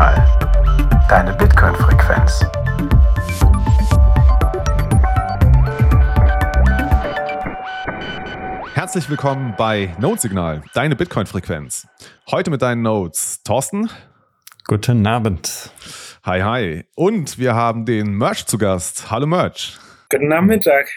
Notsignal. 0.00 1.06
Deine 1.10 1.34
Bitcoin-Frequenz. 1.34 2.46
Herzlich 8.72 9.10
willkommen 9.10 9.54
bei 9.58 9.94
Notsignal, 9.98 10.62
deine 10.72 10.96
Bitcoin-Frequenz. 10.96 11.86
Heute 12.30 12.50
mit 12.50 12.62
deinen 12.62 12.80
Notes 12.80 13.42
Thorsten. 13.42 13.90
Guten 14.66 15.06
Abend. 15.06 15.70
Hi, 16.24 16.40
hi. 16.40 16.84
Und 16.94 17.38
wir 17.38 17.54
haben 17.54 17.84
den 17.84 18.16
Merch 18.16 18.46
zu 18.46 18.56
Gast. 18.56 19.10
Hallo 19.10 19.26
Merch. 19.26 19.78
Guten 20.08 20.28
Nachmittag. 20.28 20.88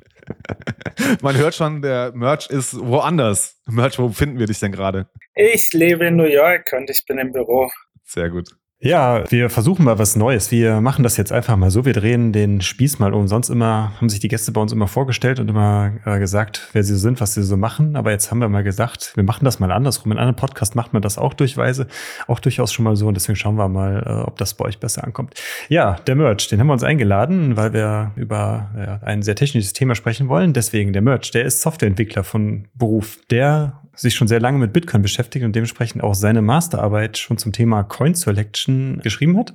Man 1.22 1.38
hört 1.38 1.54
schon, 1.54 1.80
der 1.80 2.12
Merch 2.14 2.50
ist 2.50 2.78
woanders. 2.78 3.58
Merch, 3.66 3.98
wo 3.98 4.10
finden 4.10 4.38
wir 4.38 4.46
dich 4.46 4.60
denn 4.60 4.72
gerade? 4.72 5.08
Ich 5.34 5.72
lebe 5.72 6.06
in 6.06 6.16
New 6.16 6.24
York 6.24 6.74
und 6.76 6.90
ich 6.90 7.06
bin 7.06 7.16
im 7.18 7.32
Büro. 7.32 7.70
Sehr 8.10 8.28
gut. 8.28 8.48
Ja, 8.82 9.30
wir 9.30 9.50
versuchen 9.50 9.84
mal 9.84 9.98
was 9.98 10.16
Neues. 10.16 10.50
Wir 10.50 10.80
machen 10.80 11.02
das 11.02 11.18
jetzt 11.18 11.32
einfach 11.32 11.54
mal 11.56 11.70
so. 11.70 11.84
Wir 11.84 11.92
drehen 11.92 12.32
den 12.32 12.62
Spieß 12.62 12.98
mal 12.98 13.12
um. 13.12 13.28
Sonst 13.28 13.50
immer 13.50 13.92
haben 13.96 14.08
sich 14.08 14.20
die 14.20 14.28
Gäste 14.28 14.52
bei 14.52 14.60
uns 14.60 14.72
immer 14.72 14.88
vorgestellt 14.88 15.38
und 15.38 15.48
immer 15.48 15.92
äh, 16.06 16.18
gesagt, 16.18 16.70
wer 16.72 16.82
sie 16.82 16.96
sind, 16.96 17.20
was 17.20 17.34
sie 17.34 17.42
so 17.42 17.58
machen. 17.58 17.94
Aber 17.94 18.10
jetzt 18.10 18.30
haben 18.30 18.40
wir 18.40 18.48
mal 18.48 18.64
gesagt, 18.64 19.12
wir 19.16 19.22
machen 19.22 19.44
das 19.44 19.60
mal 19.60 19.70
andersrum. 19.70 20.12
In 20.12 20.18
einem 20.18 20.34
Podcast 20.34 20.76
macht 20.76 20.94
man 20.94 21.02
das 21.02 21.18
auch 21.18 21.34
durchweise, 21.34 21.88
auch 22.26 22.40
durchaus 22.40 22.72
schon 22.72 22.86
mal 22.86 22.96
so. 22.96 23.06
Und 23.06 23.14
deswegen 23.14 23.36
schauen 23.36 23.56
wir 23.56 23.68
mal, 23.68 24.02
äh, 24.04 24.26
ob 24.26 24.38
das 24.38 24.54
bei 24.54 24.64
euch 24.64 24.80
besser 24.80 25.04
ankommt. 25.04 25.34
Ja, 25.68 25.96
der 26.06 26.16
Merch, 26.16 26.48
den 26.48 26.58
haben 26.58 26.68
wir 26.68 26.72
uns 26.72 26.82
eingeladen, 26.82 27.58
weil 27.58 27.74
wir 27.74 28.12
über 28.16 28.70
ja, 28.76 29.00
ein 29.02 29.22
sehr 29.22 29.36
technisches 29.36 29.74
Thema 29.74 29.94
sprechen 29.94 30.28
wollen. 30.28 30.54
Deswegen 30.54 30.94
der 30.94 31.02
Merch, 31.02 31.30
der 31.30 31.44
ist 31.44 31.60
Softwareentwickler 31.60 32.24
von 32.24 32.66
Beruf. 32.74 33.18
Der 33.30 33.80
sich 34.00 34.14
schon 34.14 34.28
sehr 34.28 34.40
lange 34.40 34.58
mit 34.58 34.72
Bitcoin 34.72 35.02
beschäftigt 35.02 35.44
und 35.44 35.54
dementsprechend 35.54 36.02
auch 36.02 36.14
seine 36.14 36.42
Masterarbeit 36.42 37.18
schon 37.18 37.38
zum 37.38 37.52
Thema 37.52 37.82
Coin 37.82 38.14
Selection 38.14 39.00
geschrieben 39.02 39.36
hat. 39.38 39.54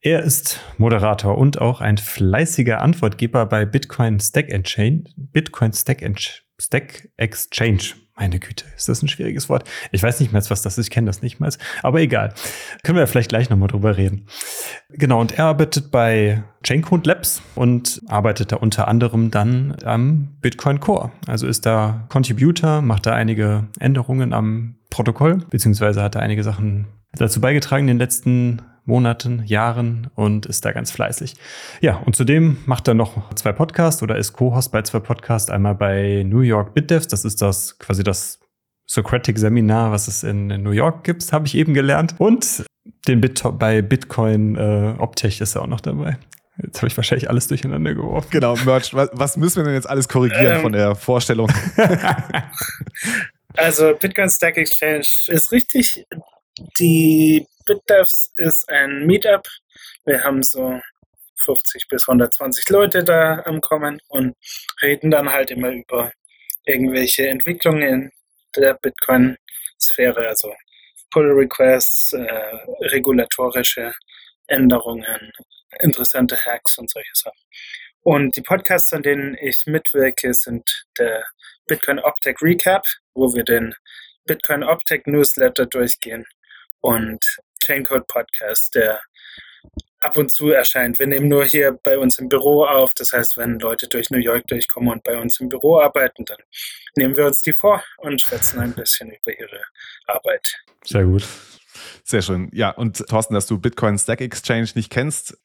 Er 0.00 0.22
ist 0.22 0.60
Moderator 0.78 1.36
und 1.36 1.60
auch 1.60 1.80
ein 1.80 1.98
fleißiger 1.98 2.80
Antwortgeber 2.80 3.46
bei 3.46 3.64
Bitcoin 3.64 4.20
Stack 4.20 4.50
Exchange. 4.50 5.04
Bitcoin 5.16 5.72
Stack, 5.72 6.04
Stack 6.58 7.08
Exchange. 7.16 7.94
Meine 8.18 8.38
Güte, 8.40 8.64
ist 8.74 8.88
das 8.88 9.02
ein 9.02 9.08
schwieriges 9.08 9.50
Wort? 9.50 9.68
Ich 9.92 10.02
weiß 10.02 10.20
nicht 10.20 10.32
mehr, 10.32 10.42
was 10.48 10.62
das 10.62 10.78
ist, 10.78 10.86
ich 10.86 10.90
kenne 10.90 11.06
das 11.06 11.20
nicht 11.20 11.38
mehr. 11.38 11.50
Aber 11.82 12.00
egal. 12.00 12.32
Können 12.82 12.96
wir 12.96 13.06
vielleicht 13.06 13.28
gleich 13.28 13.50
nochmal 13.50 13.68
drüber 13.68 13.98
reden. 13.98 14.26
Genau, 14.88 15.20
und 15.20 15.32
er 15.38 15.44
arbeitet 15.44 15.90
bei 15.90 16.42
Chaincode 16.64 17.06
Labs 17.06 17.42
und 17.54 18.00
arbeitet 18.08 18.52
da 18.52 18.56
unter 18.56 18.88
anderem 18.88 19.30
dann 19.30 19.76
am 19.84 20.28
Bitcoin 20.40 20.80
Core. 20.80 21.12
Also 21.26 21.46
ist 21.46 21.66
da 21.66 22.06
Contributor, 22.08 22.80
macht 22.80 23.04
da 23.04 23.12
einige 23.12 23.66
Änderungen 23.78 24.32
am 24.32 24.76
Protokoll, 24.88 25.44
beziehungsweise 25.50 26.02
hat 26.02 26.14
da 26.14 26.20
einige 26.20 26.42
Sachen 26.42 26.86
dazu 27.12 27.42
beigetragen 27.42 27.82
in 27.82 27.88
den 27.88 27.98
letzten 27.98 28.62
Monaten, 28.86 29.42
Jahren 29.44 30.08
und 30.14 30.46
ist 30.46 30.64
da 30.64 30.72
ganz 30.72 30.90
fleißig. 30.90 31.34
Ja, 31.80 31.96
und 32.06 32.16
zudem 32.16 32.58
macht 32.66 32.88
er 32.88 32.94
noch 32.94 33.34
zwei 33.34 33.52
Podcasts 33.52 34.02
oder 34.02 34.16
ist 34.16 34.32
Co-Host 34.32 34.72
bei 34.72 34.82
zwei 34.82 35.00
Podcasts. 35.00 35.50
Einmal 35.50 35.74
bei 35.74 36.24
New 36.24 36.40
York 36.40 36.72
BitDevs, 36.72 37.08
das 37.08 37.24
ist 37.24 37.42
das 37.42 37.78
quasi 37.78 38.04
das 38.04 38.40
Socratic-Seminar, 38.86 39.90
was 39.90 40.06
es 40.06 40.22
in 40.22 40.46
New 40.46 40.70
York 40.70 41.04
gibt, 41.04 41.32
habe 41.32 41.46
ich 41.46 41.56
eben 41.56 41.74
gelernt. 41.74 42.14
Und 42.18 42.64
den 43.08 43.20
Bit 43.20 43.42
bei 43.58 43.82
Bitcoin 43.82 44.56
äh, 44.56 44.94
Optech 44.98 45.40
ist 45.40 45.56
er 45.56 45.62
auch 45.62 45.66
noch 45.66 45.80
dabei. 45.80 46.16
Jetzt 46.62 46.78
habe 46.78 46.86
ich 46.86 46.96
wahrscheinlich 46.96 47.28
alles 47.28 47.48
durcheinander 47.48 47.94
geworfen. 47.94 48.28
Genau, 48.30 48.56
Merch. 48.64 48.94
Was, 48.94 49.10
was 49.12 49.36
müssen 49.36 49.56
wir 49.56 49.64
denn 49.64 49.74
jetzt 49.74 49.90
alles 49.90 50.08
korrigieren 50.08 50.56
ähm, 50.56 50.62
von 50.62 50.72
der 50.72 50.94
Vorstellung? 50.94 51.52
also 53.54 53.94
Bitcoin 53.94 54.30
Stack 54.30 54.56
Exchange 54.56 55.06
ist 55.26 55.52
richtig. 55.52 56.06
Die 56.78 57.46
BitDevs 57.66 58.32
ist 58.36 58.68
ein 58.68 59.06
Meetup. 59.06 59.46
Wir 60.04 60.22
haben 60.22 60.42
so 60.42 60.80
50 61.36 61.88
bis 61.88 62.08
120 62.08 62.68
Leute 62.70 63.04
da 63.04 63.42
am 63.44 63.60
Kommen 63.60 64.00
und 64.08 64.36
reden 64.82 65.10
dann 65.10 65.30
halt 65.30 65.50
immer 65.50 65.70
über 65.70 66.12
irgendwelche 66.64 67.28
Entwicklungen 67.28 67.82
in 67.82 68.12
der 68.56 68.74
Bitcoin-Sphäre, 68.74 70.26
also 70.26 70.54
Pull-Requests, 71.10 72.12
äh, 72.12 72.58
regulatorische 72.86 73.94
Änderungen, 74.46 75.32
interessante 75.80 76.36
Hacks 76.36 76.78
und 76.78 76.90
solche 76.90 77.14
Sachen. 77.14 77.40
Und 78.02 78.36
die 78.36 78.42
Podcasts, 78.42 78.92
an 78.92 79.02
denen 79.02 79.36
ich 79.40 79.64
mitwirke, 79.66 80.32
sind 80.32 80.86
der 80.98 81.24
Bitcoin 81.66 81.98
Optech 81.98 82.36
Recap, 82.40 82.84
wo 83.14 83.34
wir 83.34 83.44
den 83.44 83.74
Bitcoin 84.24 84.62
Optech 84.62 85.06
Newsletter 85.06 85.66
durchgehen 85.66 86.24
und 86.80 87.38
Chaincode 87.66 88.06
Podcast, 88.06 88.74
der 88.74 89.00
ab 90.00 90.16
und 90.16 90.32
zu 90.32 90.50
erscheint. 90.50 90.98
Wir 90.98 91.06
nehmen 91.06 91.28
nur 91.28 91.44
hier 91.44 91.78
bei 91.82 91.98
uns 91.98 92.18
im 92.18 92.28
Büro 92.28 92.64
auf. 92.64 92.94
Das 92.94 93.12
heißt, 93.12 93.36
wenn 93.36 93.58
Leute 93.58 93.88
durch 93.88 94.10
New 94.10 94.18
York 94.18 94.46
durchkommen 94.46 94.90
und 94.90 95.02
bei 95.02 95.18
uns 95.18 95.40
im 95.40 95.48
Büro 95.48 95.80
arbeiten, 95.80 96.24
dann 96.24 96.38
nehmen 96.96 97.16
wir 97.16 97.26
uns 97.26 97.42
die 97.42 97.52
vor 97.52 97.82
und 97.98 98.20
schwätzen 98.20 98.60
ein 98.60 98.72
bisschen 98.72 99.10
über 99.10 99.38
ihre 99.38 99.60
Arbeit. 100.06 100.62
Sehr 100.84 101.04
gut. 101.04 101.26
Sehr 102.04 102.22
schön. 102.22 102.48
Ja, 102.52 102.70
und 102.70 103.06
Thorsten, 103.08 103.34
dass 103.34 103.46
du 103.46 103.58
Bitcoin 103.58 103.98
Stack 103.98 104.20
Exchange 104.20 104.68
nicht 104.76 104.90
kennst, 104.90 105.36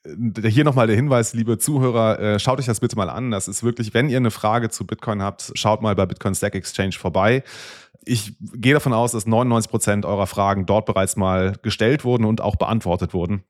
hier 0.46 0.64
nochmal 0.64 0.88
der 0.88 0.96
Hinweis, 0.96 1.34
liebe 1.34 1.58
Zuhörer, 1.58 2.20
äh, 2.20 2.40
schaut 2.40 2.60
euch 2.60 2.68
das 2.68 2.80
bitte 2.80 2.96
mal 2.96 3.10
an. 3.10 3.32
Das 3.32 3.48
ist 3.48 3.64
wirklich, 3.64 3.94
wenn 3.94 4.10
ihr 4.10 4.18
eine 4.18 4.32
Frage 4.32 4.70
zu 4.70 4.86
Bitcoin 4.86 5.22
habt, 5.22 5.52
schaut 5.56 5.82
mal 5.82 5.96
bei 5.96 6.06
Bitcoin 6.06 6.36
Stack 6.36 6.56
Exchange 6.56 6.94
vorbei 6.94 7.44
ich 8.04 8.36
gehe 8.40 8.74
davon 8.74 8.94
aus, 8.94 9.12
dass 9.12 9.28
99 9.28 9.70
Prozent 9.70 10.06
eurer 10.06 10.28
Fragen 10.28 10.66
dort 10.66 10.86
bereits 10.86 11.16
mal 11.16 11.56
gestellt 11.62 12.04
wurden 12.04 12.26
und 12.26 12.42
auch 12.42 12.56
beantwortet 12.56 13.14
wurden. 13.14 13.44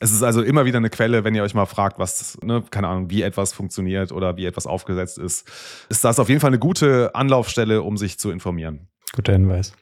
Es 0.00 0.10
ist 0.10 0.22
also 0.22 0.42
immer 0.42 0.64
wieder 0.64 0.78
eine 0.78 0.90
Quelle, 0.90 1.22
wenn 1.22 1.34
ihr 1.34 1.44
euch 1.44 1.54
mal 1.54 1.66
fragt, 1.66 1.98
was, 1.98 2.36
ne, 2.42 2.64
keine 2.70 2.88
Ahnung, 2.88 3.10
wie 3.10 3.22
etwas 3.22 3.52
funktioniert 3.52 4.10
oder 4.10 4.36
wie 4.36 4.46
etwas 4.46 4.66
aufgesetzt 4.66 5.18
ist, 5.18 5.48
ist 5.88 6.04
das 6.04 6.18
auf 6.18 6.28
jeden 6.28 6.40
Fall 6.40 6.48
eine 6.48 6.58
gute 6.58 7.14
Anlaufstelle, 7.14 7.82
um 7.82 7.96
sich 7.96 8.18
zu 8.18 8.30
informieren. 8.30 8.88
Guter 9.14 9.34
Hinweis. 9.34 9.74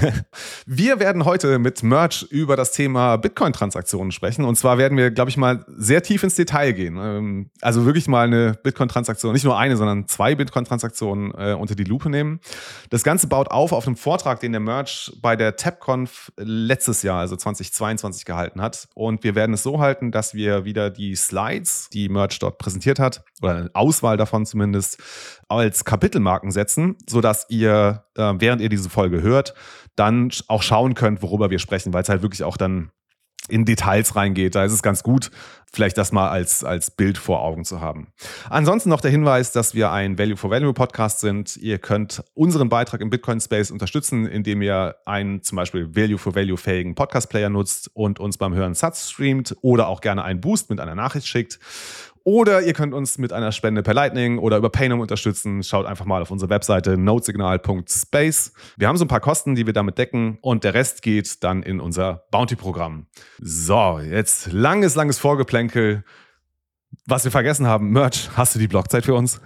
Wir 0.66 0.98
werden 0.98 1.26
heute 1.26 1.58
mit 1.58 1.82
Merch 1.82 2.22
über 2.30 2.56
das 2.56 2.72
Thema 2.72 3.16
Bitcoin-Transaktionen 3.16 4.12
sprechen. 4.12 4.46
Und 4.46 4.56
zwar 4.56 4.78
werden 4.78 4.96
wir, 4.96 5.10
glaube 5.10 5.28
ich, 5.28 5.36
mal 5.36 5.62
sehr 5.76 6.02
tief 6.02 6.22
ins 6.22 6.36
Detail 6.36 6.72
gehen. 6.72 6.96
Ähm, 6.98 7.50
also 7.60 7.84
wirklich 7.84 8.08
mal 8.08 8.26
eine 8.26 8.54
Bitcoin-Transaktion, 8.62 9.34
nicht 9.34 9.44
nur 9.44 9.58
eine, 9.58 9.76
sondern 9.76 10.08
zwei 10.08 10.34
Bitcoin-Transaktionen 10.34 11.32
äh, 11.36 11.52
unter 11.52 11.74
die 11.74 11.84
Lupe 11.84 12.08
nehmen. 12.08 12.40
Das 12.88 13.02
Ganze 13.02 13.26
baut 13.26 13.50
auf 13.50 13.72
auf 13.72 13.86
einem 13.86 13.96
Vortrag, 13.96 14.40
den 14.40 14.52
der 14.52 14.60
Merch 14.62 15.12
bei 15.20 15.36
der 15.36 15.56
TapConf 15.56 16.32
letztes 16.38 17.02
Jahr, 17.02 17.20
also 17.20 17.36
2022, 17.36 18.24
gehalten 18.24 18.62
hat. 18.62 18.88
Und 18.94 19.22
wir 19.22 19.34
werden 19.34 19.52
es 19.52 19.62
so 19.62 19.80
halten, 19.80 20.12
dass 20.12 20.32
wir 20.32 20.64
wieder 20.64 20.88
die 20.88 21.14
Slides, 21.14 21.90
die 21.92 22.08
Merch 22.08 22.38
dort 22.38 22.56
präsentiert 22.56 22.98
hat, 22.98 23.22
oder 23.42 23.54
eine 23.54 23.70
Auswahl 23.74 24.16
davon 24.16 24.46
zumindest, 24.46 24.98
als 25.48 25.84
Kapitelmarken 25.84 26.50
setzen, 26.50 26.96
sodass 27.08 27.46
ihr, 27.48 28.04
äh, 28.16 28.34
während 28.38 28.60
ihr 28.60 28.68
diese 28.68 28.90
Folge 28.90 29.22
hört, 29.22 29.54
dann 29.96 30.30
auch 30.46 30.62
schauen 30.62 30.94
könnt, 30.94 31.22
worüber 31.22 31.50
wir 31.50 31.58
sprechen, 31.58 31.92
weil 31.92 32.02
es 32.02 32.08
halt 32.08 32.22
wirklich 32.22 32.44
auch 32.44 32.56
dann 32.56 32.90
in 33.48 33.64
Details 33.64 34.14
reingeht. 34.14 34.54
Da 34.54 34.64
ist 34.64 34.72
es 34.72 34.82
ganz 34.82 35.02
gut, 35.02 35.30
vielleicht 35.72 35.98
das 35.98 36.12
mal 36.12 36.28
als, 36.28 36.64
als 36.64 36.90
Bild 36.90 37.18
vor 37.18 37.42
Augen 37.42 37.64
zu 37.64 37.80
haben. 37.80 38.12
Ansonsten 38.48 38.90
noch 38.90 39.00
der 39.00 39.10
Hinweis, 39.10 39.52
dass 39.52 39.74
wir 39.74 39.90
ein 39.90 40.18
Value 40.18 40.36
for 40.36 40.50
Value 40.50 40.72
Podcast 40.72 41.20
sind. 41.20 41.56
Ihr 41.56 41.78
könnt 41.78 42.22
unseren 42.34 42.68
Beitrag 42.68 43.00
im 43.00 43.10
Bitcoin 43.10 43.40
Space 43.40 43.70
unterstützen, 43.70 44.26
indem 44.26 44.62
ihr 44.62 44.96
einen 45.06 45.42
zum 45.42 45.56
Beispiel 45.56 45.94
Value 45.96 46.18
for 46.18 46.34
Value 46.34 46.56
fähigen 46.56 46.94
Podcast 46.94 47.30
Player 47.30 47.48
nutzt 47.48 47.90
und 47.94 48.20
uns 48.20 48.38
beim 48.38 48.54
Hören 48.54 48.74
Satz 48.74 49.10
streamt 49.10 49.56
oder 49.62 49.88
auch 49.88 50.00
gerne 50.00 50.24
einen 50.24 50.40
Boost 50.40 50.70
mit 50.70 50.80
einer 50.80 50.94
Nachricht 50.94 51.26
schickt. 51.26 51.58
Oder 52.28 52.60
ihr 52.60 52.74
könnt 52.74 52.92
uns 52.92 53.16
mit 53.16 53.32
einer 53.32 53.52
Spende 53.52 53.82
per 53.82 53.94
Lightning 53.94 54.38
oder 54.38 54.58
über 54.58 54.68
Paynum 54.68 55.00
unterstützen. 55.00 55.62
Schaut 55.62 55.86
einfach 55.86 56.04
mal 56.04 56.20
auf 56.20 56.30
unsere 56.30 56.50
Webseite 56.50 56.98
notesignal.space. 56.98 58.52
Wir 58.76 58.86
haben 58.86 58.98
so 58.98 59.06
ein 59.06 59.08
paar 59.08 59.20
Kosten, 59.20 59.54
die 59.54 59.64
wir 59.64 59.72
damit 59.72 59.96
decken 59.96 60.36
und 60.42 60.62
der 60.62 60.74
Rest 60.74 61.00
geht 61.00 61.42
dann 61.42 61.62
in 61.62 61.80
unser 61.80 62.26
Bounty-Programm. 62.30 63.06
So, 63.38 64.00
jetzt 64.00 64.52
langes, 64.52 64.94
langes 64.94 65.18
Vorgeplänkel. 65.18 66.04
Was 67.06 67.24
wir 67.24 67.30
vergessen 67.30 67.66
haben, 67.66 67.92
Merch, 67.92 68.28
hast 68.36 68.54
du 68.54 68.58
die 68.58 68.68
Blockzeit 68.68 69.06
für 69.06 69.14
uns? 69.14 69.40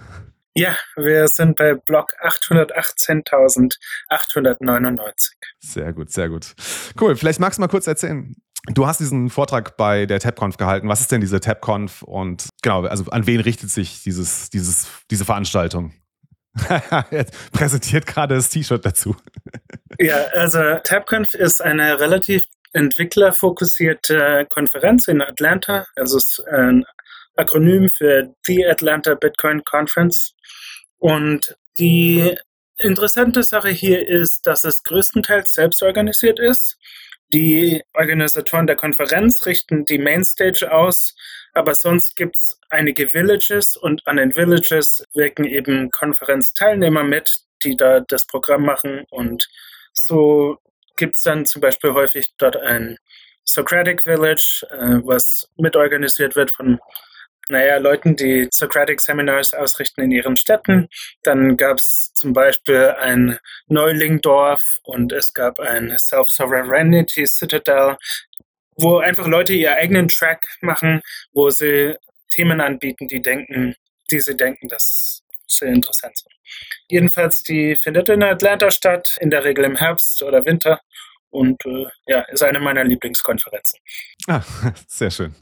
Ja, 0.53 0.75
wir 0.97 1.29
sind 1.29 1.55
bei 1.55 1.75
Block 1.75 2.11
818.899. 2.21 4.99
Sehr 5.59 5.93
gut, 5.93 6.11
sehr 6.11 6.27
gut. 6.27 6.53
Cool, 6.99 7.15
vielleicht 7.15 7.39
magst 7.39 7.59
du 7.59 7.61
mal 7.61 7.69
kurz 7.69 7.87
erzählen, 7.87 8.35
Du 8.67 8.87
hast 8.87 8.99
diesen 8.99 9.29
Vortrag 9.29 9.75
bei 9.75 10.05
der 10.05 10.19
TapConf 10.19 10.55
gehalten. 10.55 10.87
Was 10.87 11.01
ist 11.01 11.11
denn 11.11 11.19
diese 11.19 11.41
TapConf 11.41 12.01
und 12.01 12.47
genau, 12.61 12.83
also 12.85 13.05
an 13.11 13.27
wen 13.27 13.41
richtet 13.41 13.69
sich 13.69 14.03
dieses, 14.03 14.49
dieses, 14.49 14.87
diese 15.11 15.25
Veranstaltung? 15.25 15.93
er 16.69 17.25
präsentiert 17.51 18.05
gerade 18.05 18.35
das 18.35 18.49
T-Shirt 18.49 18.85
dazu. 18.85 19.15
ja, 19.99 20.15
also 20.33 20.59
TapConf 20.83 21.33
ist 21.33 21.61
eine 21.61 21.99
relativ 21.99 22.43
entwicklerfokussierte 22.71 24.47
Konferenz 24.49 25.07
in 25.07 25.21
Atlanta. 25.21 25.85
Also 25.95 26.17
es 26.17 26.39
ist 26.39 26.47
ein 26.47 26.85
Akronym 27.35 27.89
für 27.89 28.33
The 28.45 28.65
Atlanta 28.65 29.15
Bitcoin 29.15 29.63
Conference. 29.65 30.35
Und 30.99 31.57
die 31.77 32.33
interessante 32.77 33.43
Sache 33.43 33.69
hier 33.69 34.07
ist, 34.07 34.47
dass 34.47 34.63
es 34.63 34.83
größtenteils 34.83 35.53
selbst 35.53 35.83
organisiert 35.83 36.39
ist 36.39 36.77
Die 37.33 37.81
Organisatoren 37.95 38.67
der 38.67 38.75
Konferenz 38.75 39.47
richten 39.47 39.85
die 39.85 39.97
Mainstage 39.97 40.71
aus, 40.71 41.15
aber 41.53 41.73
sonst 41.73 42.15
gibt 42.15 42.37
es 42.37 42.59
einige 42.69 43.07
Villages 43.11 43.75
und 43.75 44.05
an 44.05 44.17
den 44.17 44.35
Villages 44.35 45.03
wirken 45.15 45.45
eben 45.45 45.89
Konferenzteilnehmer 45.89 47.03
mit, 47.03 47.39
die 47.63 47.75
da 47.75 48.01
das 48.01 48.27
Programm 48.27 48.65
machen. 48.65 49.05
Und 49.09 49.49
so 49.93 50.59
gibt 50.95 51.15
es 51.15 51.23
dann 51.23 51.47
zum 51.47 51.61
Beispiel 51.61 51.93
häufig 51.93 52.35
dort 52.37 52.55
ein 52.55 52.99
Socratic 53.45 54.03
Village, 54.03 54.61
äh, 54.69 55.01
was 55.03 55.49
mitorganisiert 55.57 56.35
wird 56.35 56.51
von 56.51 56.79
naja, 57.49 57.77
Leuten, 57.77 58.15
die 58.15 58.47
Socratic 58.51 59.01
Seminars 59.01 59.53
ausrichten 59.53 60.01
in 60.01 60.11
ihren 60.11 60.35
Städten. 60.35 60.87
Dann 61.23 61.57
gab 61.57 61.77
es 61.77 62.11
zum 62.13 62.33
Beispiel 62.33 62.95
ein 62.99 63.37
Neulingdorf 63.67 64.79
und 64.83 65.11
es 65.11 65.33
gab 65.33 65.59
ein 65.59 65.95
Self-Sovereignty 65.97 67.25
Citadel, 67.27 67.97
wo 68.77 68.97
einfach 68.97 69.27
Leute 69.27 69.53
ihren 69.53 69.75
eigenen 69.75 70.07
Track 70.07 70.47
machen, 70.61 71.01
wo 71.33 71.49
sie 71.49 71.95
Themen 72.31 72.61
anbieten, 72.61 73.07
die 73.07 73.21
denken, 73.21 73.75
die 74.09 74.19
sie 74.19 74.35
denken, 74.35 74.67
dass 74.67 75.21
sehr 75.47 75.69
interessant 75.69 76.17
sind. 76.17 76.33
Jedenfalls, 76.87 77.43
die 77.43 77.75
findet 77.75 78.09
in 78.09 78.23
Atlanta 78.23 78.71
statt, 78.71 79.15
in 79.19 79.29
der 79.29 79.43
Regel 79.43 79.65
im 79.65 79.75
Herbst 79.75 80.21
oder 80.23 80.45
Winter 80.45 80.81
und 81.29 81.63
äh, 81.65 81.85
ja, 82.07 82.21
ist 82.21 82.43
eine 82.43 82.59
meiner 82.59 82.83
Lieblingskonferenzen. 82.83 83.79
Ah, 84.27 84.43
sehr 84.87 85.11
schön. 85.11 85.35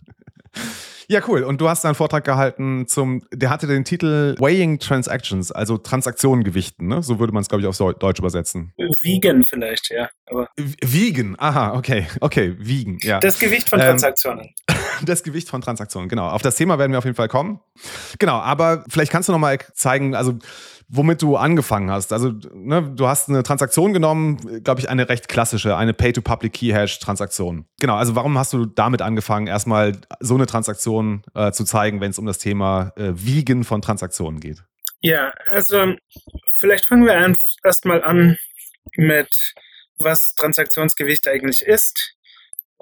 Ja, 1.08 1.22
cool. 1.28 1.44
Und 1.44 1.62
du 1.62 1.70
hast 1.70 1.86
einen 1.86 1.96
Vortrag 1.96 2.24
gehalten 2.24 2.88
zum, 2.88 3.24
der 3.34 3.50
hatte 3.50 3.68
den 3.68 3.84
Titel 3.84 4.36
Weighing 4.40 4.80
Transactions, 4.80 5.52
also 5.52 5.78
Transaktionen 5.78 6.44
gewichten, 6.44 6.88
ne? 6.88 7.04
So 7.04 7.20
würde 7.20 7.34
man 7.34 7.42
es, 7.42 7.50
glaube 7.50 7.62
ich, 7.62 7.68
auf 7.68 7.78
Deutsch 7.78 8.20
übersetzen. 8.20 8.74
Vegan 8.78 9.44
vielleicht, 9.44 9.90
ja. 9.92 10.10
Aber 10.26 10.48
Vegan, 10.58 11.36
aha, 11.38 11.74
okay, 11.74 12.08
okay, 12.20 12.56
Vegan, 12.60 13.00
ja. 13.02 13.20
Das 13.20 13.40
Gewicht 13.40 13.70
von 13.70 13.80
ähm, 13.80 13.88
Transaktionen. 13.88 14.54
Ähm, 14.70 14.76
das 15.06 15.24
Gewicht 15.24 15.50
von 15.50 15.62
Transaktionen, 15.62 16.10
genau. 16.10 16.30
Auf 16.30 16.42
das 16.42 16.56
Thema 16.56 16.80
werden 16.80 16.92
wir 16.92 17.00
auf 17.00 17.06
jeden 17.06 17.18
Fall 17.18 17.28
kommen. 17.28 17.60
Genau, 18.20 18.40
aber 18.40 18.84
vielleicht 18.90 19.12
kannst 19.12 19.30
du 19.30 19.34
nochmal 19.34 19.60
zeigen, 19.74 20.16
also 20.16 20.40
womit 20.94 21.22
du 21.22 21.38
angefangen 21.38 21.90
hast. 21.90 22.12
Also, 22.12 22.34
ne, 22.54 22.84
du 22.84 23.08
hast 23.08 23.30
eine 23.30 23.44
Transaktion 23.44 23.94
genommen, 23.94 24.62
glaube 24.64 24.82
ich, 24.82 24.90
eine 24.90 25.08
recht 25.08 25.30
klassische, 25.30 25.78
eine 25.78 25.94
Pay-to-Public-Key-Hash-Transaktion. 25.94 27.66
Genau, 27.80 27.96
also 27.96 28.16
warum 28.16 28.38
hast 28.38 28.52
du 28.52 28.66
damit 28.66 29.02
angefangen, 29.02 29.48
erstmal 29.48 29.94
so 30.20 30.36
eine 30.36 30.46
Transaktion 30.46 31.01
äh, 31.36 31.52
zu 31.52 31.64
zeigen, 31.64 32.02
wenn 32.02 32.12
es 32.12 32.20
um 32.20 32.26
das 32.26 32.38
Thema 32.38 32.94
äh, 32.96 33.12
Wiegen 33.14 33.64
von 33.64 33.82
Transaktionen 33.82 34.40
geht? 34.40 34.64
Ja, 35.02 35.34
also 35.50 35.96
vielleicht 36.56 36.86
fangen 36.86 37.06
wir 37.06 37.36
erstmal 37.64 38.04
an 38.04 38.38
mit, 38.96 39.56
was 39.98 40.36
Transaktionsgewicht 40.36 41.28
eigentlich 41.28 41.62
ist. 41.62 42.16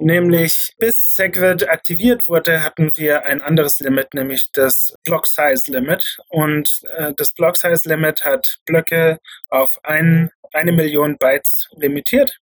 Nämlich 0.01 0.74
bis 0.77 1.13
Segwit 1.13 1.68
aktiviert 1.68 2.27
wurde, 2.27 2.63
hatten 2.63 2.89
wir 2.95 3.25
ein 3.25 3.42
anderes 3.42 3.81
Limit, 3.81 4.13
nämlich 4.13 4.50
das 4.54 4.94
Block 5.04 5.27
Size 5.27 5.69
Limit. 5.71 6.19
Und 6.30 6.83
äh, 6.95 7.13
das 7.16 7.33
Block 7.33 7.57
Size 7.57 7.88
Limit 7.88 8.24
hat 8.24 8.60
Blöcke 8.66 9.19
auf 9.50 9.77
ein, 9.83 10.31
eine 10.54 10.71
Million 10.71 11.18
Bytes 11.18 11.68
limitiert. 11.75 12.39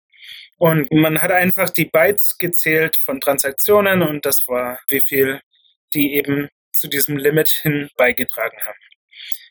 Und 0.60 0.92
man 0.92 1.22
hat 1.22 1.32
einfach 1.32 1.70
die 1.70 1.86
Bytes 1.86 2.38
gezählt 2.38 2.96
von 2.98 3.20
Transaktionen 3.20 4.02
und 4.02 4.26
das 4.26 4.48
war, 4.48 4.80
wie 4.88 5.02
viel 5.02 5.40
die 5.94 6.16
eben 6.16 6.50
zu 6.74 6.88
diesem 6.88 7.18
Limit 7.18 7.50
hin 7.50 7.90
beigetragen 7.98 8.58
haben. 8.64 8.78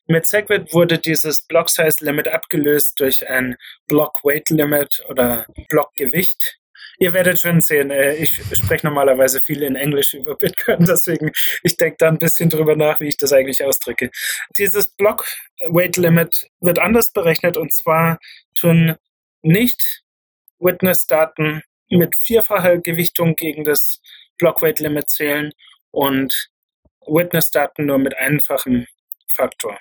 Mit 0.06 0.26
Segwit 0.26 0.72
wurde 0.72 0.98
dieses 0.98 1.42
Block 1.42 1.68
Size 1.68 2.04
Limit 2.04 2.28
abgelöst 2.28 3.00
durch 3.00 3.28
ein 3.28 3.56
Block 3.88 4.24
Weight 4.24 4.50
Limit 4.50 5.04
oder 5.08 5.46
Blockgewicht 5.68 6.58
ihr 6.98 7.12
werdet 7.12 7.40
schon 7.40 7.60
sehen, 7.60 7.90
äh, 7.90 8.14
ich 8.14 8.40
spreche 8.52 8.86
normalerweise 8.86 9.40
viel 9.40 9.62
in 9.62 9.76
Englisch 9.76 10.14
über 10.14 10.36
Bitcoin, 10.36 10.84
deswegen 10.86 11.32
ich 11.62 11.76
denke 11.76 11.96
da 11.98 12.08
ein 12.08 12.18
bisschen 12.18 12.50
drüber 12.50 12.76
nach, 12.76 13.00
wie 13.00 13.08
ich 13.08 13.16
das 13.16 13.32
eigentlich 13.32 13.64
ausdrücke. 13.64 14.10
Dieses 14.56 14.88
Block 14.88 15.26
Weight 15.68 15.96
Limit 15.96 16.48
wird 16.60 16.78
anders 16.78 17.12
berechnet 17.12 17.56
und 17.56 17.72
zwar 17.72 18.18
tun 18.58 18.96
nicht 19.42 20.02
Witness-Daten 20.58 21.62
mit 21.88 22.16
vierfacher 22.16 22.78
Gewichtung 22.78 23.36
gegen 23.36 23.64
das 23.64 24.00
Block 24.38 24.62
Weight 24.62 24.80
Limit 24.80 25.10
zählen 25.10 25.52
und 25.96 26.50
Witness-Daten 27.06 27.86
nur 27.86 27.96
mit 27.96 28.14
einfachem 28.18 28.86
Faktor. 29.28 29.78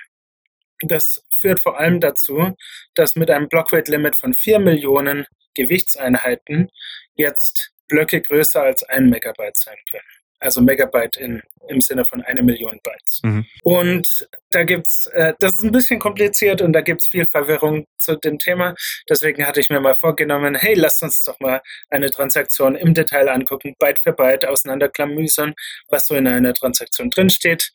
Das 0.80 1.26
führt 1.30 1.60
vor 1.60 1.78
allem 1.78 2.00
dazu, 2.00 2.56
dass 2.94 3.18
mit 3.18 3.30
einem 3.30 3.50
Block 3.50 3.74
Weight 3.74 3.90
Limit 3.90 4.16
von 4.16 4.34
4 4.34 4.60
Millionen 4.60 5.28
Gewichtseinheiten 5.56 6.72
jetzt 7.16 7.74
Blöcke 7.90 8.22
größer 8.22 8.64
als 8.64 8.84
ein 8.84 9.10
Megabyte 9.10 9.58
sein 9.58 9.78
können. 9.92 10.25
Also 10.46 10.62
Megabyte 10.62 11.18
in, 11.18 11.42
im 11.68 11.82
Sinne 11.82 12.06
von 12.06 12.22
eine 12.22 12.44
Million 12.44 12.80
Bytes. 12.84 13.22
Mhm. 13.24 13.46
Und 13.64 14.28
da 14.52 14.64
gibt's, 14.64 15.08
äh, 15.08 15.34
das 15.40 15.56
ist 15.56 15.64
ein 15.64 15.72
bisschen 15.72 16.00
kompliziert 16.00 16.62
und 16.62 16.74
da 16.74 16.82
gibt 16.82 17.02
es 17.02 17.08
viel 17.08 17.26
Verwirrung 17.26 17.88
zu 17.98 18.16
dem 18.16 18.38
Thema. 18.38 18.76
Deswegen 19.10 19.46
hatte 19.46 19.60
ich 19.60 19.70
mir 19.70 19.80
mal 19.80 19.96
vorgenommen, 19.96 20.56
hey, 20.56 20.76
lasst 20.76 21.02
uns 21.04 21.24
doch 21.24 21.40
mal 21.40 21.62
eine 21.90 22.12
Transaktion 22.12 22.76
im 22.76 22.94
Detail 22.94 23.30
angucken, 23.30 23.76
Byte 23.80 24.00
für 24.00 24.14
Byte 24.14 24.46
auseinanderklamüsern, 24.48 25.56
was 25.90 26.06
so 26.06 26.16
in 26.16 26.28
einer 26.28 26.54
Transaktion 26.54 27.10
drinsteht 27.10 27.72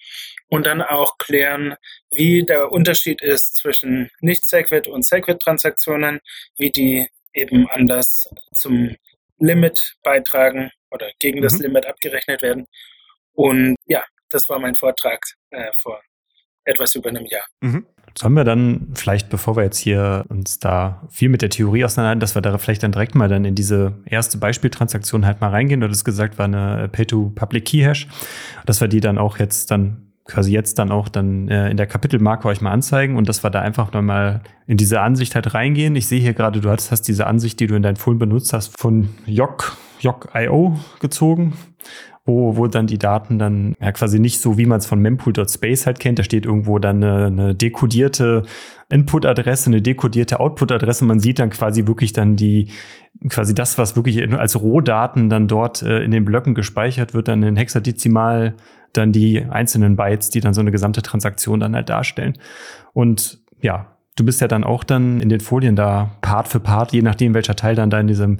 und 0.49 0.67
dann 0.67 0.82
auch 0.82 1.19
klären, 1.19 1.76
wie 2.11 2.44
der 2.44 2.72
Unterschied 2.72 3.22
ist 3.22 3.56
zwischen 3.56 4.11
Nicht-Segwit 4.20 4.88
und 4.88 5.05
Segwit-Transaktionen, 5.05 6.20
wie 6.56 6.70
die 6.70 7.08
eben 7.32 7.69
anders 7.70 8.28
zum 8.52 8.96
Limit 9.38 9.96
beitragen 10.02 10.70
oder 10.91 11.11
gegen 11.19 11.39
mhm. 11.39 11.43
das 11.43 11.59
Limit 11.59 11.87
abgerechnet 11.87 12.43
werden. 12.43 12.67
Und 13.33 13.77
ja, 13.87 14.03
das 14.31 14.49
war 14.49 14.59
mein 14.59 14.75
Vortrag 14.75 15.21
äh, 15.51 15.71
vor 15.79 16.01
etwas 16.65 16.95
über 16.95 17.09
einem 17.09 17.27
Jahr. 17.27 17.45
Mhm. 17.61 17.87
Sollen 18.19 18.35
wir 18.35 18.45
dann 18.45 18.93
vielleicht, 18.95 19.31
bevor 19.31 19.57
wir 19.57 19.63
jetzt 19.63 19.79
hier 19.79 20.25
uns 20.29 20.59
da 20.59 21.07
viel 21.11 21.29
mit 21.29 21.43
der 21.43 21.51
Theorie 21.51 21.85
auseinanderhalten, 21.85 22.21
dass 22.21 22.35
wir 22.35 22.43
da 22.43 22.59
vielleicht 22.59 22.83
dann 22.83 22.93
direkt 22.93 23.15
mal 23.15 23.29
dann 23.29 23.45
in 23.45 23.55
diese 23.55 23.95
erste 24.05 24.39
Beispieltransaktion 24.39 25.27
halt 25.27 25.41
mal 25.41 25.51
reingehen? 25.51 25.81
Du 25.81 25.89
hast 25.89 26.05
gesagt, 26.05 26.37
war 26.37 26.47
eine 26.47 26.89
Pay-to-Public-Key-Hash, 26.89 28.09
dass 28.67 28.81
wir 28.81 28.89
die 28.89 29.01
dann 29.01 29.17
auch 29.17 29.39
jetzt 29.39 29.71
dann 29.71 30.11
quasi 30.27 30.53
jetzt 30.53 30.79
dann 30.79 30.91
auch 30.93 31.09
dann 31.09 31.49
äh, 31.49 31.70
in 31.70 31.77
der 31.77 31.87
Kapitelmarke 31.87 32.47
euch 32.49 32.61
mal 32.61 32.73
anzeigen 32.73 33.17
und 33.17 33.29
dass 33.29 33.43
wir 33.43 33.51
da 33.51 33.61
einfach 33.61 33.93
nochmal 33.93 34.43
in 34.67 34.77
diese 34.77 35.01
Ansicht 35.01 35.35
halt 35.35 35.55
reingehen. 35.55 35.97
Ich 35.97 36.06
sehe 36.06 36.20
hier 36.20 36.35
gerade, 36.35 36.61
du 36.61 36.70
hast, 36.70 36.91
hast 36.91 37.03
diese 37.03 37.27
Ansicht, 37.27 37.59
die 37.61 37.67
du 37.67 37.75
in 37.75 37.82
deinen 37.82 37.97
Folien 37.97 38.19
benutzt 38.19 38.53
hast, 38.53 38.79
von 38.79 39.09
Yok, 39.27 39.77
Yok.io 40.01 40.79
gezogen 41.01 41.55
wo, 42.31 42.57
wo 42.57 42.67
dann 42.67 42.87
die 42.87 42.99
Daten 42.99 43.39
dann 43.39 43.77
ja 43.81 43.93
quasi 43.93 44.19
nicht 44.19 44.41
so, 44.41 44.59
wie 44.59 44.67
man 44.67 44.79
es 44.79 44.87
von 44.87 45.01
mempool.space 45.01 45.87
halt 45.87 46.01
kennt. 46.01 46.19
Da 46.19 46.23
steht 46.23 46.45
irgendwo 46.45 46.79
dann 46.79 47.03
eine, 47.03 47.27
eine 47.27 47.55
dekodierte 47.55 48.43
Input-Adresse, 48.91 49.71
eine 49.71 49.83
dekodierte 49.83 50.39
Output-Adresse. 50.39 51.05
Man 51.05 51.21
sieht 51.21 51.39
dann 51.39 51.51
quasi 51.51 51.87
wirklich 51.87 52.13
dann 52.13 52.37
die, 52.37 52.69
quasi 53.29 53.55
das, 53.55 53.79
was 53.79 53.97
wirklich 53.97 54.33
als 54.33 54.61
Rohdaten 54.61 55.31
dann 55.31 55.49
dort 55.49 55.83
äh, 55.83 56.03
in 56.03 56.11
den 56.11 56.25
Blöcken 56.25 56.55
gespeichert 56.55 57.15
wird, 57.15 57.29
dann 57.29 57.43
in 57.43 57.57
Hexadezimal 57.57 58.55
dann 58.93 59.13
die 59.13 59.45
einzelnen 59.45 59.97
Bytes, 59.97 60.31
die 60.31 60.41
dann 60.41 60.53
so 60.53 60.61
eine 60.61 60.73
gesamte 60.73 61.03
Transaktion 61.03 61.61
dann 61.61 61.75
halt 61.75 61.89
darstellen. 61.89 62.35
Und 62.93 63.41
ja, 63.61 63.97
du 64.20 64.24
bist 64.24 64.41
ja 64.41 64.48
dann 64.48 64.65
auch 64.65 64.84
dann 64.84 65.20
in 65.20 65.31
den 65.31 65.41
Folien 65.41 65.74
da 65.74 66.15
Part 66.20 66.46
für 66.46 66.60
Part, 66.60 66.93
je 66.93 67.03
nachdem, 67.03 67.34
welcher 67.34 67.56
Teil 67.56 67.74
dann 67.74 67.91
da 67.91 67.98
in 67.98 68.06
diesem 68.06 68.39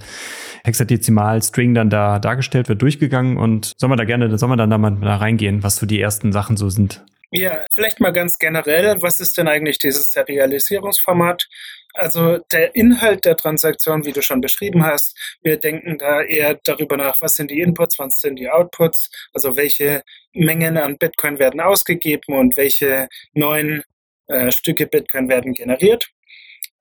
Hexadezimal-String 0.65 1.75
dann 1.75 1.89
da 1.89 2.19
dargestellt 2.19 2.69
wird, 2.69 2.83
durchgegangen. 2.83 3.39
Und 3.39 3.73
sollen 3.79 3.91
wir 3.91 3.97
da 3.97 4.05
gerne, 4.05 4.37
sollen 4.39 4.53
wir 4.53 4.57
dann 4.57 4.71
da 4.71 4.79
mal 4.79 4.97
da 5.01 5.17
reingehen, 5.17 5.63
was 5.63 5.77
so 5.77 5.87
die 5.87 6.01
ersten 6.01 6.33
Sachen 6.33 6.57
so 6.57 6.69
sind? 6.69 7.03
Ja, 7.33 7.63
vielleicht 7.73 8.01
mal 8.01 8.13
ganz 8.13 8.39
generell, 8.39 8.97
was 9.01 9.21
ist 9.21 9.39
denn 9.39 9.49
eigentlich 9.49 9.79
dieses 9.79 10.11
Serialisierungsformat? 10.11 11.49
Also 11.95 12.39
der 12.53 12.75
Inhalt 12.75 13.25
der 13.25 13.37
Transaktion, 13.37 14.05
wie 14.05 14.13
du 14.13 14.21
schon 14.21 14.41
beschrieben 14.41 14.85
hast, 14.85 15.17
wir 15.43 15.57
denken 15.57 15.99
da 15.99 16.23
eher 16.23 16.59
darüber 16.63 16.97
nach, 16.97 17.17
was 17.21 17.37
sind 17.37 17.51
die 17.51 17.61
Inputs, 17.61 17.99
was 17.99 18.17
sind 18.17 18.37
die 18.37 18.51
Outputs, 18.51 19.11
also 19.33 19.57
welche 19.57 20.03
Mengen 20.33 20.77
an 20.77 20.99
Bitcoin 20.99 21.39
werden 21.39 21.61
ausgegeben 21.61 22.35
und 22.35 22.57
welche 22.57 23.09
neuen 23.33 23.83
äh, 24.31 24.51
Stücke 24.53 24.87
Bitcoin 24.87 25.29
werden 25.29 25.53
generiert. 25.55 26.11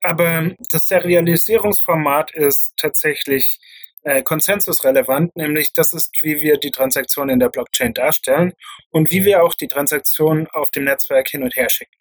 Aber 0.02 0.50
das 0.70 0.84
Serialisierungsformat 0.84 2.30
ist 2.32 2.72
tatsächlich 2.76 3.58
äh, 4.02 4.22
konsensusrelevant, 4.22 5.36
nämlich 5.36 5.72
das 5.74 5.92
ist, 5.92 6.22
wie 6.22 6.40
wir 6.40 6.56
die 6.56 6.70
Transaktion 6.70 7.28
in 7.28 7.38
der 7.38 7.50
Blockchain 7.50 7.92
darstellen 7.92 8.54
und 8.90 9.10
wie 9.10 9.24
wir 9.24 9.42
auch 9.44 9.54
die 9.54 9.68
Transaktion 9.68 10.46
auf 10.48 10.70
dem 10.70 10.84
Netzwerk 10.84 11.28
hin 11.28 11.42
und 11.42 11.54
her 11.56 11.68
schicken. 11.68 11.96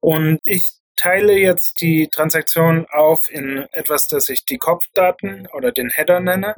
Und 0.00 0.40
ich 0.44 0.70
teile 0.96 1.32
jetzt 1.32 1.80
die 1.80 2.08
Transaktion 2.08 2.86
auf 2.90 3.28
in 3.30 3.66
etwas, 3.72 4.06
das 4.06 4.28
ich 4.28 4.44
die 4.44 4.58
Kopfdaten 4.58 5.46
oder 5.54 5.72
den 5.72 5.90
Header 5.90 6.20
nenne, 6.20 6.56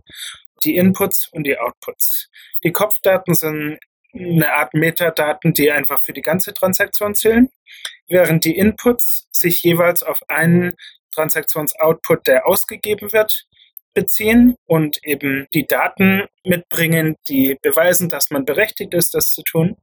die 0.64 0.76
Inputs 0.76 1.28
und 1.32 1.44
die 1.44 1.58
Outputs. 1.58 2.28
Die 2.64 2.72
Kopfdaten 2.72 3.34
sind 3.34 3.78
eine 4.14 4.54
Art 4.54 4.74
Metadaten, 4.74 5.52
die 5.52 5.70
einfach 5.70 6.00
für 6.00 6.12
die 6.12 6.22
ganze 6.22 6.52
Transaktion 6.52 7.14
zählen, 7.14 7.48
während 8.08 8.44
die 8.44 8.56
Inputs 8.56 9.26
sich 9.30 9.62
jeweils 9.62 10.02
auf 10.02 10.20
einen 10.28 10.74
Transaktionsoutput, 11.14 12.26
der 12.26 12.46
ausgegeben 12.46 13.12
wird, 13.12 13.46
beziehen 13.94 14.56
und 14.66 15.04
eben 15.04 15.48
die 15.52 15.66
Daten 15.66 16.26
mitbringen, 16.44 17.16
die 17.28 17.56
beweisen, 17.60 18.08
dass 18.08 18.30
man 18.30 18.44
berechtigt 18.44 18.94
ist, 18.94 19.14
das 19.14 19.32
zu 19.32 19.42
tun, 19.42 19.76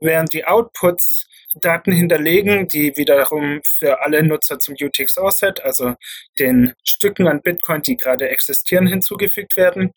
während 0.00 0.32
die 0.32 0.44
Outputs 0.46 1.26
Daten 1.54 1.92
hinterlegen, 1.92 2.68
die 2.68 2.96
wiederum 2.96 3.60
für 3.64 4.02
alle 4.02 4.22
Nutzer 4.22 4.58
zum 4.58 4.74
UTXO-Set, 4.78 5.62
also 5.62 5.94
den 6.38 6.74
Stücken 6.84 7.26
an 7.26 7.42
Bitcoin, 7.42 7.82
die 7.82 7.96
gerade 7.96 8.28
existieren, 8.28 8.86
hinzugefügt 8.86 9.56
werden 9.56 9.92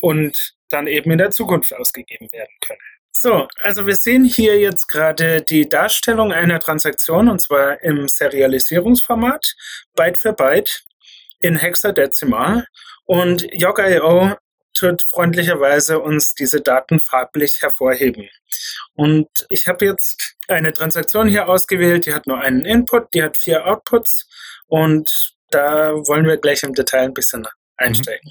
und 0.00 0.54
dann 0.68 0.86
eben 0.86 1.10
in 1.10 1.18
der 1.18 1.30
Zukunft 1.30 1.74
ausgegeben 1.74 2.30
werden 2.32 2.54
können. 2.60 2.99
So, 3.22 3.48
also 3.62 3.86
wir 3.86 3.96
sehen 3.96 4.24
hier 4.24 4.58
jetzt 4.58 4.88
gerade 4.88 5.42
die 5.42 5.68
Darstellung 5.68 6.32
einer 6.32 6.58
Transaktion 6.58 7.28
und 7.28 7.38
zwar 7.38 7.82
im 7.82 8.08
Serialisierungsformat, 8.08 9.56
Byte 9.94 10.16
für 10.16 10.32
Byte 10.32 10.84
in 11.38 11.56
Hexadezimal 11.56 12.64
und 13.04 13.46
Yogg.io 13.52 14.36
tut 14.72 15.02
freundlicherweise 15.02 15.98
uns 15.98 16.32
diese 16.34 16.62
Daten 16.62 16.98
farblich 16.98 17.58
hervorheben. 17.60 18.30
Und 18.94 19.28
ich 19.50 19.68
habe 19.68 19.84
jetzt 19.84 20.36
eine 20.48 20.72
Transaktion 20.72 21.28
hier 21.28 21.46
ausgewählt, 21.46 22.06
die 22.06 22.14
hat 22.14 22.26
nur 22.26 22.40
einen 22.40 22.64
Input, 22.64 23.12
die 23.12 23.22
hat 23.22 23.36
vier 23.36 23.66
Outputs 23.66 24.30
und 24.66 25.34
da 25.50 25.92
wollen 25.92 26.24
wir 26.24 26.38
gleich 26.38 26.62
im 26.62 26.72
Detail 26.72 27.02
ein 27.02 27.12
bisschen 27.12 27.46
einsteigen. 27.80 28.30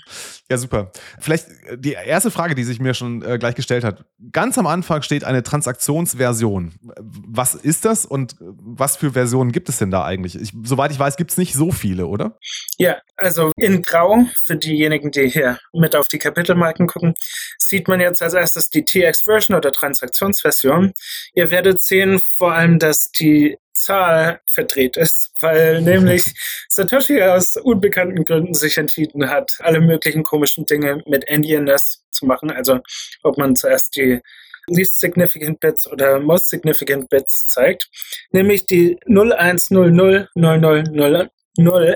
Ja, 0.50 0.58
super. 0.58 0.91
Vielleicht 1.20 1.48
äh, 1.68 1.77
die 1.77 1.94
erste 1.94 2.32
Frage, 2.32 2.56
die 2.56 2.63
sich 2.63 2.79
mir 2.79 2.94
schon 2.94 3.22
äh, 3.24 3.38
gleich 3.38 3.56
gestellt 3.56 3.84
hat. 3.84 4.06
Ganz 4.32 4.58
am 4.58 4.68
Anfang 4.68 5.01
steht 5.01 5.24
eine 5.24 5.44
Transaktionsversion. 5.44 6.74
Was 6.82 7.56
ist 7.56 7.86
das 7.86 8.06
und 8.06 8.36
was 8.39 8.98
für 8.98 9.12
Versionen 9.12 9.51
gibt 9.51 9.70
es 9.70 9.77
denn 9.77 9.91
da 9.91 10.06
eigentlich? 10.06 10.39
Ich, 10.39 10.53
soweit 10.63 10.91
ich 10.91 11.00
weiß, 11.00 11.18
gibt 11.18 11.32
es 11.32 11.38
nicht 11.38 11.53
so 11.53 11.72
viele, 11.72 12.08
oder? 12.08 12.38
Ja, 12.77 12.98
also 13.15 13.51
in 13.58 13.82
Grau, 13.82 14.25
für 14.44 14.56
diejenigen, 14.56 15.12
die 15.12 15.27
hier 15.27 15.60
mit 15.74 15.96
auf 15.96 16.08
die 16.08 16.20
Kapitelmarken 16.20 16.88
gucken, 16.88 17.13
sieht 17.58 17.88
man 17.88 18.00
jetzt 18.00 18.22
als 18.22 18.34
erstes 18.34 18.70
die 18.70 18.86
TX-Version 18.86 19.58
oder 19.58 19.72
Transaktionsversion. 19.72 20.94
Ihr 21.34 21.51
werdet 21.51 21.82
sehen 21.82 22.20
vor 22.20 22.53
allem, 22.53 22.79
dass 22.79 23.12
die 23.12 23.58
Zahl 23.79 24.41
verdreht 24.51 24.98
ist, 24.98 25.31
weil 25.39 25.81
nämlich 25.81 26.33
Satoshi 26.67 27.21
aus 27.21 27.55
unbekannten 27.55 28.25
Gründen 28.25 28.53
sich 28.53 28.77
entschieden 28.77 29.29
hat, 29.29 29.53
alle 29.59 29.79
möglichen 29.79 30.24
komischen 30.24 30.65
Dinge 30.65 31.01
mit 31.05 31.25
NDNS 31.27 32.03
zu 32.12 32.25
machen. 32.25 32.51
Also 32.51 32.81
ob 33.24 33.38
man 33.38 33.55
zuerst 33.55 33.95
die 33.95 34.19
Least 34.67 35.00
Significant 35.00 35.59
Bits 35.59 35.88
oder 35.88 36.19
Most 36.19 36.50
Significant 36.50 37.09
Bits 37.09 37.48
zeigt. 37.48 37.89
Nämlich 38.31 38.67
die 38.67 39.00
01000000 39.07 41.29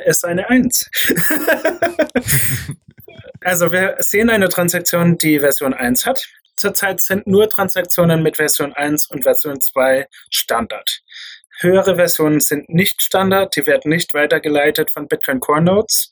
ist 0.05 0.25
eine 0.25 0.49
1. 0.49 0.89
also 3.41 3.71
wir 3.71 3.95
sehen 3.99 4.29
eine 4.29 4.49
Transaktion, 4.49 5.17
die 5.17 5.39
Version 5.39 5.73
1 5.73 6.05
hat. 6.05 6.27
Zurzeit 6.55 7.01
sind 7.01 7.25
nur 7.27 7.49
Transaktionen 7.49 8.23
mit 8.23 8.37
Version 8.37 8.73
1 8.73 9.07
und 9.07 9.23
Version 9.23 9.59
2 9.59 10.07
Standard. 10.29 11.01
Höhere 11.63 11.95
Versionen 11.95 12.41
sind 12.41 12.69
nicht 12.69 13.01
Standard, 13.01 13.55
die 13.55 13.65
werden 13.65 13.89
nicht 13.89 14.13
weitergeleitet 14.13 14.91
von 14.91 15.07
Bitcoin 15.07 15.39
Core 15.39 15.61
Nodes. 15.61 16.11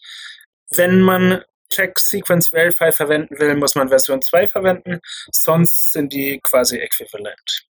Wenn 0.71 1.01
man 1.01 1.43
Check 1.69 1.99
Sequence 1.99 2.49
Verify 2.49 2.91
verwenden 2.91 3.37
will, 3.37 3.55
muss 3.55 3.75
man 3.75 3.89
Version 3.89 4.21
2 4.21 4.47
verwenden, 4.47 4.99
sonst 5.31 5.91
sind 5.91 6.13
die 6.13 6.39
quasi 6.41 6.77
äquivalent. 6.77 7.65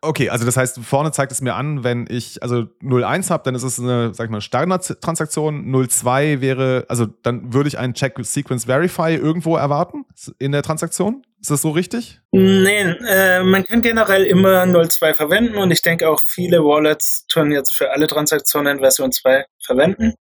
Okay, 0.00 0.30
also 0.30 0.44
das 0.44 0.56
heißt, 0.56 0.80
vorne 0.80 1.12
zeigt 1.12 1.30
es 1.30 1.40
mir 1.40 1.54
an, 1.54 1.84
wenn 1.84 2.06
ich 2.08 2.42
also 2.42 2.66
01 2.82 3.30
habe, 3.30 3.44
dann 3.44 3.54
ist 3.54 3.62
es 3.62 3.78
eine, 3.78 4.12
sag 4.12 4.24
ich 4.24 4.30
mal, 4.30 4.40
Standardtransaktion. 4.40 5.88
02 5.88 6.40
wäre, 6.40 6.86
also 6.88 7.06
dann 7.06 7.54
würde 7.54 7.68
ich 7.68 7.78
einen 7.78 7.94
Check 7.94 8.16
Sequence 8.20 8.64
Verify 8.64 9.14
irgendwo 9.14 9.56
erwarten 9.56 10.04
in 10.40 10.50
der 10.50 10.62
Transaktion. 10.62 11.24
Ist 11.42 11.50
das 11.50 11.62
so 11.62 11.70
richtig? 11.70 12.20
Nein, 12.30 13.04
äh, 13.04 13.42
man 13.42 13.64
kann 13.64 13.82
generell 13.82 14.22
immer 14.22 14.64
02 14.64 15.12
verwenden 15.14 15.56
und 15.56 15.72
ich 15.72 15.82
denke 15.82 16.08
auch 16.08 16.20
viele 16.24 16.58
Wallets 16.58 17.26
tun 17.26 17.50
jetzt 17.50 17.74
für 17.74 17.90
alle 17.90 18.06
Transaktionen 18.06 18.78
Version 18.78 19.10
2 19.10 19.44
verwenden. 19.60 20.14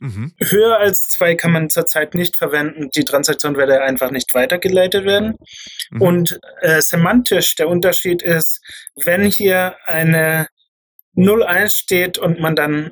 Mhm. 0.00 0.34
Höher 0.40 0.76
als 0.78 1.06
2 1.10 1.36
kann 1.36 1.52
man 1.52 1.70
zurzeit 1.70 2.16
nicht 2.16 2.34
verwenden. 2.34 2.90
Die 2.96 3.04
Transaktion 3.04 3.56
werde 3.56 3.82
einfach 3.82 4.10
nicht 4.10 4.34
weitergeleitet 4.34 5.04
werden. 5.04 5.36
Mhm. 5.90 6.02
Und 6.02 6.40
äh, 6.60 6.82
semantisch 6.82 7.54
der 7.54 7.68
Unterschied 7.68 8.20
ist, 8.20 8.60
wenn 8.96 9.26
hier 9.26 9.76
eine 9.86 10.48
01 11.16 11.72
steht 11.72 12.18
und 12.18 12.40
man 12.40 12.56
dann 12.56 12.90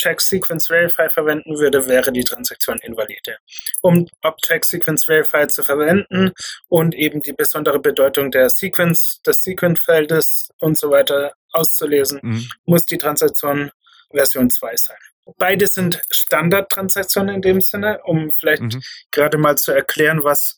Object 0.00 0.20
Check 0.20 0.20
Sequence 0.20 0.66
Verify 0.66 1.08
verwenden 1.10 1.58
würde, 1.58 1.86
wäre 1.86 2.12
die 2.12 2.24
Transaktion 2.24 2.78
invalide. 2.78 3.38
Um 3.82 4.06
Object 4.22 4.64
Sequence 4.64 5.04
Verify 5.04 5.46
zu 5.46 5.62
verwenden 5.62 6.32
und 6.68 6.94
eben 6.94 7.20
die 7.22 7.32
besondere 7.32 7.78
Bedeutung 7.78 8.30
der 8.30 8.48
Sequence, 8.48 9.20
des 9.26 9.42
Sequence-Feldes 9.42 10.50
und 10.58 10.78
so 10.78 10.90
weiter 10.90 11.32
auszulesen, 11.52 12.20
mhm. 12.22 12.48
muss 12.64 12.86
die 12.86 12.98
Transaktion 12.98 13.70
Version 14.12 14.50
2 14.50 14.76
sein. 14.76 14.96
Beide 15.36 15.66
sind 15.66 16.00
Standardtransaktionen 16.10 17.36
in 17.36 17.42
dem 17.42 17.60
Sinne, 17.60 18.00
um 18.04 18.30
vielleicht 18.32 18.62
mhm. 18.62 18.82
gerade 19.10 19.38
mal 19.38 19.56
zu 19.56 19.72
erklären, 19.72 20.24
was 20.24 20.56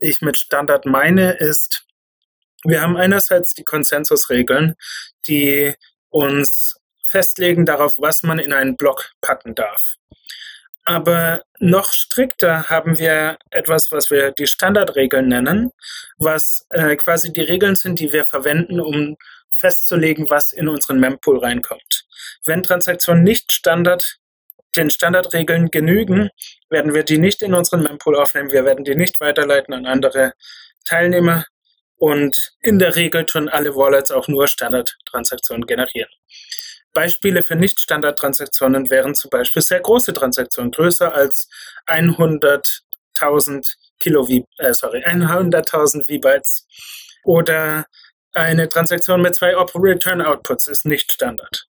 ich 0.00 0.20
mit 0.22 0.38
Standard 0.38 0.86
meine, 0.86 1.32
ist, 1.32 1.84
wir 2.64 2.82
haben 2.82 2.96
einerseits 2.96 3.54
die 3.54 3.62
Konsensusregeln, 3.62 4.74
die 5.28 5.74
uns 6.08 6.78
festlegen 7.08 7.64
darauf, 7.64 7.98
was 7.98 8.22
man 8.22 8.38
in 8.38 8.52
einen 8.52 8.76
Block 8.76 9.12
packen 9.20 9.54
darf. 9.54 9.96
Aber 10.84 11.42
noch 11.58 11.92
strikter 11.92 12.68
haben 12.70 12.98
wir 12.98 13.38
etwas, 13.50 13.92
was 13.92 14.10
wir 14.10 14.32
die 14.32 14.46
Standardregeln 14.46 15.28
nennen, 15.28 15.70
was 16.16 16.66
äh, 16.70 16.96
quasi 16.96 17.32
die 17.32 17.42
Regeln 17.42 17.76
sind, 17.76 17.98
die 17.98 18.12
wir 18.12 18.24
verwenden, 18.24 18.80
um 18.80 19.16
festzulegen, 19.50 20.30
was 20.30 20.52
in 20.52 20.68
unseren 20.68 20.98
Mempool 20.98 21.38
reinkommt. 21.40 22.06
Wenn 22.44 22.62
Transaktionen 22.62 23.22
nicht 23.22 23.52
Standard 23.52 24.18
den 24.76 24.90
Standardregeln 24.90 25.70
genügen, 25.70 26.30
werden 26.70 26.94
wir 26.94 27.02
die 27.02 27.18
nicht 27.18 27.42
in 27.42 27.54
unseren 27.54 27.82
Mempool 27.82 28.16
aufnehmen. 28.16 28.52
Wir 28.52 28.64
werden 28.64 28.84
die 28.84 28.94
nicht 28.94 29.20
weiterleiten 29.20 29.74
an 29.74 29.86
andere 29.86 30.32
Teilnehmer. 30.84 31.44
Und 31.96 32.52
in 32.60 32.78
der 32.78 32.94
Regel 32.96 33.26
tun 33.26 33.48
alle 33.48 33.74
Wallets 33.74 34.10
auch 34.10 34.28
nur 34.28 34.46
Standardtransaktionen 34.46 35.66
generieren. 35.66 36.10
Beispiele 36.92 37.42
für 37.42 37.56
Nicht-Standard-Transaktionen 37.56 38.90
wären 38.90 39.14
zum 39.14 39.30
Beispiel 39.30 39.62
sehr 39.62 39.80
große 39.80 40.12
Transaktionen, 40.12 40.70
größer 40.70 41.14
als 41.14 41.48
100.000 41.86 43.74
Kilo, 43.98 44.26
äh, 44.58 44.74
sorry, 44.74 45.04
100.000 45.04 46.06
V-Bytes. 46.06 46.66
Oder 47.24 47.86
eine 48.32 48.68
Transaktion 48.68 49.22
mit 49.22 49.34
zwei 49.34 49.54
Return-Outputs 49.56 50.68
ist 50.68 50.86
nicht 50.86 51.12
Standard. 51.12 51.68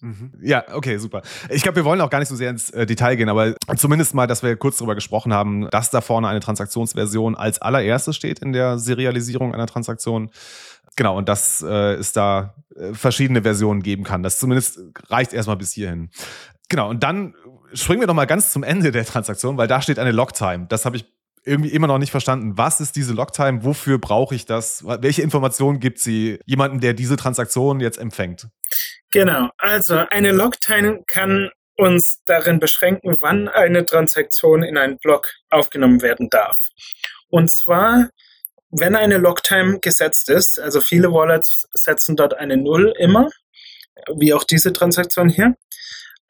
Mhm. 0.00 0.32
Ja, 0.40 0.64
okay, 0.72 0.96
super. 0.98 1.22
Ich 1.50 1.62
glaube, 1.62 1.76
wir 1.76 1.84
wollen 1.84 2.00
auch 2.00 2.10
gar 2.10 2.20
nicht 2.20 2.28
so 2.28 2.36
sehr 2.36 2.50
ins 2.50 2.70
äh, 2.70 2.86
Detail 2.86 3.16
gehen, 3.16 3.28
aber 3.28 3.54
zumindest 3.76 4.14
mal, 4.14 4.26
dass 4.26 4.42
wir 4.42 4.54
kurz 4.56 4.76
darüber 4.76 4.94
gesprochen 4.94 5.32
haben, 5.32 5.68
dass 5.70 5.90
da 5.90 6.00
vorne 6.00 6.28
eine 6.28 6.40
Transaktionsversion 6.40 7.34
als 7.34 7.60
allererstes 7.60 8.14
steht 8.14 8.38
in 8.38 8.52
der 8.52 8.78
Serialisierung 8.78 9.54
einer 9.54 9.66
Transaktion. 9.66 10.30
Genau, 10.98 11.16
und 11.16 11.28
dass 11.28 11.62
äh, 11.62 11.94
es 11.94 12.12
da 12.12 12.56
äh, 12.74 12.92
verschiedene 12.92 13.42
Versionen 13.42 13.84
geben 13.84 14.02
kann. 14.02 14.24
Das 14.24 14.40
zumindest 14.40 14.80
reicht 15.08 15.32
erstmal 15.32 15.56
bis 15.56 15.70
hierhin. 15.70 16.10
Genau, 16.68 16.90
und 16.90 17.04
dann 17.04 17.36
springen 17.72 18.00
wir 18.00 18.08
doch 18.08 18.14
mal 18.14 18.24
ganz 18.24 18.50
zum 18.50 18.64
Ende 18.64 18.90
der 18.90 19.04
Transaktion, 19.04 19.56
weil 19.56 19.68
da 19.68 19.80
steht 19.80 20.00
eine 20.00 20.10
Logtime. 20.10 20.66
Das 20.68 20.84
habe 20.84 20.96
ich 20.96 21.06
irgendwie 21.44 21.70
immer 21.70 21.86
noch 21.86 21.98
nicht 21.98 22.10
verstanden. 22.10 22.58
Was 22.58 22.80
ist 22.80 22.96
diese 22.96 23.12
Logtime? 23.12 23.62
Wofür 23.62 23.98
brauche 23.98 24.34
ich 24.34 24.44
das? 24.44 24.84
Welche 24.84 25.22
Informationen 25.22 25.78
gibt 25.78 26.00
sie 26.00 26.40
jemandem, 26.46 26.80
der 26.80 26.94
diese 26.94 27.16
Transaktion 27.16 27.78
jetzt 27.78 27.98
empfängt? 27.98 28.48
Genau, 29.12 29.50
also 29.56 29.98
eine 30.10 30.32
Logtime 30.32 31.04
kann 31.06 31.50
uns 31.76 32.24
darin 32.24 32.58
beschränken, 32.58 33.14
wann 33.20 33.46
eine 33.46 33.86
Transaktion 33.86 34.64
in 34.64 34.76
einen 34.76 34.98
Block 34.98 35.30
aufgenommen 35.48 36.02
werden 36.02 36.28
darf. 36.28 36.56
Und 37.28 37.52
zwar, 37.52 38.08
wenn 38.70 38.96
eine 38.96 39.18
Logtime 39.18 39.80
gesetzt 39.80 40.28
ist, 40.30 40.58
also 40.58 40.80
viele 40.80 41.12
Wallets 41.12 41.68
setzen 41.72 42.16
dort 42.16 42.34
eine 42.34 42.56
Null 42.56 42.94
immer, 42.98 43.28
wie 44.14 44.34
auch 44.34 44.44
diese 44.44 44.72
Transaktion 44.72 45.28
hier. 45.28 45.56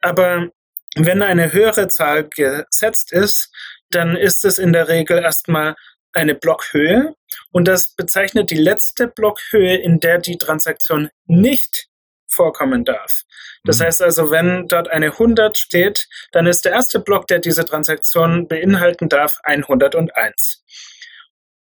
Aber 0.01 0.49
wenn 0.97 1.23
eine 1.23 1.53
höhere 1.53 1.89
Zahl 1.89 2.29
gesetzt 2.29 3.13
ist, 3.13 3.51
dann 3.91 4.17
ist 4.17 4.45
es 4.45 4.59
in 4.59 4.73
der 4.73 4.89
Regel 4.89 5.19
erstmal 5.19 5.75
eine 6.13 6.35
Blockhöhe 6.35 7.15
und 7.53 7.69
das 7.69 7.95
bezeichnet 7.95 8.51
die 8.51 8.57
letzte 8.57 9.09
Blockhöhe, 9.09 9.77
in 9.77 10.01
der 10.01 10.19
die 10.19 10.39
Transaktion 10.39 11.11
nicht 11.27 11.89
vorkommen 12.31 12.85
darf. 12.85 13.23
Das 13.65 13.79
mhm. 13.79 13.85
heißt 13.85 14.03
also, 14.03 14.31
wenn 14.31 14.69
dort 14.69 14.89
eine 14.89 15.07
100 15.07 15.57
steht, 15.57 16.09
dann 16.33 16.47
ist 16.47 16.65
der 16.65 16.73
erste 16.73 17.01
Block, 17.01 17.27
der 17.27 17.39
diese 17.39 17.65
Transaktion 17.65 18.49
beinhalten 18.49 19.09
darf, 19.09 19.39
101. 19.43 20.63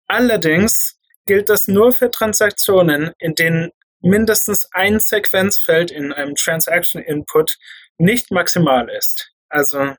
Allerdings 0.10 0.98
gilt 1.28 1.50
das 1.50 1.68
nur 1.68 1.94
für 1.94 2.10
Transaktionen, 2.10 3.12
in 3.20 3.36
denen 3.36 3.72
mindestens 4.02 4.68
ein 4.72 5.00
Sequenzfeld 5.00 5.92
in 5.92 6.12
einem 6.12 6.34
Transaction 6.36 7.02
Input 7.02 7.58
nicht 8.00 8.32
maximal 8.32 8.90
ist. 8.90 9.32
Also 9.50 9.94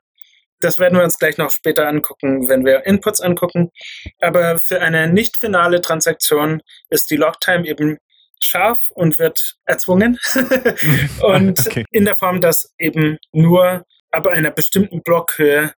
Das 0.59 0.77
werden 0.77 0.97
wir 0.97 1.03
uns 1.03 1.17
gleich 1.17 1.37
noch 1.39 1.49
später 1.49 1.87
angucken, 1.87 2.47
wenn 2.47 2.65
wir 2.65 2.85
Inputs 2.85 3.19
angucken. 3.19 3.71
Aber 4.19 4.59
für 4.59 4.79
eine 4.79 5.11
nicht 5.11 5.37
finale 5.37 5.81
Transaktion 5.81 6.61
ist 6.89 7.09
die 7.09 7.15
Logtime 7.15 7.65
eben 7.65 7.97
scharf 8.39 8.91
und 8.91 9.17
wird 9.17 9.55
erzwungen. 9.65 10.19
und 11.21 11.59
okay. 11.65 11.85
in 11.91 12.05
der 12.05 12.15
Form, 12.15 12.41
dass 12.41 12.75
eben 12.77 13.17
nur 13.31 13.85
ab 14.11 14.27
einer 14.27 14.51
bestimmten 14.51 15.01
Blockhöhe 15.01 15.73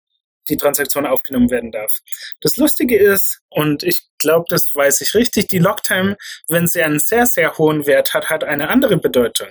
die 0.49 0.57
Transaktion 0.57 1.05
aufgenommen 1.05 1.49
werden 1.49 1.71
darf. 1.71 1.99
Das 2.41 2.57
Lustige 2.57 2.97
ist, 2.97 3.41
und 3.49 3.83
ich 3.83 4.01
glaube, 4.17 4.45
das 4.49 4.73
weiß 4.73 5.01
ich 5.01 5.13
richtig, 5.13 5.47
die 5.47 5.59
Logtime, 5.59 6.17
wenn 6.47 6.67
sie 6.67 6.81
einen 6.83 6.99
sehr, 6.99 7.25
sehr 7.25 7.57
hohen 7.57 7.85
Wert 7.85 8.13
hat, 8.13 8.29
hat 8.29 8.43
eine 8.43 8.69
andere 8.69 8.97
Bedeutung. 8.97 9.49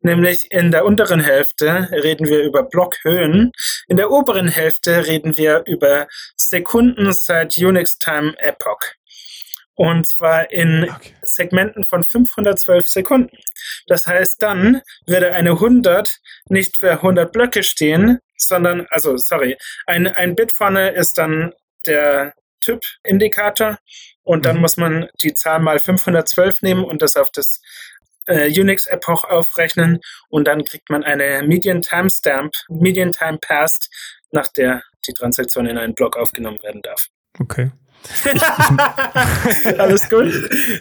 Nämlich 0.00 0.50
in 0.50 0.70
der 0.70 0.84
unteren 0.84 1.20
Hälfte 1.20 1.88
reden 1.90 2.28
wir 2.28 2.42
über 2.42 2.62
Blockhöhen, 2.62 3.52
in 3.88 3.96
der 3.96 4.10
oberen 4.10 4.48
Hälfte 4.48 5.06
reden 5.06 5.36
wir 5.36 5.62
über 5.66 6.06
Sekunden 6.36 7.12
seit 7.12 7.56
Unix 7.58 7.98
Time 7.98 8.34
Epoch. 8.38 8.80
Und 9.74 10.06
zwar 10.08 10.50
in 10.50 10.88
okay. 10.88 11.14
Segmenten 11.22 11.84
von 11.84 12.02
512 12.02 12.88
Sekunden. 12.88 13.36
Das 13.86 14.06
heißt, 14.06 14.42
dann 14.42 14.80
würde 15.06 15.32
eine 15.32 15.50
100 15.50 16.18
nicht 16.48 16.78
für 16.78 16.92
100 16.92 17.30
Blöcke 17.30 17.62
stehen, 17.62 18.20
sondern, 18.36 18.86
also, 18.90 19.16
sorry, 19.16 19.56
ein, 19.86 20.06
ein 20.06 20.34
Bit 20.34 20.52
vorne 20.52 20.90
ist 20.90 21.18
dann 21.18 21.52
der 21.86 22.34
Typ-Indikator 22.60 23.78
und 24.22 24.44
dann 24.44 24.56
mhm. 24.56 24.62
muss 24.62 24.76
man 24.76 25.08
die 25.22 25.34
Zahl 25.34 25.60
mal 25.60 25.78
512 25.78 26.62
nehmen 26.62 26.84
und 26.84 27.02
das 27.02 27.16
auf 27.16 27.30
das 27.30 27.60
äh, 28.26 28.48
Unix-Epoch 28.48 29.24
aufrechnen 29.24 30.00
und 30.28 30.46
dann 30.46 30.64
kriegt 30.64 30.90
man 30.90 31.04
eine 31.04 31.42
Median 31.46 31.82
Timestamp, 31.82 32.54
Median 32.68 33.12
Time 33.12 33.38
Passed, 33.38 33.88
nach 34.32 34.48
der 34.48 34.82
die 35.06 35.12
Transaktion 35.12 35.66
in 35.66 35.78
einen 35.78 35.94
Block 35.94 36.16
aufgenommen 36.16 36.62
werden 36.62 36.82
darf. 36.82 37.06
Okay. 37.38 37.70
Ich, 38.34 38.42
Alles 39.78 40.08
gut? 40.08 40.32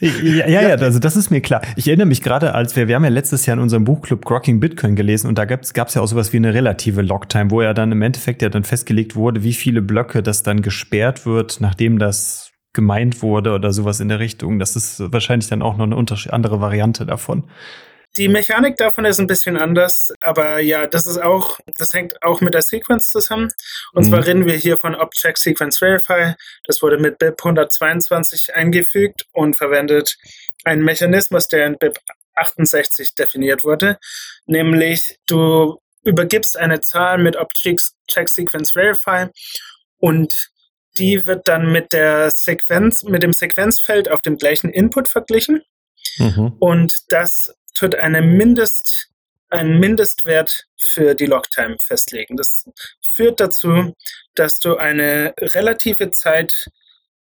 Ja, 0.02 0.48
ja, 0.48 0.62
ja, 0.62 0.76
also 0.76 1.00
das 1.00 1.16
ist 1.16 1.32
mir 1.32 1.42
klar. 1.42 1.62
Ich 1.76 1.88
erinnere 1.88 2.08
mich 2.08 2.22
gerade, 2.22 2.54
als 2.54 2.76
wir, 2.76 2.88
wir 2.88 2.96
haben 2.96 3.04
ja 3.04 3.10
letztes 3.10 3.46
Jahr 3.46 3.58
in 3.58 3.64
unserem 3.64 3.84
Buchclub 3.84 4.24
Grocking 4.26 4.60
Bitcoin 4.60 4.96
gelesen 4.96 5.28
und 5.28 5.38
da 5.38 5.46
gab 5.46 5.62
es 5.64 5.94
ja 5.94 6.02
auch 6.02 6.08
sowas 6.08 6.34
wie 6.34 6.38
eine 6.38 6.54
relative 6.54 7.02
Logtime, 7.02 7.52
wo 7.52 7.62
ja 7.62 7.74
dann 7.74 7.92
im 7.92 8.02
Endeffekt 8.02 8.42
ja 8.42 8.50
dann 8.50 8.64
festgelegt 8.64 9.16
wurde, 9.16 9.44
wie 9.44 9.54
viele 9.54 9.82
Blöcke 9.82 10.22
das 10.22 10.44
dann 10.44 10.62
gesperrt 10.62 11.26
wird, 11.26 11.62
nachdem 11.62 12.00
das 12.00 12.52
gemeint 12.74 13.22
wurde 13.24 13.54
oder 13.54 13.72
sowas 13.74 14.00
in 14.00 14.10
der 14.10 14.20
Richtung. 14.20 14.60
Das 14.60 14.76
ist 14.76 15.02
wahrscheinlich 15.12 15.50
dann 15.50 15.62
auch 15.62 15.78
noch 15.78 15.86
eine 15.86 16.34
andere 16.34 16.62
Variante 16.62 17.06
davon. 17.06 17.46
Die 18.18 18.28
Mechanik 18.28 18.78
davon 18.78 19.06
ist 19.06 19.20
ein 19.20 19.28
bisschen 19.28 19.58
anders, 19.58 20.14
aber 20.22 20.60
ja, 20.60 20.88
das 20.88 21.06
ist 21.06 21.18
auch, 21.18 21.60
das 21.78 21.94
hängt 21.94 22.22
auch 22.24 22.40
mit 22.40 22.54
der 22.54 22.62
Sequence 22.62 23.08
zusammen. 23.08 23.52
Und 23.94 24.06
mhm. 24.06 24.10
zwar 24.10 24.26
reden 24.26 24.46
wir 24.46 24.56
hier 24.56 24.78
von 24.78 24.96
Object 24.96 25.38
Sequence 25.38 25.78
Verify. 25.78 26.36
Das 26.64 26.82
wurde 26.82 26.98
mit 26.98 27.18
BIP 27.18 27.44
122 27.44 28.56
eingefügt 28.56 29.26
und 29.34 29.58
verwendet 29.58 30.18
einen 30.64 30.84
Mechanismus, 30.84 31.48
der 31.48 31.66
in 31.66 31.78
BIP 31.78 31.98
68 32.36 33.16
definiert 33.16 33.64
wurde, 33.64 33.98
nämlich 34.46 35.18
du 35.28 35.80
übergibst 36.04 36.58
eine 36.58 36.82
Zahl 36.82 37.18
mit 37.18 37.36
Object 37.36 37.94
Sequence 38.08 38.72
Verify 38.72 39.28
und 39.98 40.52
die 40.98 41.26
wird 41.26 41.48
dann 41.48 41.72
mit 41.72 41.94
der 41.94 42.32
Sequenz, 42.32 43.04
mit 43.04 43.24
dem 43.24 43.34
Sequenzfeld 43.34 44.10
auf 44.10 44.22
dem 44.22 44.38
gleichen 44.38 44.70
Input 44.70 45.10
verglichen. 45.10 45.62
Mhm. 46.18 46.56
Und 46.60 46.94
das 47.10 47.54
tut 47.76 47.96
eine 47.96 48.22
Mindest, 48.22 49.10
einen 49.50 49.80
Mindestwert 49.80 50.66
für 50.78 51.14
die 51.14 51.28
Logtime 51.28 51.78
festlegen. 51.80 52.38
Das 52.38 52.66
führt 53.08 53.40
dazu, 53.40 53.94
dass 54.34 54.60
du 54.60 54.78
eine 54.78 55.34
relative 55.40 56.12
Zeit 56.12 56.70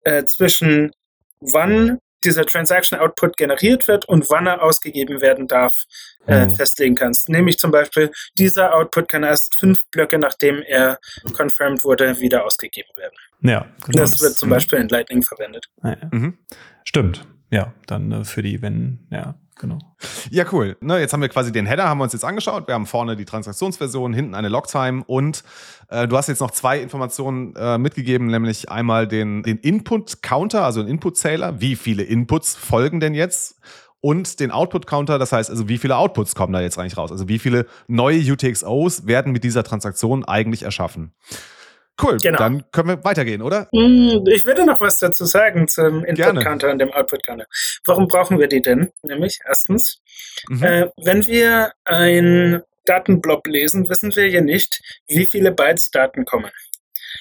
äh, 0.05 0.25
zwischen 0.25 0.93
wann 1.41 1.99
dieser 2.25 2.45
Transaction 2.45 2.99
Output 2.99 3.37
generiert 3.37 3.89
wird 3.89 4.05
und 4.07 4.29
wann 4.29 4.47
er 4.47 4.63
ausgegeben 4.63 5.21
werden 5.21 5.49
darf, 5.49 5.85
äh, 6.27 6.47
mhm. 6.47 6.55
festlegen 6.55 6.95
kannst. 6.95 7.29
Nämlich 7.29 7.59
zum 7.59 7.71
Beispiel, 7.71 8.11
dieser 8.39 8.75
Output 8.75 9.09
kann 9.09 9.23
erst 9.23 9.55
fünf 9.59 9.89
Blöcke, 9.91 10.19
nachdem 10.19 10.63
er 10.63 10.99
confirmed 11.33 11.83
wurde, 11.83 12.21
wieder 12.21 12.45
ausgegeben 12.45 12.91
werden. 12.97 13.15
Ja, 13.41 13.67
genau. 13.87 14.03
Das, 14.03 14.13
das 14.13 14.23
wird 14.23 14.35
zum 14.35 14.51
Beispiel 14.51 14.79
in 14.79 14.89
Lightning 14.89 15.23
verwendet. 15.23 15.71
Ja, 15.83 15.91
ja. 15.91 16.09
Mhm. 16.11 16.39
Stimmt. 16.85 17.27
Ja, 17.51 17.73
dann 17.87 18.13
äh, 18.13 18.25
für 18.25 18.43
die, 18.43 18.61
wenn, 18.63 19.07
ja, 19.11 19.35
genau. 19.61 19.79
Ja, 20.31 20.44
cool. 20.53 20.77
Ne, 20.81 20.99
jetzt 20.99 21.12
haben 21.12 21.20
wir 21.20 21.29
quasi 21.29 21.53
den 21.53 21.66
Header, 21.66 21.88
haben 21.88 21.99
wir 21.99 22.05
uns 22.05 22.12
jetzt 22.12 22.25
angeschaut. 22.25 22.66
Wir 22.66 22.75
haben 22.75 22.87
vorne 22.87 23.16
die 23.16 23.25
Transaktionsversion, 23.25 24.12
hinten 24.12 24.35
eine 24.35 24.49
Logtime 24.49 25.05
und 25.07 25.44
äh, 25.88 26.09
du 26.09 26.16
hast 26.16 26.29
jetzt 26.29 26.40
noch 26.40 26.51
zwei 26.51 26.81
Informationen 26.81 27.55
äh, 27.57 27.79
mitgegeben, 27.79 28.27
nämlich 28.27 28.70
einmal 28.70 29.07
den, 29.07 29.42
den 29.42 29.59
Input-Counter, 29.59 30.64
also 30.64 30.83
den 30.83 30.90
Input-Zähler. 30.90 31.61
Wie 31.61 31.77
viele 31.77 32.03
Inputs 32.03 32.57
folgen 32.57 33.01
denn 33.01 33.14
jetzt? 33.14 33.61
Und 34.03 34.40
den 34.40 34.51
Output-Counter, 34.51 35.18
das 35.18 35.33
heißt 35.33 35.51
also, 35.51 35.68
wie 35.68 35.77
viele 35.77 35.96
Outputs 35.96 36.35
kommen 36.35 36.55
da 36.55 36.62
jetzt 36.62 36.79
eigentlich 36.79 36.96
raus? 36.96 37.12
Also 37.12 37.29
wie 37.29 37.38
viele 37.38 37.66
neue 37.87 38.18
UTXOs 38.33 39.07
werden 39.07 39.31
mit 39.31 39.44
dieser 39.44 39.62
Transaktion 39.62 40.25
eigentlich 40.25 40.62
erschaffen? 40.62 41.12
Cool, 42.03 42.19
genau. 42.19 42.39
dann 42.39 42.65
können 42.73 42.89
wir 42.89 43.05
weitergehen, 43.05 43.43
oder? 43.43 43.69
Hm, 43.73 44.25
ich 44.27 44.45
würde 44.45 44.65
noch 44.65 44.81
was 44.81 44.99
dazu 44.99 45.25
sagen 45.25 45.69
zum 45.69 46.05
Input-Counter 46.05 46.71
und 46.71 46.79
dem 46.79 46.93
Output-Counter. 46.93 47.47
Warum 47.85 48.09
brauchen 48.09 48.39
wir 48.39 48.49
die 48.49 48.63
denn? 48.63 48.91
Nämlich, 49.03 49.41
erstens, 49.47 50.01
mhm. 50.49 50.63
äh, 50.63 50.89
wenn 50.97 51.27
wir 51.27 51.73
ein 51.85 52.63
Datenblob 52.87 53.47
lesen, 53.47 53.89
wissen 53.89 54.15
wir 54.17 54.29
ja 54.29 54.41
nicht, 54.41 54.83
wie 55.07 55.27
viele 55.27 55.53
Bytes 55.53 55.91
Daten 55.91 56.25
kommen. 56.25 56.51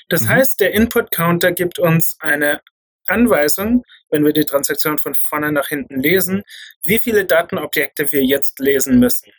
Das 0.08 0.22
mhm. 0.22 0.30
heißt, 0.30 0.60
der 0.60 0.74
Input-Counter 0.74 1.52
gibt 1.52 1.80
uns 1.80 2.18
eine 2.20 2.62
Anweisung, 3.08 3.84
wenn 4.12 4.26
wir 4.26 4.34
die 4.34 4.46
Transaktion 4.46 4.98
von 4.98 5.14
vorne 5.16 5.52
nach 5.52 5.68
hinten 5.68 6.00
lesen, 6.00 6.44
wie 6.84 7.00
viele 7.00 7.26
Datenobjekte 7.26 8.12
wir 8.12 8.24
jetzt 8.24 8.60
lesen 8.60 9.00
müssen. 9.00 9.32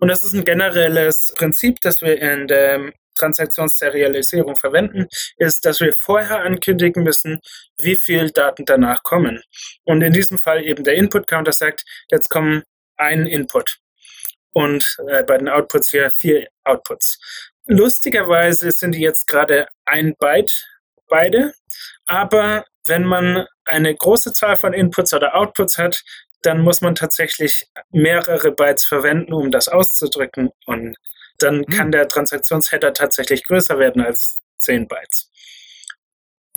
Und 0.00 0.08
das 0.08 0.24
ist 0.24 0.32
ein 0.32 0.44
generelles 0.44 1.32
Prinzip, 1.36 1.80
das 1.80 2.00
wir 2.00 2.20
in 2.20 2.46
dem 2.46 2.92
Transaktionsserialisierung 3.18 4.56
verwenden, 4.56 5.06
ist, 5.36 5.64
dass 5.64 5.80
wir 5.80 5.92
vorher 5.92 6.40
ankündigen 6.40 7.02
müssen, 7.02 7.40
wie 7.80 7.96
viel 7.96 8.30
Daten 8.30 8.64
danach 8.64 9.02
kommen. 9.02 9.42
Und 9.84 10.02
in 10.02 10.12
diesem 10.12 10.38
Fall 10.38 10.64
eben 10.64 10.84
der 10.84 10.94
Input-Counter 10.94 11.52
sagt, 11.52 11.84
jetzt 12.10 12.28
kommen 12.28 12.62
ein 12.96 13.26
Input. 13.26 13.78
Und 14.52 14.96
äh, 15.08 15.22
bei 15.22 15.38
den 15.38 15.48
Outputs 15.48 15.90
hier 15.90 16.10
vier 16.10 16.48
Outputs. 16.64 17.18
Lustigerweise 17.66 18.70
sind 18.70 18.94
die 18.94 19.00
jetzt 19.00 19.26
gerade 19.26 19.68
ein 19.84 20.14
Byte 20.18 20.64
beide, 21.08 21.52
aber 22.06 22.64
wenn 22.86 23.04
man 23.04 23.46
eine 23.64 23.94
große 23.94 24.32
Zahl 24.32 24.56
von 24.56 24.72
Inputs 24.72 25.12
oder 25.12 25.34
Outputs 25.34 25.76
hat, 25.76 26.02
dann 26.42 26.60
muss 26.60 26.80
man 26.80 26.94
tatsächlich 26.94 27.66
mehrere 27.90 28.52
Bytes 28.52 28.84
verwenden, 28.84 29.32
um 29.32 29.50
das 29.50 29.68
auszudrücken. 29.68 30.50
Und 30.66 30.96
dann 31.38 31.64
kann 31.66 31.86
hm. 31.86 31.92
der 31.92 32.08
Transaktionsheader 32.08 32.92
tatsächlich 32.92 33.44
größer 33.44 33.78
werden 33.78 34.02
als 34.02 34.40
10 34.58 34.88
Bytes. 34.88 35.30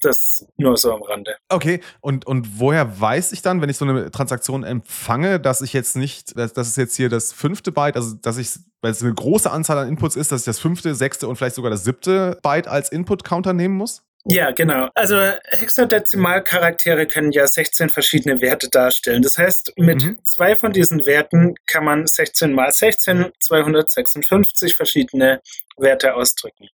Das 0.02 0.46
nur 0.58 0.78
so 0.78 0.94
am 0.94 1.04
Rande. 1.04 1.36
Okay, 1.50 1.80
und, 2.02 2.26
und 2.26 2.60
woher 2.60 3.00
weiß 3.00 3.34
ich 3.34 3.44
dann, 3.44 3.62
wenn 3.62 3.70
ich 3.70 3.78
so 3.78 3.86
eine 3.86 4.10
Transaktion 4.10 4.64
empfange, 4.64 5.40
dass 5.40 5.62
ich 5.62 5.74
jetzt 5.74 5.96
nicht, 5.96 6.36
dass, 6.36 6.54
das 6.54 6.70
ist 6.70 6.78
jetzt 6.78 6.96
hier 6.96 7.08
das 7.08 7.32
fünfte 7.32 7.72
Byte, 7.72 7.96
also 7.96 8.16
dass 8.16 8.40
ich, 8.40 8.50
weil 8.82 8.92
es 8.92 9.04
eine 9.04 9.14
große 9.14 9.52
Anzahl 9.52 9.78
an 9.78 9.88
Inputs 9.88 10.16
ist, 10.16 10.32
dass 10.32 10.42
ich 10.42 10.46
das 10.46 10.58
fünfte, 10.58 10.96
sechste 10.96 11.28
und 11.28 11.36
vielleicht 11.36 11.56
sogar 11.56 11.70
das 11.70 11.84
siebte 11.84 12.40
Byte 12.42 12.68
als 12.68 12.92
Input-Counter 12.92 13.54
nehmen 13.54 13.76
muss? 13.76 14.04
Ja, 14.26 14.52
genau. 14.52 14.90
Also 14.94 15.16
Hexadezimalcharaktere 15.50 17.08
können 17.08 17.32
ja 17.32 17.48
16 17.48 17.90
verschiedene 17.90 18.40
Werte 18.40 18.70
darstellen. 18.70 19.24
Das 19.24 19.38
heißt, 19.38 19.74
mit 19.78 20.04
mhm. 20.04 20.20
zwei 20.24 20.56
von 20.56 20.72
diesen 20.72 21.06
Werten 21.06 21.56
kann 21.66 21.86
man 21.86 22.06
16 22.06 22.54
mal 22.54 22.72
16, 22.72 23.32
256 23.40 24.76
verschiedene 24.76 25.42
Werte 25.76 26.14
ausdrücken. 26.14 26.70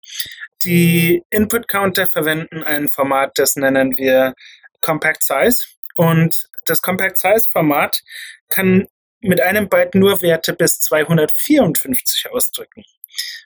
Die 0.64 1.24
Input 1.30 1.70
Counter 1.70 2.08
verwenden 2.08 2.64
ein 2.64 2.90
Format, 2.90 3.32
das 3.36 3.56
nennen 3.56 3.98
wir 3.98 4.34
Compact 4.82 5.24
Size. 5.24 5.68
Und 5.96 6.50
das 6.66 6.82
Compact 6.82 7.18
Size 7.18 7.46
Format 7.50 8.04
kann 8.50 8.88
mit 9.22 9.40
einem 9.40 9.70
Byte 9.70 9.96
nur 9.96 10.22
Werte 10.22 10.54
bis 10.54 10.82
254 10.82 12.30
ausdrücken. 12.32 12.84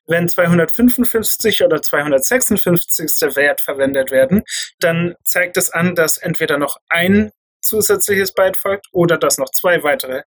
Wenn 0.07 0.27
255 0.27 1.63
oder 1.63 1.81
256. 1.81 3.35
Wert 3.35 3.61
verwendet 3.61 4.11
werden, 4.11 4.43
dann 4.79 5.15
zeigt 5.23 5.57
es 5.57 5.69
an, 5.69 5.95
dass 5.95 6.17
entweder 6.17 6.57
noch 6.57 6.77
ein 6.89 7.31
zusätzliches 7.61 8.33
Byte 8.33 8.57
folgt 8.57 8.87
oder 8.91 9.17
dass 9.17 9.37
noch 9.37 9.49
zwei 9.49 9.83
weitere 9.83 10.23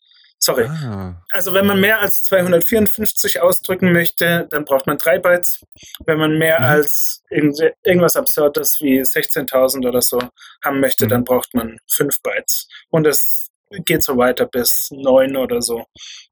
Sorry. 0.42 0.66
Ah. 0.68 1.22
Also 1.32 1.54
wenn 1.54 1.66
man 1.66 1.82
mehr 1.82 2.00
als 2.00 2.24
254 2.24 3.42
ausdrücken 3.42 3.92
möchte, 3.92 4.48
dann 4.50 4.64
braucht 4.64 4.88
man 4.88 4.98
drei 4.98 5.20
Bytes. 5.20 5.62
Wenn 6.06 6.18
man 6.18 6.38
mehr 6.38 6.62
mhm. 6.62 6.66
als 6.66 7.24
irgendwas 7.30 8.16
Absurdes 8.16 8.80
wie 8.80 9.02
16.000 9.02 9.86
oder 9.86 10.02
so 10.02 10.20
haben 10.64 10.80
möchte, 10.80 11.06
mhm. 11.06 11.10
dann 11.10 11.24
braucht 11.26 11.54
man 11.54 11.78
fünf 11.92 12.22
Bytes. 12.22 12.70
Und 12.90 13.06
es 13.06 13.50
geht 13.86 14.04
so 14.04 14.18
weiter 14.18 14.46
bis 14.46 14.90
neun 14.92 15.36
oder 15.38 15.62
so. 15.62 15.86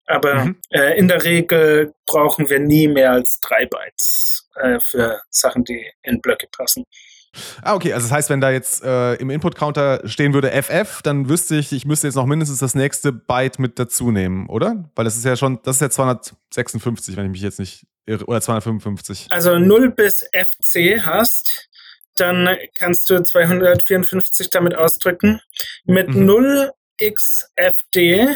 Aber 0.06 0.46
Mhm. 0.46 0.58
äh, 0.70 0.98
in 0.98 1.08
der 1.08 1.24
Regel 1.24 1.94
brauchen 2.06 2.50
wir 2.50 2.60
nie 2.60 2.88
mehr 2.88 3.12
als 3.12 3.40
drei 3.42 3.66
Bytes 3.66 4.48
äh, 4.56 4.80
für 4.80 5.22
Sachen, 5.30 5.64
die 5.64 5.86
in 6.04 6.22
Blöcke 6.22 6.48
passen. 6.52 6.84
Ah, 7.62 7.76
okay. 7.76 7.94
Also 7.94 8.08
das 8.08 8.12
heißt, 8.16 8.30
wenn 8.32 8.42
da 8.42 8.50
jetzt 8.50 8.84
äh, 8.84 9.14
im 9.16 9.30
Input-Counter 9.30 10.02
stehen 10.06 10.34
würde 10.34 10.50
FF, 10.52 11.02
dann 11.04 11.30
wüsste 11.30 11.56
ich, 11.56 11.72
ich 11.72 11.86
müsste 11.86 12.08
jetzt 12.08 12.16
noch 12.16 12.26
mindestens 12.26 12.60
das 12.60 12.74
nächste 12.74 13.12
Byte 13.12 13.60
mit 13.60 13.78
dazu 13.78 14.10
nehmen, 14.12 14.48
oder? 14.50 14.90
Weil 14.96 15.06
das 15.06 15.16
ist 15.18 15.26
ja 15.26 15.36
schon, 15.36 15.60
das 15.64 15.76
ist 15.76 15.82
ja 15.82 15.90
256, 15.92 17.16
wenn 17.16 17.26
ich 17.26 17.32
mich 17.32 17.42
jetzt 17.42 17.60
nicht 17.60 17.86
irre, 18.08 18.26
oder 18.26 18.42
255. 18.42 19.28
Also 19.30 19.60
0 19.60 19.92
bis 19.92 20.26
FC 20.34 21.00
hast, 21.06 21.70
dann 22.16 22.50
kannst 22.80 23.08
du 23.10 23.22
254 23.22 24.50
damit 24.50 24.74
ausdrücken. 24.74 25.40
Mit 25.86 26.08
Mhm. 26.10 26.26
0xFD 27.00 28.36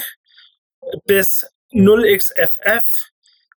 bis 1.06 1.48
0xFF 1.74 2.84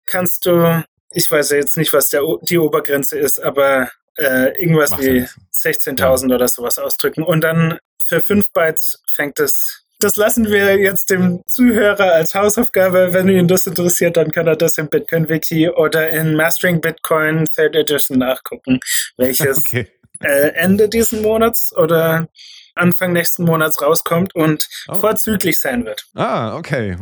kannst 0.07 0.47
du, 0.47 0.85
ich 1.11 1.31
weiß 1.31 1.51
ja 1.51 1.57
jetzt 1.57 1.77
nicht, 1.77 1.93
was 1.93 2.09
der, 2.11 2.23
die 2.43 2.59
Obergrenze 2.59 3.19
ist, 3.19 3.39
aber 3.39 3.91
äh, 4.17 4.61
irgendwas 4.61 4.91
Macht 4.91 5.03
ja 5.03 5.13
wie 5.13 5.21
nichts. 5.21 5.37
16.000 5.53 6.35
oder 6.35 6.49
sowas 6.49 6.79
ausdrücken. 6.79 7.23
Und 7.23 7.43
dann 7.43 7.79
für 8.05 8.21
5 8.21 8.53
Bytes 8.53 9.03
fängt 9.11 9.41
es. 9.41 9.85
Das 10.01 10.17
lassen 10.17 10.51
wir 10.51 10.77
jetzt 10.79 11.11
dem 11.11 11.43
Zuhörer 11.47 12.13
als 12.13 12.35
Hausaufgabe. 12.35 13.13
Wenn 13.13 13.29
ihn 13.29 13.49
das 13.49 13.67
interessiert, 13.67 14.17
dann 14.17 14.31
kann 14.31 14.47
er 14.47 14.57
das 14.57 14.77
im 14.77 14.89
Bitcoin-Wiki 14.89 15.71
oder 15.71 16.11
in 16.11 16.35
Mastering 16.37 16.81
Bitcoin 16.81 17.47
Third 17.47 17.75
Edition 17.75 18.19
nachgucken, 18.19 18.81
welches 19.17 19.59
Okay. 19.67 19.87
äh, 20.21 20.49
Ende 20.51 20.89
diesen 20.89 21.23
Monats 21.23 21.75
oder 21.77 22.29
Anfang 22.75 23.13
nächsten 23.13 23.45
Monats 23.45 23.81
rauskommt 23.81 24.35
und 24.35 24.69
Oh. 24.89 24.99
vorzüglich 24.99 25.61
sein 25.61 25.85
wird. 25.85 26.07
Ah, 26.15 26.57
okay. 26.57 26.97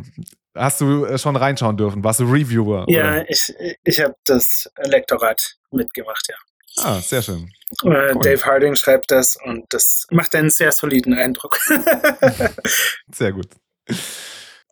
Hast 0.54 0.80
du 0.82 1.04
äh, 1.06 1.18
schon 1.18 1.35
reinschauen 1.37 1.76
dürfen? 1.76 2.04
Warst 2.04 2.20
du 2.20 2.24
Reviewer? 2.24 2.85
Ja, 2.88 3.12
Oder? 3.12 3.30
ich, 3.30 3.54
ich 3.85 4.00
habe 4.00 4.14
das 4.24 4.68
Lektorat 4.82 5.56
mitgemacht, 5.70 6.26
ja. 6.28 6.37
Ah, 6.85 7.00
sehr 7.00 7.22
schön. 7.22 7.50
Äh, 7.85 8.12
Cool. 8.14 8.20
Dave 8.22 8.44
Harding 8.44 8.74
schreibt 8.76 9.11
das 9.11 9.37
und 9.44 9.64
das 9.70 10.06
macht 10.11 10.35
einen 10.35 10.50
sehr 10.50 10.72
soliden 10.72 11.14
Eindruck. 11.14 11.58
Sehr 13.14 13.32
gut. 13.32 13.48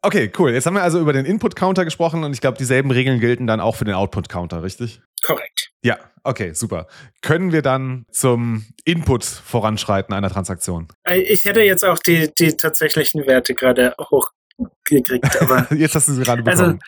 Okay, 0.02 0.32
cool. 0.38 0.52
Jetzt 0.52 0.64
haben 0.66 0.74
wir 0.74 0.82
also 0.82 0.98
über 0.98 1.12
den 1.12 1.26
Input-Counter 1.26 1.84
gesprochen 1.84 2.24
und 2.24 2.32
ich 2.32 2.40
glaube, 2.40 2.56
dieselben 2.56 2.90
Regeln 2.90 3.20
gelten 3.20 3.46
dann 3.46 3.60
auch 3.60 3.76
für 3.76 3.84
den 3.84 3.94
Output-Counter, 3.94 4.62
richtig? 4.62 5.02
Korrekt. 5.22 5.70
Ja, 5.82 5.98
okay, 6.24 6.52
super. 6.54 6.86
Können 7.20 7.52
wir 7.52 7.60
dann 7.62 8.06
zum 8.10 8.64
Input 8.84 9.24
voranschreiten 9.24 10.14
einer 10.14 10.30
Transaktion? 10.30 10.88
Äh, 11.04 11.20
Ich 11.20 11.44
hätte 11.44 11.60
jetzt 11.60 11.84
auch 11.84 11.98
die, 11.98 12.30
die 12.38 12.56
tatsächlichen 12.56 13.26
Werte 13.26 13.54
gerade 13.54 13.94
hochgekriegt, 13.98 15.40
aber 15.42 15.66
Jetzt 15.74 15.94
hast 15.94 16.08
du 16.08 16.12
sie 16.14 16.22
gerade 16.22 16.42
Also, 16.50 16.62
bekommen. 16.64 16.80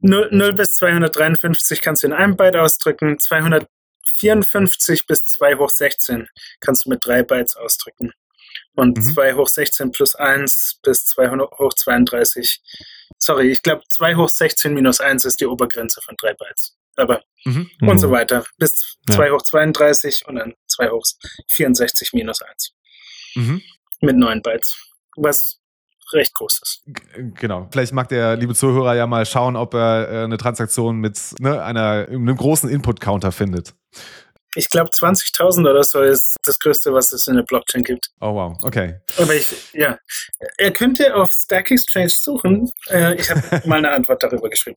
0, 0.00 0.28
0 0.30 0.52
bis 0.52 0.74
253 0.76 1.80
kannst 1.82 2.04
du 2.04 2.06
in 2.08 2.12
einem 2.12 2.36
Byte 2.36 2.56
ausdrücken, 2.56 3.18
254 3.18 5.06
bis 5.06 5.24
2 5.24 5.56
hoch 5.56 5.70
16 5.70 6.28
kannst 6.60 6.84
du 6.86 6.90
mit 6.90 7.04
3 7.04 7.24
Bytes 7.24 7.56
ausdrücken. 7.56 8.12
Und 8.80 8.96
Mhm. 8.96 9.02
2 9.14 9.34
hoch 9.34 9.48
16 9.48 9.92
plus 9.92 10.14
1 10.14 10.78
bis 10.82 11.04
2 11.06 11.30
hoch 11.58 11.74
32. 11.74 12.60
Sorry, 13.18 13.50
ich 13.50 13.62
glaube 13.62 13.82
2 13.90 14.14
hoch 14.16 14.28
16 14.30 14.72
minus 14.72 15.00
1 15.00 15.24
ist 15.26 15.40
die 15.40 15.46
Obergrenze 15.46 16.00
von 16.00 16.14
3 16.18 16.32
Bytes. 16.34 16.76
Aber 16.96 17.22
Mhm. 17.44 17.70
und 17.82 17.98
so 17.98 18.10
weiter. 18.10 18.44
Bis 18.58 18.96
Ja. 19.08 19.16
2 19.16 19.30
hoch 19.32 19.42
32 19.42 20.24
und 20.26 20.36
dann 20.36 20.54
2 20.66 20.88
hoch 20.90 21.04
64 21.48 22.12
minus 22.14 22.40
1 22.42 22.72
Mhm. 23.36 23.60
mit 24.00 24.16
9 24.16 24.40
Bytes. 24.42 24.76
Was 25.16 25.58
recht 26.12 26.34
groß 26.34 26.60
ist. 26.62 26.82
Genau. 27.36 27.68
Vielleicht 27.70 27.92
mag 27.92 28.08
der 28.08 28.36
liebe 28.36 28.54
Zuhörer 28.54 28.94
ja 28.96 29.06
mal 29.06 29.24
schauen, 29.26 29.56
ob 29.56 29.74
er 29.74 30.08
äh, 30.10 30.24
eine 30.24 30.38
Transaktion 30.38 30.96
mit 30.96 31.18
ne, 31.38 31.62
einer, 31.62 32.06
einem 32.08 32.36
großen 32.36 32.68
Input-Counter 32.70 33.30
findet. 33.30 33.74
Ich 34.56 34.68
glaube 34.68 34.90
20.000 34.90 35.70
oder 35.70 35.84
so 35.84 36.00
ist 36.00 36.36
das 36.42 36.58
Größte, 36.58 36.92
was 36.92 37.12
es 37.12 37.28
in 37.28 37.36
der 37.36 37.44
Blockchain 37.44 37.84
gibt. 37.84 38.10
Oh 38.20 38.34
wow, 38.34 38.56
okay. 38.62 38.96
Aber 39.16 39.34
ich, 39.34 39.46
ja. 39.72 39.98
Er 40.58 40.72
könnte 40.72 41.14
auf 41.14 41.32
Stack 41.32 41.70
Exchange 41.70 42.08
suchen. 42.08 42.70
Äh, 42.88 43.14
ich 43.14 43.30
habe 43.30 43.62
mal 43.68 43.78
eine 43.78 43.90
Antwort 43.92 44.22
darüber 44.22 44.48
geschrieben. 44.50 44.76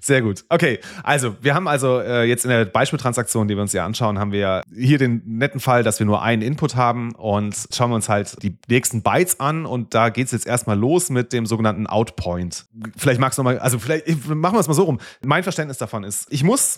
Sehr 0.00 0.20
gut. 0.20 0.44
Okay, 0.50 0.80
also 1.02 1.36
wir 1.40 1.54
haben 1.54 1.66
also 1.66 2.00
äh, 2.00 2.24
jetzt 2.24 2.44
in 2.44 2.50
der 2.50 2.66
Beispieltransaktion, 2.66 3.48
die 3.48 3.54
wir 3.54 3.62
uns 3.62 3.72
ja 3.72 3.86
anschauen, 3.86 4.18
haben 4.18 4.32
wir 4.32 4.62
hier 4.74 4.98
den 4.98 5.22
netten 5.24 5.60
Fall, 5.60 5.82
dass 5.82 5.98
wir 5.98 6.04
nur 6.06 6.20
einen 6.22 6.42
Input 6.42 6.76
haben 6.76 7.14
und 7.14 7.56
schauen 7.72 7.90
wir 7.90 7.94
uns 7.94 8.10
halt 8.10 8.42
die 8.42 8.58
nächsten 8.68 9.02
Bytes 9.02 9.40
an 9.40 9.64
und 9.64 9.94
da 9.94 10.10
geht 10.10 10.26
es 10.26 10.32
jetzt 10.32 10.46
erstmal 10.46 10.78
los 10.78 11.08
mit 11.08 11.32
dem 11.32 11.46
sogenannten 11.46 11.86
Outpoint. 11.86 12.66
Vielleicht 12.96 13.20
magst 13.20 13.38
du 13.38 13.42
nochmal, 13.42 13.58
also 13.60 13.78
vielleicht 13.78 14.06
machen 14.26 14.56
wir 14.56 14.60
es 14.60 14.68
mal 14.68 14.74
so 14.74 14.84
rum. 14.84 15.00
Mein 15.22 15.42
Verständnis 15.42 15.78
davon 15.78 16.04
ist, 16.04 16.26
ich 16.28 16.44
muss 16.44 16.73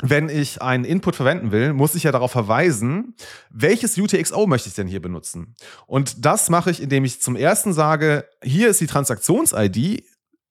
wenn 0.00 0.28
ich 0.28 0.62
einen 0.62 0.84
Input 0.84 1.16
verwenden 1.16 1.52
will, 1.52 1.72
muss 1.72 1.94
ich 1.94 2.04
ja 2.04 2.12
darauf 2.12 2.32
verweisen, 2.32 3.14
welches 3.50 3.98
UTXO 3.98 4.46
möchte 4.46 4.68
ich 4.68 4.74
denn 4.74 4.88
hier 4.88 5.02
benutzen. 5.02 5.54
Und 5.86 6.24
das 6.24 6.50
mache 6.50 6.70
ich, 6.70 6.82
indem 6.82 7.04
ich 7.04 7.20
zum 7.20 7.36
ersten 7.36 7.72
sage, 7.72 8.26
hier 8.42 8.68
ist 8.68 8.80
die 8.80 8.86
Transaktions-ID 8.86 10.04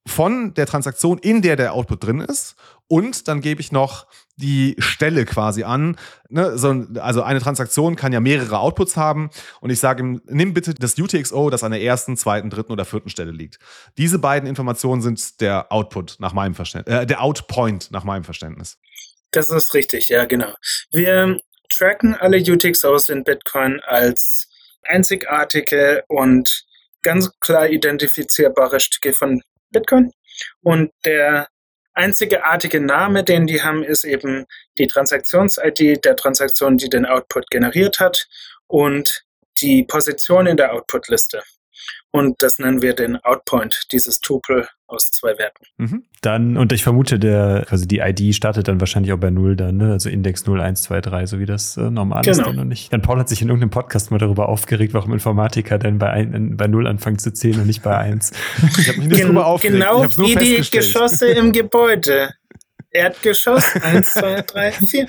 von 0.08 0.54
der 0.54 0.65
Transaktion, 0.65 1.17
in 1.19 1.41
der 1.41 1.56
der 1.56 1.73
Output 1.73 2.04
drin 2.04 2.21
ist. 2.21 2.56
Und 2.88 3.27
dann 3.27 3.39
gebe 3.39 3.62
ich 3.62 3.71
noch 3.71 4.08
die 4.36 4.75
Stelle 4.80 5.25
quasi 5.25 5.63
an. 5.63 5.95
Ne? 6.30 6.58
So, 6.58 6.86
also 6.99 7.21
eine 7.21 7.39
Transaktion 7.39 7.95
kann 7.95 8.12
ja 8.12 8.19
mehrere 8.19 8.60
Outputs 8.60 8.97
haben. 8.97 9.30
Und 9.62 9.69
ich 9.69 9.80
sage 9.80 10.04
ihm, 10.04 10.21
nimm 10.25 10.54
bitte 10.54 10.73
das 10.73 10.97
UTXO, 10.97 11.49
das 11.49 11.63
an 11.63 11.71
der 11.71 11.82
ersten, 11.82 12.17
zweiten, 12.17 12.49
dritten 12.49 12.71
oder 12.71 12.84
vierten 12.84 13.10
Stelle 13.10 13.32
liegt. 13.32 13.60
Diese 13.97 14.19
beiden 14.19 14.49
Informationen 14.49 15.01
sind 15.01 15.39
der 15.39 15.71
Output 15.71 16.17
nach 16.19 16.34
meinem 16.34 16.56
Verständnis, 16.56 16.95
äh, 16.95 17.06
der 17.06 17.21
Outpoint 17.21 17.91
nach 17.91 18.04
meinem 18.04 18.23
Verständnis. 18.23 18.77
Das 19.32 19.50
ist 19.50 19.74
richtig, 19.74 20.10
ja, 20.10 20.26
genau. 20.26 20.54
Wir 20.91 21.38
tracken 21.70 22.15
alle 22.15 22.38
UTXOs 22.38 23.10
in 23.10 23.24
Bitcoin 23.24 23.80
als 23.82 24.50
einzigartige 24.84 26.04
und 26.08 26.65
ganz 27.02 27.32
klar 27.39 27.70
identifizierbare 27.70 28.80
Stücke 28.80 29.13
von 29.13 29.41
Bitcoin. 29.72 30.12
Und 30.62 30.91
der 31.06 31.48
einzigartige 31.94 32.82
Name, 32.82 33.24
den 33.24 33.48
die 33.48 33.62
haben, 33.62 33.84
ist 33.84 34.04
eben 34.04 34.46
die 34.78 34.88
Transaktions-ID 34.88 36.04
der 36.04 36.15
Transaktion, 36.15 36.78
die 36.78 36.89
den 36.89 37.06
Output 37.06 37.50
generiert 37.50 38.00
hat 38.00 38.28
und 38.67 39.24
die 39.62 39.84
Position 39.84 40.48
in 40.48 40.58
der 40.58 40.74
Output-Liste. 40.74 41.44
Und 42.13 42.41
das 42.43 42.60
nennen 42.60 42.82
wir 42.82 42.93
den 42.93 43.15
Outpoint, 43.24 43.88
dieses 43.93 44.19
Tuple 44.19 44.67
aus 44.86 45.12
zwei 45.12 45.38
Werten. 45.38 45.63
Mhm. 45.78 46.04
Dann, 46.21 46.58
und 46.58 46.74
ich 46.74 46.84
vermute, 46.84 47.17
der, 47.19 47.65
also 47.69 47.86
die 47.86 48.00
ID 48.00 48.36
startet 48.36 48.67
dann 48.67 48.82
wahrscheinlich 48.82 49.13
auch 49.13 49.17
bei 49.17 49.30
0 49.30 49.56
dann, 49.56 49.78
ne? 49.78 49.93
Also 49.93 50.10
Index 50.10 50.45
0, 50.45 50.60
1, 50.60 50.82
2, 50.84 51.00
3, 51.00 51.26
so 51.26 51.39
wie 51.39 51.45
das 51.45 51.78
äh, 51.78 51.89
normal 51.89 52.28
ist 52.28 52.36
Genau. 52.38 52.50
dann 52.50 52.60
und 52.60 52.67
nicht. 52.67 52.91
Dann 52.91 53.02
Paul 53.02 53.17
hat 53.17 53.30
sich 53.30 53.41
in 53.41 53.47
irgendeinem 53.47 53.69
Podcast 53.69 54.12
mal 54.12 54.17
darüber 54.17 54.50
aufgeregt, 54.50 54.93
warum 54.93 55.13
Informatiker 55.13 55.78
denn 55.80 55.97
bei, 56.00 56.10
ein, 56.10 56.58
bei 56.58 56.67
0 56.67 56.86
anfangen 56.88 57.17
zu 57.17 57.32
zählen 57.32 57.62
und 57.62 57.67
nicht 57.67 57.82
bei 57.82 57.97
1. 57.97 58.32
Ich 58.78 58.89
habe 58.89 58.97
mich 59.00 59.08
nicht 59.08 59.17
Gen 59.17 59.28
drüber 59.28 59.45
aufgeregt. 59.45 59.80
genau 59.82 60.04
wie 60.17 60.36
die. 60.36 60.69
Geschosse 60.69 61.28
im 61.28 61.54
Gebäude. 61.54 62.32
Erdgeschoss, 62.91 63.63
1, 63.82 64.13
2, 64.13 64.41
3, 64.41 64.71
4. 64.71 65.08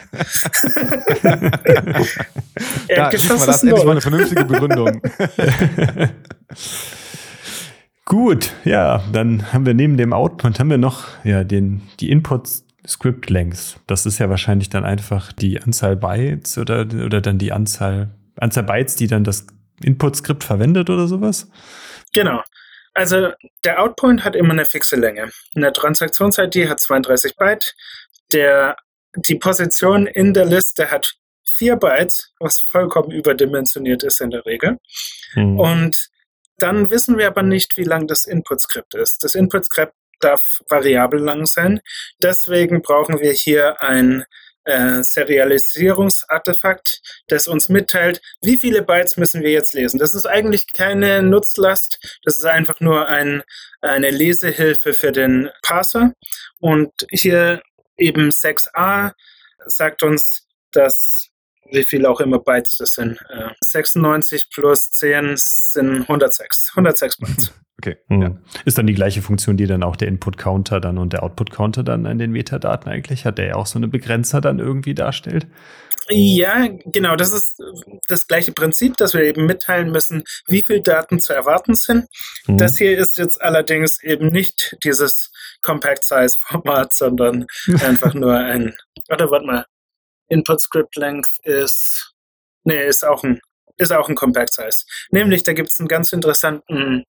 Da, 2.89 3.11
siehst 3.11 3.29
du 3.31 3.35
mal, 3.35 3.47
das 3.47 3.57
ist 3.57 3.63
endlich 3.65 3.85
mal 3.85 3.91
eine 3.93 4.01
vernünftige 4.01 4.45
Begründung. 4.45 5.03
Gut, 8.05 8.53
ja, 8.65 9.03
dann 9.13 9.53
haben 9.53 9.67
wir 9.67 9.75
neben 9.75 9.97
dem 9.97 10.13
Output 10.13 10.61
haben 10.61 10.71
wir 10.71 10.79
noch 10.79 11.09
ja 11.25 11.45
den 11.45 11.83
die 11.99 12.11
Input 12.11 12.49
Script 12.87 13.31
Length. 13.31 13.81
Das 13.87 14.07
ist 14.07 14.19
ja 14.19 14.29
wahrscheinlich 14.29 14.69
dann 14.69 14.85
einfach 14.85 15.33
die 15.33 15.61
Anzahl 15.61 15.97
Bytes 15.97 16.59
oder 16.59 16.81
oder 16.83 17.21
dann 17.21 17.39
die 17.39 17.53
Anzahl 17.53 18.11
Anzahl 18.37 18.65
Bytes, 18.65 18.97
die 18.97 19.07
dann 19.07 19.25
das 19.25 19.47
Input 19.83 20.17
Skript 20.17 20.45
verwendet 20.45 20.91
oder 20.91 21.07
sowas. 21.09 21.51
Genau. 22.13 22.43
Also 22.95 23.33
der 23.65 23.83
Outpoint 23.83 24.25
hat 24.25 24.37
immer 24.37 24.53
eine 24.53 24.67
fixe 24.67 24.97
Länge. 24.97 25.31
Eine 25.55 25.73
Transaktions-ID 25.73 26.69
hat 26.69 26.81
32 26.81 27.37
Byte. 27.37 27.75
Der, 28.33 28.77
die 29.17 29.37
Position 29.37 30.07
in 30.07 30.35
der 30.35 30.45
Liste 30.45 30.91
hat 30.91 31.17
4 31.45 31.77
Bytes, 31.77 32.33
was 32.39 32.61
vollkommen 32.61 33.11
überdimensioniert 33.11 34.03
ist 34.03 34.21
in 34.21 34.31
der 34.31 34.45
Regel. 34.47 34.79
Hm. 35.35 35.59
Und 35.59 36.11
dann 36.59 36.91
wissen 36.91 37.19
wir 37.19 37.27
aber 37.27 37.43
nicht, 37.43 37.77
wie 37.77 37.85
lang 37.85 38.07
das 38.07 38.25
Input-Skript 38.25 38.95
ist. 38.95 39.25
Das 39.25 39.35
Input-Skript 39.35 39.95
darf 40.21 40.63
variabel 40.69 41.21
lang 41.21 41.47
sein. 41.47 41.81
Deswegen 42.23 42.83
brauchen 42.83 43.21
wir 43.21 43.33
hier 43.33 43.83
ein 43.83 44.25
äh, 44.65 45.03
Serialisierungsartefakt, 45.03 47.01
das 47.29 47.49
uns 47.49 47.69
mitteilt, 47.69 48.21
wie 48.43 48.59
viele 48.59 48.83
Bytes 48.83 49.17
müssen 49.17 49.43
wir 49.43 49.51
jetzt 49.51 49.75
lesen. 49.75 49.99
Das 49.99 50.15
ist 50.15 50.27
eigentlich 50.27 50.73
keine 50.73 51.23
Nutzlast, 51.23 52.21
das 52.25 52.39
ist 52.39 52.45
einfach 52.45 52.81
nur 52.81 53.09
ein, 53.09 53.43
eine 53.81 54.11
Lesehilfe 54.11 54.95
für 54.95 55.13
den 55.13 55.51
Parser. 55.63 56.15
Und 56.61 56.93
hier 57.11 57.63
eben 57.97 58.31
6a 58.31 59.13
sagt 59.67 60.03
uns, 60.03 60.47
dass 60.73 61.29
wie 61.71 61.85
viel 61.85 62.07
auch 62.07 62.21
immer 62.21 62.39
Bytes 62.39 62.77
das 62.79 62.93
sind. 62.93 63.19
Äh, 63.31 63.51
96 63.65 64.51
plus 64.51 64.91
10 64.91 65.35
sind 65.37 66.03
106. 66.03 66.71
106 66.73 67.17
Bytes. 67.19 67.53
Okay. 67.83 67.97
Hm. 68.09 68.23
Ja. 68.23 68.37
Ist 68.65 68.79
dann 68.79 68.87
die 68.87 68.95
gleiche 68.95 69.23
Funktion, 69.23 69.57
die 69.57 69.67
dann 69.67 69.83
auch 69.83 69.97
der 69.97 70.07
Input-Counter 70.07 70.79
dann 70.81 70.99
und 70.99 71.13
der 71.13 71.25
Output-Counter 71.25 71.83
dann 71.83 72.07
an 72.07 72.19
den 72.19 72.31
Metadaten 72.31 72.91
eigentlich 72.91 73.27
hat, 73.27 73.39
der 73.39 73.47
ja 73.47 73.55
auch 73.57 73.67
so 73.67 73.79
eine 73.79 73.89
Begrenzer 73.89 74.41
dann 74.41 74.61
irgendwie 74.61 74.95
darstellt? 74.95 75.49
Ja, 76.09 76.69
genau. 76.87 77.17
Das 77.17 77.33
ist 77.33 77.61
das 78.09 78.29
gleiche 78.29 78.53
Prinzip, 78.53 78.97
dass 78.99 79.15
wir 79.15 79.23
eben 79.23 79.47
mitteilen 79.47 79.91
müssen, 79.91 80.23
wie 80.47 80.63
viel 80.63 80.81
Daten 80.81 81.19
zu 81.19 81.33
erwarten 81.33 81.75
sind. 81.75 82.07
Mhm. 82.47 82.59
Das 82.59 82.77
hier 82.77 82.97
ist 82.97 83.19
jetzt 83.19 83.41
allerdings 83.41 84.01
eben 84.03 84.29
nicht 84.29 84.77
dieses 84.85 85.33
Compact 85.63 86.05
Size 86.05 86.35
Format, 86.39 86.93
sondern 86.93 87.47
einfach 87.85 88.15
nur 88.15 88.37
ein, 88.37 88.77
oder 89.11 89.29
warte 89.31 89.47
mal, 89.47 89.65
Input 90.29 90.61
Script 90.61 90.97
Length 90.97 91.31
ist, 91.43 92.13
nee, 92.63 92.87
ist 92.87 93.05
auch 93.05 93.25
ein, 93.25 93.41
ist 93.77 93.93
auch 93.93 94.09
ein 94.09 94.15
Compact 94.15 94.55
Size. 94.55 94.85
Nämlich, 95.11 95.43
da 95.43 95.53
gibt 95.53 95.71
es 95.71 95.81
einen 95.81 95.89
ganz 95.89 96.13
interessanten 96.13 97.05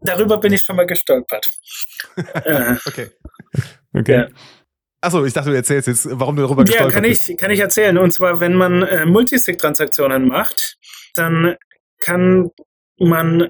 darüber 0.00 0.38
bin 0.38 0.52
ich 0.52 0.62
schon 0.62 0.76
mal 0.76 0.86
gestolpert. 0.86 1.48
Äh, 2.44 2.74
okay. 2.86 3.10
Okay. 3.94 4.12
Ja. 4.12 4.28
Achso, 5.00 5.24
ich 5.24 5.32
dachte, 5.32 5.50
du 5.50 5.56
erzählst 5.56 5.88
jetzt, 5.88 6.08
warum 6.10 6.36
du 6.36 6.42
darüber 6.42 6.64
gestolpert 6.64 6.92
ja, 6.92 7.00
kann 7.00 7.08
bist. 7.08 7.28
Ja, 7.28 7.36
kann 7.36 7.50
ich 7.50 7.60
erzählen. 7.60 7.96
Und 7.96 8.12
zwar, 8.12 8.40
wenn 8.40 8.54
man 8.54 8.82
äh, 8.82 9.06
Multisig-Transaktionen 9.06 10.28
macht, 10.28 10.76
dann 11.14 11.56
kann 12.00 12.50
man 12.98 13.48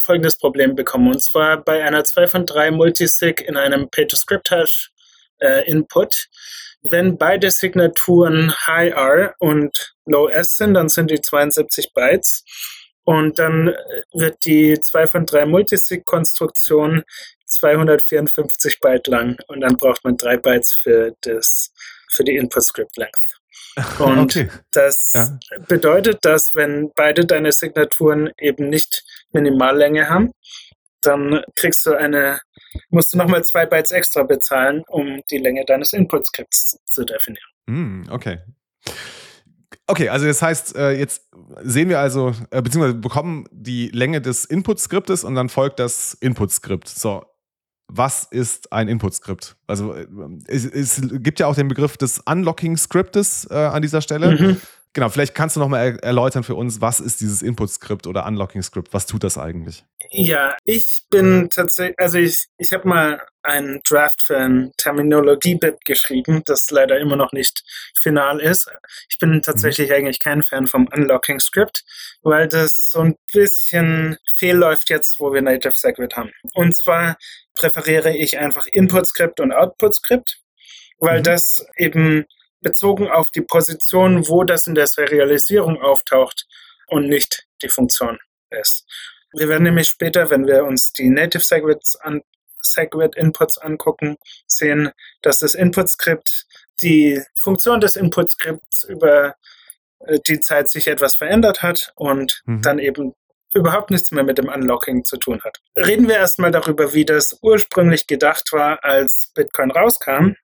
folgendes 0.00 0.38
Problem 0.38 0.74
bekommen. 0.74 1.10
Und 1.12 1.22
zwar 1.22 1.62
bei 1.62 1.82
einer 1.82 2.04
2 2.04 2.28
von 2.28 2.46
3 2.46 2.70
Multisig 2.70 3.40
in 3.40 3.56
einem 3.56 3.90
Pay-to-Script-Hash 3.90 4.90
äh, 5.40 5.68
Input. 5.68 6.28
Wenn 6.82 7.18
beide 7.18 7.50
Signaturen 7.50 8.54
High 8.66 8.94
R 8.94 9.34
und 9.38 9.94
Low 10.04 10.28
S 10.28 10.56
sind, 10.56 10.74
dann 10.74 10.88
sind 10.88 11.10
die 11.10 11.20
72 11.20 11.92
Bytes. 11.92 12.44
Und 13.06 13.38
dann 13.38 13.68
äh, 13.68 13.74
wird 14.12 14.44
die 14.44 14.80
2 14.80 15.06
von 15.06 15.26
3 15.26 15.46
Multisig-Konstruktion 15.46 17.04
254 17.44 18.80
Byte 18.80 19.06
lang 19.06 19.38
und 19.46 19.60
dann 19.60 19.76
braucht 19.76 20.04
man 20.04 20.16
3 20.16 20.38
Bytes 20.38 20.74
für, 20.74 21.14
das, 21.20 21.72
für 22.08 22.24
die 22.24 22.36
Input-Script-Length. 22.36 23.40
Und 24.00 24.18
okay. 24.18 24.48
das 24.72 25.12
ja. 25.14 25.38
bedeutet, 25.68 26.24
dass 26.24 26.54
wenn 26.54 26.90
beide 26.96 27.26
deine 27.26 27.52
Signaturen 27.52 28.30
eben 28.38 28.70
nicht 28.70 29.04
Minimallänge 29.32 30.08
haben, 30.08 30.32
dann 31.02 31.44
kriegst 31.54 31.84
du 31.84 31.94
eine, 31.94 32.40
musst 32.88 33.12
du 33.12 33.18
nochmal 33.18 33.44
zwei 33.44 33.66
Bytes 33.66 33.92
extra 33.92 34.22
bezahlen, 34.22 34.82
um 34.88 35.22
die 35.30 35.38
Länge 35.38 35.64
deines 35.66 35.92
Input-Skripts 35.92 36.80
zu 36.86 37.04
definieren. 37.04 37.48
Mm, 37.66 38.08
okay. 38.10 38.38
Okay, 39.88 40.08
also 40.08 40.26
das 40.26 40.42
heißt, 40.42 40.76
äh, 40.76 40.98
jetzt 40.98 41.22
sehen 41.62 41.88
wir 41.88 42.00
also, 42.00 42.32
äh, 42.50 42.60
beziehungsweise 42.60 42.94
bekommen 42.94 43.46
die 43.52 43.88
Länge 43.88 44.20
des 44.20 44.44
Input-Skriptes 44.44 45.22
und 45.22 45.36
dann 45.36 45.48
folgt 45.48 45.78
das 45.78 46.14
Input-Skript. 46.14 46.88
So, 46.88 47.24
was 47.88 48.24
ist 48.24 48.72
ein 48.72 48.88
Input-Skript? 48.88 49.56
Also 49.68 49.94
äh, 49.94 50.06
es, 50.48 50.64
es, 50.64 51.00
gibt 51.22 51.38
ja 51.38 51.46
auch 51.46 51.54
den 51.54 51.68
Begriff 51.68 51.96
des 51.96 52.18
Unlocking-Skriptes 52.18 53.48
äh, 53.50 53.54
an 53.54 53.82
dieser 53.82 54.00
Stelle. 54.00 54.32
Mhm. 54.32 54.60
Genau, 54.96 55.10
vielleicht 55.10 55.34
kannst 55.34 55.56
du 55.56 55.60
nochmal 55.60 55.98
erläutern 56.00 56.42
für 56.42 56.54
uns, 56.54 56.80
was 56.80 57.00
ist 57.00 57.20
dieses 57.20 57.42
Input-Skript 57.42 58.06
oder 58.06 58.24
Unlocking-Skript? 58.24 58.94
Was 58.94 59.04
tut 59.04 59.24
das 59.24 59.36
eigentlich? 59.36 59.84
Ja, 60.10 60.56
ich 60.64 61.02
bin 61.10 61.50
tatsächlich, 61.50 61.98
also 61.98 62.16
ich, 62.16 62.46
ich 62.56 62.72
habe 62.72 62.88
mal 62.88 63.20
einen 63.42 63.82
Draft 63.86 64.22
für 64.22 64.38
ein 64.38 64.72
Terminologie-Bit 64.78 65.84
geschrieben, 65.84 66.40
das 66.46 66.70
leider 66.70 66.98
immer 66.98 67.16
noch 67.16 67.32
nicht 67.32 67.62
final 67.94 68.40
ist. 68.40 68.70
Ich 69.10 69.18
bin 69.18 69.42
tatsächlich 69.42 69.90
mhm. 69.90 69.96
eigentlich 69.96 70.18
kein 70.18 70.42
Fan 70.42 70.66
vom 70.66 70.88
Unlocking-Skript, 70.90 71.84
weil 72.22 72.48
das 72.48 72.90
so 72.90 73.00
ein 73.00 73.18
bisschen 73.34 74.16
fehlläuft 74.34 74.88
jetzt, 74.88 75.20
wo 75.20 75.30
wir 75.30 75.42
Native 75.42 75.74
Segwit 75.76 76.16
haben. 76.16 76.32
Und 76.54 76.74
zwar 76.74 77.18
präferiere 77.52 78.16
ich 78.16 78.38
einfach 78.38 78.64
Input-Skript 78.66 79.40
und 79.40 79.52
Output-Skript, 79.52 80.38
weil 80.98 81.18
mhm. 81.18 81.24
das 81.24 81.66
eben 81.76 82.24
bezogen 82.60 83.08
auf 83.08 83.30
die 83.30 83.42
Position, 83.42 84.28
wo 84.28 84.44
das 84.44 84.66
in 84.66 84.74
der 84.74 84.86
Serialisierung 84.86 85.80
auftaucht 85.80 86.46
und 86.88 87.08
nicht 87.08 87.46
die 87.62 87.68
Funktion 87.68 88.18
ist. 88.50 88.86
Wir 89.32 89.48
werden 89.48 89.64
nämlich 89.64 89.88
später, 89.88 90.30
wenn 90.30 90.46
wir 90.46 90.64
uns 90.64 90.92
die 90.92 91.08
Native 91.08 91.42
Segwits 91.42 91.96
an, 91.96 92.22
Segwit 92.60 93.16
Inputs 93.16 93.58
angucken, 93.58 94.16
sehen, 94.46 94.90
dass 95.22 95.38
das 95.40 95.54
Input-Skript 95.54 96.46
die 96.82 97.22
Funktion 97.38 97.80
des 97.80 97.96
Input-Skripts 97.96 98.84
über 98.84 99.36
äh, 100.00 100.18
die 100.26 100.40
Zeit 100.40 100.68
sich 100.68 100.88
etwas 100.88 101.14
verändert 101.14 101.62
hat 101.62 101.92
und 101.96 102.42
mhm. 102.46 102.62
dann 102.62 102.78
eben 102.78 103.14
überhaupt 103.54 103.90
nichts 103.90 104.10
mehr 104.10 104.24
mit 104.24 104.38
dem 104.38 104.48
Unlocking 104.48 105.04
zu 105.04 105.16
tun 105.16 105.40
hat. 105.42 105.60
Reden 105.76 106.08
wir 106.08 106.16
erstmal 106.16 106.50
darüber, 106.50 106.92
wie 106.92 107.04
das 107.04 107.38
ursprünglich 107.42 108.06
gedacht 108.06 108.52
war, 108.52 108.84
als 108.84 109.32
Bitcoin 109.34 109.70
rauskam. 109.70 110.34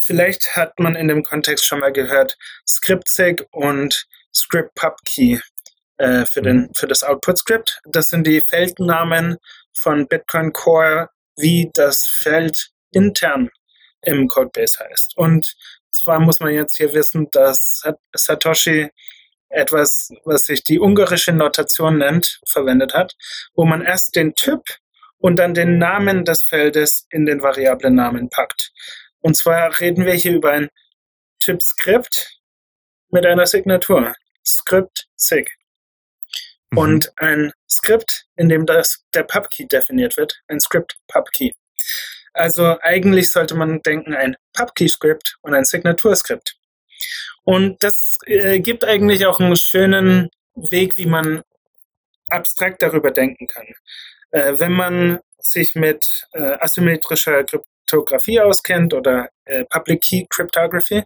Vielleicht 0.00 0.56
hat 0.56 0.78
man 0.78 0.96
in 0.96 1.08
dem 1.08 1.22
Kontext 1.22 1.66
schon 1.66 1.80
mal 1.80 1.92
gehört, 1.92 2.36
ScriptSig 2.68 3.44
und 3.50 4.06
ScriptPubKey 4.34 5.40
äh, 5.98 6.26
für, 6.26 6.42
den, 6.42 6.70
für 6.74 6.86
das 6.86 7.02
Output-Script. 7.02 7.80
Das 7.86 8.08
sind 8.08 8.26
die 8.26 8.40
Feldnamen 8.40 9.38
von 9.72 10.06
Bitcoin 10.08 10.52
Core, 10.52 11.10
wie 11.36 11.70
das 11.74 12.06
Feld 12.06 12.70
intern 12.92 13.50
im 14.02 14.28
Codebase 14.28 14.78
heißt. 14.78 15.16
Und 15.16 15.54
zwar 15.90 16.20
muss 16.20 16.40
man 16.40 16.52
jetzt 16.52 16.76
hier 16.76 16.92
wissen, 16.92 17.28
dass 17.32 17.82
Satoshi 18.14 18.90
etwas, 19.48 20.10
was 20.24 20.44
sich 20.44 20.62
die 20.62 20.80
ungarische 20.80 21.32
Notation 21.32 21.98
nennt, 21.98 22.40
verwendet 22.46 22.94
hat, 22.94 23.14
wo 23.54 23.64
man 23.64 23.82
erst 23.82 24.16
den 24.16 24.34
Typ 24.34 24.62
und 25.18 25.38
dann 25.38 25.54
den 25.54 25.78
Namen 25.78 26.24
des 26.24 26.42
Feldes 26.42 27.06
in 27.10 27.26
den 27.26 27.42
Variablennamen 27.42 28.28
packt. 28.28 28.72
Und 29.20 29.36
zwar 29.36 29.80
reden 29.80 30.04
wir 30.04 30.14
hier 30.14 30.34
über 30.34 30.52
ein 30.52 30.68
Typ-Skript 31.40 32.40
mit 33.10 33.26
einer 33.26 33.46
Signatur. 33.46 34.14
Script 34.44 35.08
sig. 35.16 35.50
Mhm. 36.70 36.78
Und 36.78 37.12
ein 37.16 37.52
Skript, 37.68 38.26
in 38.36 38.48
dem 38.48 38.66
das, 38.66 39.04
der 39.14 39.24
PubKey 39.24 39.66
definiert 39.66 40.16
wird, 40.16 40.40
ein 40.48 40.60
Script 40.60 40.98
PubKey. 41.08 41.54
Also 42.32 42.78
eigentlich 42.80 43.30
sollte 43.30 43.54
man 43.54 43.80
denken, 43.82 44.14
ein 44.14 44.36
PubKey-Skript 44.52 45.38
und 45.42 45.54
ein 45.54 45.64
Signaturskript. 45.64 46.56
Und 47.44 47.82
das 47.82 48.18
äh, 48.26 48.60
gibt 48.60 48.84
eigentlich 48.84 49.24
auch 49.26 49.40
einen 49.40 49.56
schönen 49.56 50.30
Weg, 50.54 50.96
wie 50.96 51.06
man 51.06 51.42
abstrakt 52.28 52.82
darüber 52.82 53.10
denken 53.10 53.46
kann. 53.46 53.66
Äh, 54.32 54.58
wenn 54.58 54.72
man 54.72 55.20
sich 55.38 55.74
mit 55.74 56.26
äh, 56.32 56.56
asymmetrischer 56.60 57.44
Kryptographie 57.86 58.40
auskennt 58.40 58.94
oder 58.94 59.30
äh, 59.44 59.64
Public 59.64 60.02
Key 60.02 60.26
Cryptography, 60.28 61.04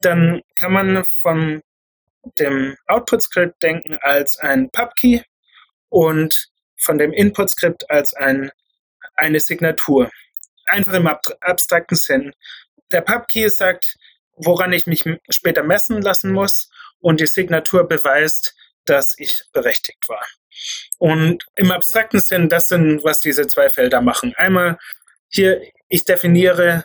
dann 0.00 0.42
kann 0.56 0.72
man 0.72 1.04
von 1.04 1.62
dem 2.38 2.76
Output-Script 2.86 3.62
denken 3.62 3.98
als 4.00 4.36
ein 4.38 4.70
Pubkey 4.70 5.22
und 5.88 6.48
von 6.78 6.98
dem 6.98 7.12
Input-Script 7.12 7.90
als 7.90 8.14
ein, 8.14 8.50
eine 9.14 9.40
Signatur. 9.40 10.10
Einfach 10.66 10.94
im 10.94 11.06
abstrakten 11.06 11.96
Sinn. 11.96 12.32
Der 12.92 13.00
Pubkey 13.00 13.48
sagt, 13.50 13.96
woran 14.36 14.72
ich 14.72 14.86
mich 14.86 15.04
später 15.28 15.62
messen 15.62 16.00
lassen 16.00 16.32
muss 16.32 16.70
und 17.00 17.20
die 17.20 17.26
Signatur 17.26 17.86
beweist, 17.88 18.54
dass 18.84 19.14
ich 19.18 19.42
berechtigt 19.52 20.08
war. 20.08 20.24
Und 20.98 21.44
im 21.56 21.70
abstrakten 21.70 22.20
Sinn, 22.20 22.48
das 22.48 22.68
sind, 22.68 23.02
was 23.04 23.20
diese 23.20 23.46
zwei 23.46 23.68
Felder 23.68 24.00
machen. 24.00 24.34
Einmal 24.36 24.78
hier, 25.28 25.62
ich 25.92 26.04
definiere, 26.04 26.84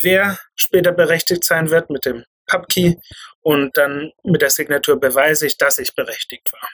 wer 0.00 0.38
später 0.54 0.92
berechtigt 0.92 1.44
sein 1.44 1.70
wird 1.70 1.90
mit 1.90 2.04
dem 2.04 2.24
PubKey 2.46 2.96
und 3.40 3.76
dann 3.76 4.12
mit 4.22 4.42
der 4.42 4.50
Signatur 4.50 4.98
beweise 4.98 5.46
ich, 5.46 5.58
dass 5.58 5.78
ich 5.78 5.94
berechtigt 5.94 6.52
war. 6.52 6.68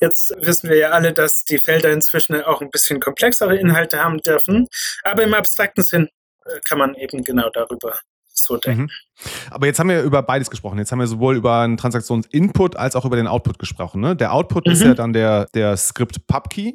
Jetzt 0.00 0.34
wissen 0.38 0.70
wir 0.70 0.76
ja 0.76 0.90
alle, 0.90 1.12
dass 1.12 1.44
die 1.44 1.58
Felder 1.58 1.90
inzwischen 1.90 2.40
auch 2.42 2.60
ein 2.60 2.70
bisschen 2.70 3.00
komplexere 3.00 3.56
Inhalte 3.56 4.04
haben 4.04 4.18
dürfen, 4.18 4.68
aber 5.02 5.24
im 5.24 5.34
abstrakten 5.34 5.82
Sinn 5.82 6.08
äh, 6.44 6.60
kann 6.68 6.78
man 6.78 6.94
eben 6.94 7.24
genau 7.24 7.50
darüber 7.50 7.98
so 8.28 8.56
denken. 8.56 8.82
Mhm. 8.82 8.90
Aber 9.50 9.66
jetzt 9.66 9.80
haben 9.80 9.88
wir 9.88 10.02
über 10.02 10.22
beides 10.22 10.48
gesprochen. 10.48 10.78
Jetzt 10.78 10.92
haben 10.92 11.00
wir 11.00 11.08
sowohl 11.08 11.36
über 11.36 11.60
einen 11.60 11.76
Transaktionsinput 11.76 12.76
als 12.76 12.94
auch 12.94 13.04
über 13.04 13.16
den 13.16 13.26
Output 13.26 13.58
gesprochen. 13.58 14.00
Ne? 14.00 14.14
Der 14.14 14.32
Output 14.32 14.66
mhm. 14.66 14.72
ist 14.72 14.82
ja 14.82 14.94
dann 14.94 15.12
der, 15.12 15.46
der 15.54 15.76
Script 15.76 16.24
PubKey 16.28 16.74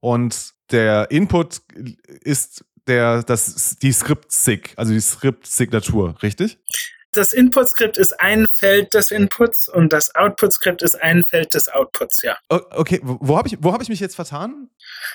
und 0.00 0.52
der 0.70 1.10
Input 1.10 1.62
ist 2.20 2.64
der, 2.86 3.22
das, 3.22 3.76
die 3.80 3.92
Script-Sig, 3.92 4.72
also 4.76 4.92
die 4.92 5.00
Script-Signatur, 5.00 6.16
richtig? 6.22 6.58
Das 7.12 7.32
Input-Skript 7.32 7.96
ist 7.96 8.20
ein 8.20 8.46
Feld 8.50 8.92
des 8.92 9.10
Inputs 9.10 9.68
und 9.68 9.92
das 9.92 10.14
Output-Skript 10.14 10.82
ist 10.82 11.00
ein 11.00 11.22
Feld 11.22 11.54
des 11.54 11.68
Outputs, 11.68 12.22
ja. 12.22 12.36
Okay, 12.48 13.00
wo 13.02 13.38
habe 13.38 13.48
ich, 13.48 13.56
hab 13.64 13.80
ich 13.82 13.88
mich 13.88 14.00
jetzt 14.00 14.16
vertan? 14.16 14.68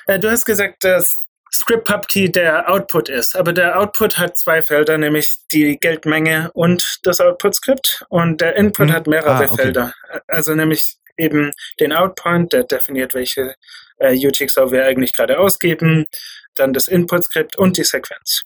Äh, 0.08 0.18
du 0.20 0.30
hast 0.32 0.46
gesagt, 0.46 0.84
das 0.84 1.26
Script 1.54 1.86
Pub-Key 1.86 2.30
der 2.30 2.70
Output 2.72 3.10
ist. 3.10 3.36
Aber 3.36 3.54
der 3.54 3.78
Output 3.78 4.18
hat 4.18 4.38
zwei 4.38 4.62
Felder, 4.62 4.98
nämlich 4.98 5.36
die 5.52 5.78
Geldmenge 5.78 6.50
und 6.54 7.00
das 7.04 7.20
Output-Skript. 7.20 8.04
Und 8.10 8.42
der 8.42 8.56
Input 8.56 8.88
Mhm. 8.88 8.94
hat 8.94 9.06
mehrere 9.08 9.32
Ah, 9.36 9.44
okay. 9.44 9.64
Felder. 9.64 9.94
Also 10.28 10.56
nämlich 10.56 10.98
eben 11.18 11.52
den 11.80 11.92
Outpoint, 11.94 12.54
der 12.54 12.64
definiert, 12.64 13.14
welche 13.14 13.54
äh, 14.02 14.16
UTXO 14.28 14.72
wir 14.72 14.86
eigentlich 14.86 15.14
gerade 15.14 15.40
ausgeben, 15.40 16.06
dann 16.56 16.74
das 16.74 16.88
Input-Skript 16.88 17.58
und 17.58 17.78
die 17.78 17.84
Sequenz. 17.84 18.42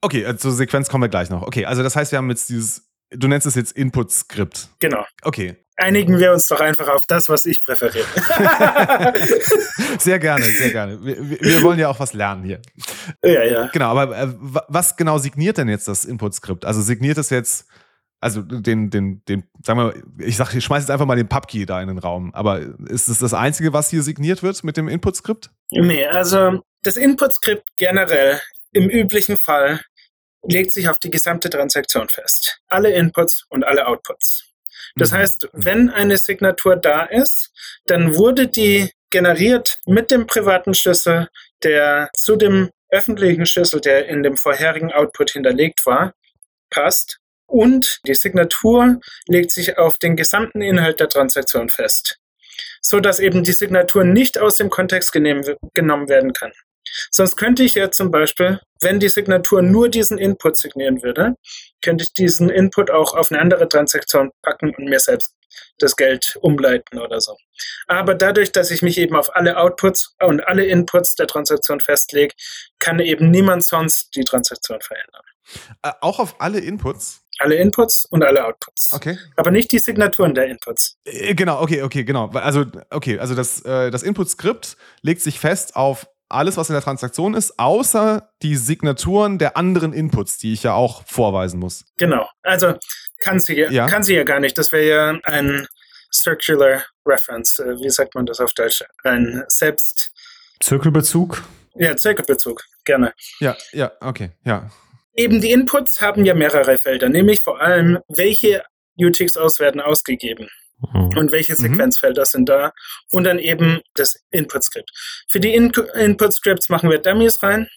Okay, 0.00 0.22
äh, 0.24 0.36
zur 0.36 0.52
Sequenz 0.52 0.88
kommen 0.88 1.04
wir 1.04 1.08
gleich 1.08 1.30
noch. 1.30 1.42
Okay, 1.42 1.64
also 1.64 1.82
das 1.82 1.96
heißt, 1.96 2.12
wir 2.12 2.18
haben 2.18 2.28
jetzt 2.30 2.48
dieses, 2.48 2.88
du 3.10 3.28
nennst 3.28 3.46
es 3.46 3.54
jetzt 3.54 3.72
Input-Skript. 3.72 4.68
Genau. 4.80 5.04
Okay, 5.22 5.56
Einigen 5.76 6.18
wir 6.18 6.32
uns 6.32 6.46
doch 6.46 6.60
einfach 6.60 6.88
auf 6.90 7.06
das, 7.06 7.30
was 7.30 7.46
ich 7.46 7.64
präferiere. 7.64 8.06
sehr 9.98 10.18
gerne, 10.18 10.44
sehr 10.44 10.70
gerne. 10.70 11.02
Wir, 11.04 11.40
wir- 11.40 11.62
wollen 11.62 11.78
ja 11.78 11.88
auch 11.88 11.98
was 11.98 12.12
lernen 12.12 12.44
hier. 12.44 12.60
ja, 13.24 13.42
ja. 13.44 13.66
Genau, 13.72 13.90
aber 13.96 14.16
äh, 14.16 14.28
wa- 14.38 14.64
was 14.68 14.96
genau 14.96 15.18
signiert 15.18 15.58
denn 15.58 15.68
jetzt 15.68 15.88
das 15.88 16.04
Input-Skript? 16.04 16.64
Also 16.64 16.82
signiert 16.82 17.18
es 17.18 17.30
jetzt, 17.30 17.66
also 18.22 18.40
den, 18.42 18.90
den, 18.90 19.24
den, 19.26 19.44
sagen 19.62 19.78
wir, 19.80 19.84
mal, 19.86 20.02
ich 20.18 20.36
sag, 20.36 20.54
ich 20.54 20.64
schmeiß 20.64 20.84
jetzt 20.84 20.90
einfach 20.90 21.06
mal 21.06 21.16
den 21.16 21.28
Pubkey 21.28 21.66
da 21.66 21.80
in 21.82 21.88
den 21.88 21.98
Raum, 21.98 22.32
aber 22.34 22.60
ist 22.88 23.08
es 23.08 23.18
das 23.18 23.34
Einzige, 23.34 23.72
was 23.72 23.90
hier 23.90 24.02
signiert 24.02 24.42
wird 24.42 24.62
mit 24.64 24.76
dem 24.76 24.88
Input-Skript? 24.88 25.50
Nee, 25.70 26.06
also 26.06 26.62
das 26.82 26.96
Input-Skript 26.96 27.64
generell 27.76 28.40
im 28.72 28.88
üblichen 28.88 29.36
Fall 29.36 29.80
legt 30.46 30.72
sich 30.72 30.88
auf 30.88 30.98
die 30.98 31.10
gesamte 31.10 31.50
Transaktion 31.50 32.08
fest. 32.08 32.60
Alle 32.68 32.92
Inputs 32.92 33.44
und 33.48 33.64
alle 33.64 33.86
Outputs. 33.86 34.44
Das 34.96 35.10
Mhm. 35.10 35.16
heißt, 35.16 35.48
wenn 35.52 35.90
eine 35.90 36.18
Signatur 36.18 36.76
da 36.76 37.04
ist, 37.04 37.50
dann 37.86 38.16
wurde 38.16 38.48
die 38.48 38.90
generiert 39.10 39.78
mit 39.86 40.10
dem 40.10 40.26
privaten 40.26 40.74
Schlüssel, 40.74 41.28
der 41.62 42.10
zu 42.16 42.36
dem 42.36 42.70
öffentlichen 42.90 43.46
Schlüssel, 43.46 43.80
der 43.80 44.08
in 44.08 44.22
dem 44.22 44.36
vorherigen 44.36 44.92
Output 44.92 45.30
hinterlegt 45.32 45.84
war, 45.86 46.12
passt. 46.70 47.18
Und 47.52 48.00
die 48.06 48.14
Signatur 48.14 48.98
legt 49.26 49.50
sich 49.50 49.76
auf 49.76 49.98
den 49.98 50.16
gesamten 50.16 50.62
Inhalt 50.62 51.00
der 51.00 51.10
Transaktion 51.10 51.68
fest, 51.68 52.16
so 52.80 52.98
dass 52.98 53.20
eben 53.20 53.44
die 53.44 53.52
Signatur 53.52 54.04
nicht 54.04 54.38
aus 54.38 54.56
dem 54.56 54.70
Kontext 54.70 55.12
genommen 55.12 56.08
werden 56.08 56.32
kann. 56.32 56.52
Sonst 57.10 57.36
könnte 57.36 57.62
ich 57.62 57.74
ja 57.74 57.90
zum 57.90 58.10
Beispiel, 58.10 58.58
wenn 58.80 59.00
die 59.00 59.10
Signatur 59.10 59.60
nur 59.60 59.90
diesen 59.90 60.16
Input 60.16 60.56
signieren 60.56 61.02
würde, 61.02 61.34
könnte 61.82 62.04
ich 62.04 62.14
diesen 62.14 62.48
Input 62.48 62.90
auch 62.90 63.12
auf 63.12 63.30
eine 63.30 63.38
andere 63.38 63.68
Transaktion 63.68 64.30
packen 64.40 64.74
und 64.74 64.86
mir 64.86 64.98
selbst 64.98 65.34
das 65.76 65.96
Geld 65.96 66.38
umleiten 66.40 67.00
oder 67.00 67.20
so. 67.20 67.36
Aber 67.86 68.14
dadurch, 68.14 68.52
dass 68.52 68.70
ich 68.70 68.80
mich 68.80 68.96
eben 68.96 69.14
auf 69.14 69.36
alle 69.36 69.58
Outputs 69.58 70.16
und 70.22 70.40
alle 70.48 70.64
Inputs 70.64 71.16
der 71.16 71.26
Transaktion 71.26 71.80
festlege, 71.80 72.34
kann 72.78 72.98
eben 72.98 73.30
niemand 73.30 73.62
sonst 73.62 74.16
die 74.16 74.24
Transaktion 74.24 74.80
verändern. 74.80 75.22
Äh, 75.82 75.92
auch 76.00 76.18
auf 76.18 76.40
alle 76.40 76.60
Inputs? 76.60 77.21
Alle 77.38 77.56
Inputs 77.56 78.04
und 78.06 78.22
alle 78.22 78.44
Outputs. 78.44 78.92
Okay. 78.92 79.18
Aber 79.36 79.50
nicht 79.50 79.72
die 79.72 79.78
Signaturen 79.78 80.34
der 80.34 80.46
Inputs. 80.46 80.96
Äh, 81.04 81.34
Genau, 81.34 81.60
okay, 81.60 81.82
okay, 81.82 82.04
genau. 82.04 82.28
Also, 82.28 82.64
okay, 82.90 83.18
also 83.18 83.34
das, 83.34 83.62
äh, 83.64 83.90
das 83.90 84.02
Input-Skript 84.02 84.76
legt 85.02 85.20
sich 85.22 85.40
fest 85.40 85.74
auf 85.76 86.06
alles, 86.28 86.56
was 86.56 86.68
in 86.70 86.74
der 86.74 86.82
Transaktion 86.82 87.34
ist, 87.34 87.58
außer 87.58 88.30
die 88.42 88.56
Signaturen 88.56 89.38
der 89.38 89.56
anderen 89.56 89.92
Inputs, 89.92 90.38
die 90.38 90.52
ich 90.54 90.62
ja 90.62 90.72
auch 90.74 91.02
vorweisen 91.06 91.58
muss. 91.60 91.84
Genau. 91.98 92.26
Also 92.42 92.74
kann 93.18 93.38
sie 93.40 93.56
ja, 93.58 93.70
Ja. 93.70 93.86
kann 93.86 94.02
sie 94.02 94.14
ja 94.14 94.24
gar 94.24 94.40
nicht. 94.40 94.56
Das 94.56 94.72
wäre 94.72 94.84
ja 94.86 95.18
ein 95.24 95.66
Circular 96.12 96.84
Reference. 97.06 97.58
Äh, 97.58 97.76
Wie 97.80 97.90
sagt 97.90 98.14
man 98.14 98.26
das 98.26 98.40
auf 98.40 98.52
Deutsch? 98.54 98.82
Ein 99.04 99.42
Selbst, 99.48 100.12
Zirkelbezug. 100.60 101.42
ja, 101.74 101.96
Zirkelbezug. 101.96 102.64
Gerne. 102.84 103.12
Ja, 103.40 103.56
ja, 103.72 103.92
okay, 104.00 104.30
ja. 104.44 104.70
Eben 105.14 105.40
die 105.40 105.50
Inputs 105.50 106.00
haben 106.00 106.24
ja 106.24 106.34
mehrere 106.34 106.78
Felder, 106.78 107.08
nämlich 107.08 107.40
vor 107.40 107.60
allem, 107.60 107.98
welche 108.08 108.64
UTXOs 108.98 109.60
werden 109.60 109.80
ausgegeben 109.80 110.48
Mhm. 110.92 111.16
und 111.16 111.32
welche 111.32 111.52
Mhm. 111.52 111.56
Sequenzfelder 111.56 112.24
sind 112.24 112.48
da 112.48 112.72
und 113.10 113.24
dann 113.24 113.38
eben 113.38 113.80
das 113.94 114.16
Input-Skript. 114.30 114.90
Für 115.30 115.40
die 115.40 115.54
In 115.54 115.70
Input-Scripts 115.70 116.68
machen 116.68 116.90
wir 116.90 116.98
Dummies 116.98 117.42
rein, 117.42 117.68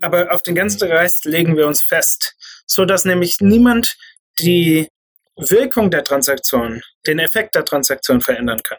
aber 0.00 0.32
auf 0.32 0.42
den 0.42 0.54
ganzen 0.54 0.90
Rest 0.90 1.24
legen 1.24 1.56
wir 1.56 1.66
uns 1.66 1.82
fest, 1.82 2.34
so 2.66 2.84
dass 2.84 3.04
nämlich 3.04 3.40
niemand 3.40 3.96
die 4.40 4.88
Wirkung 5.36 5.90
der 5.90 6.04
Transaktion, 6.04 6.82
den 7.06 7.18
Effekt 7.18 7.54
der 7.54 7.64
Transaktion 7.64 8.20
verändern 8.20 8.62
kann. 8.62 8.78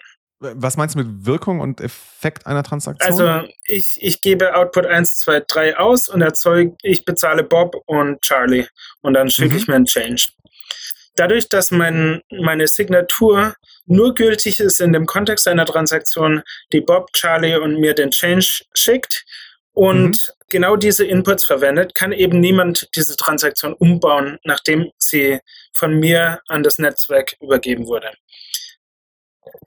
Was 0.55 0.77
meinst 0.77 0.95
du 0.95 0.99
mit 0.99 1.25
Wirkung 1.25 1.59
und 1.59 1.79
Effekt 1.81 2.45
einer 2.45 2.63
Transaktion? 2.63 3.11
Also 3.11 3.47
ich, 3.65 3.97
ich 4.01 4.21
gebe 4.21 4.55
Output 4.55 4.85
1, 4.85 5.17
2, 5.17 5.41
3 5.47 5.77
aus 5.77 6.09
und 6.09 6.21
erzeuge, 6.21 6.75
ich 6.81 7.05
bezahle 7.05 7.43
Bob 7.43 7.75
und 7.85 8.21
Charlie 8.21 8.65
und 9.01 9.13
dann 9.13 9.29
schicke 9.29 9.51
Mhm. 9.51 9.57
ich 9.57 9.67
mir 9.67 9.75
einen 9.75 9.85
Change. 9.85 10.29
Dadurch, 11.15 11.47
dass 11.47 11.71
mein, 11.71 12.21
meine 12.31 12.67
Signatur 12.67 13.55
nur 13.85 14.15
gültig 14.15 14.59
ist 14.59 14.81
in 14.81 14.93
dem 14.93 15.05
Kontext 15.05 15.47
einer 15.47 15.65
Transaktion, 15.65 16.41
die 16.71 16.81
Bob, 16.81 17.13
Charlie 17.13 17.55
und 17.55 17.79
mir 17.79 17.93
den 17.93 18.11
Change 18.11 18.63
schickt 18.73 19.23
und 19.73 20.33
genau 20.49 20.75
diese 20.75 21.05
Inputs 21.05 21.43
verwendet, 21.43 21.93
kann 21.95 22.11
eben 22.11 22.39
niemand 22.39 22.89
diese 22.95 23.15
Transaktion 23.15 23.73
umbauen, 23.73 24.37
nachdem 24.43 24.91
sie 24.97 25.39
von 25.73 25.99
mir 25.99 26.41
an 26.47 26.63
das 26.63 26.77
Netzwerk 26.79 27.33
übergeben 27.41 27.87
wurde. 27.87 28.11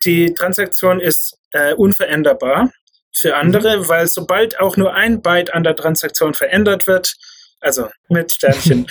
Die 0.04 0.34
Transaktion 0.34 1.00
ist 1.00 1.38
äh, 1.52 1.74
unveränderbar 1.74 2.70
für 3.12 3.36
andere, 3.36 3.88
weil 3.88 4.06
sobald 4.08 4.60
auch 4.60 4.76
nur 4.76 4.94
ein 4.94 5.22
Byte 5.22 5.54
an 5.54 5.64
der 5.64 5.76
Transaktion 5.76 6.34
verändert 6.34 6.86
wird, 6.86 7.16
also 7.60 7.88
mit 8.08 8.32
Sternchen, 8.32 8.86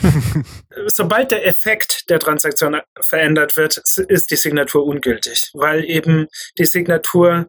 sobald 0.86 1.30
der 1.30 1.46
Effekt 1.46 2.10
der 2.10 2.18
Transaktion 2.18 2.80
verändert 3.00 3.56
wird, 3.56 3.78
ist 4.08 4.30
die 4.30 4.36
Signatur 4.36 4.84
ungültig, 4.84 5.50
weil 5.54 5.84
eben 5.84 6.28
die 6.58 6.66
Signatur 6.66 7.48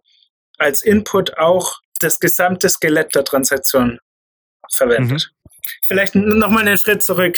als 0.58 0.82
Input 0.82 1.38
auch 1.38 1.80
das 2.00 2.20
gesamte 2.20 2.70
Skelett 2.70 3.14
der 3.14 3.26
Transaktion 3.26 4.00
verwendet. 4.72 5.32
Vielleicht 5.84 6.16
nochmal 6.16 6.68
einen 6.68 6.78
Schritt 6.78 7.04
zurück. 7.04 7.38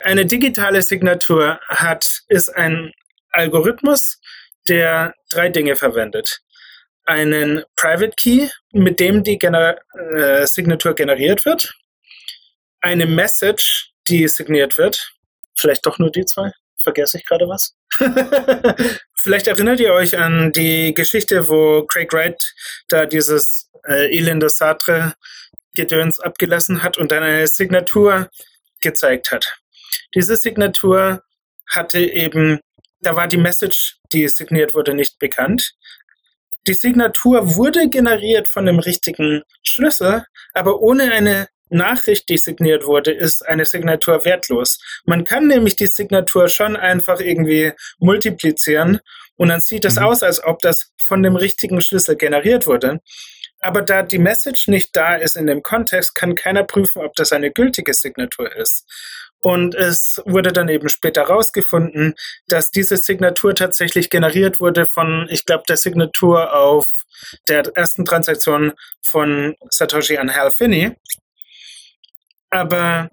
Eine 0.00 0.24
digitale 0.24 0.82
Signatur 0.82 1.60
hat, 1.68 2.22
ist 2.28 2.48
ein 2.48 2.92
Algorithmus, 3.30 4.19
der 4.68 5.14
drei 5.30 5.48
Dinge 5.48 5.76
verwendet. 5.76 6.40
Einen 7.04 7.64
Private 7.76 8.12
Key, 8.16 8.48
mit 8.72 9.00
dem 9.00 9.24
die 9.24 9.38
Gener 9.38 9.78
äh, 10.14 10.46
Signatur 10.46 10.94
generiert 10.94 11.44
wird. 11.44 11.74
Eine 12.80 13.06
Message, 13.06 13.92
die 14.08 14.28
signiert 14.28 14.78
wird. 14.78 15.12
Vielleicht 15.56 15.84
doch 15.86 15.98
nur 15.98 16.10
die 16.10 16.24
zwei. 16.24 16.52
Vergesse 16.82 17.18
ich 17.18 17.26
gerade 17.26 17.46
was? 17.46 17.74
Vielleicht 19.14 19.46
erinnert 19.48 19.80
ihr 19.80 19.92
euch 19.92 20.16
an 20.16 20.52
die 20.52 20.94
Geschichte, 20.94 21.48
wo 21.48 21.84
Craig 21.84 22.12
Wright 22.12 22.54
da 22.88 23.04
dieses 23.04 23.70
äh, 23.86 24.16
elende 24.16 24.48
Sartre-Gedöns 24.48 26.20
abgelassen 26.20 26.82
hat 26.82 26.96
und 26.96 27.12
dann 27.12 27.22
eine 27.22 27.46
Signatur 27.46 28.30
gezeigt 28.80 29.30
hat. 29.30 29.58
Diese 30.14 30.36
Signatur 30.36 31.22
hatte 31.68 32.00
eben, 32.00 32.60
da 33.00 33.16
war 33.16 33.26
die 33.26 33.36
Message, 33.36 33.96
die 34.12 34.28
signiert 34.28 34.74
wurde, 34.74 34.94
nicht 34.94 35.18
bekannt. 35.18 35.74
Die 36.66 36.74
Signatur 36.74 37.56
wurde 37.56 37.88
generiert 37.88 38.48
von 38.48 38.66
dem 38.66 38.78
richtigen 38.78 39.42
Schlüssel, 39.62 40.24
aber 40.52 40.80
ohne 40.80 41.10
eine 41.12 41.48
Nachricht, 41.70 42.28
die 42.28 42.36
signiert 42.36 42.84
wurde, 42.84 43.12
ist 43.12 43.46
eine 43.46 43.64
Signatur 43.64 44.24
wertlos. 44.24 44.78
Man 45.06 45.24
kann 45.24 45.46
nämlich 45.46 45.76
die 45.76 45.86
Signatur 45.86 46.48
schon 46.48 46.76
einfach 46.76 47.20
irgendwie 47.20 47.72
multiplizieren 47.98 49.00
und 49.36 49.48
dann 49.48 49.60
sieht 49.60 49.84
es 49.84 49.96
Mhm. 49.96 50.02
aus, 50.02 50.22
als 50.22 50.42
ob 50.42 50.58
das 50.60 50.90
von 51.00 51.22
dem 51.22 51.36
richtigen 51.36 51.80
Schlüssel 51.80 52.16
generiert 52.16 52.66
wurde. 52.66 53.00
Aber 53.60 53.82
da 53.82 54.02
die 54.02 54.18
Message 54.18 54.68
nicht 54.68 54.96
da 54.96 55.14
ist 55.16 55.36
in 55.36 55.46
dem 55.46 55.62
Kontext, 55.62 56.14
kann 56.14 56.34
keiner 56.34 56.64
prüfen, 56.64 57.02
ob 57.02 57.14
das 57.14 57.32
eine 57.32 57.50
gültige 57.52 57.94
Signatur 57.94 58.54
ist. 58.56 58.84
Und 59.40 59.74
es 59.74 60.20
wurde 60.26 60.52
dann 60.52 60.68
eben 60.68 60.88
später 60.88 61.22
herausgefunden, 61.22 62.14
dass 62.46 62.70
diese 62.70 62.96
Signatur 62.96 63.54
tatsächlich 63.54 64.10
generiert 64.10 64.60
wurde 64.60 64.84
von, 64.86 65.26
ich 65.30 65.46
glaube, 65.46 65.64
der 65.68 65.78
Signatur 65.78 66.54
auf 66.54 67.04
der 67.48 67.64
ersten 67.74 68.04
Transaktion 68.04 68.72
von 69.02 69.56
Satoshi 69.70 70.18
an 70.18 70.34
Hal 70.34 70.50
Finney. 70.50 70.94
Aber 72.50 73.10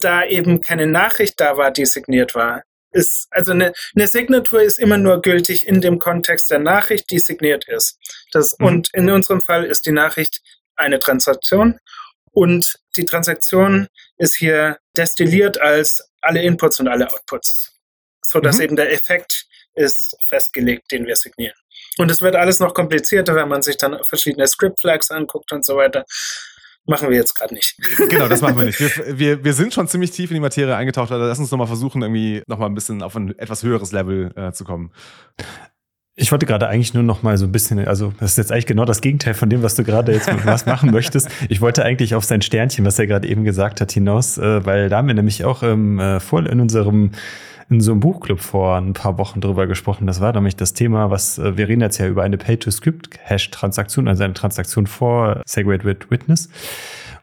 da 0.00 0.24
eben 0.24 0.60
keine 0.60 0.86
Nachricht 0.86 1.40
da 1.40 1.56
war, 1.56 1.70
die 1.70 1.86
signiert 1.86 2.34
war, 2.34 2.62
ist, 2.92 3.28
also 3.30 3.52
eine, 3.52 3.72
eine 3.94 4.08
Signatur 4.08 4.62
ist 4.62 4.78
immer 4.78 4.96
nur 4.96 5.20
gültig 5.20 5.66
in 5.66 5.80
dem 5.80 5.98
Kontext 5.98 6.50
der 6.50 6.58
Nachricht, 6.58 7.10
die 7.10 7.18
signiert 7.18 7.68
ist. 7.68 7.98
Das, 8.32 8.56
Mhm. 8.58 8.66
Und 8.66 8.94
in 8.94 9.10
unserem 9.10 9.42
Fall 9.42 9.64
ist 9.64 9.86
die 9.86 9.92
Nachricht 9.92 10.40
eine 10.76 10.98
Transaktion 10.98 11.78
und 12.32 12.78
die 12.96 13.04
Transaktion 13.04 13.88
ist 14.18 14.36
hier 14.36 14.78
destilliert 14.96 15.60
als 15.60 16.10
alle 16.20 16.42
Inputs 16.42 16.80
und 16.80 16.88
alle 16.88 17.10
Outputs, 17.12 17.74
sodass 18.22 18.56
Mhm. 18.58 18.62
eben 18.64 18.76
der 18.76 18.92
Effekt 18.92 19.46
ist 19.74 20.16
festgelegt, 20.26 20.90
den 20.90 21.06
wir 21.06 21.16
signieren. 21.16 21.54
Und 21.98 22.10
es 22.10 22.20
wird 22.22 22.34
alles 22.34 22.60
noch 22.60 22.74
komplizierter, 22.74 23.34
wenn 23.34 23.48
man 23.48 23.62
sich 23.62 23.76
dann 23.76 23.98
verschiedene 24.04 24.46
Script 24.46 24.80
Flags 24.80 25.10
anguckt 25.10 25.52
und 25.52 25.64
so 25.64 25.76
weiter. 25.76 26.04
machen 26.88 27.10
wir 27.10 27.16
jetzt 27.16 27.34
gerade 27.34 27.52
nicht. 27.52 27.76
Genau, 28.08 28.28
das 28.28 28.40
machen 28.42 28.56
wir 28.58 28.64
nicht. 28.66 28.78
Wir, 28.78 29.18
wir, 29.18 29.44
wir 29.44 29.52
sind 29.54 29.74
schon 29.74 29.88
ziemlich 29.88 30.12
tief 30.12 30.30
in 30.30 30.34
die 30.34 30.40
Materie 30.40 30.76
eingetaucht, 30.76 31.10
also 31.10 31.24
lass 31.26 31.38
uns 31.40 31.50
nochmal 31.50 31.66
versuchen, 31.66 32.00
irgendwie 32.02 32.42
nochmal 32.46 32.68
ein 32.70 32.74
bisschen 32.76 33.02
auf 33.02 33.16
ein 33.16 33.36
etwas 33.38 33.62
höheres 33.64 33.90
Level 33.92 34.32
äh, 34.36 34.52
zu 34.52 34.62
kommen. 34.64 34.92
Ich 36.18 36.32
wollte 36.32 36.46
gerade 36.46 36.66
eigentlich 36.66 36.94
nur 36.94 37.02
noch 37.02 37.22
mal 37.22 37.36
so 37.36 37.44
ein 37.44 37.52
bisschen, 37.52 37.86
also 37.86 38.10
das 38.18 38.30
ist 38.30 38.38
jetzt 38.38 38.50
eigentlich 38.50 38.64
genau 38.64 38.86
das 38.86 39.02
Gegenteil 39.02 39.34
von 39.34 39.50
dem, 39.50 39.62
was 39.62 39.74
du 39.74 39.84
gerade 39.84 40.12
jetzt 40.12 40.32
mit 40.32 40.46
was 40.46 40.64
machen 40.64 40.90
möchtest. 40.90 41.28
Ich 41.50 41.60
wollte 41.60 41.84
eigentlich 41.84 42.14
auf 42.14 42.24
sein 42.24 42.40
Sternchen, 42.40 42.86
was 42.86 42.98
er 42.98 43.06
gerade 43.06 43.28
eben 43.28 43.44
gesagt 43.44 43.82
hat, 43.82 43.92
hinaus, 43.92 44.38
äh, 44.38 44.64
weil 44.64 44.88
da 44.88 44.96
haben 44.96 45.08
wir 45.08 45.14
nämlich 45.14 45.44
auch 45.44 45.62
ähm, 45.62 46.00
äh, 46.00 46.18
vor 46.18 46.44
in 46.46 46.58
unserem 46.58 47.10
in 47.68 47.80
so 47.80 47.92
einem 47.92 48.00
Buchclub 48.00 48.40
vor 48.40 48.76
ein 48.76 48.94
paar 48.94 49.18
Wochen 49.18 49.40
drüber 49.40 49.66
gesprochen. 49.66 50.06
Das 50.06 50.20
war 50.20 50.32
nämlich 50.32 50.56
das 50.56 50.72
Thema, 50.72 51.10
was 51.10 51.38
äh, 51.38 51.58
wir 51.58 51.68
reden 51.68 51.82
jetzt 51.82 51.98
ja 51.98 52.06
über 52.06 52.22
eine 52.22 52.38
Pay-to-Script-Hash-Transaktion, 52.38 54.08
also 54.08 54.24
eine 54.24 54.34
Transaktion 54.34 54.86
vor 54.86 55.42
Segregated 55.44 56.10
Witness. 56.10 56.48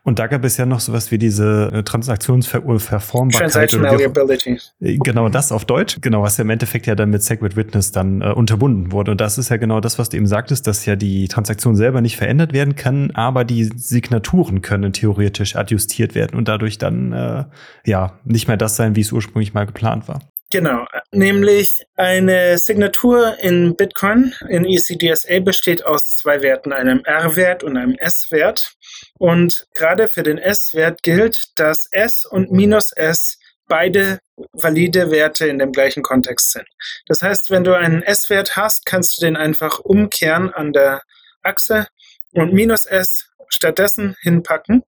Und 0.06 0.20
da 0.20 0.28
gab 0.28 0.44
es 0.44 0.58
ja 0.58 0.66
noch 0.66 0.82
sowas 0.82 1.12
wie 1.12 1.18
diese 1.18 1.72
äh, 1.72 1.84
Transaktionsverformbarkeit. 1.84 3.52
Transaction 3.52 3.82
Malleability. 3.82 4.60
Äh, 4.82 4.98
genau 4.98 5.30
das 5.30 5.54
auf 5.54 5.64
Deutsch. 5.64 6.00
Genau, 6.02 6.22
was 6.22 6.38
ja 6.38 6.44
im 6.44 6.50
Endeffekt 6.50 6.88
ja 6.88 6.96
dann 6.96 7.10
mit 7.10 7.24
Segwit 7.24 7.56
Witness 7.56 7.94
dann 7.94 8.22
äh, 8.22 8.32
unterbunden 8.32 8.92
wurde. 8.92 9.12
Und 9.12 9.22
das 9.22 9.38
ist 9.38 9.48
ja 9.48 9.56
genau 9.56 9.80
das, 9.80 10.00
was 10.00 10.10
du 10.10 10.18
eben 10.18 10.28
sagtest, 10.28 10.68
dass 10.68 10.86
ja 10.86 10.98
die 10.98 11.30
Transaktion 11.30 11.78
selber 11.78 12.02
nicht 12.02 12.18
verändert 12.18 12.52
werden 12.52 12.76
kann, 12.76 13.12
aber 13.12 13.46
die 13.46 13.64
Signaturen 13.64 14.62
können 14.62 14.92
theoretisch 14.92 15.56
adjustiert 15.56 16.16
werden 16.16 16.38
und 16.38 16.50
dadurch 16.50 16.78
dann 16.78 17.14
äh, 17.14 17.46
ja 17.86 18.20
nicht 18.26 18.50
mehr 18.50 18.58
das 18.58 18.76
sein, 18.76 18.98
wie 18.98 19.02
es 19.02 19.14
ursprünglich 19.14 19.54
mal 19.54 19.66
geplant 19.66 20.10
war. 20.10 20.20
Genau, 20.54 20.86
nämlich 21.10 21.84
eine 21.96 22.60
Signatur 22.60 23.40
in 23.40 23.76
Bitcoin 23.76 24.36
in 24.50 24.66
ECDSA 24.66 25.40
besteht 25.40 25.84
aus 25.84 26.14
zwei 26.14 26.44
Werten, 26.44 26.72
einem 26.72 27.04
R-Wert 27.06 27.64
und 27.64 27.76
einem 27.76 27.96
S-Wert. 27.96 28.76
Und 29.18 29.66
gerade 29.74 30.08
für 30.08 30.22
den 30.22 30.38
S-Wert 30.38 31.02
gilt, 31.02 31.46
dass 31.56 31.88
S 31.90 32.24
und 32.26 32.52
minus 32.52 32.92
S 32.92 33.40
beide 33.68 34.20
valide 34.52 35.10
Werte 35.10 35.48
in 35.48 35.58
dem 35.58 35.72
gleichen 35.72 36.04
Kontext 36.04 36.52
sind. 36.52 36.68
Das 37.08 37.24
heißt, 37.24 37.50
wenn 37.50 37.64
du 37.64 37.76
einen 37.76 38.04
S-Wert 38.04 38.56
hast, 38.56 38.86
kannst 38.86 39.18
du 39.18 39.26
den 39.26 39.36
einfach 39.36 39.80
umkehren 39.80 40.54
an 40.54 40.72
der 40.72 41.02
Achse 41.42 41.88
und 42.34 42.54
minus 42.54 42.86
S 42.86 43.28
stattdessen 43.50 44.16
hinpacken 44.22 44.84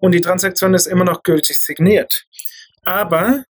und 0.00 0.10
die 0.10 0.20
Transaktion 0.20 0.74
ist 0.74 0.86
immer 0.86 1.04
noch 1.04 1.22
gültig 1.22 1.60
signiert. 1.60 2.26
Aber 2.82 3.44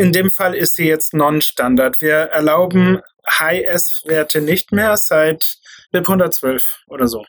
in 0.00 0.12
dem 0.12 0.30
Fall 0.30 0.54
ist 0.54 0.76
sie 0.76 0.86
jetzt 0.86 1.12
Non-Standard. 1.12 2.00
Wir 2.00 2.14
erlauben 2.14 3.02
High-S-Werte 3.28 4.40
nicht 4.40 4.72
mehr 4.72 4.96
seit 4.96 5.58
BIP 5.92 6.08
112 6.08 6.84
oder 6.86 7.06
so. 7.06 7.26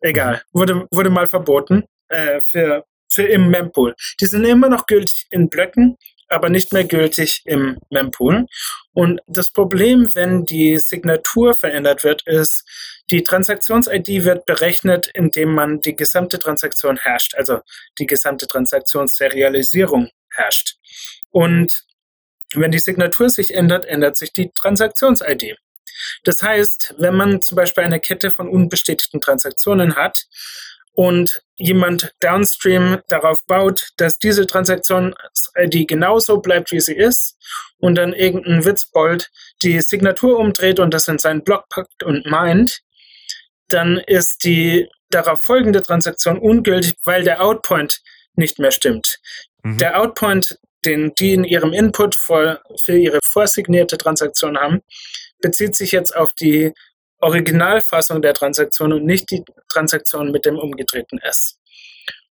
Egal. 0.00 0.36
Mhm. 0.36 0.58
Wurde, 0.58 0.86
wurde 0.90 1.10
mal 1.10 1.26
verboten 1.26 1.84
äh, 2.08 2.40
für, 2.42 2.86
für 3.10 3.24
im 3.24 3.50
Mempool. 3.50 3.94
Die 4.18 4.24
sind 4.24 4.46
immer 4.46 4.70
noch 4.70 4.86
gültig 4.86 5.26
in 5.30 5.50
Blöcken, 5.50 5.98
aber 6.28 6.48
nicht 6.48 6.72
mehr 6.72 6.84
gültig 6.84 7.42
im 7.44 7.78
Mempool. 7.90 8.46
Und 8.94 9.20
das 9.26 9.50
Problem, 9.50 10.08
wenn 10.14 10.46
die 10.46 10.78
Signatur 10.78 11.52
verändert 11.52 12.02
wird, 12.02 12.26
ist, 12.26 12.64
die 13.10 13.24
Transaktions-ID 13.24 14.24
wird 14.24 14.46
berechnet, 14.46 15.10
indem 15.12 15.52
man 15.52 15.82
die 15.82 15.94
gesamte 15.94 16.38
Transaktion 16.38 16.98
hasht, 16.98 17.34
also 17.34 17.60
die 17.98 18.06
gesamte 18.06 18.46
Transaktionsserialisierung 18.46 20.08
hasht. 20.34 20.78
Und 21.30 21.84
wenn 22.60 22.70
die 22.70 22.78
Signatur 22.78 23.30
sich 23.30 23.54
ändert, 23.54 23.84
ändert 23.84 24.16
sich 24.16 24.32
die 24.32 24.50
Transaktions-ID. 24.50 25.56
Das 26.24 26.42
heißt, 26.42 26.94
wenn 26.98 27.14
man 27.14 27.42
zum 27.42 27.56
Beispiel 27.56 27.84
eine 27.84 28.00
Kette 28.00 28.30
von 28.30 28.48
unbestätigten 28.48 29.20
Transaktionen 29.20 29.96
hat 29.96 30.26
und 30.92 31.42
jemand 31.56 32.14
downstream 32.20 33.00
darauf 33.08 33.44
baut, 33.46 33.88
dass 33.96 34.18
diese 34.18 34.46
Transaktions-ID 34.46 35.88
genauso 35.88 36.38
bleibt, 36.38 36.72
wie 36.72 36.80
sie 36.80 36.94
ist, 36.94 37.36
und 37.78 37.96
dann 37.96 38.12
irgendein 38.12 38.64
Witzbold 38.64 39.30
die 39.62 39.80
Signatur 39.80 40.38
umdreht 40.38 40.80
und 40.80 40.92
das 40.92 41.08
in 41.08 41.18
seinen 41.18 41.44
Block 41.44 41.68
packt 41.68 42.02
und 42.02 42.26
meint, 42.26 42.80
dann 43.68 43.98
ist 43.98 44.44
die 44.44 44.88
darauf 45.10 45.40
folgende 45.40 45.82
Transaktion 45.82 46.38
ungültig, 46.38 46.94
weil 47.04 47.24
der 47.24 47.42
Outpoint 47.42 48.00
nicht 48.34 48.58
mehr 48.58 48.70
stimmt. 48.70 49.18
Mhm. 49.62 49.78
Der 49.78 50.00
Outpoint 50.00 50.58
den 50.86 51.12
die 51.18 51.34
in 51.34 51.44
ihrem 51.44 51.72
Input 51.72 52.14
für, 52.14 52.62
für 52.80 52.96
ihre 52.96 53.18
vorsignierte 53.24 53.98
Transaktion 53.98 54.56
haben, 54.56 54.80
bezieht 55.40 55.74
sich 55.74 55.92
jetzt 55.92 56.16
auf 56.16 56.32
die 56.32 56.72
Originalfassung 57.20 58.22
der 58.22 58.34
Transaktion 58.34 58.92
und 58.92 59.04
nicht 59.04 59.30
die 59.30 59.44
Transaktion 59.68 60.30
mit 60.30 60.46
dem 60.46 60.58
umgedrehten 60.58 61.18
S. 61.18 61.58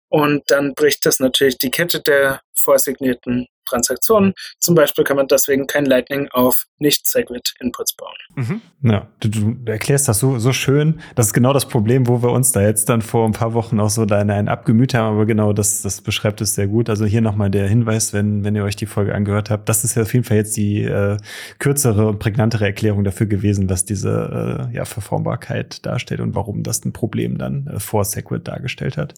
Und 0.09 0.51
dann 0.51 0.75
bricht 0.75 1.07
das 1.07 1.21
natürlich 1.21 1.59
die 1.59 1.71
Kette 1.71 2.01
der 2.01 2.41
vorsignierten 2.55 3.47
Transaktionen. 3.71 4.35
Zum 4.59 4.75
Beispiel 4.75 5.05
kann 5.05 5.17
man 5.17 5.29
deswegen 5.29 5.67
kein 5.67 5.87
Lightning 5.87 6.29
auf 6.33 6.67
nicht-Segwit-Inputs 6.79 7.95
bauen. 7.95 8.15
Mhm. 8.35 8.61
Ja, 8.83 9.09
du, 9.21 9.29
du, 9.29 9.71
erklärst 9.71 10.09
das 10.09 10.19
so, 10.19 10.39
so 10.39 10.53
schön. 10.53 11.01
Das 11.15 11.27
ist 11.27 11.33
genau 11.33 11.53
das 11.53 11.69
Problem, 11.69 12.09
wo 12.09 12.23
wir 12.23 12.31
uns 12.31 12.53
da 12.53 12.63
jetzt 12.63 12.89
dann 12.89 13.03
vor 13.03 13.27
ein 13.27 13.33
paar 13.33 13.55
Wochen 13.55 13.79
auch 13.81 13.91
so 13.91 14.07
deine 14.07 14.35
einen 14.35 14.49
abgemüht 14.49 14.95
haben, 14.95 15.15
aber 15.15 15.27
genau 15.27 15.53
das, 15.53 15.83
das 15.83 16.01
beschreibt 16.01 16.41
es 16.41 16.55
sehr 16.55 16.67
gut. 16.67 16.89
Also 16.89 17.05
hier 17.05 17.21
nochmal 17.21 17.51
der 17.51 17.69
Hinweis, 17.69 18.13
wenn, 18.13 18.45
wenn 18.45 18.57
ihr 18.57 18.65
euch 18.65 18.77
die 18.77 18.87
Folge 18.87 19.15
angehört 19.15 19.51
habt, 19.51 19.69
das 19.69 19.85
ist 19.85 19.95
ja 19.95 20.03
auf 20.03 20.13
jeden 20.13 20.25
Fall 20.25 20.39
jetzt 20.39 20.57
die 20.57 20.83
äh, 20.83 21.17
kürzere 21.59 22.09
und 22.09 22.19
prägnantere 22.19 22.65
Erklärung 22.65 23.05
dafür 23.05 23.27
gewesen, 23.27 23.69
was 23.69 23.85
diese 23.85 24.69
äh, 24.71 24.77
ja, 24.77 24.85
Verformbarkeit 24.85 25.85
darstellt 25.85 26.21
und 26.21 26.35
warum 26.35 26.63
das 26.63 26.85
ein 26.85 26.93
Problem 26.93 27.39
dann 27.39 27.67
äh, 27.67 27.81
vor 27.81 28.05
Segwit 28.05 28.49
dargestellt 28.49 28.97
hat 28.97 29.15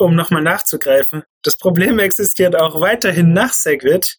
um 0.00 0.14
nochmal 0.14 0.42
nachzugreifen. 0.42 1.22
Das 1.42 1.56
Problem 1.56 1.98
existiert 1.98 2.56
auch 2.56 2.80
weiterhin 2.80 3.32
nach 3.32 3.52
Segwit, 3.52 4.18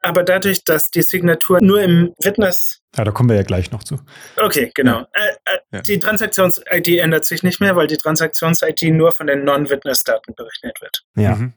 aber 0.00 0.22
dadurch, 0.22 0.64
dass 0.64 0.90
die 0.90 1.02
Signatur 1.02 1.58
nur 1.60 1.80
im 1.82 2.14
Witness. 2.22 2.80
Ja, 2.96 3.04
da 3.04 3.12
kommen 3.12 3.28
wir 3.28 3.36
ja 3.36 3.42
gleich 3.42 3.70
noch 3.70 3.84
zu. 3.84 4.00
Okay, 4.36 4.70
genau. 4.74 5.00
Ja. 5.00 5.06
Äh, 5.12 5.28
äh, 5.44 5.58
ja. 5.72 5.80
Die 5.82 5.98
Transaktions-ID 5.98 6.98
ändert 6.98 7.24
sich 7.24 7.42
nicht 7.42 7.60
mehr, 7.60 7.76
weil 7.76 7.86
die 7.86 7.96
Transaktions-ID 7.96 8.94
nur 8.94 9.12
von 9.12 9.26
den 9.26 9.44
Non-Witness-Daten 9.44 10.34
berechnet 10.34 10.80
wird. 10.80 11.04
Ja. 11.16 11.36
Mhm. 11.36 11.52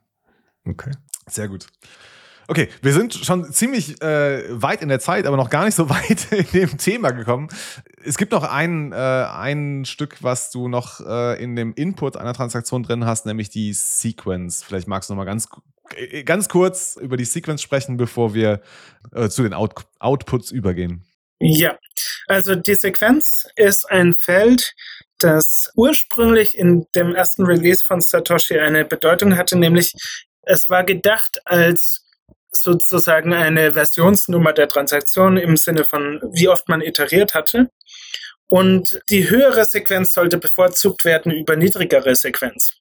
Okay. 0.65 0.91
Sehr 1.27 1.47
gut. 1.47 1.67
Okay, 2.47 2.69
wir 2.81 2.93
sind 2.93 3.13
schon 3.13 3.51
ziemlich 3.53 4.01
äh, 4.01 4.43
weit 4.49 4.81
in 4.81 4.89
der 4.89 4.99
Zeit, 4.99 5.25
aber 5.25 5.37
noch 5.37 5.49
gar 5.49 5.65
nicht 5.65 5.75
so 5.75 5.89
weit 5.89 6.31
in 6.31 6.45
dem 6.53 6.77
Thema 6.77 7.11
gekommen. 7.11 7.47
Es 8.03 8.17
gibt 8.17 8.31
noch 8.31 8.43
ein, 8.43 8.91
äh, 8.91 8.95
ein 8.95 9.85
Stück, 9.85 10.21
was 10.21 10.51
du 10.51 10.67
noch 10.67 10.99
äh, 10.99 11.41
in 11.41 11.55
dem 11.55 11.73
Input 11.73 12.17
einer 12.17 12.33
Transaktion 12.33 12.83
drin 12.83 13.05
hast, 13.05 13.25
nämlich 13.25 13.49
die 13.49 13.73
Sequence. 13.73 14.63
Vielleicht 14.63 14.87
magst 14.87 15.09
du 15.09 15.13
noch 15.13 15.19
mal 15.19 15.25
ganz, 15.25 15.47
äh, 15.95 16.23
ganz 16.23 16.49
kurz 16.49 16.97
über 17.01 17.17
die 17.17 17.25
Sequence 17.25 17.61
sprechen, 17.61 17.97
bevor 17.97 18.33
wir 18.33 18.61
äh, 19.13 19.29
zu 19.29 19.43
den 19.43 19.53
Out 19.53 19.73
Outputs 19.99 20.51
übergehen. 20.51 21.05
Ja, 21.39 21.77
also 22.27 22.55
die 22.55 22.75
Sequenz 22.75 23.47
ist 23.55 23.89
ein 23.89 24.13
Feld, 24.13 24.73
das 25.19 25.71
ursprünglich 25.75 26.57
in 26.57 26.85
dem 26.95 27.15
ersten 27.15 27.45
Release 27.45 27.83
von 27.83 28.01
Satoshi 28.01 28.59
eine 28.59 28.85
Bedeutung 28.85 29.37
hatte, 29.37 29.57
nämlich 29.57 29.93
es 30.43 30.69
war 30.69 30.83
gedacht 30.83 31.39
als 31.45 32.02
sozusagen 32.55 33.33
eine 33.33 33.73
Versionsnummer 33.73 34.53
der 34.53 34.67
Transaktion 34.67 35.37
im 35.37 35.57
Sinne 35.57 35.83
von, 35.83 36.19
wie 36.31 36.47
oft 36.47 36.69
man 36.69 36.81
iteriert 36.81 37.33
hatte. 37.33 37.69
Und 38.47 39.01
die 39.09 39.29
höhere 39.29 39.65
Sequenz 39.65 40.13
sollte 40.13 40.37
bevorzugt 40.37 41.05
werden 41.05 41.31
über 41.31 41.55
niedrigere 41.55 42.15
Sequenz. 42.15 42.77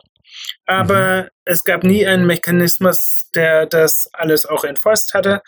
Aber 0.67 1.23
mhm. 1.23 1.29
es 1.45 1.65
gab 1.65 1.85
nie 1.85 2.07
einen 2.07 2.27
Mechanismus, 2.27 3.31
der 3.35 3.67
das 3.67 4.09
alles 4.13 4.47
auch 4.47 4.65
enforced 4.65 5.15
hatte. 5.15 5.43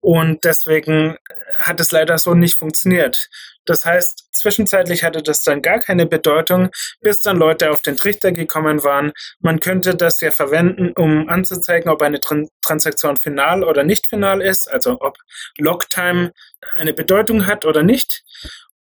Und 0.00 0.44
deswegen 0.44 1.16
hat 1.58 1.80
es 1.80 1.92
leider 1.92 2.16
so 2.18 2.34
nicht 2.34 2.56
funktioniert. 2.56 3.28
Das 3.66 3.84
heißt, 3.84 4.28
zwischenzeitlich 4.32 5.04
hatte 5.04 5.22
das 5.22 5.42
dann 5.42 5.62
gar 5.62 5.78
keine 5.78 6.06
Bedeutung, 6.06 6.70
bis 7.00 7.20
dann 7.20 7.36
Leute 7.36 7.70
auf 7.70 7.82
den 7.82 7.96
Trichter 7.96 8.32
gekommen 8.32 8.82
waren. 8.82 9.12
Man 9.40 9.60
könnte 9.60 9.94
das 9.94 10.20
ja 10.20 10.30
verwenden, 10.30 10.92
um 10.96 11.28
anzuzeigen, 11.28 11.90
ob 11.90 12.02
eine 12.02 12.20
Tran 12.20 12.48
Transaktion 12.62 13.16
final 13.16 13.62
oder 13.62 13.84
nicht 13.84 14.06
final 14.06 14.40
ist, 14.40 14.70
also 14.70 14.96
ob 15.00 15.18
Logtime 15.58 16.32
eine 16.74 16.94
Bedeutung 16.94 17.46
hat 17.46 17.64
oder 17.66 17.82
nicht. 17.82 18.22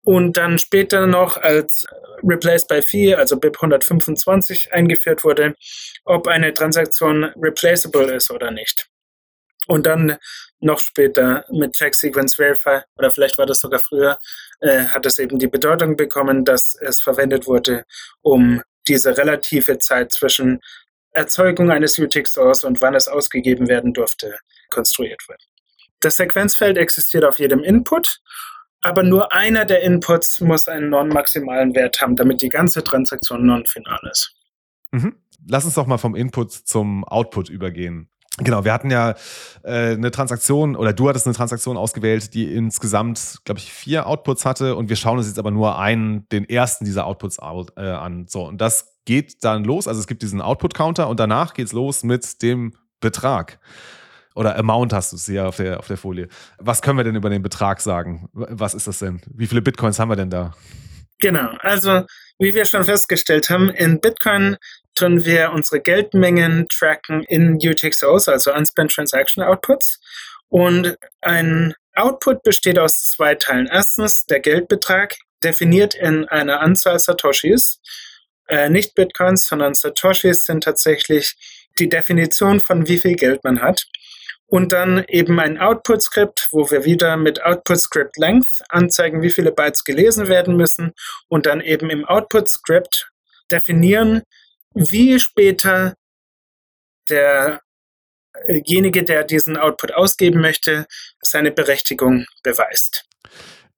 Und 0.03 0.37
dann 0.37 0.57
später 0.57 1.05
noch 1.05 1.37
als 1.37 1.85
Replace 2.23 2.65
by 2.67 2.81
Fee, 2.81 3.15
also 3.15 3.37
BIP 3.37 3.57
125 3.57 4.71
eingeführt 4.71 5.23
wurde, 5.23 5.55
ob 6.05 6.27
eine 6.27 6.53
Transaktion 6.53 7.25
replaceable 7.35 8.13
ist 8.13 8.31
oder 8.31 8.51
nicht. 8.51 8.87
Und 9.67 9.85
dann 9.85 10.17
noch 10.59 10.79
später 10.79 11.45
mit 11.51 11.73
Check 11.73 11.93
Sequence 11.93 12.35
Verify, 12.35 12.81
oder 12.97 13.11
vielleicht 13.11 13.37
war 13.37 13.45
das 13.45 13.59
sogar 13.59 13.79
früher, 13.79 14.17
äh, 14.61 14.85
hat 14.85 15.05
es 15.05 15.19
eben 15.19 15.37
die 15.37 15.47
Bedeutung 15.47 15.95
bekommen, 15.95 16.45
dass 16.45 16.75
es 16.81 16.99
verwendet 17.01 17.45
wurde, 17.45 17.83
um 18.21 18.61
diese 18.87 19.17
relative 19.17 19.77
Zeit 19.77 20.11
zwischen 20.11 20.61
Erzeugung 21.11 21.71
eines 21.71 21.97
UTXOs 21.97 22.63
und 22.63 22.81
wann 22.81 22.95
es 22.95 23.07
ausgegeben 23.07 23.67
werden 23.67 23.93
durfte, 23.93 24.37
konstruiert 24.69 25.27
wird. 25.27 25.43
Das 25.99 26.15
Sequenzfeld 26.15 26.77
existiert 26.77 27.25
auf 27.25 27.39
jedem 27.39 27.63
Input, 27.63 28.19
aber 28.81 29.03
nur 29.03 29.33
einer 29.33 29.65
der 29.65 29.81
Inputs 29.81 30.39
muss 30.41 30.67
einen 30.67 30.89
non-maximalen 30.89 31.75
Wert 31.75 31.99
haben, 32.01 32.15
damit 32.15 32.41
die 32.41 32.49
ganze 32.49 32.83
Transaktion 32.83 33.45
non-final 33.45 33.99
ist. 34.11 34.33
Mhm. 34.91 35.17
lass 35.45 35.65
uns 35.65 35.73
doch 35.73 35.85
mal 35.85 35.97
vom 35.97 36.15
Input 36.15 36.51
zum 36.51 37.03
Output 37.03 37.49
übergehen. 37.49 38.09
Genau, 38.39 38.63
wir 38.63 38.71
hatten 38.71 38.91
ja 38.91 39.15
äh, 39.63 39.93
eine 39.93 40.11
Transaktion 40.11 40.75
oder 40.75 40.93
du 40.93 41.09
hattest 41.09 41.25
eine 41.25 41.35
Transaktion 41.35 41.75
ausgewählt, 41.75 42.35
die 42.35 42.53
insgesamt, 42.53 43.39
glaube 43.45 43.59
ich, 43.59 43.73
vier 43.73 44.05
Outputs 44.05 44.45
hatte 44.45 44.75
und 44.75 44.89
wir 44.89 44.95
schauen 44.95 45.17
uns 45.17 45.27
jetzt 45.27 45.39
aber 45.39 45.49
nur 45.49 45.79
einen, 45.79 46.29
den 46.29 46.47
ersten 46.47 46.85
dieser 46.85 47.07
Outputs 47.07 47.39
out, 47.39 47.73
äh, 47.77 47.81
an. 47.81 48.27
So, 48.27 48.47
und 48.47 48.61
das 48.61 48.97
geht 49.05 49.43
dann 49.43 49.63
los. 49.63 49.87
Also 49.87 49.99
es 49.99 50.05
gibt 50.05 50.21
diesen 50.21 50.41
Output-Counter 50.41 51.07
und 51.07 51.19
danach 51.19 51.55
geht 51.55 51.65
es 51.67 51.73
los 51.73 52.03
mit 52.03 52.43
dem 52.43 52.75
Betrag. 52.99 53.59
Oder 54.35 54.55
Amount 54.55 54.93
hast 54.93 55.13
du 55.13 55.15
es 55.15 55.25
hier 55.25 55.47
auf 55.47 55.55
der, 55.55 55.79
auf 55.79 55.87
der 55.87 55.97
Folie. 55.97 56.27
Was 56.59 56.83
können 56.83 56.97
wir 56.97 57.03
denn 57.03 57.15
über 57.15 57.31
den 57.31 57.41
Betrag 57.41 57.81
sagen? 57.81 58.29
Was 58.33 58.75
ist 58.75 58.85
das 58.85 58.99
denn? 58.99 59.19
Wie 59.33 59.47
viele 59.47 59.63
Bitcoins 59.63 59.97
haben 59.97 60.09
wir 60.09 60.15
denn 60.15 60.29
da? 60.29 60.53
Genau, 61.19 61.49
also 61.61 62.03
wie 62.37 62.53
wir 62.53 62.65
schon 62.65 62.83
festgestellt 62.83 63.49
haben, 63.49 63.69
in 63.69 63.99
Bitcoin 63.99 64.57
tun 64.97 65.25
wir 65.25 65.51
unsere 65.51 65.79
Geldmengen 65.79 66.67
tracken 66.69 67.23
in 67.23 67.55
UTXOs, 67.55 68.27
also 68.27 68.53
Unspent 68.53 68.91
Transaction 68.91 69.43
Outputs. 69.43 69.99
Und 70.49 70.97
ein 71.21 71.73
Output 71.93 72.43
besteht 72.43 72.79
aus 72.79 73.05
zwei 73.05 73.35
Teilen. 73.35 73.67
Erstens 73.71 74.25
der 74.25 74.39
Geldbetrag, 74.39 75.15
definiert 75.43 75.95
in 75.95 76.27
einer 76.27 76.61
Anzahl 76.61 76.99
Satoshis. 76.99 77.79
Äh, 78.47 78.69
nicht 78.69 78.95
Bitcoins, 78.95 79.47
sondern 79.47 79.73
Satoshis 79.73 80.45
sind 80.45 80.63
tatsächlich 80.63 81.35
die 81.79 81.89
Definition 81.89 82.59
von 82.59 82.87
wie 82.87 82.97
viel 82.97 83.15
Geld 83.15 83.43
man 83.43 83.61
hat. 83.61 83.85
Und 84.49 84.71
dann 84.71 85.03
eben 85.09 85.39
ein 85.41 85.57
Output-Script, 85.57 86.47
wo 86.51 86.71
wir 86.71 86.85
wieder 86.85 87.17
mit 87.17 87.43
Output-Script-Length 87.43 88.63
anzeigen, 88.69 89.21
wie 89.21 89.29
viele 89.29 89.51
Bytes 89.51 89.83
gelesen 89.83 90.29
werden 90.29 90.55
müssen 90.55 90.93
und 91.27 91.45
dann 91.45 91.59
eben 91.59 91.89
im 91.89 92.05
Output-Script 92.05 93.09
definieren, 93.51 94.23
wie 94.73 95.19
später 95.19 95.95
derjenige, 97.09 99.03
der 99.03 99.23
diesen 99.23 99.57
Output 99.57 99.93
ausgeben 99.93 100.41
möchte, 100.41 100.85
seine 101.21 101.51
Berechtigung 101.51 102.25
beweist. 102.43 103.05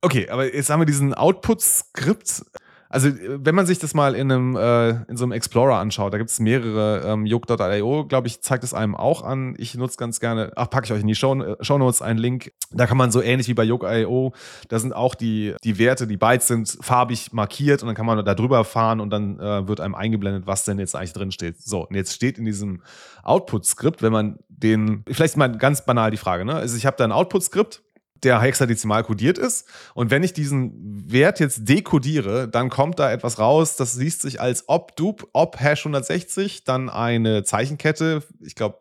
Okay, 0.02 0.30
aber 0.30 0.54
jetzt 0.54 0.70
haben 0.70 0.82
wir 0.82 0.86
diesen 0.86 1.14
Output-Skript. 1.14 2.44
Also, 2.92 3.10
wenn 3.14 3.54
man 3.54 3.68
sich 3.68 3.78
das 3.78 3.94
mal 3.94 4.16
in, 4.16 4.32
einem, 4.32 4.56
äh, 4.56 5.04
in 5.04 5.16
so 5.16 5.24
einem 5.24 5.32
Explorer 5.32 5.78
anschaut, 5.78 6.12
da 6.12 6.18
gibt 6.18 6.32
es 6.32 6.40
mehrere, 6.40 7.04
ähm, 7.06 7.28
Yoke.io, 7.28 8.06
glaube 8.06 8.28
ich, 8.28 8.42
zeigt 8.42 8.64
es 8.64 8.74
einem 8.74 8.96
auch 8.96 9.22
an. 9.22 9.54
Ich 9.60 9.76
nutze 9.76 9.98
ganz 9.98 10.20
gerne, 10.20 10.52
ach, 10.56 10.72
packe 10.72 10.86
ich 10.86 10.92
euch 10.92 11.02
in 11.02 11.08
die 11.08 11.14
Show, 11.14 11.40
äh, 11.40 11.56
Show 11.62 11.78
Notes 11.78 12.02
einen 12.02 12.18
Link. 12.18 12.52
Da 12.72 12.88
kann 12.88 12.98
man 12.98 13.12
so 13.12 13.22
ähnlich 13.22 13.48
wie 13.48 13.54
bei 13.54 13.64
Yoke.io, 13.64 14.34
da 14.70 14.80
sind 14.80 14.94
auch 14.94 15.14
die, 15.14 15.54
die 15.64 15.78
Werte, 15.78 16.08
die 16.08 16.18
Bytes 16.18 16.48
sind 16.48 16.80
farbig 16.82 17.32
markiert 17.32 17.84
und 17.84 17.88
dann 17.88 17.96
kann 17.96 18.08
man 18.08 18.26
da 18.26 18.34
drüber 18.34 18.64
fahren 18.64 19.02
und 19.02 19.12
dann 19.12 19.40
äh, 19.40 19.68
wird 19.68 19.82
einem 19.82 19.94
eingeblendet, 19.94 20.48
was 20.48 20.66
denn 20.66 20.80
jetzt 20.80 20.96
eigentlich 20.96 21.14
drin 21.14 21.32
steht. 21.32 21.62
So, 21.62 21.86
und 21.88 21.96
jetzt 21.96 22.16
steht 22.16 22.40
in 22.40 22.46
diesem 22.46 22.82
Output-Skript, 23.22 24.02
wenn 24.02 24.12
man 24.12 24.40
den, 24.48 25.04
vielleicht 25.08 25.38
mal 25.38 25.56
ganz 25.56 25.86
banal 25.86 26.10
die 26.10 26.18
Frage, 26.18 26.44
ne? 26.44 26.56
Also 26.56 26.76
ich 26.76 26.88
habe 26.88 26.98
da 26.98 27.04
ein 27.04 27.12
Output-Skript 27.12 27.84
der 28.24 28.42
hexadezimal 28.42 29.04
kodiert 29.04 29.38
ist. 29.38 29.68
Und 29.94 30.12
wenn 30.12 30.24
ich 30.24 30.34
diesen 30.34 31.12
Wert 31.12 31.40
jetzt 31.40 31.68
dekodiere, 31.68 32.48
dann 32.48 32.70
kommt 32.70 33.00
da 33.00 33.12
etwas 33.12 33.40
raus, 33.40 33.76
das 33.76 33.96
liest 33.96 34.22
sich 34.22 34.42
als 34.42 34.66
ob 34.68 34.96
dup, 34.96 35.28
ob 35.34 35.60
hash 35.60 35.86
160, 35.86 36.64
dann 36.64 36.90
eine 36.90 37.44
Zeichenkette, 37.44 38.24
ich 38.42 38.56
glaube, 38.56 38.80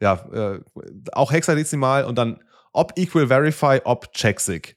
ja, 0.00 0.24
äh, 0.32 0.60
auch 1.12 1.32
hexadezimal 1.32 2.04
und 2.04 2.16
dann 2.16 2.40
ob 2.72 2.92
equal 2.98 3.28
verify, 3.28 3.80
ob 3.84 4.12
checksig. 4.12 4.76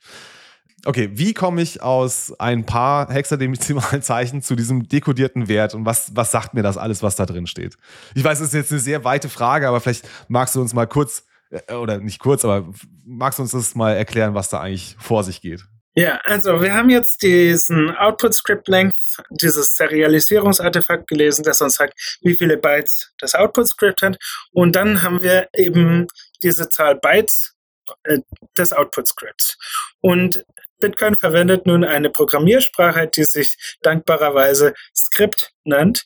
Okay, 0.86 1.10
wie 1.14 1.34
komme 1.34 1.62
ich 1.62 1.82
aus 1.82 2.34
ein 2.39 2.66
paar 2.66 3.12
hexadezimalen 3.12 4.02
Zeichen 4.02 4.41
zu 4.41 4.56
diesem 4.56 4.88
dekodierten 4.88 5.48
Wert 5.48 5.74
und 5.74 5.86
was, 5.86 6.16
was 6.16 6.32
sagt 6.32 6.54
mir 6.54 6.64
das 6.64 6.78
alles, 6.78 7.04
was 7.04 7.16
da 7.16 7.26
drin 7.26 7.48
steht? 7.48 7.78
Ich 8.14 8.24
weiß, 8.24 8.39
es 8.39 8.50
ist 8.50 8.54
jetzt 8.54 8.72
eine 8.72 8.80
sehr 8.80 9.04
weite 9.04 9.28
Frage, 9.28 9.68
aber 9.68 9.82
vielleicht 9.82 10.08
magst 10.28 10.56
du 10.56 10.62
uns 10.62 10.74
mal 10.74 10.86
kurz 10.86 11.24
oder 11.70 12.00
nicht 12.00 12.20
kurz, 12.20 12.43
aber 12.45 12.68
magst 13.06 13.39
du 13.39 13.43
uns 13.43 13.52
das 13.52 13.76
mal 13.76 13.93
erklären, 13.93 14.34
was 14.34 14.50
da 14.50 14.62
eigentlich 14.62 14.95
vor 15.00 15.24
sich 15.24 15.41
geht? 15.41 15.64
Ja, 15.95 16.20
also 16.26 16.62
wir 16.62 16.76
haben 16.76 16.91
jetzt 16.91 17.24
diesen 17.24 17.89
Output 17.89 18.36
Script 18.36 18.68
Length, 18.68 19.18
dieses 19.32 19.76
Serialisierungsartefakt 19.76 21.08
gelesen, 21.08 21.41
das 21.41 21.60
uns 21.60 21.74
sagt, 21.76 22.20
wie 22.22 22.36
viele 22.36 22.58
Bytes 22.58 23.14
das 23.18 23.34
Output 23.34 23.68
Script 23.68 24.04
hat. 24.04 24.20
Und 24.52 24.76
dann 24.76 25.02
haben 25.02 25.24
wir 25.24 25.50
eben 25.56 26.06
diese 26.43 26.70
Zahl 26.70 27.00
Bytes 27.00 27.56
äh, 28.04 28.20
des 28.56 28.74
Output 28.74 29.08
Scripts. 29.08 29.58
Und 30.00 30.45
Bitcoin 30.80 31.16
verwendet 31.16 31.66
nun 31.66 31.84
eine 31.84 32.12
Programmiersprache, 32.12 33.08
die 33.08 33.24
sich 33.24 33.58
dankbarerweise 33.82 34.76
Script 34.95 35.52
nennt 35.64 36.06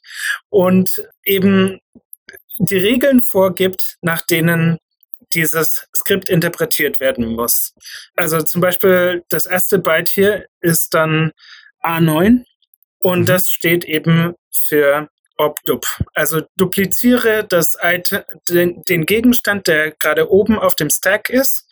und 0.49 1.05
eben 1.25 1.81
die 2.59 2.77
Regeln 2.77 3.21
vorgibt, 3.21 3.97
nach 4.01 4.21
denen 4.21 4.77
dieses 5.33 5.87
Skript 5.95 6.29
interpretiert 6.29 6.99
werden 6.99 7.35
muss. 7.35 7.73
Also 8.15 8.41
zum 8.41 8.61
Beispiel 8.61 9.23
das 9.29 9.45
erste 9.45 9.79
Byte 9.79 10.09
hier 10.09 10.45
ist 10.61 10.93
dann 10.93 11.31
A9 11.83 12.43
und 12.99 13.21
mhm. 13.21 13.25
das 13.25 13.51
steht 13.51 13.85
eben 13.85 14.35
für 14.51 15.09
obdup. 15.37 15.85
Also 16.13 16.41
dupliziere 16.57 17.45
das 17.47 17.77
Item, 17.81 18.21
den, 18.47 18.81
den 18.83 19.05
Gegenstand, 19.05 19.67
der 19.67 19.91
gerade 19.91 20.31
oben 20.31 20.59
auf 20.59 20.75
dem 20.75 20.89
Stack 20.89 21.29
ist. 21.29 21.65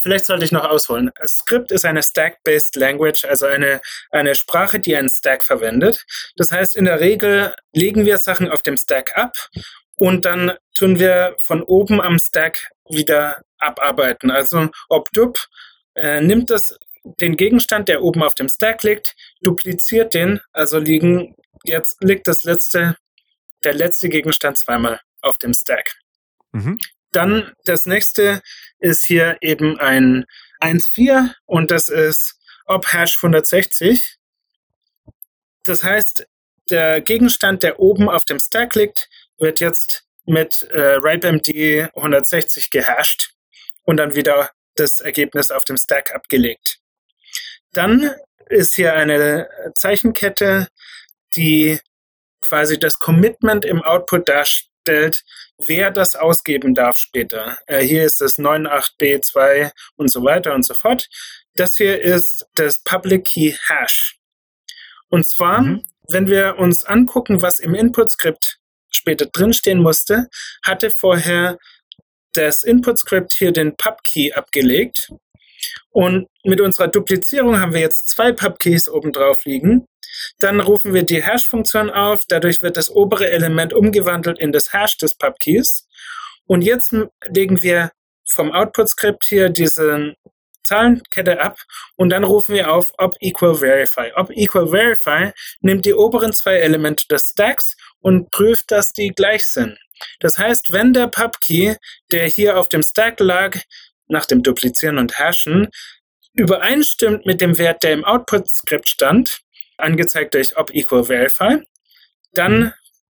Vielleicht 0.00 0.26
sollte 0.26 0.44
ich 0.44 0.52
noch 0.52 0.64
ausholen. 0.64 1.10
Script 1.26 1.72
ist 1.72 1.86
eine 1.86 2.02
Stack-based 2.02 2.76
Language, 2.76 3.24
also 3.24 3.46
eine, 3.46 3.80
eine 4.10 4.34
Sprache, 4.34 4.78
die 4.78 4.94
einen 4.94 5.08
Stack 5.08 5.42
verwendet. 5.42 6.04
Das 6.36 6.52
heißt, 6.52 6.76
in 6.76 6.84
der 6.84 7.00
Regel 7.00 7.54
legen 7.72 8.04
wir 8.04 8.18
Sachen 8.18 8.50
auf 8.50 8.60
dem 8.60 8.76
Stack 8.76 9.16
ab 9.16 9.48
und 9.96 10.26
dann 10.26 10.52
tun 10.74 10.98
wir 10.98 11.36
von 11.40 11.62
oben 11.62 12.02
am 12.02 12.18
Stack 12.18 12.70
wieder 12.88 13.42
abarbeiten. 13.58 14.30
Also 14.30 14.68
obdup 14.88 15.38
äh, 15.94 16.20
nimmt 16.20 16.50
das 16.50 16.76
den 17.04 17.36
Gegenstand, 17.36 17.88
der 17.88 18.02
oben 18.02 18.22
auf 18.22 18.34
dem 18.34 18.48
Stack 18.48 18.82
liegt, 18.82 19.14
dupliziert 19.42 20.14
den, 20.14 20.40
also 20.52 20.78
liegen 20.78 21.36
jetzt 21.64 22.02
liegt 22.02 22.26
das 22.26 22.44
letzte 22.44 22.96
der 23.62 23.74
letzte 23.74 24.08
Gegenstand 24.08 24.58
zweimal 24.58 25.00
auf 25.20 25.38
dem 25.38 25.54
Stack. 25.54 25.96
Mhm. 26.52 26.78
Dann 27.12 27.52
das 27.64 27.86
nächste 27.86 28.42
ist 28.78 29.04
hier 29.04 29.38
eben 29.40 29.78
ein 29.78 30.24
1.4 30.60 31.32
und 31.46 31.70
das 31.70 31.88
ist 31.88 32.38
ob 32.66 32.92
Hash 32.92 33.16
160. 33.16 34.16
Das 35.64 35.82
heißt, 35.82 36.26
der 36.70 37.00
Gegenstand, 37.00 37.62
der 37.62 37.78
oben 37.78 38.08
auf 38.08 38.24
dem 38.24 38.38
Stack 38.38 38.74
liegt, 38.74 39.08
wird 39.38 39.60
jetzt 39.60 40.04
mit 40.26 40.62
äh, 40.70 40.96
RapeMD 41.00 41.90
160 41.94 42.70
gehasht 42.70 43.32
und 43.84 43.98
dann 43.98 44.14
wieder 44.14 44.50
das 44.76 45.00
Ergebnis 45.00 45.50
auf 45.50 45.64
dem 45.64 45.76
Stack 45.76 46.14
abgelegt. 46.14 46.78
Dann 47.72 48.10
ist 48.48 48.74
hier 48.74 48.94
eine 48.94 49.48
Zeichenkette, 49.74 50.68
die 51.36 51.78
quasi 52.40 52.78
das 52.78 52.98
Commitment 52.98 53.64
im 53.64 53.82
Output 53.82 54.28
darstellt, 54.28 55.24
wer 55.58 55.90
das 55.90 56.14
ausgeben 56.14 56.74
darf 56.74 56.96
später. 56.96 57.58
Äh, 57.66 57.80
hier 57.80 58.04
ist 58.04 58.20
es 58.20 58.38
98B2 58.38 59.70
und 59.96 60.08
so 60.08 60.22
weiter 60.24 60.54
und 60.54 60.64
so 60.64 60.74
fort. 60.74 61.08
Das 61.54 61.76
hier 61.76 62.00
ist 62.00 62.46
das 62.54 62.82
Public 62.82 63.24
Key 63.24 63.54
Hash. 63.68 64.18
Und 65.08 65.26
zwar, 65.26 65.62
mhm. 65.62 65.84
wenn 66.08 66.26
wir 66.26 66.58
uns 66.58 66.84
angucken, 66.84 67.40
was 67.40 67.60
im 67.60 67.74
Input-Skript 67.74 68.58
später 68.94 69.26
drinstehen 69.26 69.80
musste, 69.80 70.28
hatte 70.62 70.90
vorher 70.90 71.58
das 72.32 72.64
Input-Script 72.64 73.32
hier 73.32 73.52
den 73.52 73.76
Pub-Key 73.76 74.32
abgelegt. 74.32 75.10
Und 75.90 76.28
mit 76.42 76.60
unserer 76.60 76.88
Duplizierung 76.88 77.60
haben 77.60 77.72
wir 77.72 77.80
jetzt 77.80 78.08
zwei 78.08 78.32
Pub-Keys 78.32 78.88
oben 78.88 79.12
drauf 79.12 79.44
liegen. 79.44 79.86
Dann 80.38 80.60
rufen 80.60 80.94
wir 80.94 81.04
die 81.04 81.22
Hash-Funktion 81.22 81.90
auf. 81.90 82.24
Dadurch 82.28 82.62
wird 82.62 82.76
das 82.76 82.90
obere 82.90 83.30
Element 83.30 83.72
umgewandelt 83.72 84.38
in 84.38 84.52
das 84.52 84.72
Hash 84.72 84.96
des 84.98 85.14
Pub-Keys. 85.14 85.86
Und 86.46 86.62
jetzt 86.62 86.94
legen 87.28 87.62
wir 87.62 87.92
vom 88.26 88.52
Output-Skript 88.52 89.24
hier 89.24 89.48
diesen 89.48 90.16
Zahlenkette 90.64 91.40
ab 91.40 91.58
und 91.96 92.08
dann 92.08 92.24
rufen 92.24 92.54
wir 92.54 92.72
auf 92.72 92.92
ob 92.98 93.16
equal 93.20 93.54
verify. 93.54 94.10
Ob 94.16 94.30
equal 94.30 94.68
verify 94.68 95.32
nimmt 95.60 95.84
die 95.84 95.94
oberen 95.94 96.32
zwei 96.32 96.56
Elemente 96.56 97.06
des 97.06 97.30
Stacks 97.30 97.76
und 98.04 98.30
prüft, 98.30 98.70
dass 98.70 98.92
die 98.92 99.08
gleich 99.08 99.46
sind. 99.46 99.78
Das 100.20 100.36
heißt, 100.36 100.72
wenn 100.72 100.92
der 100.92 101.08
Pubkey, 101.08 101.76
der 102.12 102.28
hier 102.28 102.58
auf 102.58 102.68
dem 102.68 102.82
Stack 102.82 103.18
lag, 103.18 103.58
nach 104.08 104.26
dem 104.26 104.42
Duplizieren 104.42 104.98
und 104.98 105.18
Hashen, 105.18 105.68
übereinstimmt 106.34 107.24
mit 107.24 107.40
dem 107.40 107.56
Wert, 107.56 107.82
der 107.82 107.92
im 107.92 108.04
Output-Skript 108.04 108.90
stand, 108.90 109.40
angezeigt 109.78 110.34
durch 110.34 110.56
ob 110.58 110.74
equal 110.74 111.04
verify, 111.04 111.60
dann 112.34 112.74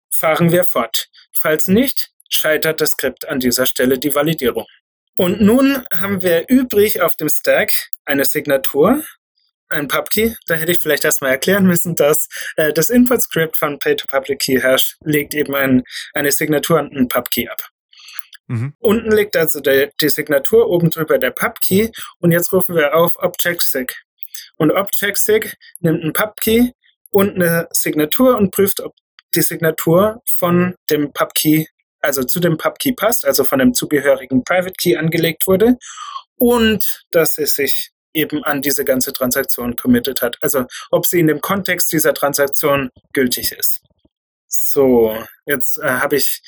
fahren 0.09 0.53
wir 0.53 0.63
fort. 0.63 1.09
Falls 1.33 1.67
nicht, 1.67 2.11
scheitert 2.29 2.79
das 2.79 2.91
Skript 2.91 3.27
an 3.27 3.41
dieser 3.41 3.65
Stelle 3.65 3.99
die 3.99 4.15
Validierung. 4.15 4.65
Und 5.17 5.41
nun 5.41 5.85
haben 5.93 6.21
wir 6.21 6.47
übrig 6.47 7.01
auf 7.01 7.17
dem 7.17 7.27
Stack 7.27 7.89
eine 8.05 8.23
Signatur, 8.23 9.03
ein 9.69 9.87
Pubkey. 9.87 10.35
Da 10.47 10.55
hätte 10.55 10.71
ich 10.71 10.79
vielleicht 10.79 11.05
erstmal 11.05 11.31
erklären 11.31 11.65
müssen, 11.65 11.95
dass 11.95 12.27
äh, 12.55 12.73
das 12.73 12.89
Input-Script 12.89 13.57
von 13.57 13.79
Pay-to-Public-Key-Hash 13.79 14.97
legt 15.03 15.33
eben 15.33 15.55
ein, 15.55 15.83
eine 16.13 16.31
Signatur 16.31 16.79
an 16.79 16.91
einen 16.91 17.07
Pubkey 17.07 17.47
ab. 17.47 17.69
Mhm. 18.47 18.73
Unten 18.79 19.11
liegt 19.11 19.35
also 19.35 19.59
der, 19.59 19.91
die 19.99 20.09
Signatur, 20.09 20.69
oben 20.69 20.89
drüber 20.89 21.17
der 21.17 21.31
Pubkey 21.31 21.91
und 22.19 22.31
jetzt 22.31 22.53
rufen 22.53 22.75
wir 22.75 22.95
auf 22.95 23.17
Object-Sig. 23.17 23.93
Und 24.55 24.71
Object-Sig 24.71 25.53
nimmt 25.79 26.03
einen 26.03 26.13
Pubkey 26.13 26.73
und 27.09 27.35
eine 27.35 27.67
Signatur 27.71 28.37
und 28.37 28.51
prüft, 28.51 28.79
ob 28.81 28.93
die 29.35 29.41
Signatur 29.41 30.21
von 30.25 30.75
dem 30.89 31.11
Pubkey, 31.11 31.67
also 31.99 32.23
zu 32.23 32.39
dem 32.39 32.57
Pubkey 32.57 32.93
passt, 32.93 33.25
also 33.25 33.43
von 33.43 33.59
dem 33.59 33.73
zugehörigen 33.73 34.43
Private 34.43 34.73
Key 34.79 34.95
angelegt 34.95 35.45
wurde 35.47 35.77
und 36.37 37.03
dass 37.11 37.37
es 37.37 37.55
sich 37.55 37.91
eben 38.17 38.43
an 38.43 38.61
diese 38.61 38.83
ganze 38.83 39.13
Transaktion 39.13 39.75
committed 39.75 40.21
hat. 40.21 40.37
Also 40.41 40.65
ob 40.91 41.05
sie 41.05 41.19
in 41.19 41.27
dem 41.27 41.41
Kontext 41.41 41.91
dieser 41.91 42.13
Transaktion 42.13 42.89
gültig 43.13 43.51
ist. 43.51 43.81
So, 44.47 45.17
jetzt 45.45 45.77
äh, 45.77 45.87
habe 45.87 46.17
ich 46.17 46.41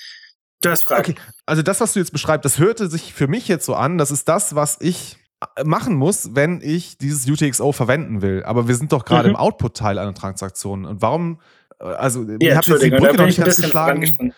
Du 0.61 0.69
hast 0.69 0.83
Fragen. 0.83 1.13
Okay, 1.13 1.15
also 1.45 1.61
das, 1.61 1.79
was 1.79 1.93
du 1.93 1.99
jetzt 1.99 2.11
beschreibst, 2.11 2.43
das 2.43 2.59
hörte 2.59 2.89
sich 2.89 3.13
für 3.13 3.27
mich 3.27 3.47
jetzt 3.47 3.65
so 3.65 3.75
an, 3.75 3.97
das 3.97 4.11
ist 4.11 4.27
das, 4.27 4.55
was 4.55 4.77
ich 4.81 5.17
äh, 5.55 5.63
machen 5.63 5.95
muss, 5.95 6.35
wenn 6.35 6.59
ich 6.61 6.97
dieses 6.97 7.29
UTXO 7.29 7.71
verwenden 7.71 8.21
will. 8.21 8.43
Aber 8.43 8.67
wir 8.67 8.75
sind 8.75 8.91
doch 8.91 9.05
gerade 9.05 9.29
mhm. 9.29 9.35
im 9.35 9.39
Output-Teil 9.39 9.97
einer 9.97 10.13
Transaktion. 10.13 10.85
Und 10.85 11.01
warum, 11.01 11.39
äh, 11.79 11.85
also 11.85 12.23
ja, 12.23 12.37
ich 12.39 12.55
habe 12.55 12.71
jetzt 12.71 12.83
die 12.83 12.89
Brücke 12.89 13.15
noch 13.15 13.25
nicht 13.25 13.39
ganz 13.39 13.55
geschlagen. 13.55 14.33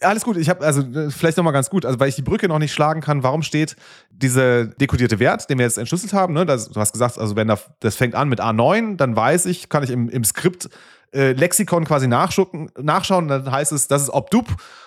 Alles 0.00 0.24
gut, 0.24 0.36
ich 0.36 0.48
habe 0.48 0.64
also 0.64 0.82
äh, 0.82 1.10
vielleicht 1.10 1.36
nochmal 1.36 1.52
ganz 1.52 1.70
gut, 1.70 1.84
also 1.84 1.98
weil 2.00 2.08
ich 2.08 2.16
die 2.16 2.22
Brücke 2.22 2.48
noch 2.48 2.58
nicht 2.58 2.72
schlagen 2.72 3.00
kann, 3.00 3.22
warum 3.22 3.42
steht 3.42 3.76
dieser 4.10 4.66
dekodierte 4.66 5.18
Wert, 5.18 5.48
den 5.48 5.58
wir 5.58 5.64
jetzt 5.64 5.78
entschlüsselt 5.78 6.12
haben, 6.12 6.34
ne? 6.34 6.44
Das, 6.44 6.68
du 6.68 6.80
hast 6.80 6.92
gesagt, 6.92 7.18
also 7.18 7.36
wenn 7.36 7.52
das 7.80 7.96
fängt 7.96 8.14
an 8.14 8.28
mit 8.28 8.40
A9, 8.40 8.96
dann 8.96 9.16
weiß 9.16 9.46
ich, 9.46 9.68
kann 9.68 9.82
ich 9.82 9.90
im, 9.90 10.08
im 10.08 10.24
Skript 10.24 10.68
äh, 11.12 11.32
Lexikon 11.32 11.84
quasi 11.84 12.08
nachschauen, 12.08 12.70
nachschauen, 12.78 13.28
dann 13.28 13.50
heißt 13.50 13.72
es, 13.72 13.88
das 13.88 14.02
ist 14.02 14.10
obdup 14.10 14.46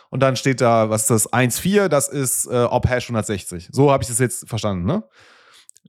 und 0.10 0.22
dann 0.22 0.36
steht 0.36 0.62
da, 0.62 0.89
was 0.89 1.01
ist 1.01 1.10
das, 1.10 1.34
1.4, 1.34 1.88
das 1.88 2.10
ist 2.10 2.45
äh, 2.45 2.64
ob 2.64 2.88
hash 2.88 3.05
160. 3.05 3.70
So 3.72 3.91
habe 3.91 4.03
ich 4.03 4.10
das 4.10 4.20
jetzt 4.20 4.47
verstanden, 4.47 4.86
ne? 4.86 5.03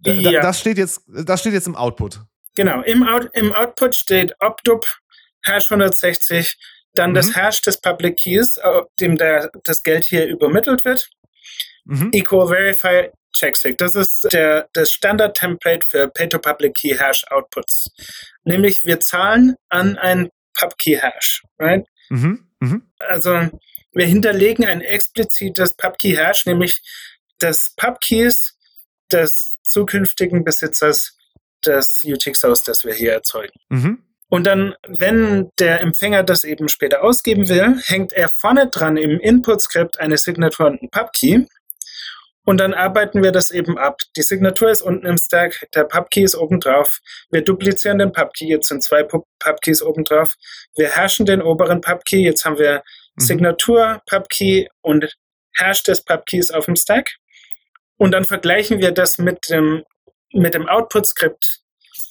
Da, 0.03 0.13
ja. 0.13 0.41
Das 0.41 0.59
steht 0.61 0.79
jetzt, 0.79 1.03
das 1.09 1.41
steht 1.41 1.53
jetzt 1.53 1.67
im 1.67 1.77
Output. 1.77 2.21
Genau, 2.55 2.81
im, 2.83 3.07
Out, 3.07 3.29
im 3.35 3.53
Output 3.53 3.95
steht 3.95 4.35
obdup 4.41 4.87
hash 5.45 5.71
160, 5.71 6.59
dann 6.95 7.11
mhm. 7.11 7.15
das 7.15 7.37
Hash 7.37 7.63
des 7.63 7.81
Public 7.81 8.19
Keys, 8.19 8.59
dem 8.99 9.17
der, 9.17 9.51
das 9.65 9.83
Geld 9.83 10.05
hier 10.05 10.27
übermittelt 10.27 10.85
wird. 10.85 11.11
Mhm. 11.85 12.11
Equal 12.13 12.49
Verify 12.49 13.11
Checksig. 13.33 13.79
Das 13.79 13.95
ist 13.95 14.27
der, 14.33 14.69
das 14.73 14.91
Standard-Template 14.93 15.87
für 15.89 16.09
Pay-to-Public-Key-Hash-Outputs. 16.09 17.91
Nämlich 18.45 18.85
wir 18.85 19.01
zahlen 19.01 19.55
an 19.69 19.97
ein 19.97 20.31
Pub-Key-Hash. 20.55 21.45
Right? 21.59 21.87
Mhm. 22.09 22.49
Mhm. 22.61 22.83
Also 22.99 23.49
wir 23.93 24.07
hinterlegen 24.07 24.65
ein 24.65 24.81
explizites 24.81 25.75
Pub-Key-Hash, 25.75 26.47
nämlich 26.47 26.83
des 27.41 27.75
Pub-Keys 27.77 28.57
des 29.13 29.59
zukünftigen 29.63 30.45
Besitzers 30.45 31.17
des 31.65 32.03
UTXOs, 32.05 32.63
das 32.63 32.85
wir 32.85 32.95
hier 32.95 33.13
erzeugen. 33.13 33.53
Mhm. 33.69 34.03
Und 34.31 34.47
dann, 34.47 34.75
wenn 34.87 35.51
der 35.59 35.81
Empfänger 35.81 36.23
das 36.23 36.45
eben 36.45 36.69
später 36.69 37.03
ausgeben 37.03 37.49
will, 37.49 37.81
hängt 37.85 38.13
er 38.13 38.29
vorne 38.29 38.69
dran 38.69 38.97
im 38.97 39.21
Input-Skript 39.21 40.01
eine 40.01 40.17
Signatur 40.17 40.69
und 40.69 40.83
ein 40.83 40.89
Pub-Key. 40.89 41.45
Und 42.45 42.59
dann 42.59 42.75
arbeiten 42.75 43.23
wir 43.23 43.33
das 43.33 43.51
eben 43.51 43.79
ab. 43.79 44.01
Die 44.17 44.23
Signatur 44.23 44.71
ist 44.71 44.83
unten 44.83 45.07
im 45.07 45.19
Stack, 45.19 45.69
der 45.75 45.85
Pubkey 45.85 46.23
ist 46.23 46.35
oben 46.35 46.59
drauf. 46.59 46.99
Wir 47.31 47.45
duplizieren 47.45 47.99
den 47.99 48.13
Pubkey, 48.13 48.49
jetzt 48.49 48.69
sind 48.69 48.83
zwei 48.83 49.05
Pubkeys 49.05 49.83
oben 49.83 50.05
drauf. 50.05 50.35
Wir 50.75 50.97
hashen 50.97 51.27
den 51.27 51.43
oberen 51.43 51.81
Pubkey, 51.81 52.25
jetzt 52.25 52.45
haben 52.45 52.59
wir 52.59 52.83
mhm. 53.15 53.21
Signatur, 53.21 54.03
Pubkey 54.09 54.69
und 54.81 55.17
Hash 55.57 55.83
des 55.83 56.03
Pubkeys 56.03 56.51
auf 56.51 56.65
dem 56.65 56.77
Stack. 56.77 57.17
Und 57.99 58.13
dann 58.13 58.25
vergleichen 58.25 58.81
wir 58.81 58.93
das 58.93 59.19
mit 59.19 59.51
dem, 59.51 59.85
mit 60.33 60.55
dem 60.55 60.69
Output-Skript, 60.69 61.61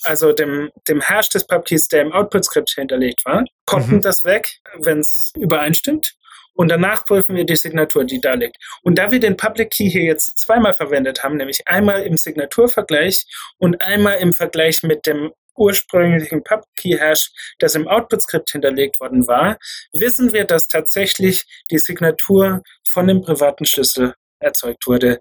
also 0.04 0.32
dem, 0.32 0.72
dem 0.88 1.02
Hash 1.02 1.30
des 1.30 1.46
Pubkeys, 1.46 1.88
der 1.88 2.02
im 2.02 2.12
Output-Skript 2.12 2.72
hinterlegt 2.72 3.26
war. 3.26 3.44
Kommt 3.66 3.90
mhm. 3.90 4.02
das 4.02 4.24
weg, 4.24 4.60
wenn 4.78 5.00
es 5.00 5.32
übereinstimmt. 5.36 6.16
Und 6.54 6.68
danach 6.70 7.06
prüfen 7.06 7.38
wir 7.38 7.46
die 7.46 7.56
Signatur, 7.56 8.04
die 8.04 8.20
da 8.20 8.34
liegt. 8.34 8.58
Und 8.84 8.96
da 9.00 9.12
wir 9.12 9.20
den 9.22 9.38
Public 9.38 9.72
Key 9.72 9.90
hier 9.90 10.04
jetzt 10.04 10.40
zweimal 10.40 10.74
verwendet 10.74 11.24
haben, 11.24 11.38
nämlich 11.38 11.68
einmal 11.68 12.04
im 12.04 12.18
Signaturvergleich 12.18 13.26
und 13.58 13.82
einmal 13.82 14.18
im 14.18 14.34
Vergleich 14.34 14.84
mit 14.84 15.06
dem 15.06 15.32
ursprünglichen 15.56 16.44
Pub-Key-Hash, 16.44 17.32
das 17.60 17.76
im 17.76 17.88
Output-Skript 17.88 18.52
hinterlegt 18.52 19.00
worden 19.00 19.28
war, 19.28 19.58
wissen 19.94 20.34
wir, 20.34 20.46
dass 20.46 20.68
tatsächlich 20.68 21.46
die 21.70 21.80
Signatur 21.80 22.64
von 22.88 23.08
dem 23.08 23.22
privaten 23.22 23.66
Schlüssel 23.66 24.16
erzeugt 24.40 24.88
wurde, 24.88 25.20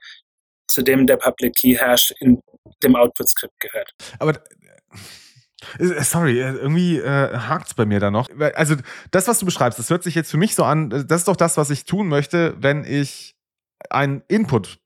zu 0.68 0.82
dem 0.82 1.06
der 1.06 1.16
Public 1.16 1.54
Key-Hash 1.56 2.14
in 2.20 2.40
dem 2.82 2.96
Output-Skript 2.96 3.58
gehört. 3.60 3.92
Aber 4.18 4.40
sorry, 6.00 6.40
äh, 6.40 6.52
irgendwie 6.52 6.98
äh, 6.98 7.36
hakt 7.36 7.68
es 7.68 7.74
bei 7.74 7.84
mir 7.84 8.00
da 8.00 8.10
noch. 8.10 8.28
Also, 8.54 8.76
das, 9.10 9.28
was 9.28 9.38
du 9.38 9.46
beschreibst, 9.46 9.78
das 9.78 9.90
hört 9.90 10.02
sich 10.02 10.14
jetzt 10.14 10.30
für 10.30 10.36
mich 10.36 10.54
so 10.54 10.64
an, 10.64 10.90
äh, 10.90 11.04
das 11.04 11.22
ist 11.22 11.28
doch 11.28 11.36
das, 11.36 11.56
was 11.56 11.70
ich 11.70 11.84
tun 11.84 12.08
möchte, 12.08 12.54
wenn 12.58 12.84
ich 12.84 13.34
einen 13.90 14.22
Input 14.28 14.78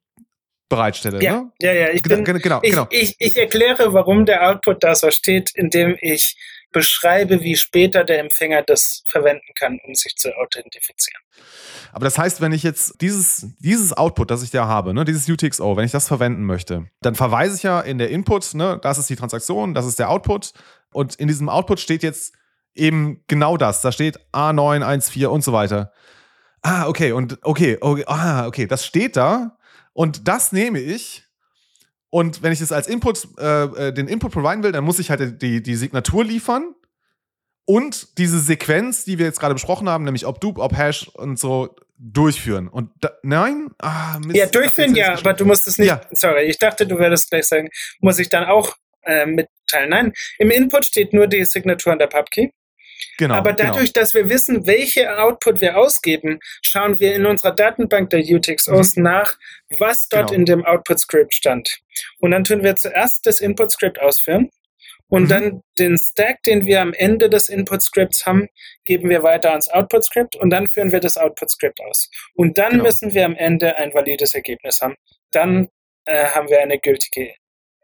bereitstelle. 0.68 1.22
Ja, 1.22 1.42
ne? 1.42 1.52
ja, 1.60 1.72
ja. 1.72 1.88
Ich, 1.90 2.02
bin, 2.02 2.24
genau, 2.24 2.60
ich, 2.62 2.70
genau. 2.70 2.86
Ich, 2.90 3.16
ich 3.18 3.36
erkläre, 3.36 3.92
warum 3.92 4.24
der 4.24 4.48
Output 4.48 4.82
da 4.82 4.94
so 4.94 5.10
steht, 5.10 5.50
indem 5.54 5.96
ich 6.00 6.36
beschreibe, 6.72 7.42
wie 7.42 7.56
später 7.56 8.04
der 8.04 8.20
Empfänger 8.20 8.62
das 8.62 9.02
verwenden 9.06 9.52
kann, 9.54 9.78
um 9.86 9.94
sich 9.94 10.16
zu 10.16 10.34
authentifizieren. 10.36 11.20
Aber 11.92 12.04
das 12.04 12.18
heißt, 12.18 12.40
wenn 12.40 12.52
ich 12.52 12.62
jetzt 12.62 13.00
dieses, 13.00 13.46
dieses 13.58 13.92
Output, 13.92 14.30
das 14.30 14.42
ich 14.42 14.50
da 14.50 14.66
habe, 14.66 14.94
ne, 14.94 15.04
dieses 15.04 15.28
UTXO, 15.28 15.76
wenn 15.76 15.84
ich 15.84 15.92
das 15.92 16.08
verwenden 16.08 16.44
möchte, 16.44 16.86
dann 17.00 17.14
verweise 17.14 17.56
ich 17.56 17.62
ja 17.62 17.80
in 17.80 17.98
der 17.98 18.10
Input, 18.10 18.54
ne, 18.54 18.78
das 18.82 18.98
ist 18.98 19.10
die 19.10 19.16
Transaktion, 19.16 19.74
das 19.74 19.86
ist 19.86 19.98
der 19.98 20.10
Output. 20.10 20.52
Und 20.92 21.14
in 21.16 21.28
diesem 21.28 21.48
Output 21.48 21.80
steht 21.80 22.02
jetzt 22.02 22.34
eben 22.74 23.22
genau 23.28 23.56
das. 23.56 23.82
Da 23.82 23.92
steht 23.92 24.18
A9, 24.32 24.82
1.4 24.82 25.26
und 25.26 25.44
so 25.44 25.52
weiter. 25.52 25.92
Ah, 26.62 26.86
okay, 26.86 27.12
und 27.12 27.38
okay, 27.42 27.78
okay, 27.80 28.04
ah, 28.06 28.46
okay, 28.46 28.66
das 28.66 28.86
steht 28.86 29.16
da. 29.16 29.58
Und 29.92 30.28
das 30.28 30.52
nehme 30.52 30.78
ich 30.78 31.24
und 32.12 32.42
wenn 32.42 32.52
ich 32.52 32.58
das 32.58 32.72
als 32.72 32.88
Input, 32.88 33.26
äh, 33.38 33.64
äh, 33.64 33.92
den 33.92 34.06
Input 34.06 34.32
providen 34.32 34.62
will, 34.62 34.70
dann 34.70 34.84
muss 34.84 34.98
ich 34.98 35.08
halt 35.08 35.40
die, 35.40 35.62
die 35.62 35.74
Signatur 35.74 36.22
liefern 36.22 36.74
und 37.64 38.18
diese 38.18 38.38
Sequenz, 38.38 39.06
die 39.06 39.18
wir 39.18 39.24
jetzt 39.24 39.40
gerade 39.40 39.54
besprochen 39.54 39.88
haben, 39.88 40.04
nämlich 40.04 40.26
ob 40.26 40.38
Dupe, 40.38 40.60
ob 40.60 40.76
Hash 40.76 41.08
und 41.08 41.38
so 41.38 41.74
durchführen. 41.96 42.68
Und 42.68 42.90
da, 43.00 43.12
nein? 43.22 43.68
Ah, 43.78 44.18
Mist, 44.18 44.36
ja, 44.36 44.44
durchführen 44.44 44.94
ja, 44.94 45.16
aber 45.16 45.32
du 45.32 45.46
musst 45.46 45.66
es 45.66 45.78
nicht. 45.78 45.88
Ja. 45.88 46.02
Sorry, 46.10 46.42
ich 46.42 46.58
dachte, 46.58 46.86
du 46.86 46.98
würdest 46.98 47.30
gleich 47.30 47.46
sagen, 47.46 47.70
muss 48.00 48.18
ich 48.18 48.28
dann 48.28 48.44
auch 48.44 48.76
äh, 49.04 49.24
mitteilen. 49.24 49.88
Nein, 49.88 50.12
im 50.38 50.50
Input 50.50 50.84
steht 50.84 51.14
nur 51.14 51.28
die 51.28 51.46
Signatur 51.46 51.94
an 51.94 51.98
der 51.98 52.08
Pubkey. 52.08 52.52
Genau, 53.18 53.34
Aber 53.34 53.52
dadurch, 53.52 53.92
genau. 53.92 54.02
dass 54.02 54.14
wir 54.14 54.28
wissen, 54.28 54.66
welche 54.66 55.18
Output 55.18 55.60
wir 55.60 55.76
ausgeben, 55.78 56.40
schauen 56.62 56.98
wir 57.00 57.14
in 57.14 57.26
unserer 57.26 57.52
Datenbank 57.52 58.10
der 58.10 58.20
UTXOs 58.20 58.96
mhm. 58.96 59.02
nach, 59.04 59.38
was 59.78 60.08
dort 60.08 60.28
genau. 60.28 60.38
in 60.38 60.44
dem 60.46 60.64
Output-Script 60.64 61.34
stand. 61.34 61.78
Und 62.20 62.30
dann 62.30 62.44
tun 62.44 62.62
wir 62.62 62.76
zuerst 62.76 63.26
das 63.26 63.40
Input-Script 63.40 64.00
ausführen. 64.00 64.50
Und 65.08 65.24
mhm. 65.24 65.28
dann 65.28 65.62
den 65.78 65.98
Stack, 65.98 66.42
den 66.44 66.64
wir 66.64 66.80
am 66.80 66.94
Ende 66.94 67.28
des 67.28 67.50
Input-Scripts 67.50 68.24
haben, 68.24 68.48
geben 68.86 69.10
wir 69.10 69.22
weiter 69.22 69.50
ans 69.50 69.68
Output-Script 69.68 70.36
und 70.36 70.48
dann 70.48 70.68
führen 70.68 70.90
wir 70.90 71.00
das 71.00 71.18
Output-Script 71.18 71.80
aus. 71.82 72.10
Und 72.34 72.56
dann 72.56 72.72
genau. 72.72 72.84
müssen 72.84 73.12
wir 73.12 73.26
am 73.26 73.36
Ende 73.36 73.76
ein 73.76 73.92
valides 73.92 74.34
Ergebnis 74.34 74.80
haben. 74.80 74.94
Dann 75.30 75.68
äh, 76.06 76.26
haben 76.28 76.48
wir 76.48 76.60
eine 76.60 76.78
gültige 76.78 77.34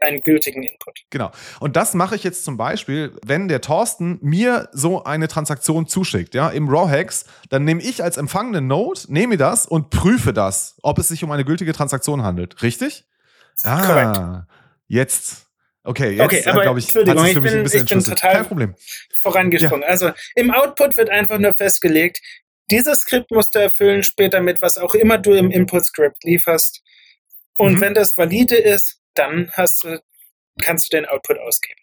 einen 0.00 0.22
gültigen 0.22 0.62
Input. 0.62 1.00
Genau. 1.10 1.30
Und 1.60 1.76
das 1.76 1.94
mache 1.94 2.14
ich 2.14 2.24
jetzt 2.24 2.44
zum 2.44 2.56
Beispiel, 2.56 3.12
wenn 3.24 3.48
der 3.48 3.60
Thorsten 3.60 4.18
mir 4.22 4.68
so 4.72 5.04
eine 5.04 5.28
Transaktion 5.28 5.86
zuschickt, 5.86 6.34
ja, 6.34 6.48
im 6.48 6.68
Rawhacks, 6.68 7.26
dann 7.48 7.64
nehme 7.64 7.82
ich 7.82 8.02
als 8.02 8.16
empfangene 8.16 8.60
Node, 8.60 9.00
nehme 9.08 9.36
das 9.36 9.66
und 9.66 9.90
prüfe 9.90 10.32
das, 10.32 10.76
ob 10.82 10.98
es 10.98 11.08
sich 11.08 11.24
um 11.24 11.30
eine 11.30 11.44
gültige 11.44 11.72
Transaktion 11.72 12.22
handelt. 12.22 12.62
Richtig? 12.62 13.04
Ah, 13.64 14.46
jetzt. 14.86 15.46
Okay, 15.84 16.10
jetzt 16.10 16.24
okay, 16.24 16.44
aber 16.46 16.62
glaube 16.62 16.78
ich, 16.80 16.84
Entschuldigung, 16.86 17.24
ich 17.24 17.40
bin, 17.40 17.64
ich 17.64 17.86
bin 17.86 18.04
total 18.04 18.32
Kein 18.34 18.46
Problem. 18.46 18.74
vorangesprungen. 19.22 19.82
Ja. 19.82 19.88
Also 19.88 20.10
im 20.34 20.50
Output 20.50 20.96
wird 20.96 21.08
einfach 21.08 21.38
nur 21.38 21.54
festgelegt, 21.54 22.20
dieses 22.70 23.00
Skript 23.00 23.30
musst 23.30 23.54
du 23.54 23.58
erfüllen 23.60 24.02
später 24.02 24.40
mit 24.40 24.60
was 24.60 24.76
auch 24.76 24.94
immer 24.94 25.16
du 25.18 25.32
im 25.32 25.50
Input-Script 25.50 26.24
lieferst. 26.24 26.82
Und 27.56 27.74
mhm. 27.74 27.80
wenn 27.80 27.94
das 27.94 28.16
valide 28.16 28.56
ist, 28.56 28.97
dann 29.18 29.50
hast 29.52 29.84
du, 29.84 30.00
kannst 30.60 30.92
du 30.92 30.96
den 30.96 31.06
Output 31.06 31.38
ausgeben. 31.38 31.80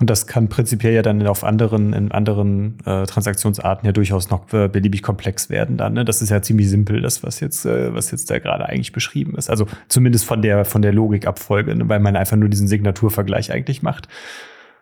Und 0.00 0.10
das 0.10 0.26
kann 0.26 0.48
prinzipiell 0.48 0.92
ja 0.92 1.02
dann 1.02 1.24
auf 1.26 1.44
anderen, 1.44 1.92
in 1.92 2.10
anderen 2.10 2.78
äh, 2.84 3.06
Transaktionsarten 3.06 3.86
ja 3.86 3.92
durchaus 3.92 4.28
noch 4.28 4.52
äh, 4.52 4.66
beliebig 4.66 5.02
komplex 5.02 5.50
werden 5.50 5.76
dann. 5.76 5.92
Ne? 5.92 6.04
Das 6.04 6.20
ist 6.20 6.30
ja 6.30 6.42
ziemlich 6.42 6.68
simpel, 6.68 7.00
das, 7.00 7.22
was 7.22 7.38
jetzt, 7.38 7.64
äh, 7.64 7.94
was 7.94 8.10
jetzt 8.10 8.28
da 8.28 8.40
gerade 8.40 8.66
eigentlich 8.66 8.90
beschrieben 8.90 9.36
ist. 9.36 9.50
Also 9.50 9.66
zumindest 9.88 10.24
von 10.24 10.42
der, 10.42 10.64
von 10.64 10.82
der 10.82 10.92
Logikabfolge, 10.92 11.76
ne? 11.76 11.88
weil 11.88 12.00
man 12.00 12.16
einfach 12.16 12.36
nur 12.36 12.48
diesen 12.48 12.66
Signaturvergleich 12.66 13.52
eigentlich 13.52 13.82
macht. 13.82 14.08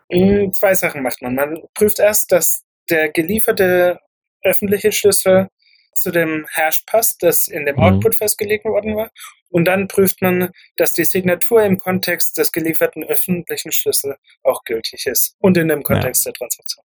Mm, 0.09 0.49
Zwei 0.51 0.73
Sachen 0.73 1.03
macht 1.03 1.21
man. 1.21 1.35
Man 1.35 1.59
prüft 1.75 1.99
erst, 1.99 2.31
dass 2.31 2.63
der 2.89 3.11
gelieferte 3.11 3.99
öffentliche 4.43 4.91
Schlüssel 4.91 5.47
zu 5.95 6.11
dem 6.11 6.45
Hash 6.51 6.83
passt, 6.85 7.23
das 7.23 7.47
in 7.47 7.65
dem 7.65 7.75
Mhm. 7.75 7.83
Output 7.83 8.15
festgelegt 8.15 8.65
worden 8.65 8.95
war. 8.95 9.11
Und 9.49 9.65
dann 9.65 9.87
prüft 9.87 10.21
man, 10.21 10.51
dass 10.77 10.93
die 10.93 11.05
Signatur 11.05 11.63
im 11.63 11.77
Kontext 11.77 12.37
des 12.37 12.51
gelieferten 12.51 13.03
öffentlichen 13.03 13.71
Schlüssels 13.71 14.17
auch 14.41 14.63
gültig 14.63 15.05
ist 15.05 15.35
und 15.39 15.57
in 15.57 15.67
dem 15.67 15.83
Kontext 15.83 16.25
der 16.25 16.33
Transaktion. 16.33 16.83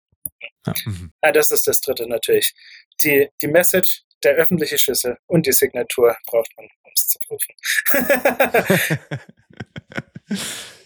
Mhm. 0.86 1.12
Ah, 1.20 1.32
das 1.32 1.50
ist 1.50 1.66
das 1.66 1.80
dritte 1.80 2.08
natürlich. 2.08 2.54
Die, 3.02 3.28
die 3.42 3.48
Message, 3.48 4.02
der 4.22 4.34
öffentliche 4.34 4.78
Schlüssel 4.78 5.18
und 5.26 5.46
die 5.46 5.52
Signatur 5.52 6.16
braucht 6.26 6.50
man, 6.56 6.66
um 6.84 6.92
es 6.94 7.08
zu 7.08 7.18
prüfen. 7.26 7.54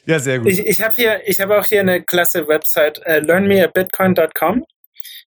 ja, 0.06 0.18
sehr 0.18 0.40
gut. 0.40 0.48
Ich, 0.48 0.66
ich 0.66 0.82
habe 0.82 0.94
hier, 0.96 1.22
ich 1.28 1.38
habe 1.40 1.58
auch 1.58 1.66
hier 1.66 1.80
eine 1.80 2.02
klasse 2.02 2.48
Website, 2.48 2.98
äh, 3.04 3.20
learnmeabitcoin.com. 3.20 4.64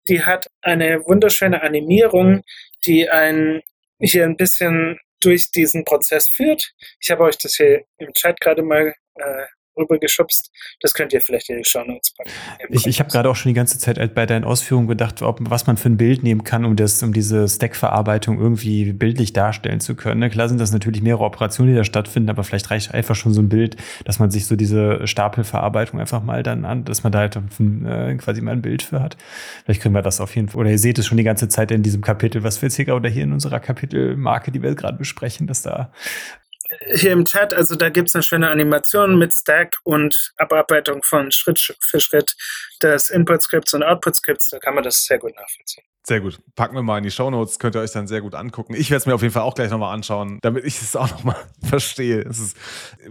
Die 0.08 0.22
hat 0.22 0.50
eine 0.60 1.06
wunderschöne 1.06 1.62
Animierung, 1.62 2.42
die 2.84 3.08
einen 3.08 3.62
hier 4.00 4.24
ein 4.24 4.36
bisschen 4.36 4.98
durch 5.20 5.50
diesen 5.52 5.84
Prozess 5.84 6.28
führt. 6.28 6.74
Ich 7.00 7.10
habe 7.10 7.24
euch 7.24 7.38
das 7.38 7.54
hier 7.54 7.84
im 7.98 8.12
Chat 8.12 8.40
gerade 8.40 8.62
mal 8.62 8.94
äh, 9.14 9.44
rübergeschubst. 9.76 10.50
Das 10.80 10.94
könnt 10.94 11.12
ihr 11.12 11.20
vielleicht 11.20 11.48
in 11.50 11.58
die 11.58 11.64
Show 11.64 11.84
Notes 11.84 12.12
packen. 12.14 12.30
Ich, 12.70 12.86
ich 12.86 13.00
habe 13.00 13.10
gerade 13.10 13.28
auch 13.28 13.36
schon 13.36 13.50
die 13.50 13.54
ganze 13.54 13.78
Zeit 13.78 13.98
halt 13.98 14.14
bei 14.14 14.26
deinen 14.26 14.44
Ausführungen 14.44 14.88
gedacht, 14.88 15.22
ob, 15.22 15.38
was 15.42 15.66
man 15.66 15.76
für 15.76 15.88
ein 15.88 15.96
Bild 15.96 16.22
nehmen 16.22 16.44
kann, 16.44 16.64
um, 16.64 16.76
das, 16.76 17.02
um 17.02 17.12
diese 17.12 17.48
Stack-Verarbeitung 17.48 18.38
irgendwie 18.38 18.92
bildlich 18.92 19.32
darstellen 19.32 19.80
zu 19.80 19.94
können. 19.94 20.20
Ne? 20.20 20.30
Klar 20.30 20.48
sind 20.48 20.60
das 20.60 20.72
natürlich 20.72 21.02
mehrere 21.02 21.24
Operationen, 21.24 21.72
die 21.72 21.76
da 21.76 21.84
stattfinden, 21.84 22.30
aber 22.30 22.44
vielleicht 22.44 22.70
reicht 22.70 22.92
einfach 22.94 23.14
schon 23.14 23.32
so 23.32 23.40
ein 23.40 23.48
Bild, 23.48 23.76
dass 24.04 24.18
man 24.18 24.30
sich 24.30 24.46
so 24.46 24.56
diese 24.56 25.06
Stapelverarbeitung 25.06 26.00
einfach 26.00 26.22
mal 26.22 26.42
dann 26.42 26.64
an, 26.64 26.84
dass 26.84 27.02
man 27.02 27.12
da 27.12 27.20
halt 27.20 27.36
äh, 27.36 28.14
quasi 28.16 28.40
mal 28.40 28.52
ein 28.52 28.62
Bild 28.62 28.82
für 28.82 29.00
hat. 29.00 29.16
Vielleicht 29.64 29.82
können 29.82 29.94
wir 29.94 30.02
das 30.02 30.20
auf 30.20 30.34
jeden 30.36 30.48
Fall, 30.48 30.60
oder 30.60 30.70
ihr 30.70 30.78
seht 30.78 30.98
es 30.98 31.06
schon 31.06 31.18
die 31.18 31.24
ganze 31.24 31.48
Zeit 31.48 31.70
in 31.70 31.82
diesem 31.82 32.02
Kapitel, 32.02 32.42
was 32.42 32.60
wir 32.60 32.68
jetzt 32.68 32.76
hier 32.76 32.94
oder 32.94 33.08
hier 33.08 33.24
in 33.24 33.32
unserer 33.32 33.60
Kapitelmarke, 33.60 34.50
die 34.50 34.62
wir 34.62 34.74
gerade 34.74 34.98
besprechen, 34.98 35.46
dass 35.46 35.62
da 35.62 35.92
hier 36.94 37.12
im 37.12 37.24
Chat, 37.24 37.54
also 37.54 37.76
da 37.76 37.88
gibt 37.88 38.08
es 38.08 38.14
eine 38.14 38.22
schöne 38.22 38.50
Animation 38.50 39.18
mit 39.18 39.34
Stack 39.34 39.76
und 39.84 40.32
Abarbeitung 40.36 41.02
von 41.02 41.30
Schritt 41.30 41.74
für 41.80 42.00
Schritt 42.00 42.36
des 42.82 43.10
Input-Skripts 43.10 43.74
und 43.74 43.82
Output-Skripts. 43.82 44.48
Da 44.48 44.58
kann 44.58 44.74
man 44.74 44.84
das 44.84 45.04
sehr 45.04 45.18
gut 45.18 45.34
nachvollziehen. 45.34 45.84
Sehr 46.04 46.20
gut. 46.20 46.40
Packen 46.56 46.74
wir 46.74 46.82
mal 46.82 46.98
in 46.98 47.04
die 47.04 47.12
Shownotes, 47.12 47.60
könnt 47.60 47.76
ihr 47.76 47.80
euch 47.80 47.92
dann 47.92 48.08
sehr 48.08 48.20
gut 48.20 48.34
angucken. 48.34 48.74
Ich 48.74 48.90
werde 48.90 48.98
es 48.98 49.06
mir 49.06 49.14
auf 49.14 49.22
jeden 49.22 49.32
Fall 49.32 49.44
auch 49.44 49.54
gleich 49.54 49.70
nochmal 49.70 49.94
anschauen, 49.94 50.40
damit 50.42 50.64
ich 50.64 50.80
es 50.82 50.96
auch 50.96 51.08
nochmal 51.10 51.36
verstehe. 51.62 52.22
Ist, 52.22 52.56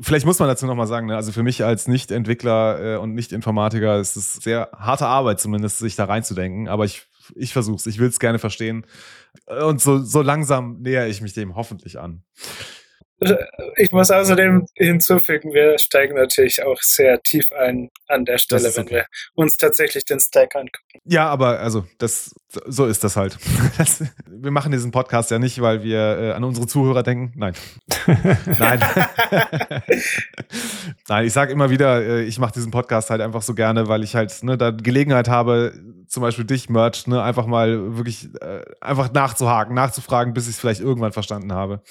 vielleicht 0.02 0.26
muss 0.26 0.40
man 0.40 0.50
dazu 0.50 0.66
nochmal 0.66 0.88
sagen, 0.88 1.08
ne? 1.08 1.16
also 1.16 1.32
für 1.32 1.44
mich 1.44 1.64
als 1.64 1.88
Nicht-Entwickler 1.88 2.96
äh, 2.96 2.98
und 2.98 3.14
Nicht-Informatiker 3.14 4.00
ist 4.00 4.18
es 4.18 4.34
sehr 4.34 4.70
harte 4.78 5.08
Arbeit 5.08 5.40
zumindest, 5.40 5.78
sich 5.78 5.96
da 5.96 6.06
reinzudenken. 6.06 6.68
Aber 6.68 6.84
ich, 6.84 7.08
ich 7.36 7.54
versuche 7.54 7.78
es, 7.78 7.86
ich 7.86 7.98
will 7.98 8.10
es 8.10 8.20
gerne 8.20 8.40
verstehen. 8.40 8.86
Und 9.48 9.80
so, 9.80 10.00
so 10.00 10.22
langsam 10.22 10.82
nähere 10.82 11.08
ich 11.08 11.22
mich 11.22 11.32
dem 11.32 11.56
hoffentlich 11.56 11.98
an. 11.98 12.24
Ich 13.78 13.92
muss 13.92 14.10
außerdem 14.10 14.66
hinzufügen, 14.76 15.54
wir 15.54 15.78
steigen 15.78 16.16
natürlich 16.16 16.64
auch 16.64 16.82
sehr 16.82 17.22
tief 17.22 17.52
ein 17.52 17.90
an 18.08 18.26
der 18.26 18.40
Stelle, 18.40 18.68
ist 18.68 18.78
wenn 18.78 18.86
okay. 18.86 18.96
wir 18.96 19.06
uns 19.36 19.58
tatsächlich 19.58 20.06
den 20.06 20.20
Stack 20.20 20.56
angucken. 20.56 21.00
Ja, 21.06 21.28
aber 21.28 21.60
also 21.60 21.86
das 22.00 22.34
so 22.68 22.86
ist 22.86 23.04
das 23.04 23.16
halt. 23.16 23.38
Das, 23.78 24.04
wir 24.28 24.52
machen 24.52 24.72
diesen 24.72 24.92
Podcast 24.92 25.32
ja 25.32 25.40
nicht, 25.40 25.62
weil 25.62 25.82
wir 25.82 26.18
äh, 26.20 26.32
an 26.34 26.44
unsere 26.44 26.68
Zuhörer 26.68 27.04
denken. 27.04 27.32
Nein. 27.36 27.54
Nein. 28.60 28.80
Nein, 31.08 31.26
ich 31.26 31.34
sage 31.34 31.54
immer 31.54 31.70
wieder, 31.70 32.02
äh, 32.02 32.24
ich 32.24 32.38
mache 32.38 32.54
diesen 32.54 32.70
Podcast 32.70 33.10
halt 33.10 33.22
einfach 33.22 33.42
so 33.42 33.56
gerne, 33.56 33.88
weil 33.88 34.04
ich 34.04 34.16
halt 34.16 34.44
ne, 34.44 34.58
da 34.58 34.72
Gelegenheit 34.72 35.30
habe, 35.30 35.74
zum 36.08 36.22
Beispiel 36.22 36.46
dich, 36.46 36.70
Merch, 36.70 37.08
ne, 37.08 37.24
einfach 37.24 37.46
mal 37.46 37.98
wirklich 37.98 38.30
äh, 38.42 38.64
einfach 38.82 39.14
nachzuhaken, 39.14 39.74
nachzufragen, 39.74 40.34
bis 40.34 40.48
ich 40.48 40.56
es 40.56 40.60
vielleicht 40.60 40.82
irgendwann 40.82 41.14
verstanden 41.14 41.54
habe. 41.54 41.82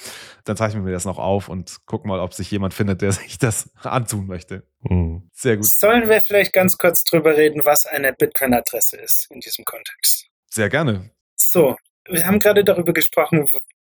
Dann 0.45 0.57
zeichnen 0.57 0.85
wir 0.85 0.93
das 0.93 1.07
noch 1.07 1.19
auf 1.21 1.49
und 1.49 1.87
gucken 1.87 2.09
mal, 2.09 2.21
ob 2.21 2.35
sich 2.35 2.51
jemand 2.51 2.75
findet, 2.75 3.03
der 3.03 3.13
sich 3.13 3.39
das 3.39 3.71
antun 3.83 4.27
möchte. 4.27 4.65
Mhm. 4.83 5.29
Sehr 5.33 5.57
gut. 5.57 5.67
Sollen 5.67 6.09
wir 6.09 6.21
vielleicht 6.21 6.53
ganz 6.53 6.79
kurz 6.79 7.05
drüber 7.05 7.37
reden, 7.37 7.63
was 7.65 7.87
eine 7.87 8.13
Bitcoin-Adresse 8.13 8.97
ist 8.97 9.31
in 9.31 9.41
diesem 9.41 9.65
Kontext? 9.65 10.27
Sehr 10.49 10.69
gerne. 10.69 11.11
So, 11.37 11.77
wir 12.09 12.27
haben 12.27 12.39
gerade 12.39 12.65
darüber 12.65 12.93
gesprochen, 12.93 13.47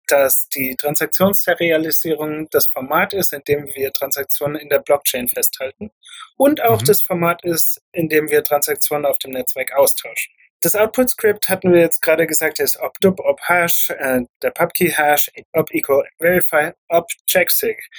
dass 0.08 0.48
die 0.50 0.76
Transaktionsserialisierung 0.76 2.50
das 2.50 2.68
Format 2.68 3.14
ist, 3.14 3.32
in 3.34 3.42
dem 3.48 3.68
wir 3.76 3.94
Transaktionen 3.94 4.56
in 4.60 4.70
der 4.70 4.80
Blockchain 4.80 5.28
festhalten 5.28 5.92
und 6.36 6.62
auch 6.64 6.82
Mhm. 6.82 6.86
das 6.86 7.02
Format 7.02 7.44
ist, 7.44 7.82
in 7.92 8.10
dem 8.10 8.30
wir 8.30 8.44
Transaktionen 8.44 9.06
auf 9.06 9.20
dem 9.20 9.32
Netzwerk 9.32 9.74
austauschen. 9.74 10.34
Das 10.62 10.76
Output-Script 10.76 11.48
hatten 11.48 11.72
wir 11.72 11.80
jetzt 11.80 12.02
gerade 12.02 12.28
gesagt, 12.28 12.60
ist 12.60 12.78
obdub, 12.82 13.22
obhash, 13.22 13.92
äh, 13.92 14.22
der 14.42 14.52
Pubkey-Hash, 14.52 15.32
ob 15.54 15.74
equal 15.74 16.06
verify, 16.18 16.72
ob 16.90 17.08
checksig. 17.28 17.90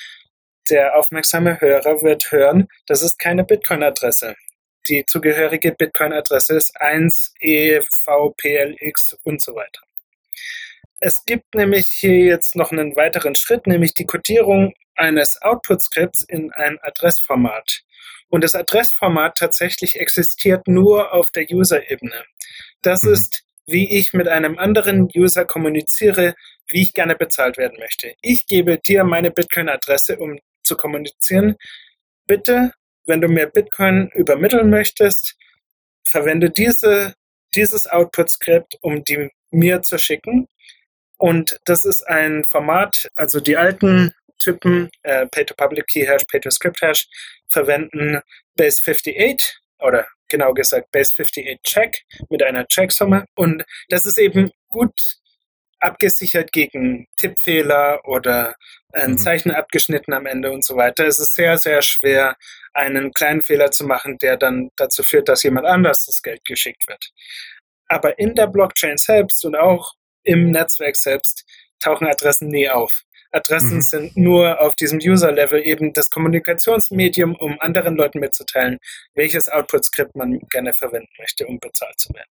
Der 0.69 0.95
aufmerksame 0.97 1.59
Hörer 1.61 2.03
wird 2.03 2.31
hören, 2.31 2.69
das 2.87 3.03
ist 3.03 3.19
keine 3.19 3.45
Bitcoin-Adresse. 3.45 4.37
Die 4.89 5.07
zugehörige 5.07 5.73
Bitcoin-Adresse 5.73 6.57
ist 6.57 6.79
1 6.79 7.35
EVPLX 7.41 9.17
und 9.25 9.41
so 9.41 9.55
weiter. 9.55 9.81
Es 11.01 11.25
gibt 11.25 11.55
nämlich 11.55 11.89
hier 11.89 12.25
jetzt 12.25 12.57
noch 12.57 12.73
einen 12.73 12.95
weiteren 12.95 13.35
Schritt, 13.35 13.67
nämlich 13.67 13.95
die 13.95 14.05
Codierung 14.05 14.75
eines 14.97 15.41
Output-Skripts 15.41 16.23
in 16.23 16.53
ein 16.53 16.79
Adressformat. 16.83 17.85
Und 18.29 18.45
das 18.45 18.55
Adressformat 18.55 19.39
tatsächlich 19.39 19.99
existiert 19.99 20.69
nur 20.69 21.13
auf 21.15 21.31
der 21.31 21.51
User-Ebene. 21.51 22.25
Das 22.83 23.03
Mhm. 23.03 23.13
ist, 23.13 23.43
wie 23.67 23.97
ich 23.99 24.13
mit 24.13 24.29
einem 24.29 24.59
anderen 24.59 25.09
User 25.15 25.45
kommuniziere, 25.45 26.35
wie 26.69 26.83
ich 26.83 26.93
gerne 26.95 27.15
bezahlt 27.17 27.57
werden 27.57 27.79
möchte. 27.79 28.15
Ich 28.23 28.47
gebe 28.47 28.79
dir 28.79 29.05
meine 29.05 29.31
Bitcoin-Adresse, 29.31 30.17
um 30.19 30.39
zu 30.63 30.77
kommunizieren. 30.77 31.57
Bitte, 32.27 32.73
wenn 33.07 33.21
du 33.21 33.29
mir 33.29 33.47
Bitcoin 33.47 34.09
übermitteln 34.15 34.71
möchtest, 34.71 35.37
verwende 36.05 36.51
diese, 36.51 37.15
dieses 37.55 37.87
Output-Skript, 37.87 38.77
um 38.83 39.05
die 39.05 39.31
mir 39.51 39.83
zu 39.83 39.99
schicken. 39.99 40.49
Und 41.19 41.61
das 41.65 41.85
ist 41.85 42.07
ein 42.09 42.45
Format, 42.45 43.09
also 43.15 43.41
die 43.41 43.57
alten 43.57 44.15
Typen, 44.39 44.91
äh, 45.03 45.27
Pay-to-Public 45.27 45.87
Key 45.89 46.07
Hash, 46.07 46.25
Pay-to-Script 46.25 46.81
Hash, 46.81 47.07
verwenden 47.49 48.21
Base 48.57 48.81
58 48.81 49.59
oder 49.81 50.07
genau 50.31 50.55
gesagt 50.55 50.91
Base 50.93 51.13
58 51.13 51.61
Check 51.63 52.05
mit 52.31 52.43
einer 52.43 52.67
Checksumme. 52.67 53.27
Und 53.35 53.65
das 53.89 54.07
ist 54.07 54.19
eben 54.19 54.51
gut 54.69 54.93
abgesichert 55.81 56.53
gegen 56.53 57.09
Tippfehler 57.17 58.01
oder 58.05 58.55
ein 58.93 59.13
Mhm. 59.13 59.19
Zeichen 59.19 59.51
abgeschnitten 59.51 60.13
am 60.13 60.27
Ende 60.27 60.51
und 60.51 60.65
so 60.65 60.77
weiter. 60.77 61.07
Es 61.07 61.19
ist 61.19 61.35
sehr, 61.35 61.57
sehr 61.59 61.83
schwer, 61.83 62.37
einen 62.73 63.13
kleinen 63.13 63.43
Fehler 63.43 63.71
zu 63.71 63.85
machen, 63.85 64.19
der 64.19 64.37
dann 64.37 64.71
dazu 64.77 65.03
führt, 65.03 65.29
dass 65.29 65.43
jemand 65.43 65.67
anders 65.67 66.07
das 66.07 66.23
Geld 66.23 66.45
geschickt 66.45 66.87
wird. 66.89 67.11
Aber 67.89 68.19
in 68.19 68.35
der 68.35 68.47
Blockchain 68.47 68.97
selbst 68.97 69.45
und 69.45 69.57
auch 69.57 69.95
im 70.23 70.51
Netzwerk 70.51 70.97
selbst 70.97 71.45
tauchen 71.81 72.07
Adressen 72.07 72.49
nie 72.49 72.69
auf. 72.69 73.05
Adressen 73.33 73.77
Mhm. 73.77 73.83
sind 73.83 74.17
nur 74.17 74.61
auf 74.61 74.75
diesem 74.75 74.99
User-Level 75.03 75.61
eben 75.65 75.93
das 75.93 76.11
Kommunikationsmedium, 76.11 77.35
um 77.37 77.57
anderen 77.61 77.97
Leuten 77.97 78.21
mitzuteilen, 78.21 78.79
welches 79.15 79.49
Output-Skript 79.49 80.17
man 80.17 80.39
gerne 80.51 80.73
verwenden 80.73 81.13
möchte, 81.19 81.47
um 81.47 81.59
bezahlt 81.59 81.99
zu 81.99 82.13
werden. 82.15 82.29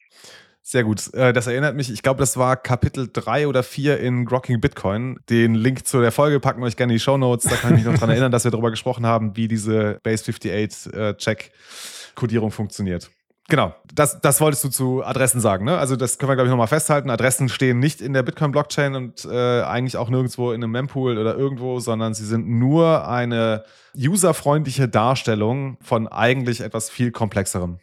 Sehr 0.63 0.85
gut. 0.85 1.15
Äh, 1.15 1.33
Das 1.33 1.47
erinnert 1.47 1.77
mich, 1.77 1.91
ich 1.91 2.03
glaube, 2.03 2.21
das 2.21 2.37
war 2.37 2.57
Kapitel 2.57 3.09
3 3.11 3.47
oder 3.49 3.63
4 3.63 4.01
in 4.01 4.27
Grokking 4.27 4.61
Bitcoin. 4.61 5.19
Den 5.31 5.55
Link 5.55 5.87
zu 5.87 6.01
der 6.03 6.13
Folge 6.13 6.41
packen 6.41 6.61
wir 6.61 6.67
euch 6.67 6.77
gerne 6.77 6.93
in 6.93 6.99
die 6.99 7.03
Show 7.03 7.17
Notes. 7.17 7.49
Da 7.49 7.57
kann 7.57 7.71
ich 7.71 7.85
mich 7.85 7.87
noch 7.91 7.99
dran 7.99 8.11
erinnern, 8.11 8.31
dass 8.33 8.45
wir 8.45 8.51
darüber 8.51 8.71
gesprochen 8.71 9.07
haben, 9.07 9.35
wie 9.35 9.49
diese 9.49 9.99
Base 10.03 10.25
58 10.31 10.93
äh, 10.93 11.15
Check-Kodierung 11.15 12.51
funktioniert. 12.51 13.11
Genau, 13.51 13.75
das, 13.95 14.21
das 14.21 14.43
wolltest 14.43 14.63
du 14.65 14.69
zu 14.69 15.03
Adressen 15.03 15.41
sagen, 15.41 15.65
ne? 15.65 15.79
Also 15.79 15.97
das 15.97 16.19
können 16.19 16.31
wir, 16.31 16.37
glaube 16.37 16.49
ich, 16.49 16.51
nochmal 16.51 16.67
festhalten. 16.67 17.09
Adressen 17.09 17.49
stehen 17.49 17.79
nicht 17.79 18.03
in 18.03 18.13
der 18.13 18.23
Bitcoin-Blockchain 18.23 18.95
und 18.95 19.25
äh, 19.25 19.63
eigentlich 19.63 19.97
auch 19.97 20.11
nirgendwo 20.11 20.53
in 20.53 20.63
einem 20.63 20.71
Mempool 20.71 21.17
oder 21.17 21.35
irgendwo, 21.35 21.81
sondern 21.81 22.13
sie 22.13 22.27
sind 22.27 22.47
nur 22.47 23.09
eine 23.09 23.65
userfreundliche 23.97 24.87
Darstellung 24.87 25.79
von 25.81 26.09
eigentlich 26.09 26.61
etwas 26.61 26.91
viel 26.91 27.11
komplexerem. 27.11 27.79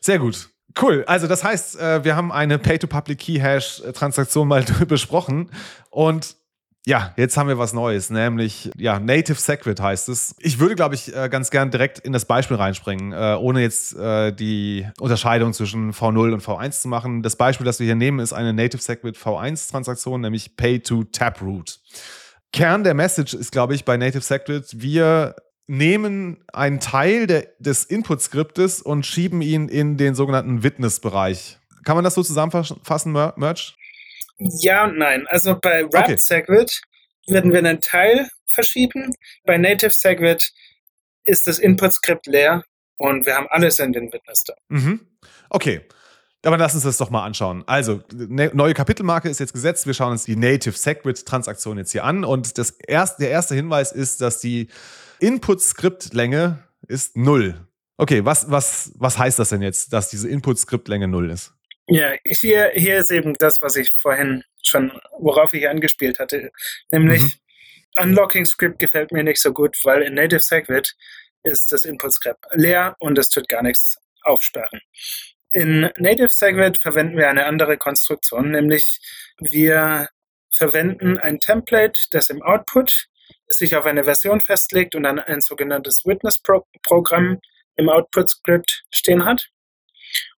Sehr 0.00 0.20
gut. 0.20 0.50
Cool. 0.80 1.04
Also 1.08 1.26
das 1.26 1.42
heißt, 1.42 1.80
äh, 1.80 2.04
wir 2.04 2.14
haben 2.14 2.30
eine 2.30 2.58
Pay-to-Public-Key-Hash-Transaktion 2.58 4.46
mal 4.46 4.62
besprochen 4.88 5.50
und 5.90 6.36
ja, 6.86 7.14
jetzt 7.16 7.36
haben 7.38 7.48
wir 7.48 7.58
was 7.58 7.72
Neues, 7.72 8.10
nämlich 8.10 8.70
ja, 8.76 9.00
Native 9.00 9.38
Segwit 9.38 9.80
heißt 9.80 10.10
es. 10.10 10.34
Ich 10.38 10.58
würde, 10.58 10.74
glaube 10.74 10.94
ich, 10.94 11.14
äh, 11.16 11.30
ganz 11.30 11.50
gern 11.50 11.70
direkt 11.70 11.98
in 12.00 12.12
das 12.12 12.26
Beispiel 12.26 12.58
reinspringen, 12.58 13.12
äh, 13.12 13.36
ohne 13.40 13.62
jetzt 13.62 13.96
äh, 13.96 14.32
die 14.32 14.86
Unterscheidung 15.00 15.54
zwischen 15.54 15.92
V0 15.92 16.34
und 16.34 16.42
V1 16.42 16.82
zu 16.82 16.88
machen. 16.88 17.22
Das 17.22 17.36
Beispiel, 17.36 17.64
das 17.64 17.78
wir 17.78 17.86
hier 17.86 17.94
nehmen, 17.94 18.18
ist 18.18 18.34
eine 18.34 18.52
Native 18.52 18.82
Segwit 18.82 19.16
V1-Transaktion, 19.16 20.20
nämlich 20.20 20.56
Pay 20.56 20.80
to 20.80 21.04
Taproot. 21.04 21.80
Kern 22.52 22.84
der 22.84 22.94
Message 22.94 23.32
ist, 23.32 23.50
glaube 23.50 23.74
ich, 23.74 23.86
bei 23.86 23.96
Native 23.96 24.22
Segwit, 24.22 24.66
wir 24.76 25.36
nehmen 25.66 26.44
einen 26.52 26.80
Teil 26.80 27.26
der, 27.26 27.46
des 27.58 27.84
Input-Skriptes 27.84 28.82
und 28.82 29.06
schieben 29.06 29.40
ihn 29.40 29.68
in 29.68 29.96
den 29.96 30.14
sogenannten 30.14 30.62
Witness-Bereich. 30.62 31.58
Kann 31.84 31.96
man 31.96 32.04
das 32.04 32.14
so 32.14 32.22
zusammenfassen, 32.22 33.12
Merch? 33.12 33.76
Ja 34.44 34.84
und 34.84 34.98
nein. 34.98 35.26
Also 35.28 35.58
bei 35.58 35.84
Wrapped 35.84 36.10
okay. 36.10 36.16
Segwit 36.16 36.82
werden 37.26 37.52
wir 37.52 37.58
einen 37.58 37.80
Teil 37.80 38.28
verschieben. 38.46 39.14
Bei 39.44 39.56
Native 39.56 39.90
Segwit 39.90 40.52
ist 41.24 41.46
das 41.46 41.58
Input-Skript 41.58 42.26
leer 42.26 42.62
und 42.98 43.26
wir 43.26 43.36
haben 43.36 43.46
alles 43.48 43.78
in 43.78 43.92
den 43.92 44.12
Witness 44.12 44.44
da. 44.44 44.54
Mhm. 44.68 45.00
Okay. 45.48 45.80
Aber 46.44 46.58
lass 46.58 46.74
uns 46.74 46.84
das 46.84 46.98
doch 46.98 47.08
mal 47.08 47.24
anschauen. 47.24 47.64
Also, 47.66 48.02
ne, 48.12 48.50
neue 48.52 48.74
Kapitelmarke 48.74 49.30
ist 49.30 49.40
jetzt 49.40 49.54
gesetzt. 49.54 49.86
Wir 49.86 49.94
schauen 49.94 50.12
uns 50.12 50.24
die 50.24 50.36
Native 50.36 50.76
Segwit-Transaktion 50.76 51.78
jetzt 51.78 51.92
hier 51.92 52.04
an. 52.04 52.22
Und 52.22 52.58
das 52.58 52.70
erste, 52.70 53.22
der 53.22 53.30
erste 53.30 53.54
Hinweis 53.54 53.92
ist, 53.92 54.20
dass 54.20 54.40
die 54.40 54.68
Input-Skriptlänge 55.20 56.62
ist 56.86 57.16
null. 57.16 57.66
Okay, 57.96 58.26
was, 58.26 58.50
was, 58.50 58.92
was 58.96 59.16
heißt 59.16 59.38
das 59.38 59.48
denn 59.48 59.62
jetzt, 59.62 59.94
dass 59.94 60.10
diese 60.10 60.28
Input-Skriptlänge 60.28 61.08
null 61.08 61.30
ist? 61.30 61.53
Ja, 61.86 62.14
hier, 62.24 62.72
hier 62.74 62.98
ist 62.98 63.10
eben 63.10 63.34
das, 63.34 63.60
was 63.60 63.76
ich 63.76 63.90
vorhin 63.92 64.42
schon, 64.62 64.92
worauf 65.18 65.52
ich 65.52 65.68
angespielt 65.68 66.18
hatte. 66.18 66.50
Nämlich, 66.90 67.22
mhm. 67.22 67.32
Unlocking 67.96 68.44
Script 68.44 68.78
gefällt 68.78 69.12
mir 69.12 69.22
nicht 69.22 69.40
so 69.40 69.52
gut, 69.52 69.76
weil 69.84 70.02
in 70.02 70.14
Native 70.14 70.40
Segwit 70.40 70.96
ist 71.42 71.70
das 71.72 71.84
Input-Script 71.84 72.44
leer 72.52 72.96
und 72.98 73.18
es 73.18 73.28
tut 73.28 73.48
gar 73.48 73.62
nichts 73.62 73.98
aufsperren. 74.22 74.80
In 75.50 75.90
Native 75.98 76.28
Segwit 76.28 76.78
verwenden 76.78 77.16
wir 77.16 77.28
eine 77.28 77.46
andere 77.46 77.76
Konstruktion, 77.76 78.50
nämlich 78.50 78.98
wir 79.38 80.08
verwenden 80.50 81.18
ein 81.18 81.38
Template, 81.38 82.08
das 82.10 82.30
im 82.30 82.42
Output 82.42 83.08
sich 83.48 83.76
auf 83.76 83.86
eine 83.86 84.04
Version 84.04 84.40
festlegt 84.40 84.94
und 84.94 85.04
dann 85.04 85.20
ein 85.20 85.40
sogenanntes 85.40 86.04
Witness-Programm 86.04 87.40
im 87.76 87.88
Output-Script 87.88 88.84
stehen 88.90 89.24
hat. 89.24 89.50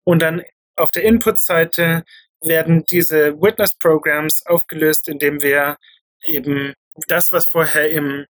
Und 0.05 0.23
dann 0.23 0.43
auf 0.77 0.91
der 0.91 1.05
Input-Seite 1.05 2.05
werden 2.43 2.85
diese 2.91 3.41
Witness-Programs 3.41 4.45
aufgelöst, 4.47 5.09
indem 5.09 5.43
wir 5.43 5.77
eben 6.25 6.75
das, 7.09 7.33
was 7.33 7.47
vorher 7.47 7.91
im 7.91 8.27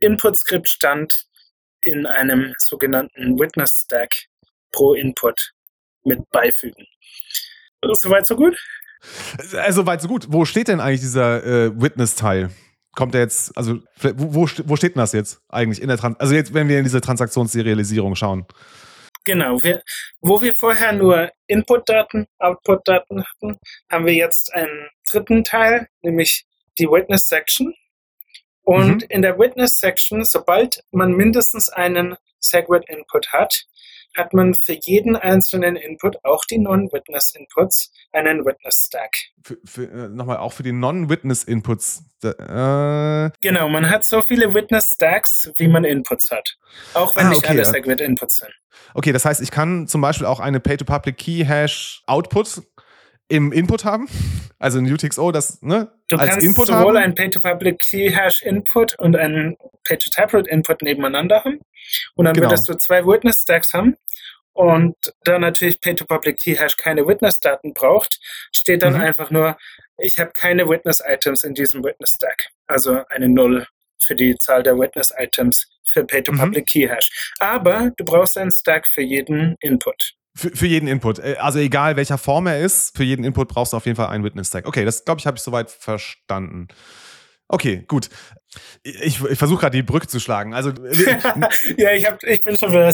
Input-Skript 0.00 0.68
stand, 0.68 1.26
in 1.80 2.06
einem 2.06 2.54
sogenannten 2.58 3.38
Witness-Stack 3.38 4.26
pro 4.72 4.94
Input 4.94 5.52
mit 6.04 6.28
beifügen. 6.30 6.86
Soweit, 7.82 8.26
so 8.26 8.36
gut? 8.36 8.56
Also 9.56 9.86
weit 9.86 10.00
so 10.00 10.08
gut. 10.08 10.26
Wo 10.28 10.44
steht 10.44 10.68
denn 10.68 10.80
eigentlich 10.80 11.00
dieser 11.00 11.44
äh, 11.44 11.80
Witness-Teil? 11.80 12.50
Kommt 12.92 13.14
der 13.14 13.20
jetzt, 13.20 13.56
also 13.56 13.80
wo, 14.00 14.48
wo 14.64 14.76
steht 14.76 14.94
denn 14.94 15.00
das 15.00 15.12
jetzt 15.12 15.40
eigentlich 15.48 15.82
in 15.82 15.88
der 15.88 15.98
Trans 15.98 16.18
Also 16.18 16.34
jetzt, 16.34 16.54
wenn 16.54 16.68
wir 16.68 16.78
in 16.78 16.84
diese 16.84 17.00
Transaktionsserialisierung 17.00 18.16
schauen. 18.16 18.46
Genau, 19.26 19.60
wir, 19.64 19.82
wo 20.20 20.40
wir 20.40 20.54
vorher 20.54 20.92
nur 20.92 21.32
Input-Daten, 21.48 22.28
Output-Daten 22.38 23.24
hatten, 23.24 23.58
haben 23.90 24.06
wir 24.06 24.14
jetzt 24.14 24.54
einen 24.54 24.88
dritten 25.10 25.42
Teil, 25.42 25.88
nämlich 26.00 26.46
die 26.78 26.86
Witness-Section. 26.86 27.74
Und 28.62 29.02
mhm. 29.02 29.06
in 29.08 29.22
der 29.22 29.36
Witness-Section, 29.36 30.24
sobald 30.24 30.84
man 30.92 31.12
mindestens 31.12 31.68
einen 31.68 32.16
Segwit-Input 32.38 33.32
hat, 33.32 33.66
hat 34.16 34.32
man 34.32 34.54
für 34.54 34.76
jeden 34.82 35.16
einzelnen 35.16 35.76
Input, 35.76 36.24
auch 36.24 36.44
die 36.44 36.58
Non-Witness-Inputs, 36.58 37.92
einen 38.12 38.44
Witness-Stack. 38.44 39.16
Äh, 39.76 40.08
nochmal, 40.08 40.38
auch 40.38 40.52
für 40.52 40.62
die 40.62 40.72
Non-Witness-Inputs? 40.72 42.02
Äh 42.24 43.30
genau, 43.40 43.68
man 43.68 43.90
hat 43.90 44.04
so 44.04 44.22
viele 44.22 44.54
Witness-Stacks, 44.54 45.52
wie 45.56 45.68
man 45.68 45.84
Inputs 45.84 46.30
hat. 46.30 46.56
Auch 46.94 47.14
wenn 47.14 47.26
ah, 47.26 47.30
nicht 47.30 47.38
okay, 47.38 47.50
alle 47.50 47.64
Segwit-Inputs 47.64 48.38
sind. 48.38 48.52
Okay, 48.94 49.12
das 49.12 49.24
heißt, 49.24 49.40
ich 49.40 49.50
kann 49.50 49.86
zum 49.86 50.00
Beispiel 50.00 50.26
auch 50.26 50.40
eine 50.40 50.60
Pay-to-Public-Key-Hash-Output 50.60 52.62
im 53.28 53.52
Input 53.52 53.84
haben? 53.84 54.08
Also 54.58 54.78
ein 54.78 54.90
UTXO, 54.90 55.32
das 55.32 55.60
ne, 55.62 55.92
du 56.08 56.16
als 56.16 56.30
kannst 56.30 56.46
Input 56.46 56.68
sowohl 56.68 56.96
haben? 56.96 56.96
ein 56.96 57.14
Pay-to-Public 57.14 57.78
Key-Hash 57.78 58.42
Input 58.42 58.98
und 58.98 59.16
ein 59.16 59.56
Pay-to-Taproot 59.84 60.48
Input 60.48 60.82
nebeneinander 60.82 61.44
haben. 61.44 61.60
Und 62.14 62.24
dann 62.24 62.34
genau. 62.34 62.46
würdest 62.46 62.68
du 62.68 62.74
zwei 62.74 63.04
Witness 63.04 63.42
Stacks 63.42 63.72
haben. 63.72 63.96
Und 64.56 64.96
da 65.24 65.38
natürlich 65.38 65.82
Pay-to-Public 65.82 66.38
Key-Hash 66.38 66.78
keine 66.78 67.06
Witness-Daten 67.06 67.74
braucht, 67.74 68.18
steht 68.52 68.82
dann 68.82 68.94
mhm. 68.94 69.02
einfach 69.02 69.30
nur, 69.30 69.58
ich 69.98 70.18
habe 70.18 70.30
keine 70.32 70.66
Witness-Items 70.66 71.44
in 71.44 71.52
diesem 71.52 71.84
Witness-Stack. 71.84 72.48
Also 72.66 73.02
eine 73.10 73.28
Null 73.28 73.66
für 73.98 74.14
die 74.14 74.34
Zahl 74.36 74.62
der 74.62 74.78
Witness-Items 74.78 75.68
für 75.84 76.04
Pay-to-Public 76.04 76.66
mhm. 76.74 76.90
Aber 77.38 77.90
du 77.98 78.04
brauchst 78.04 78.38
einen 78.38 78.50
Stack 78.50 78.86
für 78.86 79.02
jeden 79.02 79.56
Input. 79.60 80.14
Für, 80.34 80.48
für, 80.56 80.66
jeden 80.66 80.88
Input. 80.88 81.18
Äh, 81.18 81.36
also 81.38 81.58
egal 81.58 81.96
welcher 81.96 82.16
Form 82.16 82.46
er 82.46 82.58
ist, 82.58 82.96
für 82.96 83.04
jeden 83.04 83.24
Input 83.24 83.48
brauchst 83.48 83.74
du 83.74 83.76
auf 83.76 83.84
jeden 83.84 83.96
Fall 83.96 84.08
einen 84.08 84.24
Witness-Tag. 84.24 84.66
Okay, 84.66 84.86
das 84.86 85.04
glaube 85.04 85.18
ich, 85.20 85.26
habe 85.26 85.36
ich 85.36 85.42
soweit 85.42 85.70
verstanden. 85.70 86.68
Okay, 87.48 87.84
gut. 87.86 88.08
Ich, 88.82 89.22
ich 89.22 89.38
versuche 89.38 89.60
gerade 89.60 89.76
die 89.76 89.82
Brücke 89.82 90.08
zu 90.08 90.18
schlagen. 90.18 90.54
Also 90.54 90.70
ja, 91.76 91.92
ich, 91.92 92.06
hab, 92.06 92.22
ich 92.22 92.42
bin 92.42 92.56
schon 92.56 92.72
wieder 92.72 92.92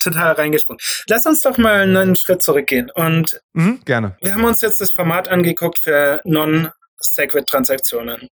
total 0.00 0.32
reingesprungen. 0.32 0.80
Lass 1.08 1.26
uns 1.26 1.42
doch 1.42 1.58
mal 1.58 1.82
einen 1.82 2.16
Schritt 2.16 2.42
zurückgehen. 2.42 2.90
Und 2.94 3.40
mhm, 3.52 3.80
gerne. 3.84 4.16
Wir 4.20 4.34
haben 4.34 4.44
uns 4.44 4.60
jetzt 4.60 4.80
das 4.80 4.92
Format 4.92 5.28
angeguckt 5.28 5.78
für 5.78 6.20
non 6.24 6.70
Segwit-Transaktionen. 6.98 8.28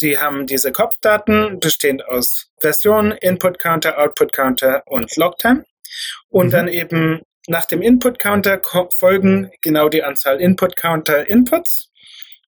Die 0.00 0.18
haben 0.18 0.46
diese 0.46 0.72
Kopfdaten, 0.72 1.60
bestehend 1.60 2.06
aus 2.06 2.50
Version, 2.60 3.12
Input-Counter, 3.12 3.98
Output-Counter 3.98 4.82
und 4.86 5.16
Logtime. 5.16 5.64
Und 6.28 6.48
mhm. 6.48 6.50
dann 6.50 6.68
eben 6.68 7.22
nach 7.46 7.64
dem 7.64 7.80
Input-Counter 7.80 8.60
folgen 8.90 9.50
genau 9.62 9.88
die 9.88 10.02
Anzahl 10.02 10.40
Input-Counter-Inputs 10.40 11.90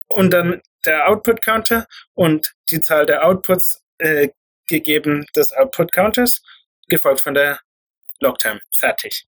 und 0.07 0.31
dann 0.31 0.61
der 0.85 1.09
Output-Counter 1.09 1.87
und 2.13 2.53
die 2.69 2.81
Zahl 2.81 3.05
der 3.05 3.25
Outputs 3.25 3.81
äh, 3.97 4.29
gegeben 4.67 5.25
des 5.35 5.51
Output-Counters, 5.53 6.41
gefolgt 6.87 7.21
von 7.21 7.33
der 7.33 7.59
Logtime. 8.19 8.61
Fertig. 8.75 9.25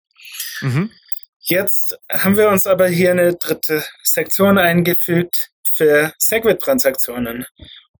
Mhm. 0.62 0.92
Jetzt 1.40 1.98
haben 2.12 2.38
wir 2.38 2.50
uns 2.50 2.66
aber 2.66 2.88
hier 2.88 3.12
eine 3.12 3.36
dritte 3.36 3.84
Sektion 4.04 4.58
eingefügt 4.58 5.52
für 5.64 6.12
Segwit-Transaktionen. 6.18 7.46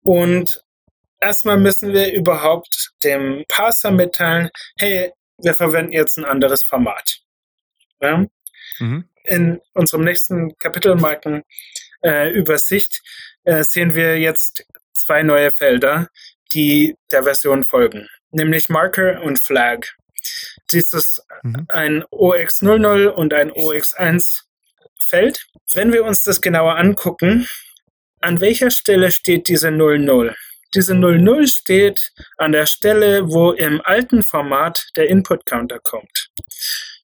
Und 0.02 0.60
erstmal 1.20 1.58
müssen 1.58 1.92
wir 1.92 2.12
überhaupt 2.12 2.90
dem 3.04 3.44
Parser 3.48 3.92
mitteilen, 3.92 4.50
hey, 4.78 5.12
wir 5.38 5.54
verwenden 5.54 5.92
jetzt 5.92 6.16
ein 6.16 6.24
anderes 6.24 6.64
Format. 6.64 7.20
Ja? 8.00 8.24
Mhm. 8.78 9.08
In 9.24 9.60
unserem 9.74 10.04
nächsten 10.04 10.56
Kapitelmarkenübersicht 10.58 12.96
äh, 12.96 13.00
äh, 13.46 13.64
sehen 13.64 13.94
wir 13.94 14.18
jetzt 14.18 14.66
zwei 14.92 15.22
neue 15.22 15.50
Felder, 15.50 16.08
die 16.52 16.96
der 17.10 17.22
Version 17.22 17.64
folgen, 17.64 18.08
nämlich 18.30 18.68
Marker 18.68 19.22
und 19.22 19.40
Flag. 19.40 19.86
Dies 20.72 20.92
ist 20.92 21.22
mhm. 21.42 21.66
ein 21.68 22.04
OX00 22.10 23.08
und 23.08 23.32
ein 23.32 23.50
OX1 23.50 24.42
Feld. 24.98 25.46
Wenn 25.72 25.92
wir 25.92 26.04
uns 26.04 26.22
das 26.22 26.40
genauer 26.40 26.76
angucken, 26.76 27.46
an 28.20 28.40
welcher 28.40 28.70
Stelle 28.70 29.10
steht 29.12 29.48
diese 29.48 29.70
00? 29.70 30.34
Diese 30.74 30.94
00 30.94 31.46
steht 31.46 32.12
an 32.38 32.52
der 32.52 32.66
Stelle, 32.66 33.28
wo 33.30 33.52
im 33.52 33.80
alten 33.84 34.22
Format 34.22 34.88
der 34.96 35.08
Input 35.08 35.46
Counter 35.46 35.78
kommt. 35.78 36.30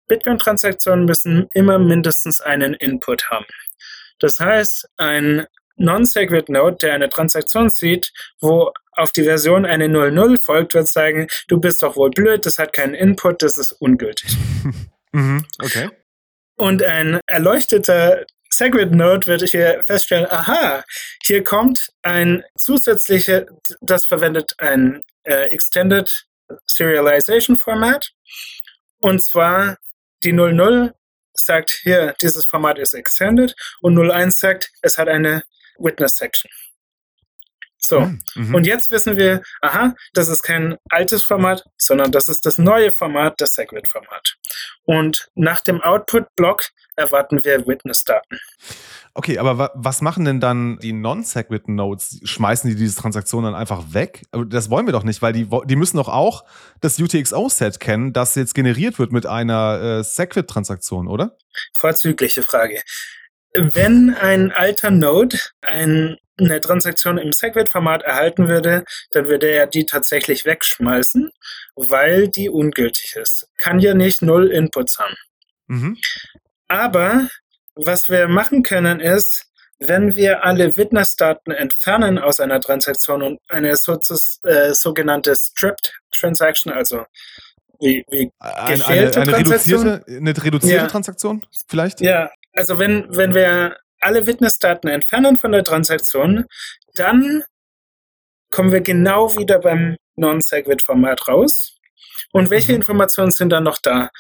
Bitcoin-Transaktionen 0.09 1.05
müssen 1.05 1.49
immer 1.55 1.79
mindestens 1.79 2.41
einen 2.41 2.75
Input 2.75 3.31
haben. 3.31 3.47
Das 4.19 4.41
heißt, 4.41 4.89
ein 4.97 5.47
Non-Sacred 5.77 6.49
Node, 6.49 6.77
der 6.77 6.95
eine 6.95 7.09
Transaktion 7.09 7.71
sieht, 7.71 8.13
wo 8.41 8.73
auf 8.93 9.13
die 9.13 9.25
Version 9.25 9.65
eine 9.65 9.89
00 9.89 10.39
folgt, 10.39 10.75
wird 10.75 10.89
sagen, 10.89 11.29
du 11.49 11.59
bist 11.59 11.83
doch 11.83 11.97
wohl 11.97 12.11
blöd, 12.11 12.45
das 12.47 12.59
hat 12.59 12.73
keinen 12.73 12.95
Input, 12.95 13.43
das 13.43 13.57
ist 13.57 13.73
ungültig. 13.73 14.37
mhm, 15.13 15.47
okay. 15.63 15.91
Und 16.57 16.83
ein 16.83 17.21
erleuchteter 17.27 18.27
Sacred 18.51 18.93
Node 18.93 19.27
wird 19.27 19.43
hier 19.49 19.81
feststellen, 19.87 20.27
aha, 20.31 20.85
hier 21.25 21.43
kommt 21.43 21.89
ein 22.03 22.45
zusätzlicher, 22.57 23.47
das 23.81 24.05
verwendet 24.05 24.53
ein 24.59 25.01
äh, 25.25 25.47
Extended 25.51 26.27
Serialization 26.67 27.57
Format. 27.57 28.13
Und 28.99 29.25
zwar 29.25 29.79
die 30.23 30.33
00 30.33 30.93
sagt, 31.35 31.81
hier, 31.83 32.15
dieses 32.21 32.45
Format 32.45 32.79
ist 32.79 32.95
extended 32.95 33.55
und 33.81 33.99
01 33.99 34.39
sagt, 34.39 34.71
es 34.83 34.99
hat 34.99 35.09
eine 35.09 35.43
Witness 35.79 36.17
Section. 36.17 36.51
So, 37.85 38.03
hm, 38.03 38.21
mhm. 38.37 38.55
und 38.55 38.67
jetzt 38.67 38.93
wissen 38.93 39.17
wir, 39.17 39.43
aha, 39.61 39.95
das 40.15 40.29
ist 40.29 40.43
kein 40.43 40.77
altes 40.89 41.25
Format, 41.25 41.65
sondern 41.77 42.13
das 42.13 42.29
ist 42.29 42.47
das 42.47 42.57
neue 42.57 42.93
Format, 42.93 43.35
das 43.39 43.55
Segwit-Format. 43.55 44.37
Und 44.85 45.29
nach 45.35 45.61
dem 45.61 45.81
Output-Block 45.81 46.71
erwarten 46.95 47.45
wir 47.45 47.67
Witness-Daten. 47.67 48.39
Okay, 49.15 49.39
aber 49.39 49.59
wa 49.59 49.71
was 49.75 50.01
machen 50.01 50.25
denn 50.25 50.41
dann 50.41 50.79
die 50.79 50.93
Non-Segwit-Nodes? 50.93 52.21
Schmeißen 52.23 52.71
die 52.71 52.77
diese 52.77 52.99
Transaktion 52.99 53.45
dann 53.45 53.55
einfach 53.55 53.93
weg? 53.93 54.23
Aber 54.31 54.45
das 54.47 54.71
wollen 54.71 54.87
wir 54.87 54.93
doch 54.93 55.05
nicht, 55.05 55.21
weil 55.21 55.33
die, 55.33 55.49
die 55.65 55.77
müssen 55.77 55.97
doch 55.97 56.09
auch 56.09 56.45
das 56.81 57.01
UTXO-Set 57.01 57.81
kennen, 57.81 58.13
das 58.13 58.37
jetzt 58.37 58.55
generiert 58.55 59.01
wird 59.01 59.11
mit 59.11 59.27
einer 59.27 59.99
äh, 59.99 60.05
Segwit-Transaktion, 60.05 61.09
oder? 61.09 61.37
Vorzügliche 61.75 62.43
Frage. 62.43 62.81
Wenn 63.55 64.15
ein 64.15 64.53
alter 64.53 64.91
Node 64.91 65.39
ein, 65.61 66.17
eine 66.39 66.61
Transaktion 66.61 67.19
im 67.19 67.33
Segwit-Format 67.33 68.03
erhalten 68.03 68.49
würde, 68.49 68.85
dann 69.13 69.29
würde 69.29 69.49
er 69.49 69.67
die 69.67 69.85
tatsächlich 69.85 70.45
wegschmeißen, 70.45 71.31
weil 71.77 72.29
die 72.29 72.49
ungültig 72.49 73.17
ist. 73.17 73.49
Kann 73.59 73.79
ja 73.79 73.95
nicht 73.95 74.23
null 74.23 74.51
Inputs 74.51 74.99
haben. 74.99 75.15
Mhm. 75.67 75.99
Aber 76.69 77.29
was 77.75 78.09
wir 78.09 78.29
machen 78.29 78.63
können 78.63 79.01
ist, 79.01 79.47
wenn 79.79 80.15
wir 80.15 80.45
alle 80.45 80.77
Witness-Daten 80.77 81.51
entfernen 81.51 82.19
aus 82.19 82.41
einer 82.41 82.61
Transaktion 82.61 83.23
und 83.23 83.41
eine 83.49 83.77
sozis, 83.77 84.41
äh, 84.45 84.73
sogenannte 84.75 85.35
Stripped 85.35 85.93
Transaction, 86.13 86.73
also 86.73 87.05
wie, 87.81 88.05
wie 88.11 88.31
eine, 88.39 88.87
eine 88.87 89.11
Transaktion? 89.11 89.89
reduzierte, 89.89 90.05
eine 90.07 90.45
reduzierte 90.45 90.77
Ja. 90.77 90.87
Transaktion 90.87 91.45
vielleicht? 91.69 92.01
Ja, 92.01 92.31
also 92.55 92.79
wenn, 92.79 93.07
wenn 93.15 93.35
wir 93.35 93.79
alle 94.01 94.27
Witness-Daten 94.27 94.89
entfernen 94.89 95.37
von 95.37 95.53
der 95.53 95.65
Transaktion, 95.65 96.47
dann 96.95 97.45
kommen 98.51 98.73
wir 98.73 98.81
genau 98.81 99.37
wieder 99.37 99.59
beim 99.59 99.97
Non-Segwit-Format 100.17 101.29
raus. 101.29 101.77
Und 102.33 102.51
welche 102.51 102.73
Mhm. 102.73 102.77
Informationen 102.77 103.31
sind 103.31 103.51
dann 103.51 103.65
noch 103.65 103.79
da? 103.79 104.11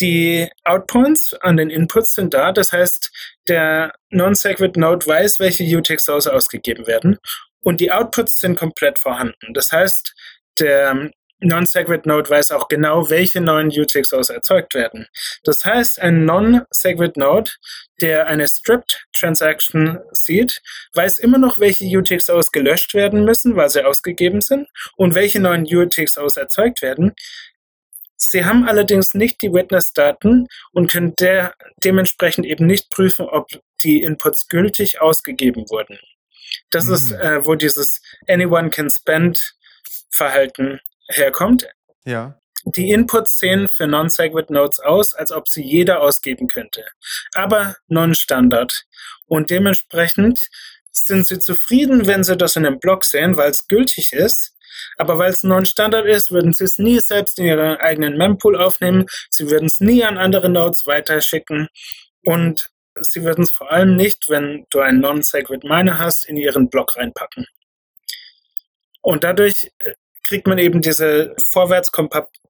Die 0.00 0.50
Outpoints 0.64 1.34
an 1.34 1.56
den 1.56 1.70
Inputs 1.70 2.14
sind 2.14 2.34
da, 2.34 2.50
das 2.50 2.72
heißt, 2.72 3.10
der 3.48 3.92
Non-Segwit-Node 4.10 5.06
weiß, 5.06 5.38
welche 5.38 5.64
UTXOs 5.64 6.26
ausgegeben 6.26 6.86
werden 6.86 7.18
und 7.60 7.80
die 7.80 7.92
Outputs 7.92 8.40
sind 8.40 8.58
komplett 8.58 8.98
vorhanden. 8.98 9.54
Das 9.54 9.72
heißt, 9.72 10.14
der 10.58 11.10
Non-Segwit-Node 11.40 12.30
weiß 12.30 12.52
auch 12.52 12.68
genau, 12.68 13.10
welche 13.10 13.40
neuen 13.40 13.68
UTXOs 13.68 14.30
erzeugt 14.30 14.74
werden. 14.74 15.06
Das 15.42 15.64
heißt, 15.64 16.00
ein 16.00 16.24
Non-Segwit-Node, 16.24 17.50
der 18.00 18.26
eine 18.26 18.48
Stripped-Transaction 18.48 20.00
sieht, 20.12 20.62
weiß 20.94 21.18
immer 21.18 21.38
noch, 21.38 21.58
welche 21.58 21.84
UTXOs 21.84 22.52
gelöscht 22.52 22.94
werden 22.94 23.24
müssen, 23.24 23.56
weil 23.56 23.68
sie 23.68 23.84
ausgegeben 23.84 24.40
sind, 24.40 24.68
und 24.96 25.14
welche 25.14 25.40
neuen 25.40 25.64
UTXOs 25.66 26.36
erzeugt 26.36 26.82
werden. 26.82 27.14
Sie 28.16 28.44
haben 28.44 28.66
allerdings 28.66 29.12
nicht 29.14 29.42
die 29.42 29.52
Witness-Daten 29.52 30.46
und 30.72 30.90
können 30.90 31.14
der, 31.16 31.54
dementsprechend 31.82 32.46
eben 32.46 32.66
nicht 32.66 32.90
prüfen, 32.90 33.26
ob 33.26 33.48
die 33.82 34.02
Inputs 34.02 34.48
gültig 34.48 35.00
ausgegeben 35.00 35.68
wurden. 35.68 35.98
Das 36.70 36.88
ist, 36.88 37.10
Mhm. 37.10 37.16
äh, 37.20 37.44
wo 37.46 37.54
dieses 37.54 38.00
Anyone 38.28 38.70
can 38.70 38.88
spend 38.88 39.54
Verhalten 40.10 40.80
herkommt. 41.08 41.68
Ja. 42.04 42.38
Die 42.66 42.90
Inputs 42.90 43.38
sehen 43.38 43.68
für 43.68 43.86
Non-Segwit 43.86 44.48
Nodes 44.48 44.80
aus, 44.80 45.14
als 45.14 45.32
ob 45.32 45.48
sie 45.48 45.62
jeder 45.62 46.00
ausgeben 46.00 46.48
könnte, 46.48 46.84
aber 47.34 47.76
non-Standard. 47.88 48.84
Und 49.26 49.50
dementsprechend 49.50 50.48
sind 50.90 51.26
sie 51.26 51.38
zufrieden, 51.38 52.06
wenn 52.06 52.24
sie 52.24 52.36
das 52.36 52.56
in 52.56 52.64
einem 52.64 52.80
Block 52.80 53.04
sehen, 53.04 53.36
weil 53.36 53.50
es 53.50 53.68
gültig 53.68 54.12
ist. 54.12 54.52
Aber 54.96 55.18
weil 55.18 55.30
es 55.30 55.42
non-Standard 55.42 56.06
ist, 56.06 56.30
würden 56.30 56.52
sie 56.52 56.64
es 56.64 56.78
nie 56.78 57.00
selbst 57.00 57.38
in 57.38 57.46
ihren 57.46 57.76
eigenen 57.76 58.16
Mempool 58.16 58.56
aufnehmen. 58.56 59.06
Sie 59.30 59.50
würden 59.50 59.66
es 59.66 59.80
nie 59.80 60.04
an 60.04 60.18
andere 60.18 60.48
Nodes 60.48 60.86
weiterschicken. 60.86 61.68
Und 62.22 62.70
sie 63.00 63.24
würden 63.24 63.44
es 63.44 63.50
vor 63.50 63.70
allem 63.70 63.96
nicht, 63.96 64.28
wenn 64.28 64.66
du 64.70 64.80
einen 64.80 65.00
Non-Segwit 65.00 65.64
Miner 65.64 65.98
hast, 65.98 66.26
in 66.26 66.36
ihren 66.36 66.70
Block 66.70 66.96
reinpacken. 66.96 67.46
Und 69.00 69.24
dadurch 69.24 69.70
äh, 69.80 69.92
kriegt 70.24 70.46
man 70.46 70.58
eben 70.58 70.80
diese 70.80 71.34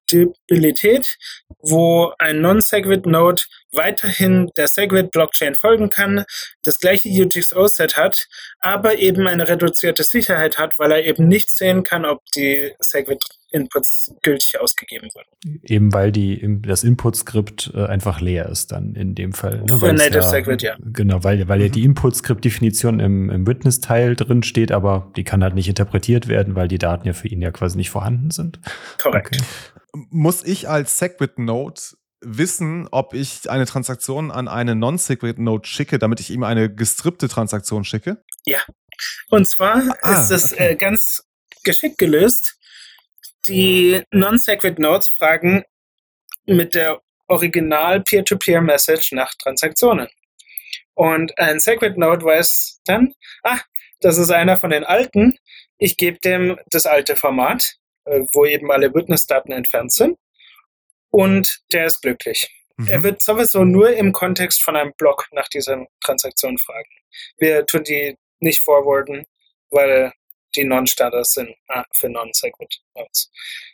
Vorwärtskompatibilität, 0.09 1.17
wo 1.61 2.13
ein 2.19 2.41
Non-Segwit-Node 2.41 3.43
weiterhin 3.71 4.51
der 4.55 4.67
Segwit-Blockchain 4.67 5.55
folgen 5.55 5.89
kann, 5.89 6.23
das 6.63 6.79
gleiche 6.79 7.09
UTXO-Set 7.09 7.97
hat, 7.97 8.27
aber 8.59 8.97
eben 8.97 9.27
eine 9.27 9.47
reduzierte 9.49 10.03
Sicherheit 10.03 10.57
hat, 10.57 10.77
weil 10.77 10.91
er 10.91 11.03
eben 11.03 11.27
nicht 11.27 11.51
sehen 11.51 11.83
kann, 11.83 12.05
ob 12.05 12.21
die 12.35 12.71
Segwit-Inputs 12.79 14.13
gültig 14.21 14.59
ausgegeben 14.59 15.09
wurden. 15.13 15.59
Eben 15.63 15.93
weil 15.93 16.11
die, 16.13 16.41
das 16.61 16.83
Input-Skript 16.85 17.71
äh, 17.75 17.85
einfach 17.85 18.21
leer 18.21 18.47
ist 18.47 18.71
dann 18.71 18.95
in 18.95 19.13
dem 19.13 19.33
Fall. 19.33 19.61
Ne? 19.63 19.77
Für 19.77 19.91
Native 19.91 20.23
Segwit, 20.23 20.61
ja. 20.61 20.77
Genau, 20.79 21.23
weil, 21.23 21.47
weil 21.49 21.61
ja 21.61 21.67
Mhm. 21.67 21.71
die 21.71 21.83
Input-Skript-Definition 21.83 22.99
im, 23.01 23.29
im 23.29 23.47
Witness-Teil 23.47 24.15
drin 24.15 24.43
steht, 24.43 24.71
aber 24.71 25.11
die 25.17 25.23
kann 25.25 25.43
halt 25.43 25.55
nicht 25.55 25.67
interpretiert 25.67 26.27
werden, 26.27 26.55
weil 26.55 26.67
die 26.69 26.77
Daten 26.77 27.07
ja 27.07 27.13
für 27.13 27.27
ihn 27.27 27.41
ja 27.41 27.51
quasi 27.51 27.75
nicht 27.75 27.89
vorhanden 27.89 28.31
sind. 28.31 28.59
Korrekt. 29.01 29.35
Okay. 29.35 29.43
Muss 30.09 30.43
ich 30.43 30.67
als 30.67 30.97
Segwit-Node 30.97 31.81
wissen, 32.21 32.87
ob 32.91 33.13
ich 33.13 33.49
eine 33.49 33.65
Transaktion 33.65 34.31
an 34.31 34.47
einen 34.47 34.79
Non-Segwit-Node 34.79 35.67
schicke, 35.67 35.99
damit 35.99 36.19
ich 36.19 36.31
ihm 36.31 36.43
eine 36.43 36.73
gestrippte 36.73 37.27
Transaktion 37.27 37.83
schicke? 37.83 38.23
Und 39.29 39.47
zwar 39.47 39.95
Ah, 40.01 40.21
ist 40.21 40.31
es 40.31 40.53
okay. 40.53 40.71
äh, 40.71 40.75
ganz 40.75 41.23
geschickt 41.63 41.97
gelöst. 41.97 42.57
Die 43.47 44.01
Non-Segwit-Nodes 44.11 45.09
fragen 45.09 45.63
mit 46.45 46.75
der 46.75 47.01
Original 47.27 48.01
Peer-to-Peer-Message 48.01 49.11
nach 49.13 49.33
Transaktionen. 49.35 50.07
Und 50.93 51.37
ein 51.37 51.59
Segwit-Node 51.59 52.25
weiß 52.25 52.81
dann, 52.85 53.13
ah, 53.43 53.59
das 53.99 54.17
ist 54.17 54.31
einer 54.31 54.57
von 54.57 54.69
den 54.69 54.83
alten. 54.83 55.37
Ich 55.77 55.97
gebe 55.97 56.19
dem 56.19 56.57
das 56.69 56.85
alte 56.85 57.15
Format, 57.15 57.75
äh, 58.05 58.21
wo 58.33 58.45
eben 58.45 58.71
alle 58.71 58.93
Witness-Daten 58.93 59.51
entfernt 59.51 59.91
sind. 59.91 60.17
Und 61.09 61.61
der 61.71 61.85
ist 61.85 62.01
glücklich. 62.01 62.49
Mhm. 62.77 62.87
Er 62.87 63.03
wird 63.03 63.21
sowieso 63.21 63.63
nur 63.63 63.93
im 63.93 64.11
Kontext 64.11 64.61
von 64.61 64.75
einem 64.75 64.93
Block 64.97 65.27
nach 65.31 65.47
dieser 65.47 65.85
Transaktion 66.01 66.57
fragen. 66.57 66.89
Wir 67.37 67.65
tun 67.65 67.83
die 67.83 68.17
nicht 68.39 68.59
forwarden, 68.59 69.25
weil 69.69 70.11
die 70.55 70.63
Non-Standards 70.63 71.33
sind 71.33 71.55
ah, 71.67 71.83
für 71.93 72.09
Non-Segwit-Nodes. 72.09 73.31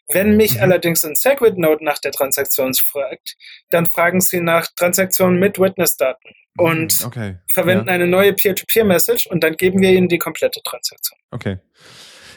Wenn 0.10 0.36
mich 0.36 0.56
Mhm. 0.56 0.62
allerdings 0.62 1.04
ein 1.04 1.16
Segwit-Node 1.16 1.84
nach 1.84 2.00
der 2.00 2.12
Transaktion 2.12 2.74
fragt, 2.74 3.38
dann 3.70 3.86
fragen 3.86 4.22
sie 4.22 4.42
nach 4.42 4.68
Transaktionen 4.76 5.40
mit 5.40 5.60
Witness-Daten 5.60 6.30
und 6.58 7.06
okay. 7.06 7.38
verwenden 7.52 7.88
ja. 7.88 7.94
eine 7.94 8.08
neue 8.08 8.34
Peer-to-Peer-Message 8.34 9.28
und 9.28 9.44
dann 9.44 9.58
geben 9.58 9.82
wir 9.82 9.92
ihnen 9.92 10.10
die 10.10 10.18
komplette 10.18 10.62
Transaktion. 10.64 11.20
Okay. 11.32 11.58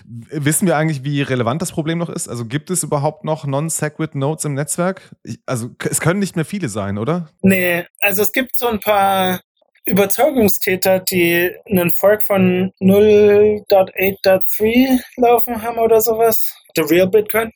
Wissen 0.07 0.67
wir 0.67 0.77
eigentlich, 0.77 1.03
wie 1.03 1.23
relevant 1.23 1.63
das 1.63 1.73
Problem 1.73 1.99
noch 1.99 2.11
ist? 2.11 2.29
Also 2.29 2.45
gibt 2.45 2.71
es 2.71 2.83
überhaupt 2.83 3.25
noch 3.25 3.47
Non-Segwit-Nodes 3.47 4.45
im 4.45 4.55
Netzwerk? 4.55 5.15
Ich, 5.23 5.39
also 5.47 5.71
es 5.89 6.01
können 6.01 6.21
nicht 6.21 6.37
mehr 6.37 6.45
viele 6.45 6.69
sein, 6.69 6.99
oder? 6.99 7.31
Nee, 7.41 7.87
also 8.01 8.23
es 8.23 8.33
gibt 8.33 8.57
so 8.57 8.69
ein 8.69 8.81
paar 8.81 9.41
Überzeugungstäter, 9.87 11.01
die 11.01 11.51
einen 11.67 11.91
Fork 11.91 12.23
von 12.23 12.73
0.8.3 12.81 15.01
laufen 15.17 15.61
haben 15.63 15.79
oder 15.79 16.01
sowas. 16.01 16.57
The 16.75 16.83
Real 16.83 17.09
Bitcoin. 17.09 17.51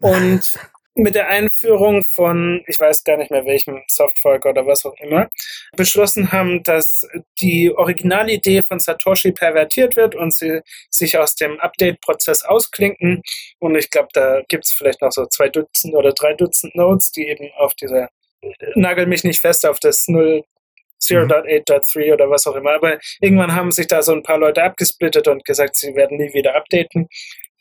Und 0.00 0.58
mit 0.94 1.14
der 1.14 1.28
Einführung 1.28 2.04
von, 2.04 2.62
ich 2.66 2.78
weiß 2.78 3.04
gar 3.04 3.16
nicht 3.16 3.30
mehr 3.30 3.46
welchem 3.46 3.82
Softfork 3.88 4.44
oder 4.44 4.66
was 4.66 4.84
auch 4.84 4.94
immer, 4.98 5.30
beschlossen 5.76 6.32
haben, 6.32 6.62
dass 6.62 7.06
die 7.40 7.74
Originalidee 7.74 8.62
von 8.62 8.78
Satoshi 8.78 9.32
pervertiert 9.32 9.96
wird 9.96 10.14
und 10.14 10.34
sie 10.34 10.60
sich 10.90 11.16
aus 11.18 11.34
dem 11.34 11.58
Update-Prozess 11.60 12.44
ausklinken. 12.44 13.22
Und 13.58 13.74
ich 13.76 13.90
glaube, 13.90 14.08
da 14.12 14.42
gibt 14.48 14.64
es 14.64 14.72
vielleicht 14.72 15.00
noch 15.00 15.12
so 15.12 15.26
zwei 15.26 15.48
Dutzend 15.48 15.94
oder 15.94 16.12
drei 16.12 16.34
Dutzend 16.34 16.74
Nodes, 16.74 17.10
die 17.12 17.26
eben 17.28 17.50
auf 17.56 17.74
dieser, 17.74 18.10
nagel 18.74 19.06
mich 19.06 19.24
nicht 19.24 19.40
fest 19.40 19.64
auf 19.66 19.80
das 19.80 20.08
0 20.08 20.44
0.8.3 21.02 22.12
oder 22.12 22.30
was 22.30 22.46
auch 22.46 22.54
immer. 22.54 22.74
Aber 22.74 22.98
irgendwann 23.20 23.54
haben 23.54 23.72
sich 23.72 23.88
da 23.88 24.02
so 24.02 24.12
ein 24.12 24.22
paar 24.22 24.38
Leute 24.38 24.62
abgesplittet 24.62 25.26
und 25.28 25.44
gesagt, 25.44 25.74
sie 25.74 25.94
werden 25.96 26.16
nie 26.16 26.32
wieder 26.32 26.54
updaten. 26.54 27.08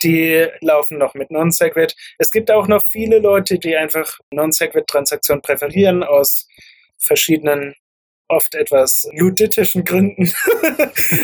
Die 0.03 0.47
laufen 0.61 0.97
noch 0.97 1.13
mit 1.13 1.31
Non-Segwit. 1.31 1.95
Es 2.17 2.31
gibt 2.31 2.49
auch 2.51 2.67
noch 2.67 2.83
viele 2.87 3.19
Leute, 3.19 3.59
die 3.59 3.75
einfach 3.75 4.19
Non-Segwit-Transaktionen 4.31 5.41
präferieren 5.41 6.03
aus 6.03 6.47
verschiedenen, 6.97 7.75
oft 8.27 8.55
etwas 8.55 9.07
luditischen 9.13 9.83
Gründen. 9.83 10.31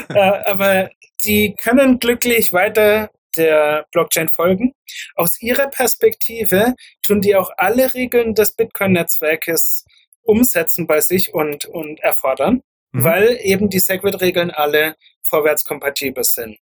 Äh, 0.10 0.20
Aber 0.46 0.90
die 1.24 1.56
können 1.56 2.00
glücklich 2.00 2.54
weiter 2.54 3.10
der 3.36 3.86
Blockchain 3.92 4.30
folgen. 4.30 4.74
Aus 5.16 5.42
ihrer 5.42 5.68
Perspektive 5.70 6.74
tun 7.06 7.22
die 7.22 7.36
auch 7.36 7.52
alle 7.58 7.94
Regeln 7.94 8.34
des 8.36 8.56
Bitcoin-Netzwerkes 8.56 9.86
umsetzen 10.24 10.88
bei 10.88 11.02
sich 11.02 11.34
und, 11.34 11.66
und 11.66 12.00
erfordern, 12.02 12.62
Mhm. 12.92 13.04
weil 13.04 13.38
eben 13.42 13.70
die 13.70 13.80
Segwit-Regeln 13.80 14.52
alle 14.52 14.96
vorwärtskompatibel 15.24 16.24
sind. 16.24 16.58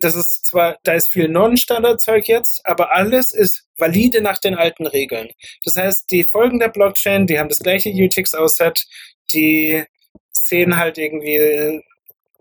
Das 0.00 0.14
ist 0.14 0.46
zwar, 0.46 0.78
da 0.82 0.92
ist 0.94 1.08
viel 1.10 1.28
Non-Standard-Zeug 1.28 2.26
jetzt, 2.28 2.60
aber 2.64 2.92
alles 2.92 3.32
ist 3.32 3.66
valide 3.76 4.20
nach 4.22 4.38
den 4.38 4.54
alten 4.54 4.86
Regeln. 4.86 5.28
Das 5.64 5.76
heißt, 5.76 6.10
die 6.10 6.24
folgen 6.24 6.58
der 6.58 6.68
Blockchain, 6.68 7.26
die 7.26 7.38
haben 7.38 7.48
das 7.48 7.60
gleiche 7.60 7.90
UTXO-Set, 7.90 8.86
die 9.32 9.84
sehen 10.32 10.76
halt 10.76 10.98
irgendwie 10.98 11.82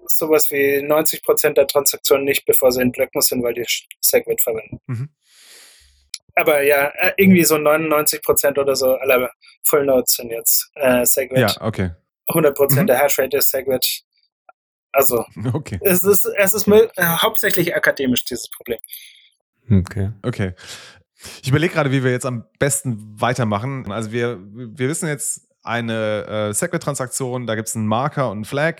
sowas 0.05 0.49
wie 0.49 0.77
90% 0.79 1.53
der 1.53 1.67
Transaktionen 1.67 2.25
nicht, 2.25 2.45
bevor 2.45 2.71
sie 2.71 2.81
in 2.81 2.91
Blöcken 2.91 3.21
sind, 3.21 3.43
weil 3.43 3.53
die 3.53 3.65
Segwit 4.01 4.41
verwenden. 4.41 4.79
Mhm. 4.87 5.09
Aber 6.35 6.61
ja, 6.63 6.87
äh, 6.95 7.13
irgendwie 7.17 7.43
so 7.43 7.55
99% 7.55 8.57
oder 8.59 8.75
so 8.75 8.95
aller 8.95 9.29
Full 9.63 9.85
Nodes 9.85 10.15
sind 10.15 10.31
jetzt 10.31 10.71
äh, 10.75 11.05
Segwit. 11.05 11.39
Ja, 11.39 11.55
okay. 11.61 11.91
100% 12.29 12.81
Mhm. 12.81 12.87
der 12.87 12.99
Hashrate 12.99 13.37
ist 13.37 13.49
Segwit. 13.49 14.03
Also, 14.91 15.23
Okay. 15.53 15.79
es 15.83 16.03
ist, 16.03 16.25
es 16.37 16.53
ist 16.53 16.67
mö- 16.67 16.89
äh, 16.95 17.03
hauptsächlich 17.05 17.75
akademisch, 17.75 18.25
dieses 18.25 18.49
Problem. 18.49 18.79
Okay. 19.69 20.11
Okay. 20.23 20.53
Ich 21.43 21.49
überlege 21.49 21.73
gerade, 21.73 21.91
wie 21.91 22.03
wir 22.03 22.11
jetzt 22.11 22.25
am 22.25 22.45
besten 22.59 23.19
weitermachen. 23.21 23.91
Also 23.91 24.11
wir, 24.11 24.39
wir 24.53 24.87
wissen 24.89 25.07
jetzt 25.07 25.47
eine 25.63 26.25
äh, 26.49 26.53
Segwit-Transaktion, 26.53 27.45
da 27.45 27.55
gibt 27.55 27.67
es 27.67 27.75
einen 27.75 27.87
Marker 27.87 28.29
und 28.31 28.37
einen 28.37 28.45
Flag, 28.45 28.75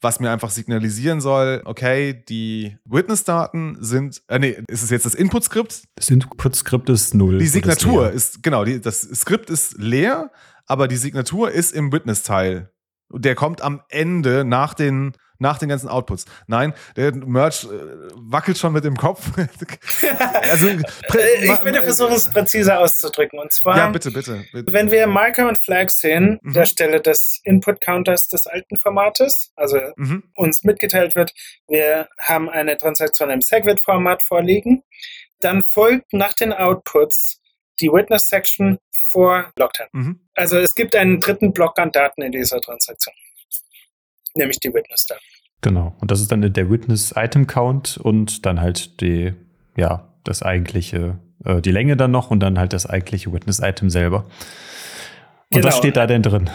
was 0.00 0.18
mir 0.20 0.30
einfach 0.30 0.50
signalisieren 0.50 1.20
soll, 1.20 1.62
okay, 1.64 2.24
die 2.28 2.76
Witness-Daten 2.86 3.76
sind, 3.80 4.22
äh, 4.28 4.38
nee, 4.38 4.56
ist 4.68 4.82
es 4.82 4.90
jetzt 4.90 5.06
das 5.06 5.14
Input-Skript? 5.14 5.84
Das 5.96 6.10
Input-Skript 6.10 6.88
ist 6.90 7.14
null. 7.14 7.38
Die 7.38 7.46
Signatur 7.46 8.04
leer. 8.04 8.12
ist, 8.12 8.42
genau, 8.42 8.64
die, 8.64 8.80
das 8.80 9.02
Skript 9.02 9.48
ist 9.50 9.76
leer, 9.78 10.32
aber 10.66 10.88
die 10.88 10.96
Signatur 10.96 11.50
ist 11.50 11.72
im 11.72 11.92
Witness-Teil. 11.92 12.70
Der 13.10 13.34
kommt 13.34 13.60
am 13.62 13.82
Ende 13.88 14.44
nach 14.44 14.74
den, 14.74 15.12
nach 15.38 15.58
den 15.58 15.68
ganzen 15.68 15.88
Outputs. 15.88 16.24
Nein, 16.46 16.74
der 16.96 17.14
Merch 17.14 17.64
äh, 17.64 17.68
wackelt 18.14 18.58
schon 18.58 18.72
mit 18.72 18.84
dem 18.84 18.96
Kopf. 18.96 19.30
also, 20.50 20.68
Äh, 20.68 20.82
ich 21.42 21.62
würde 21.62 21.82
versuchen, 21.82 22.14
es 22.14 22.30
präziser 22.30 22.80
auszudrücken. 22.80 23.38
Und 23.38 23.52
zwar, 23.52 23.76
Ja, 23.76 23.88
bitte, 23.88 24.10
bitte. 24.10 24.44
bitte. 24.52 24.72
wenn 24.72 24.90
wir 24.90 25.06
Marker 25.06 25.48
und 25.48 25.58
Flags 25.58 26.00
sehen, 26.00 26.38
Mhm. 26.42 26.52
der 26.52 26.66
Stelle 26.66 27.00
des 27.00 27.40
Input-Counters 27.44 28.28
des 28.28 28.46
alten 28.46 28.76
Formates, 28.76 29.52
also 29.56 29.78
Mhm. 29.96 30.22
uns 30.34 30.64
mitgeteilt 30.64 31.14
wird, 31.14 31.32
wir 31.68 32.08
haben 32.20 32.48
eine 32.48 32.76
Transaktion 32.76 33.30
im 33.30 33.40
Segwit-Format 33.40 34.22
vorliegen, 34.22 34.82
dann 35.40 35.62
folgt 35.62 36.12
nach 36.12 36.32
den 36.32 36.52
Outputs 36.52 37.40
die 37.80 37.88
Witness-Section 37.92 38.78
vor 38.92 39.52
Logtime. 39.58 39.88
Mhm. 39.92 40.20
Also 40.34 40.58
es 40.58 40.74
gibt 40.74 40.96
einen 40.96 41.20
dritten 41.20 41.52
Block 41.52 41.78
an 41.78 41.92
Daten 41.92 42.22
in 42.22 42.32
dieser 42.32 42.60
Transaktion, 42.60 43.14
nämlich 44.36 44.60
die 44.60 44.72
Witness-Daten. 44.72 45.22
Genau. 45.62 45.96
Und 46.00 46.10
das 46.10 46.20
ist 46.20 46.30
dann 46.30 46.40
der 46.52 46.70
Witness-Item-Count 46.70 47.96
und 47.98 48.46
dann 48.46 48.60
halt 48.60 49.00
die, 49.00 49.34
ja, 49.76 50.12
das 50.24 50.42
eigentliche, 50.42 51.18
äh, 51.44 51.60
die 51.60 51.70
Länge 51.72 51.96
dann 51.96 52.10
noch 52.10 52.30
und 52.30 52.40
dann 52.40 52.58
halt 52.58 52.72
das 52.72 52.86
eigentliche 52.86 53.32
Witness-Item 53.32 53.90
selber. 53.90 54.24
Und 55.52 55.62
was 55.64 55.74
Genau. 55.74 55.76
steht 55.76 55.96
da 55.96 56.06
denn 56.06 56.22
drin? 56.22 56.50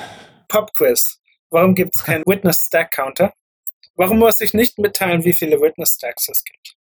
Pop-Quiz. 0.48 1.20
Warum 1.50 1.76
gibt 1.76 1.96
es 1.96 2.04
keinen 2.04 2.24
Witness-Stack-Counter? 2.26 3.34
Warum 3.96 4.20
muss 4.20 4.40
ich 4.42 4.54
nicht 4.54 4.78
mitteilen, 4.80 5.26
wie 5.26 5.34
viele 5.34 5.60
Witness-Stacks 5.60 6.30
es 6.30 6.44
gibt? 6.44 6.76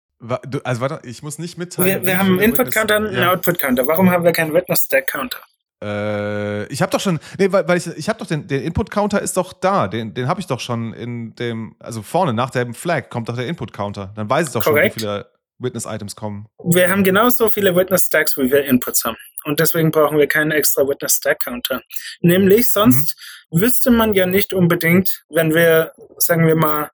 Also 0.65 0.81
warte, 0.81 0.99
ich 1.07 1.23
muss 1.23 1.39
nicht 1.39 1.57
mitteilen. 1.57 2.01
Wir, 2.01 2.05
wir 2.05 2.17
haben 2.19 2.27
einen 2.33 2.39
Input-Counter 2.39 2.97
und 2.97 3.03
Witness- 3.05 3.15
einen 3.17 3.23
ja. 3.27 3.31
Output-Counter. 3.33 3.87
Warum 3.87 4.09
haben 4.11 4.23
wir 4.23 4.31
keinen 4.33 4.53
Witness-Stack-Counter? 4.53 5.39
Äh, 5.81 6.65
ich 6.67 6.81
habe 6.81 6.91
doch 6.91 6.99
schon, 6.99 7.19
nee, 7.37 7.51
weil, 7.51 7.67
weil 7.67 7.77
ich, 7.77 7.87
ich 7.87 8.09
habe 8.09 8.19
doch 8.19 8.27
den, 8.27 8.47
der 8.47 8.63
Input-Counter 8.63 9.21
ist 9.21 9.37
doch 9.37 9.53
da, 9.53 9.87
den, 9.87 10.13
den 10.13 10.27
habe 10.27 10.41
ich 10.41 10.47
doch 10.47 10.59
schon 10.59 10.93
in 10.93 11.35
dem, 11.35 11.75
also 11.79 12.01
vorne 12.01 12.33
nach 12.33 12.49
dem 12.49 12.73
Flag 12.73 13.09
kommt 13.09 13.29
doch 13.29 13.35
der 13.35 13.47
Input-Counter. 13.47 14.11
Dann 14.15 14.29
weiß 14.29 14.47
ich 14.47 14.53
doch 14.53 14.63
Korrekt. 14.63 14.99
schon, 14.99 15.03
wie 15.03 15.05
viele 15.07 15.31
Witness-Items 15.59 16.15
kommen. 16.15 16.47
Wir 16.63 16.89
haben 16.89 17.03
genauso 17.03 17.49
viele 17.49 17.75
Witness-Stacks, 17.75 18.37
wie 18.37 18.51
wir 18.51 18.65
Inputs 18.65 19.05
haben. 19.05 19.17
Und 19.45 19.59
deswegen 19.59 19.91
brauchen 19.91 20.17
wir 20.17 20.27
keinen 20.27 20.51
extra 20.51 20.87
Witness-Stack-Counter. 20.87 21.81
Nämlich, 22.21 22.69
sonst 22.71 23.15
wüsste 23.51 23.91
man 23.91 24.13
ja 24.13 24.25
nicht 24.25 24.53
unbedingt, 24.53 25.23
wenn 25.29 25.53
wir, 25.53 25.93
sagen 26.17 26.45
wir 26.47 26.55
mal, 26.55 26.91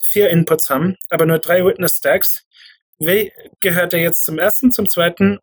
vier 0.00 0.28
Inputs 0.30 0.68
haben, 0.68 0.96
aber 1.08 1.24
nur 1.24 1.38
drei 1.38 1.64
Witness-Stacks, 1.64 2.44
wie 2.98 3.32
gehört 3.60 3.92
der 3.94 4.00
jetzt 4.00 4.22
zum 4.22 4.38
ersten, 4.38 4.70
zum 4.70 4.88
zweiten 4.88 5.38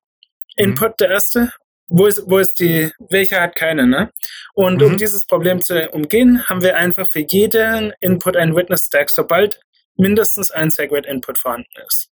Input, 0.56 1.00
der 1.00 1.10
erste? 1.10 1.52
Wo 1.90 2.06
ist, 2.06 2.24
wo 2.28 2.38
ist 2.38 2.60
die, 2.60 2.92
welcher 3.10 3.42
hat 3.42 3.56
keine, 3.56 3.88
ne? 3.88 4.12
Und 4.54 4.82
um 4.82 4.94
Mhm. 4.94 4.98
dieses 4.98 5.26
Problem 5.26 5.62
zu 5.62 5.90
umgehen, 5.90 6.44
haben 6.48 6.62
wir 6.62 6.76
einfach 6.78 7.08
für 7.08 7.20
jeden 7.28 7.94
Input 8.00 8.36
einen 8.38 8.56
Witness-Stack, 8.56 9.10
sobald 9.10 9.60
mindestens 9.98 10.52
ein 10.52 10.70
Segwit-Input 10.70 11.38
vorhanden 11.38 11.70
ist. 11.88 12.10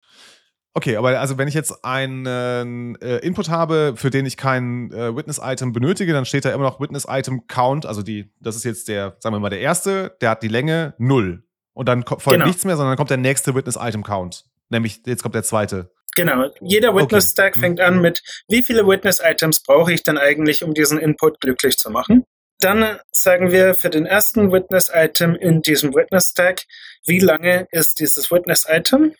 Okay, 0.77 0.97
aber 0.97 1.21
also 1.21 1.39
wenn 1.39 1.47
ich 1.47 1.55
jetzt 1.55 1.85
einen 1.85 2.97
äh, 2.97 3.19
Input 3.19 3.49
habe, 3.49 3.95
für 3.97 4.11
den 4.11 4.27
ich 4.27 4.37
kein 4.37 4.91
äh, 4.93 5.15
Witness-Item 5.15 5.73
benötige, 5.73 6.13
dann 6.13 6.25
steht 6.25 6.45
da 6.45 6.53
immer 6.53 6.65
noch 6.65 6.81
Witness-Item-Count, 6.81 7.87
also 7.87 8.03
die, 8.03 8.33
das 8.41 8.57
ist 8.57 8.65
jetzt 8.65 8.89
der, 8.89 9.17
sagen 9.21 9.35
wir 9.37 9.41
mal, 9.41 9.51
der 9.51 9.61
erste, 9.61 10.17
der 10.21 10.31
hat 10.31 10.43
die 10.43 10.49
Länge 10.49 10.95
0. 10.99 11.45
Und 11.75 11.89
dann 11.89 12.05
folgt 12.05 12.25
Genau. 12.31 12.47
nichts 12.47 12.65
mehr, 12.65 12.77
sondern 12.77 12.93
dann 12.93 12.97
kommt 12.97 13.11
der 13.11 13.17
nächste 13.19 13.55
Witness-Item-Count. 13.55 14.45
Nämlich, 14.69 15.03
jetzt 15.07 15.23
kommt 15.23 15.35
der 15.37 15.43
zweite. 15.45 15.91
Genau, 16.15 16.51
jeder 16.61 16.95
Witness-Stack 16.95 17.57
Mhm. 17.57 17.61
fängt 17.61 17.81
an 17.81 18.01
mit, 18.01 18.23
wie 18.49 18.63
viele 18.63 18.87
Witness-Items 18.87 19.63
brauche 19.63 19.93
ich 19.93 20.03
denn 20.03 20.19
eigentlich, 20.19 20.63
um 20.63 20.75
diesen 20.75 20.99
Input 20.99 21.41
glücklich 21.41 21.77
zu 21.79 21.91
machen? 21.91 22.25
Dann 22.61 22.99
sagen 23.11 23.51
wir 23.51 23.75
für 23.75 23.91
den 23.91 24.07
ersten 24.07 24.53
Witness-Item 24.53 25.35
in 25.35 25.61
diesem 25.61 25.95
Witness-Stack, 25.95 26.63
wie 27.05 27.19
lange 27.19 27.67
ist 27.73 27.99
dieses 27.99 28.31
Witness-Item? 28.31 29.15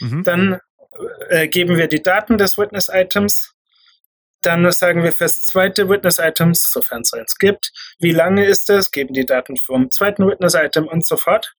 Mhm. 0.00 0.24
Dann 0.24 0.60
äh, 1.28 1.46
geben 1.48 1.76
wir 1.76 1.86
die 1.86 2.02
Daten 2.02 2.36
des 2.36 2.58
Witness-Items. 2.58 3.54
Dann 4.42 4.70
sagen 4.72 5.02
wir 5.02 5.12
fürs 5.12 5.42
zweite 5.42 5.88
Witness-Items, 5.88 6.70
sofern 6.72 7.02
es 7.02 7.12
eins 7.12 7.38
gibt, 7.38 7.72
wie 7.98 8.12
lange 8.12 8.44
ist 8.44 8.70
es, 8.70 8.90
geben 8.90 9.14
die 9.14 9.26
Daten 9.26 9.56
vom 9.56 9.90
zweiten 9.90 10.26
Witness-Item 10.26 10.86
und 10.86 11.06
so 11.06 11.16
fort. 11.16 11.54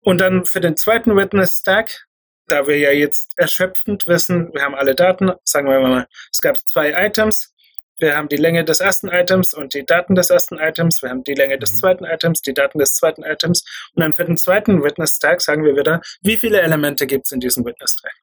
Und 0.00 0.20
dann 0.20 0.44
für 0.44 0.60
den 0.60 0.76
zweiten 0.76 1.16
Witness-Stack, 1.16 2.05
da 2.48 2.66
wir 2.66 2.78
ja 2.78 2.92
jetzt 2.92 3.32
erschöpfend 3.36 4.06
wissen, 4.06 4.52
wir 4.52 4.62
haben 4.62 4.74
alle 4.74 4.94
Daten, 4.94 5.32
sagen 5.44 5.68
wir 5.68 5.80
mal, 5.80 6.06
es 6.32 6.40
gab 6.40 6.56
zwei 6.56 6.92
Items, 7.06 7.52
wir 7.98 8.16
haben 8.16 8.28
die 8.28 8.36
Länge 8.36 8.64
des 8.64 8.80
ersten 8.80 9.08
Items 9.08 9.54
und 9.54 9.72
die 9.74 9.84
Daten 9.86 10.14
des 10.14 10.30
ersten 10.30 10.58
Items, 10.58 11.02
wir 11.02 11.10
haben 11.10 11.24
die 11.24 11.34
Länge 11.34 11.58
des 11.58 11.72
Mhm. 11.72 11.78
zweiten 11.78 12.04
Items, 12.04 12.42
die 12.42 12.52
Daten 12.54 12.78
des 12.78 12.94
zweiten 12.94 13.22
Items 13.22 13.64
und 13.94 14.02
dann 14.02 14.12
für 14.12 14.24
den 14.24 14.36
zweiten 14.36 14.82
Witness-Stack 14.82 15.40
sagen 15.40 15.64
wir 15.64 15.76
wieder, 15.76 16.02
wie 16.22 16.36
viele 16.36 16.60
Elemente 16.60 17.06
gibt 17.06 17.26
es 17.26 17.32
in 17.32 17.40
diesem 17.40 17.64
Witness-Stack. 17.64 18.14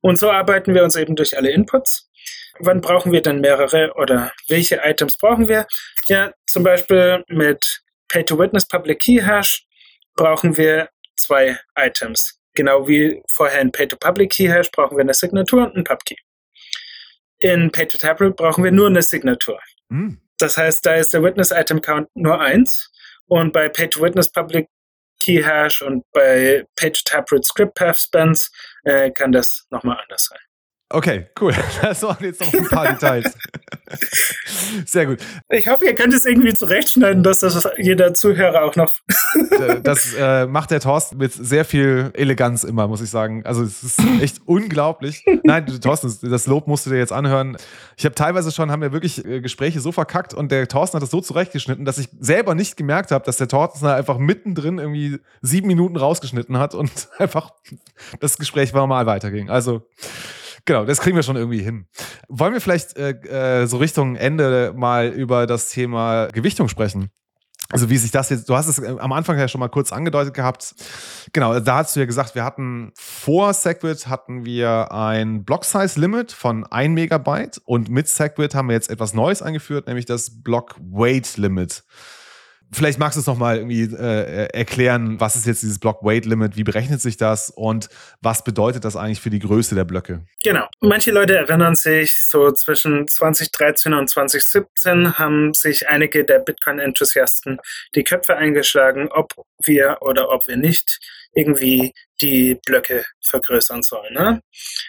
Und 0.00 0.18
so 0.18 0.30
arbeiten 0.30 0.74
wir 0.74 0.84
uns 0.84 0.96
eben 0.96 1.16
durch 1.16 1.36
alle 1.36 1.50
Inputs. 1.50 2.08
Wann 2.60 2.80
brauchen 2.80 3.12
wir 3.12 3.20
denn 3.20 3.40
mehrere 3.40 3.92
oder 3.96 4.32
welche 4.48 4.76
Items 4.84 5.18
brauchen 5.18 5.48
wir? 5.48 5.66
Ja, 6.06 6.32
zum 6.46 6.62
Beispiel 6.62 7.22
mit 7.28 7.82
Pay-to-Witness 8.08 8.68
Public 8.68 9.00
Key 9.00 9.20
Hash 9.22 9.66
brauchen 10.14 10.56
wir 10.56 10.88
zwei 11.16 11.58
Items. 11.76 12.38
Genau 12.56 12.88
wie 12.88 13.22
vorher 13.28 13.60
in 13.60 13.70
Pay-to-Public 13.70 14.32
Key 14.32 14.48
Hash 14.48 14.70
brauchen 14.72 14.96
wir 14.96 15.02
eine 15.02 15.14
Signatur 15.14 15.64
und 15.64 15.74
einen 15.74 15.84
Pubkey. 15.84 16.16
In 17.38 17.70
Pay-to-Taproot 17.70 18.34
brauchen 18.34 18.64
wir 18.64 18.72
nur 18.72 18.88
eine 18.88 19.02
Signatur. 19.02 19.60
Mhm. 19.88 20.20
Das 20.38 20.56
heißt, 20.56 20.84
da 20.84 20.94
ist 20.94 21.12
der 21.12 21.22
Witness-Item-Count 21.22 22.08
nur 22.14 22.40
eins. 22.40 22.90
Und 23.26 23.52
bei 23.52 23.68
Pay-to-Witness 23.68 24.32
Public 24.32 24.68
Key 25.22 25.42
Hash 25.42 25.82
und 25.82 26.04
bei 26.12 26.64
Page-Taproot 26.76 27.44
Script 27.44 27.74
Path 27.74 27.98
Spans 27.98 28.50
äh, 28.84 29.10
kann 29.10 29.32
das 29.32 29.66
nochmal 29.70 29.98
anders 30.02 30.26
sein. 30.30 30.38
Okay, 30.88 31.26
cool. 31.40 31.52
Das 31.82 32.02
waren 32.02 32.22
jetzt 32.24 32.40
noch 32.40 32.52
ein 32.52 32.68
paar 32.68 32.86
Details. 32.92 33.36
Sehr 34.86 35.06
gut. 35.06 35.18
Ich 35.50 35.68
hoffe, 35.68 35.84
ihr 35.84 35.94
könnt 35.94 36.14
es 36.14 36.24
irgendwie 36.24 36.54
zurechtschneiden, 36.54 37.22
dass 37.22 37.40
das 37.40 37.68
jeder 37.76 38.14
Zuhörer 38.14 38.64
auch 38.64 38.76
noch. 38.76 38.90
Äh, 39.56 39.80
Das 39.80 40.12
äh, 40.14 40.46
macht 40.46 40.70
der 40.70 40.80
Thorsten 40.80 41.16
mit 41.18 41.32
sehr 41.32 41.64
viel 41.64 42.10
Eleganz 42.14 42.62
immer, 42.64 42.88
muss 42.88 43.00
ich 43.00 43.10
sagen. 43.10 43.44
Also 43.46 43.62
es 43.62 43.82
ist 43.82 44.00
echt 44.20 44.40
unglaublich. 44.44 45.24
Nein, 45.44 45.66
Thorsten, 45.80 46.30
das 46.30 46.46
Lob 46.46 46.66
musst 46.66 46.86
du 46.86 46.90
dir 46.90 46.98
jetzt 46.98 47.12
anhören. 47.12 47.56
Ich 47.96 48.04
habe 48.04 48.14
teilweise 48.14 48.50
schon, 48.52 48.70
haben 48.70 48.82
wir 48.82 48.92
wirklich 48.92 49.24
äh, 49.24 49.40
Gespräche 49.40 49.80
so 49.80 49.92
verkackt 49.92 50.34
und 50.34 50.52
der 50.52 50.68
Thorsten 50.68 50.96
hat 50.96 51.02
das 51.02 51.10
so 51.10 51.20
zurechtgeschnitten, 51.20 51.84
dass 51.84 51.98
ich 51.98 52.08
selber 52.18 52.54
nicht 52.54 52.76
gemerkt 52.76 53.10
habe, 53.12 53.24
dass 53.24 53.36
der 53.36 53.48
Thorsten 53.48 53.84
da 53.84 53.94
einfach 53.94 54.18
mittendrin 54.18 54.78
irgendwie 54.78 55.18
sieben 55.42 55.68
Minuten 55.68 55.96
rausgeschnitten 55.96 56.58
hat 56.58 56.74
und 56.74 56.90
einfach 57.18 57.50
das 58.20 58.36
Gespräch 58.38 58.72
normal 58.72 59.06
weiterging. 59.06 59.48
Also 59.48 59.82
Genau, 60.66 60.84
das 60.84 61.00
kriegen 61.00 61.16
wir 61.16 61.22
schon 61.22 61.36
irgendwie 61.36 61.62
hin. 61.62 61.86
Wollen 62.28 62.52
wir 62.52 62.60
vielleicht 62.60 62.96
äh, 62.96 63.12
äh, 63.62 63.66
so 63.66 63.76
Richtung 63.78 64.16
Ende 64.16 64.74
mal 64.76 65.08
über 65.08 65.46
das 65.46 65.70
Thema 65.70 66.26
Gewichtung 66.26 66.68
sprechen? 66.68 67.10
Also 67.68 67.90
wie 67.90 67.96
sich 67.96 68.12
das 68.12 68.30
jetzt, 68.30 68.48
du 68.48 68.56
hast 68.56 68.66
es 68.66 68.78
äh, 68.80 68.96
am 68.98 69.12
Anfang 69.12 69.38
ja 69.38 69.48
schon 69.48 69.60
mal 69.60 69.68
kurz 69.68 69.92
angedeutet 69.92 70.34
gehabt. 70.34 70.74
Genau, 71.32 71.58
da 71.60 71.78
hast 71.78 71.94
du 71.94 72.00
ja 72.00 72.06
gesagt, 72.06 72.34
wir 72.34 72.44
hatten 72.44 72.92
vor 72.96 73.52
Segwit 73.54 74.08
hatten 74.08 74.44
wir 74.44 74.92
ein 74.92 75.44
Block-Size-Limit 75.44 76.32
von 76.32 76.64
1 76.64 76.94
Megabyte 76.94 77.60
und 77.64 77.88
mit 77.88 78.08
Segwit 78.08 78.54
haben 78.54 78.68
wir 78.68 78.74
jetzt 78.74 78.90
etwas 78.90 79.14
Neues 79.14 79.42
eingeführt, 79.42 79.86
nämlich 79.86 80.04
das 80.04 80.42
Block-Weight-Limit. 80.42 81.84
Vielleicht 82.72 82.98
magst 82.98 83.16
du 83.16 83.20
es 83.20 83.26
nochmal 83.26 83.58
irgendwie 83.58 83.82
äh, 83.82 84.48
erklären, 84.52 85.20
was 85.20 85.36
ist 85.36 85.46
jetzt 85.46 85.62
dieses 85.62 85.78
Block 85.78 86.02
Weight 86.02 86.26
Limit, 86.26 86.56
wie 86.56 86.64
berechnet 86.64 87.00
sich 87.00 87.16
das 87.16 87.50
und 87.50 87.88
was 88.20 88.42
bedeutet 88.44 88.84
das 88.84 88.96
eigentlich 88.96 89.20
für 89.20 89.30
die 89.30 89.38
Größe 89.38 89.74
der 89.74 89.84
Blöcke? 89.84 90.24
Genau. 90.42 90.66
Manche 90.80 91.12
Leute 91.12 91.36
erinnern 91.36 91.76
sich, 91.76 92.22
so 92.24 92.50
zwischen 92.50 93.06
2013 93.06 93.94
und 93.94 94.08
2017 94.08 95.18
haben 95.18 95.54
sich 95.54 95.88
einige 95.88 96.24
der 96.24 96.40
Bitcoin-Enthusiasten 96.40 97.58
die 97.94 98.04
Köpfe 98.04 98.36
eingeschlagen, 98.36 99.08
ob 99.10 99.32
wir 99.62 99.98
oder 100.00 100.30
ob 100.30 100.46
wir 100.48 100.56
nicht 100.56 101.00
irgendwie 101.36 101.92
die 102.20 102.58
Blöcke 102.64 103.04
vergrößern 103.20 103.82
sollen. 103.82 104.14
Ne? 104.14 104.40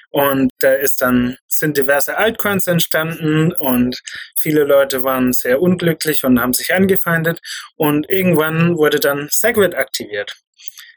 Und 0.09 0.51
da 0.59 0.73
ist 0.73 1.01
dann, 1.01 1.37
sind 1.47 1.77
diverse 1.77 2.17
Altcoins 2.17 2.67
entstanden 2.67 3.51
und 3.51 4.01
viele 4.39 4.63
Leute 4.63 5.03
waren 5.03 5.33
sehr 5.33 5.61
unglücklich 5.61 6.23
und 6.23 6.39
haben 6.39 6.53
sich 6.53 6.73
angefeindet. 6.73 7.39
Und 7.75 8.09
irgendwann 8.09 8.77
wurde 8.77 8.99
dann 8.99 9.27
Segwit 9.29 9.75
aktiviert. 9.75 10.35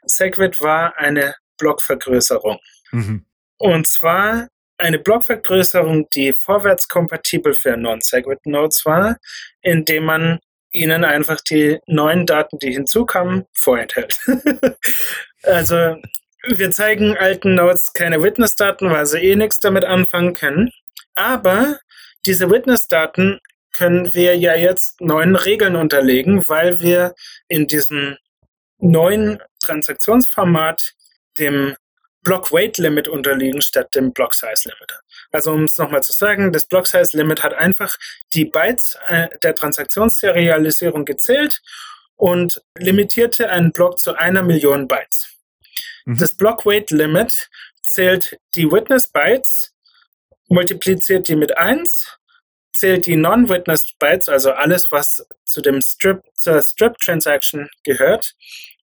Segwit 0.05 0.61
war 0.61 0.97
eine 0.97 1.35
Blockvergrößerung. 1.57 2.59
Mhm. 2.91 3.25
Und 3.57 3.87
zwar 3.87 4.47
eine 4.77 4.99
Blockvergrößerung, 4.99 6.09
die 6.15 6.33
vorwärtskompatibel 6.33 7.53
für 7.53 7.77
Non-Segwit-Nodes 7.77 8.85
war, 8.85 9.17
indem 9.61 10.05
man 10.05 10.39
ihnen 10.71 11.03
einfach 11.03 11.41
die 11.41 11.79
neuen 11.85 12.25
Daten, 12.25 12.57
die 12.57 12.71
hinzukamen, 12.71 13.45
vorenthält. 13.53 14.19
also 15.43 15.97
wir 16.43 16.71
zeigen 16.71 17.17
alten 17.17 17.55
Nodes 17.55 17.93
keine 17.93 18.21
Witness-Daten, 18.21 18.89
weil 18.89 19.05
sie 19.05 19.19
eh 19.19 19.35
nichts 19.35 19.59
damit 19.59 19.85
anfangen 19.85 20.33
können. 20.33 20.71
Aber 21.13 21.79
diese 22.25 22.49
Witness-Daten 22.49 23.39
können 23.73 24.13
wir 24.13 24.35
ja 24.37 24.55
jetzt 24.55 24.99
neuen 25.01 25.35
Regeln 25.35 25.75
unterlegen, 25.75 26.47
weil 26.47 26.79
wir 26.81 27.13
in 27.47 27.67
diesem 27.67 28.17
neuen 28.79 29.41
Transaktionsformat 29.63 30.93
dem 31.37 31.75
Block 32.23 32.51
Weight 32.51 32.77
Limit 32.77 33.07
unterliegen 33.07 33.61
statt 33.61 33.95
dem 33.95 34.13
Block 34.13 34.33
Size 34.33 34.69
Limit. 34.69 34.99
Also 35.31 35.51
um 35.51 35.63
es 35.63 35.77
nochmal 35.77 36.03
zu 36.03 36.13
sagen, 36.13 36.51
das 36.51 36.65
Block 36.65 36.85
Size 36.87 37.17
Limit 37.17 37.41
hat 37.43 37.53
einfach 37.53 37.95
die 38.33 38.45
Bytes 38.45 38.97
äh, 39.07 39.29
der 39.41 39.55
Transaktionsserialisierung 39.55 41.05
gezählt 41.05 41.61
und 42.21 42.61
limitierte 42.77 43.49
einen 43.49 43.71
Block 43.71 43.99
zu 43.99 44.13
einer 44.13 44.43
Million 44.43 44.87
Bytes. 44.87 45.27
Mhm. 46.05 46.19
Das 46.19 46.33
Block 46.33 46.67
Weight 46.67 46.91
Limit 46.91 47.49
zählt 47.81 48.37
die 48.53 48.71
Witness 48.71 49.07
Bytes, 49.07 49.73
multipliziert 50.47 51.27
die 51.27 51.35
mit 51.35 51.57
1, 51.57 52.19
zählt 52.73 53.07
die 53.07 53.15
Non-Witness 53.15 53.93
Bytes, 53.97 54.29
also 54.29 54.51
alles, 54.51 54.91
was 54.91 55.25
zu 55.45 55.61
dem 55.61 55.81
Strip, 55.81 56.21
zur 56.35 56.61
Strip 56.61 56.99
Transaction 56.99 57.71
gehört, 57.83 58.35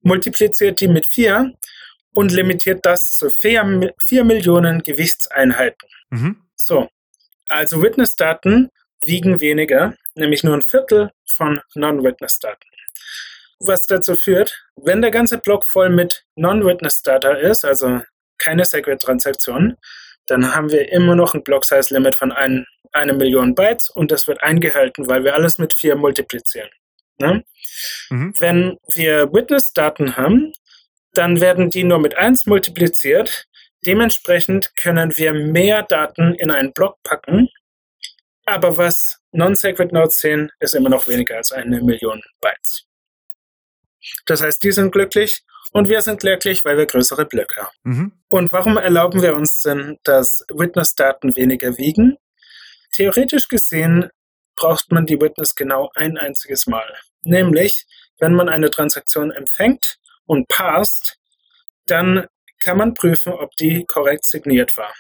multipliziert 0.01 0.81
die 0.81 0.89
mit 0.89 1.05
4 1.05 1.53
und 2.15 2.33
limitiert 2.33 2.87
das 2.87 3.17
zu 3.17 3.29
4, 3.29 3.93
4 4.03 4.25
Millionen 4.25 4.83
Gewichtseinheiten. 4.83 5.89
Mhm. 6.09 6.43
So, 6.55 6.89
also 7.49 7.83
Witness-Daten 7.83 8.71
wiegen 9.03 9.41
weniger, 9.41 9.95
nämlich 10.15 10.43
nur 10.43 10.55
ein 10.55 10.63
Viertel 10.63 11.11
von 11.27 11.61
Non-Witness-Daten. 11.75 12.67
Was 13.59 13.86
dazu 13.86 14.16
führt, 14.16 14.64
wenn 14.77 15.01
der 15.01 15.10
ganze 15.10 15.39
Block 15.39 15.64
voll 15.64 15.89
mit 15.89 16.24
Non-Witness-Data 16.35 17.32
ist, 17.32 17.64
also 17.64 18.02
keine 18.39 18.64
Segwit-Transaktion, 18.64 19.77
dann 20.27 20.55
haben 20.55 20.70
wir 20.70 20.93
immer 20.93 21.14
noch 21.14 21.35
ein 21.35 21.43
Block-Size-Limit 21.43 22.14
von 22.14 22.32
ein, 22.32 22.66
eine 22.93 23.12
Million 23.14 23.55
Bytes 23.55 23.89
und 23.89 24.10
das 24.10 24.27
wird 24.27 24.43
eingehalten, 24.43 25.09
weil 25.09 25.24
wir 25.24 25.35
alles 25.35 25.59
mit 25.59 25.73
4 25.73 25.97
multiplizieren. 25.97 26.68
Ne? 27.18 27.44
Mhm. 28.10 28.35
Wenn 28.39 28.78
wir 28.93 29.32
Witness-Daten 29.32 30.16
haben, 30.16 30.52
dann 31.14 31.40
werden 31.40 31.70
die 31.70 31.85
nur 31.85 31.98
mit 31.98 32.16
1 32.16 32.47
multipliziert. 32.47 33.47
Dementsprechend 33.86 34.77
können 34.77 35.16
wir 35.16 35.32
mehr 35.32 35.82
Daten 35.82 36.35
in 36.35 36.51
einen 36.51 36.73
Block 36.73 37.02
packen. 37.02 37.48
Aber 38.44 38.77
was 38.77 39.18
Non-Sacred 39.32 39.93
Nodes 39.93 40.20
sehen, 40.20 40.51
ist 40.60 40.74
immer 40.74 40.89
noch 40.89 41.06
weniger 41.06 41.36
als 41.36 41.52
eine 41.52 41.81
Million 41.82 42.23
Bytes. 42.40 42.86
Das 44.27 44.43
heißt, 44.43 44.62
die 44.62 44.73
sind 44.73 44.93
glücklich 44.93 45.43
und 45.73 45.89
wir 45.89 46.01
sind 46.01 46.20
glücklich, 46.20 46.65
weil 46.65 46.78
wir 46.78 46.87
größere 46.87 47.27
Blöcke 47.27 47.62
haben. 47.62 47.77
Mhm. 47.83 48.12
Und 48.28 48.53
warum 48.53 48.77
erlauben 48.77 49.23
wir 49.23 49.35
uns 49.35 49.59
denn, 49.59 49.99
dass 50.05 50.45
Witness-Daten 50.53 51.37
weniger 51.37 51.77
wiegen? 51.78 52.16
Theoretisch 52.93 53.49
gesehen 53.49 54.09
braucht 54.57 54.91
man 54.91 55.07
die 55.07 55.20
Witness 55.20 55.55
genau 55.55 55.91
ein 55.95 56.16
einziges 56.16 56.66
Mal. 56.66 56.91
Nämlich, 57.23 57.87
wenn 58.19 58.35
man 58.35 58.49
eine 58.49 58.70
Transaktion 58.70 59.31
empfängt 59.31 59.99
und 60.24 60.49
passt, 60.49 61.19
dann 61.87 62.27
kann 62.59 62.78
man 62.78 62.95
prüfen, 62.95 63.33
ob 63.33 63.55
die 63.57 63.85
korrekt 63.87 64.24
signiert 64.24 64.77
war. 64.77 64.93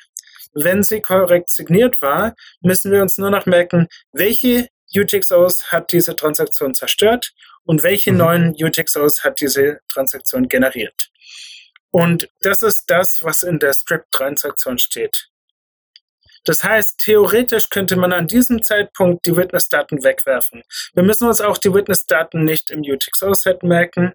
Wenn 0.52 0.82
sie 0.82 1.00
korrekt 1.00 1.50
signiert 1.50 2.00
war, 2.02 2.34
müssen 2.60 2.92
wir 2.92 3.02
uns 3.02 3.18
nur 3.18 3.30
noch 3.30 3.46
merken, 3.46 3.88
welche 4.12 4.68
UTXOs 4.94 5.72
hat 5.72 5.92
diese 5.92 6.16
Transaktion 6.16 6.74
zerstört 6.74 7.32
und 7.66 7.82
welche 7.82 8.12
mhm. 8.12 8.18
neuen 8.18 8.56
UTXOs 8.58 9.24
hat 9.24 9.40
diese 9.40 9.80
Transaktion 9.92 10.48
generiert. 10.48 11.10
Und 11.90 12.28
das 12.40 12.62
ist 12.62 12.90
das, 12.90 13.22
was 13.22 13.42
in 13.42 13.58
der 13.58 13.72
Strip-Transaktion 13.72 14.78
steht. 14.78 15.28
Das 16.44 16.62
heißt, 16.62 16.98
theoretisch 16.98 17.70
könnte 17.70 17.96
man 17.96 18.12
an 18.12 18.28
diesem 18.28 18.62
Zeitpunkt 18.62 19.26
die 19.26 19.36
Witness-Daten 19.36 20.04
wegwerfen. 20.04 20.62
Wir 20.94 21.02
müssen 21.02 21.26
uns 21.26 21.40
auch 21.40 21.58
die 21.58 21.74
Witness-Daten 21.74 22.44
nicht 22.44 22.70
im 22.70 22.82
UTXO-Set 22.82 23.64
merken. 23.64 24.12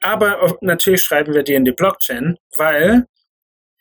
Aber 0.00 0.58
natürlich 0.60 1.02
schreiben 1.02 1.32
wir 1.32 1.42
die 1.42 1.54
in 1.54 1.64
die 1.64 1.72
Blockchain, 1.72 2.36
weil 2.56 3.06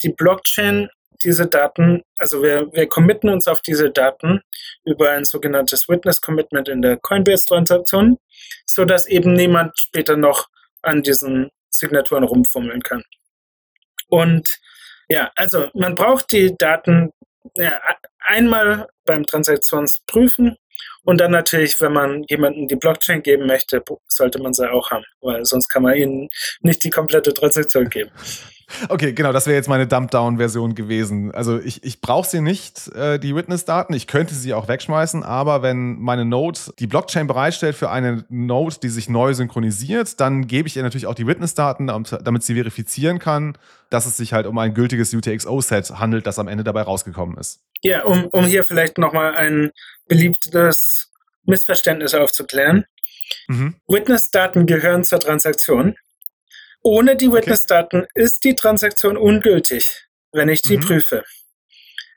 die 0.04 0.14
Blockchain 0.14 0.90
diese 1.24 1.48
Daten, 1.48 2.04
also 2.18 2.42
wir, 2.42 2.72
wir 2.74 2.88
committen 2.88 3.30
uns 3.30 3.48
auf 3.48 3.62
diese 3.62 3.90
Daten 3.92 4.42
über 4.86 5.12
ein 5.12 5.26
sogenanntes 5.26 5.88
Witness 5.90 6.22
Commitment 6.22 6.70
in 6.70 6.82
der 6.82 6.98
Coinbase-Transaktion, 6.98 8.18
sodass 8.66 9.08
eben 9.08 9.34
niemand 9.34 9.78
später 9.80 10.18
noch 10.18 10.48
an 10.82 11.02
diesen 11.02 11.50
Signaturen 11.70 12.24
rumfummeln 12.24 12.82
kann. 12.82 13.04
Und 14.08 14.60
ja, 15.10 15.32
also 15.36 15.70
man 15.74 15.96
braucht 15.96 16.32
die 16.32 16.56
Daten 16.58 17.12
ja, 17.56 17.80
einmal 18.20 18.88
beim 19.06 19.26
Transaktionsprüfen 19.26 20.58
und 21.06 21.22
dann 21.22 21.32
natürlich, 21.32 21.80
wenn 21.80 21.94
man 21.94 22.23
jemandem 22.23 22.68
die 22.68 22.76
Blockchain 22.76 23.23
geben 23.23 23.45
möchte, 23.45 23.82
sollte 24.07 24.41
man 24.41 24.53
sie 24.53 24.69
auch 24.69 24.91
haben, 24.91 25.06
weil 25.22 25.45
sonst 25.45 25.69
kann 25.69 25.84
man 25.84 25.95
ihnen 25.95 26.30
nicht 26.61 26.84
die 26.84 26.90
komplette 26.90 27.34
Transaktion 27.34 27.90
geben. 27.90 28.11
Okay, 28.90 29.14
genau, 29.14 29.32
das 29.32 29.45
wäre 29.45 29.56
jetzt 29.56 29.69
meine 29.69 29.86
Dumpdown-Version 29.86 30.73
gewesen. 30.73 31.32
Also 31.34 31.60
ich, 31.60 31.84
ich 31.84 32.02
brauche 32.02 32.27
sie 32.27 32.41
nicht, 32.41 32.88
äh, 32.95 33.19
die 33.19 33.36
Witness-Daten. 33.36 33.94
Ich 33.94 34.07
könnte 34.07 34.34
sie 34.34 34.53
auch 34.53 34.68
wegschmeißen, 34.68 35.23
aber 35.23 35.61
wenn 35.61 35.99
meine 35.99 36.26
Node 36.26 36.60
die 36.80 36.88
Blockchain 36.88 37.27
bereitstellt 37.27 37.76
für 37.76 37.91
eine 37.91 38.26
Node, 38.30 38.77
die 38.82 38.90
sich 38.90 39.07
neu 39.07 39.34
synchronisiert, 39.34 40.19
dann 40.19 40.48
gebe 40.48 40.68
ich 40.68 40.76
ihr 40.76 40.84
natürlich 40.84 41.06
auch 41.06 41.14
die 41.14 41.27
Witness-Daten, 41.27 41.88
damit 41.88 42.44
sie 42.44 42.56
verifizieren 42.56 43.19
kann, 43.19 43.56
dass 43.90 44.07
es 44.07 44.18
sich 44.18 44.34
halt 44.34 44.48
um 44.48 44.57
ein 44.57 44.73
gültiges 44.73 45.14
UTXO-Set 45.14 45.99
handelt, 45.99 46.26
das 46.26 46.40
am 46.40 46.48
Ende 46.48 46.64
dabei 46.64 46.82
rausgekommen 46.82 47.38
ist. 47.38 47.61
Ja, 47.82 48.03
um, 48.03 48.26
um 48.26 48.45
hier 48.45 48.64
vielleicht 48.64 48.98
nochmal 48.98 49.36
ein 49.36 49.72
beliebtes 50.07 50.95
Missverständnis 51.46 52.14
aufzuklären. 52.14 52.86
Mhm. 53.48 53.76
Witness-Daten 53.88 54.66
gehören 54.66 55.04
zur 55.04 55.20
Transaktion. 55.20 55.96
Ohne 56.82 57.16
die 57.16 57.32
Witness-Daten 57.32 58.02
okay. 58.02 58.10
ist 58.14 58.44
die 58.44 58.56
Transaktion 58.56 59.18
ungültig, 59.18 60.08
wenn 60.32 60.50
ich 60.50 60.62
die 60.62 60.78
mhm. 60.78 60.82
prüfe. 60.82 61.24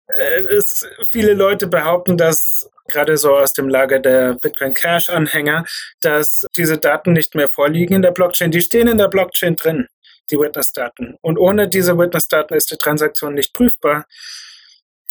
Äh, 0.08 0.42
es, 0.42 0.86
viele 1.08 1.34
Leute 1.34 1.66
behaupten, 1.66 2.16
dass 2.16 2.68
gerade 2.88 3.16
so 3.16 3.36
aus 3.36 3.52
dem 3.52 3.68
Lager 3.68 3.98
der 3.98 4.34
Bitcoin 4.34 4.74
Cash-Anhänger, 4.74 5.64
dass 6.00 6.46
diese 6.56 6.78
Daten 6.78 7.12
nicht 7.12 7.34
mehr 7.34 7.48
vorliegen 7.48 7.94
in 7.94 8.02
der 8.02 8.12
Blockchain. 8.12 8.50
Die 8.50 8.62
stehen 8.62 8.88
in 8.88 8.98
der 8.98 9.08
Blockchain 9.08 9.56
drin, 9.56 9.88
die 10.30 10.38
Witness-Daten. 10.38 11.16
Und 11.20 11.38
ohne 11.38 11.68
diese 11.68 11.96
Witness-Daten 11.96 12.54
ist 12.54 12.70
die 12.70 12.76
Transaktion 12.76 13.34
nicht 13.34 13.52
prüfbar. 13.52 14.06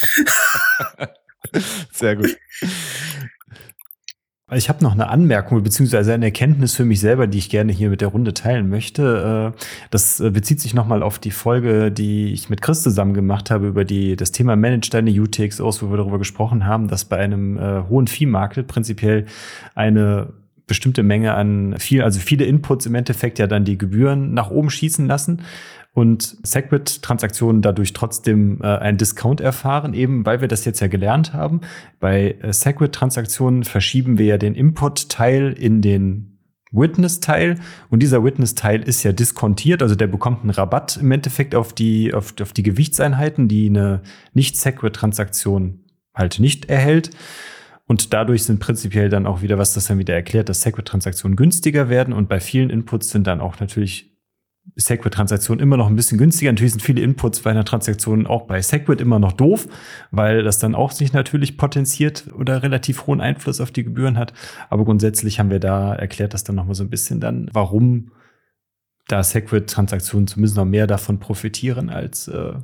Sehr 1.92 2.16
gut. 2.16 2.36
Ich 4.54 4.68
habe 4.68 4.82
noch 4.84 4.92
eine 4.92 5.08
Anmerkung 5.08 5.62
beziehungsweise 5.62 6.12
eine 6.12 6.26
Erkenntnis 6.26 6.74
für 6.74 6.84
mich 6.84 7.00
selber, 7.00 7.26
die 7.26 7.38
ich 7.38 7.48
gerne 7.48 7.72
hier 7.72 7.88
mit 7.88 8.00
der 8.00 8.08
Runde 8.08 8.34
teilen 8.34 8.68
möchte. 8.68 9.54
Äh, 9.54 9.58
das 9.90 10.20
äh, 10.20 10.30
bezieht 10.30 10.60
sich 10.60 10.74
nochmal 10.74 11.02
auf 11.02 11.18
die 11.18 11.30
Folge, 11.30 11.90
die 11.90 12.32
ich 12.32 12.50
mit 12.50 12.60
Chris 12.60 12.82
zusammen 12.82 13.14
gemacht 13.14 13.50
habe 13.50 13.68
über 13.68 13.84
die, 13.84 14.16
das 14.16 14.32
Thema 14.32 14.56
Manage 14.56 14.90
deine 14.90 15.10
UTXOs, 15.10 15.82
wo 15.82 15.90
wir 15.90 15.96
darüber 15.96 16.18
gesprochen 16.18 16.66
haben, 16.66 16.88
dass 16.88 17.04
bei 17.04 17.18
einem 17.18 17.56
äh, 17.56 17.82
hohen 17.88 18.06
Fee-Market 18.06 18.66
prinzipiell 18.66 19.26
eine 19.74 20.28
bestimmte 20.66 21.02
Menge 21.02 21.34
an 21.34 21.76
viel, 21.78 22.02
also 22.02 22.20
viele 22.20 22.44
Inputs 22.44 22.86
im 22.86 22.94
Endeffekt 22.94 23.38
ja 23.38 23.46
dann 23.46 23.64
die 23.64 23.78
Gebühren 23.78 24.34
nach 24.34 24.50
oben 24.50 24.70
schießen 24.70 25.06
lassen 25.06 25.42
und 25.94 26.38
Segwit-Transaktionen 26.42 27.60
dadurch 27.60 27.92
trotzdem 27.92 28.60
äh, 28.62 28.66
einen 28.66 28.98
Discount 28.98 29.40
erfahren, 29.40 29.92
eben 29.92 30.24
weil 30.24 30.40
wir 30.40 30.48
das 30.48 30.64
jetzt 30.64 30.80
ja 30.80 30.86
gelernt 30.86 31.34
haben. 31.34 31.60
Bei 32.00 32.36
äh, 32.40 32.52
Segwit-Transaktionen 32.52 33.64
verschieben 33.64 34.18
wir 34.18 34.26
ja 34.26 34.38
den 34.38 34.54
Input-Teil 34.54 35.52
in 35.52 35.82
den 35.82 36.38
Witness-Teil 36.72 37.58
und 37.90 38.02
dieser 38.02 38.24
Witness-Teil 38.24 38.82
ist 38.82 39.02
ja 39.02 39.12
diskontiert, 39.12 39.82
also 39.82 39.94
der 39.94 40.06
bekommt 40.06 40.40
einen 40.40 40.50
Rabatt 40.50 40.96
im 40.96 41.10
Endeffekt 41.12 41.54
auf 41.54 41.74
die, 41.74 42.14
auf, 42.14 42.34
auf 42.40 42.54
die 42.54 42.62
Gewichtseinheiten, 42.62 43.46
die 43.46 43.66
eine 43.66 44.00
Nicht-Segwit-Transaktion 44.32 45.84
halt 46.14 46.40
nicht 46.40 46.66
erhält. 46.66 47.10
Und 47.84 48.14
dadurch 48.14 48.44
sind 48.44 48.58
prinzipiell 48.58 49.10
dann 49.10 49.26
auch 49.26 49.42
wieder, 49.42 49.58
was 49.58 49.74
das 49.74 49.86
dann 49.86 49.98
wieder 49.98 50.14
erklärt, 50.14 50.48
dass 50.48 50.62
Segwit-Transaktionen 50.62 51.36
günstiger 51.36 51.90
werden. 51.90 52.14
Und 52.14 52.28
bei 52.28 52.40
vielen 52.40 52.70
Inputs 52.70 53.10
sind 53.10 53.26
dann 53.26 53.40
auch 53.40 53.60
natürlich 53.60 54.11
Segwit-Transaktionen 54.76 55.62
immer 55.62 55.76
noch 55.76 55.88
ein 55.88 55.96
bisschen 55.96 56.18
günstiger. 56.18 56.50
Natürlich 56.52 56.72
sind 56.72 56.82
viele 56.82 57.02
Inputs 57.02 57.40
bei 57.40 57.50
einer 57.50 57.64
Transaktion 57.64 58.26
auch 58.26 58.46
bei 58.46 58.62
Segwit 58.62 59.00
immer 59.00 59.18
noch 59.18 59.32
doof, 59.32 59.66
weil 60.10 60.42
das 60.42 60.58
dann 60.58 60.74
auch 60.74 60.92
sich 60.92 61.12
natürlich 61.12 61.56
potenziert 61.56 62.28
oder 62.34 62.62
relativ 62.62 63.06
hohen 63.06 63.20
Einfluss 63.20 63.60
auf 63.60 63.70
die 63.70 63.84
Gebühren 63.84 64.16
hat. 64.16 64.32
Aber 64.70 64.84
grundsätzlich 64.84 65.38
haben 65.38 65.50
wir 65.50 65.60
da 65.60 65.94
erklärt 65.94 66.32
das 66.32 66.44
dann 66.44 66.56
noch 66.56 66.66
mal 66.66 66.74
so 66.74 66.84
ein 66.84 66.90
bisschen 66.90 67.20
dann, 67.20 67.50
warum 67.52 68.12
da 69.08 69.22
Segwit-Transaktionen 69.22 70.26
zumindest 70.26 70.56
noch 70.56 70.64
mehr 70.64 70.86
davon 70.86 71.18
profitieren 71.18 71.90
als, 71.90 72.28
äh, 72.28 72.54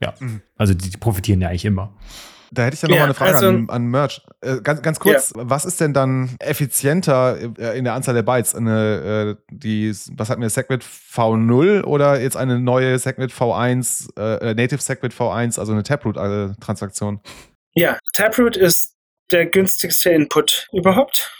ja, 0.00 0.14
mhm. 0.18 0.42
also 0.56 0.74
die, 0.74 0.90
die 0.90 0.96
profitieren 0.98 1.40
ja 1.40 1.48
eigentlich 1.48 1.64
immer. 1.64 1.94
Da 2.50 2.64
hätte 2.64 2.74
ich 2.74 2.82
ja 2.82 2.88
noch 2.88 2.94
ja, 2.94 3.00
mal 3.02 3.04
eine 3.06 3.14
Frage 3.14 3.34
also, 3.34 3.48
an, 3.48 3.68
an 3.68 3.86
Merch. 3.86 4.22
Äh, 4.40 4.60
ganz, 4.60 4.82
ganz 4.82 5.00
kurz, 5.00 5.32
ja. 5.36 5.42
was 5.44 5.64
ist 5.64 5.80
denn 5.80 5.92
dann 5.92 6.36
effizienter 6.38 7.38
äh, 7.58 7.78
in 7.78 7.84
der 7.84 7.94
Anzahl 7.94 8.14
der 8.14 8.22
Bytes? 8.22 8.54
Eine, 8.54 9.36
äh, 9.38 9.42
die, 9.50 9.94
was 10.12 10.30
hat 10.30 10.38
mir 10.38 10.50
Segwit 10.50 10.84
V0 10.84 11.82
oder 11.84 12.20
jetzt 12.20 12.36
eine 12.36 12.60
neue 12.60 12.98
Segwit 12.98 13.32
V1, 13.32 14.16
äh, 14.16 14.54
Native 14.54 14.80
Segwit 14.80 15.12
V1, 15.12 15.58
also 15.58 15.72
eine 15.72 15.82
Taproot-Transaktion? 15.82 17.20
Ja, 17.74 17.98
Taproot 18.12 18.56
ist 18.56 18.94
der 19.30 19.46
günstigste 19.46 20.10
Input 20.10 20.68
überhaupt. 20.72 21.30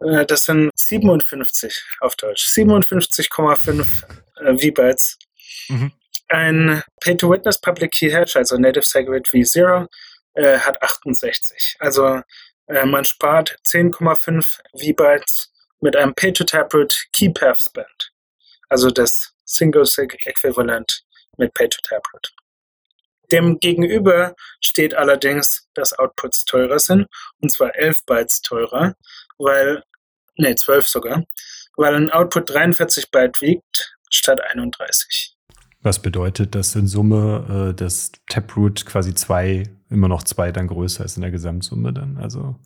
Äh, 0.00 0.26
das 0.26 0.44
sind 0.44 0.70
57 0.74 1.82
auf 2.00 2.16
Deutsch. 2.16 2.46
57,5 2.46 4.04
äh, 4.40 4.58
V-Bytes. 4.58 5.18
Mhm. 5.68 5.92
Ein 6.28 6.82
Pay-to-Witness 7.00 7.60
Public 7.60 7.92
Key 7.92 8.10
Hash, 8.10 8.36
also 8.36 8.56
Native 8.56 8.84
Segwit 8.84 9.28
V0, 9.28 9.86
äh, 10.36 10.58
hat 10.58 10.82
68. 10.82 11.76
Also 11.80 12.22
äh, 12.66 12.84
man 12.84 13.04
spart 13.04 13.58
10,5 13.66 14.60
V-Bytes 14.72 15.52
mit 15.80 15.96
einem 15.96 16.14
Pay-to-Taproot 16.14 17.06
Key-Path 17.12 17.60
Spend. 17.60 18.12
Also 18.68 18.90
das 18.90 19.32
Single-Sig-Äquivalent 19.44 21.02
mit 21.36 21.54
Pay-to-Taproot. 21.54 22.32
Dem 23.32 23.58
gegenüber 23.58 24.34
steht 24.60 24.94
allerdings, 24.94 25.68
dass 25.74 25.92
Outputs 25.92 26.44
teurer 26.44 26.78
sind, 26.78 27.06
und 27.40 27.50
zwar 27.50 27.74
11 27.74 28.04
Bytes 28.06 28.40
teurer, 28.40 28.94
weil, 29.38 29.82
nee, 30.36 30.54
12 30.54 30.86
sogar, 30.86 31.24
weil 31.76 31.94
ein 31.94 32.10
Output 32.10 32.50
43 32.50 33.10
Byte 33.10 33.40
wiegt 33.40 33.96
statt 34.10 34.40
31. 34.40 35.34
Was 35.80 36.00
bedeutet, 36.00 36.54
dass 36.54 36.74
in 36.74 36.86
Summe 36.86 37.70
äh, 37.70 37.74
das 37.74 38.12
Taproot 38.28 38.86
quasi 38.86 39.14
zwei 39.14 39.64
immer 39.90 40.08
noch 40.08 40.22
zwei 40.24 40.52
dann 40.52 40.66
größer 40.66 41.04
ist 41.04 41.16
in 41.16 41.22
der 41.22 41.30
Gesamtsumme 41.30 41.92
dann. 41.92 42.18
Also 42.18 42.56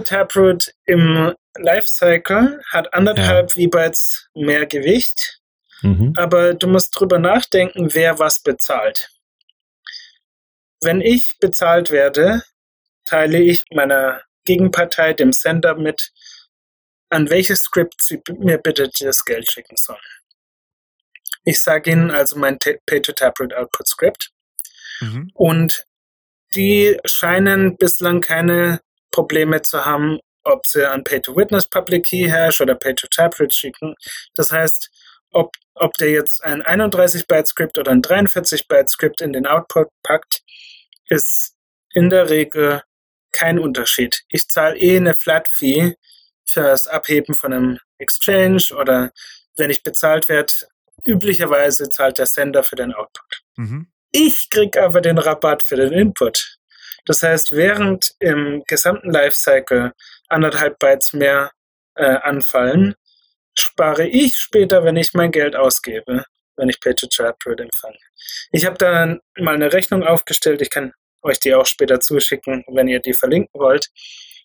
Taproot 0.00 0.74
im 0.86 1.32
Lifecycle 1.56 2.60
hat 2.70 2.92
anderthalb 2.94 3.54
ja. 3.54 3.66
V-Bytes 3.66 4.28
mehr 4.34 4.66
Gewicht, 4.66 5.40
mhm. 5.82 6.14
aber 6.16 6.54
du 6.54 6.66
musst 6.66 6.98
drüber 6.98 7.18
nachdenken, 7.18 7.94
wer 7.94 8.18
was 8.18 8.40
bezahlt. 8.40 9.10
Wenn 10.82 11.00
ich 11.00 11.36
bezahlt 11.40 11.90
werde, 11.90 12.42
teile 13.04 13.38
ich 13.38 13.64
meiner 13.72 14.22
Gegenpartei, 14.44 15.14
dem 15.14 15.32
Sender, 15.32 15.76
mit, 15.76 16.12
an 17.08 17.30
welches 17.30 17.62
Skript 17.62 18.02
sie 18.02 18.20
mir 18.38 18.58
bitte 18.58 18.90
das 19.00 19.24
Geld 19.24 19.50
schicken 19.50 19.76
sollen. 19.76 19.98
Ich 21.44 21.60
sage 21.60 21.90
ihnen 21.90 22.10
also 22.10 22.38
mein 22.38 22.58
Pay-to-Taproot 22.58 23.54
Output 23.54 23.86
Script 23.86 24.30
mhm. 25.00 25.30
und 25.34 25.86
die 26.54 26.98
scheinen 27.04 27.76
bislang 27.76 28.20
keine 28.20 28.80
Probleme 29.10 29.62
zu 29.62 29.84
haben, 29.84 30.18
ob 30.42 30.66
sie 30.66 30.88
an 30.88 31.04
Pay-to-Witness 31.04 31.66
Public 31.66 32.04
Key 32.06 32.28
Hash 32.28 32.60
oder 32.60 32.74
Pay-to-Taproot 32.74 33.52
schicken. 33.52 33.94
Das 34.34 34.52
heißt, 34.52 34.90
ob, 35.30 35.52
ob 35.74 35.94
der 35.94 36.10
jetzt 36.10 36.44
ein 36.44 36.62
31-Byte-Script 36.62 37.78
oder 37.78 37.90
ein 37.90 38.02
43-Byte-Script 38.02 39.20
in 39.20 39.32
den 39.32 39.46
Output 39.46 39.88
packt, 40.02 40.42
ist 41.08 41.54
in 41.92 42.10
der 42.10 42.30
Regel 42.30 42.82
kein 43.32 43.58
Unterschied. 43.58 44.22
Ich 44.28 44.48
zahle 44.48 44.76
eh 44.76 44.96
eine 44.96 45.14
Flat-Fee 45.14 45.94
für 46.44 46.62
das 46.62 46.86
Abheben 46.86 47.34
von 47.34 47.52
einem 47.52 47.78
Exchange 47.98 48.68
oder 48.78 49.10
wenn 49.56 49.70
ich 49.70 49.82
bezahlt 49.82 50.28
werde, 50.28 50.52
üblicherweise 51.04 51.88
zahlt 51.90 52.18
der 52.18 52.26
Sender 52.26 52.62
für 52.62 52.76
den 52.76 52.92
Output. 52.92 53.42
Mhm. 53.56 53.88
Ich 54.16 54.48
kriege 54.48 54.80
aber 54.80 55.00
den 55.00 55.18
Rabatt 55.18 55.64
für 55.64 55.74
den 55.74 55.92
Input. 55.92 56.56
Das 57.04 57.24
heißt, 57.24 57.50
während 57.50 58.14
im 58.20 58.62
gesamten 58.68 59.10
Lifecycle 59.10 59.92
anderthalb 60.28 60.78
Bytes 60.78 61.14
mehr 61.14 61.50
äh, 61.96 62.04
anfallen, 62.04 62.94
spare 63.58 64.06
ich 64.06 64.36
später, 64.36 64.84
wenn 64.84 64.96
ich 64.96 65.14
mein 65.14 65.32
Geld 65.32 65.56
ausgebe, 65.56 66.24
wenn 66.54 66.68
ich 66.68 66.78
Pay-to-Chat-Root 66.78 67.60
empfange. 67.60 67.98
Ich 68.52 68.64
habe 68.64 68.78
da 68.78 69.18
mal 69.36 69.56
eine 69.56 69.72
Rechnung 69.72 70.04
aufgestellt. 70.04 70.62
Ich 70.62 70.70
kann 70.70 70.92
euch 71.22 71.40
die 71.40 71.52
auch 71.52 71.66
später 71.66 71.98
zuschicken, 71.98 72.64
wenn 72.68 72.86
ihr 72.86 73.00
die 73.00 73.14
verlinken 73.14 73.60
wollt. 73.60 73.88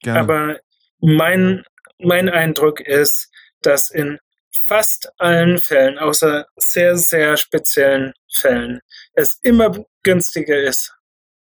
Gerne. 0.02 0.20
Aber 0.20 0.60
mein, 1.00 1.64
mein 2.00 2.28
Eindruck 2.28 2.80
ist, 2.82 3.30
dass 3.62 3.91
in 3.91 4.18
fast 4.52 5.12
allen 5.20 5.60
Fällen, 5.60 6.00
außer 6.00 6.48
sehr, 6.56 6.98
sehr 6.98 7.38
speziellen 7.38 8.14
Fällen, 8.32 8.82
es 9.14 9.40
immer 9.44 9.76
günstiger 10.04 10.58
ist, 10.62 10.94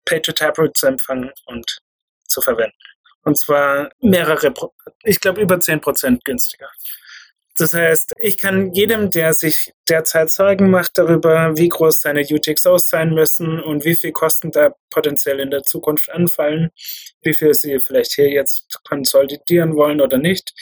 Pay-to-Taproot 0.05 0.77
zu 0.77 0.87
empfangen 0.87 1.31
und 1.47 1.79
zu 2.27 2.41
verwenden. 2.41 2.77
Und 3.25 3.39
zwar 3.39 3.91
mehrere, 4.01 4.53
ich 5.05 5.21
glaube 5.21 5.41
über 5.41 5.57
10% 5.57 6.21
günstiger. 6.25 6.69
Das 7.59 7.75
heißt, 7.75 8.15
ich 8.17 8.39
kann 8.39 8.73
jedem, 8.73 9.11
der 9.11 9.35
sich 9.35 9.73
derzeit 9.89 10.31
Sorgen 10.31 10.71
macht 10.71 10.97
darüber, 10.97 11.57
wie 11.57 11.69
groß 11.69 12.01
seine 12.01 12.23
UTXOs 12.23 12.89
sein 12.89 13.13
müssen 13.13 13.61
und 13.61 13.85
wie 13.85 13.95
viel 13.95 14.13
Kosten 14.13 14.51
da 14.51 14.75
potenziell 14.91 15.39
in 15.39 15.51
der 15.51 15.63
Zukunft 15.63 16.11
anfallen, 16.11 16.71
wie 17.21 17.35
viel 17.35 17.53
sie 17.53 17.79
vielleicht 17.79 18.13
hier 18.13 18.31
jetzt 18.31 18.81
konsolidieren 18.89 19.77
wollen 19.77 20.01
oder 20.01 20.17
nicht, 20.17 20.55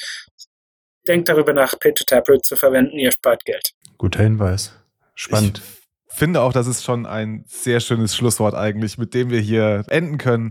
denkt 1.07 1.29
darüber 1.29 1.53
nach, 1.53 1.79
Pay-to-Taproot 1.79 2.45
zu 2.45 2.57
verwenden, 2.57 2.99
ihr 2.99 3.13
spart 3.13 3.45
Geld. 3.45 3.71
Guter 3.97 4.23
Hinweis. 4.23 4.73
Spannend. 5.15 5.63
Ich 5.65 5.80
finde 6.21 6.43
auch, 6.43 6.53
das 6.53 6.67
ist 6.67 6.85
schon 6.85 7.07
ein 7.07 7.45
sehr 7.49 7.81
schönes 7.81 8.15
Schlusswort 8.15 8.55
eigentlich, 8.55 8.99
mit 8.99 9.15
dem 9.15 9.31
wir 9.31 9.41
hier 9.41 9.85
enden 9.89 10.19
können. 10.19 10.51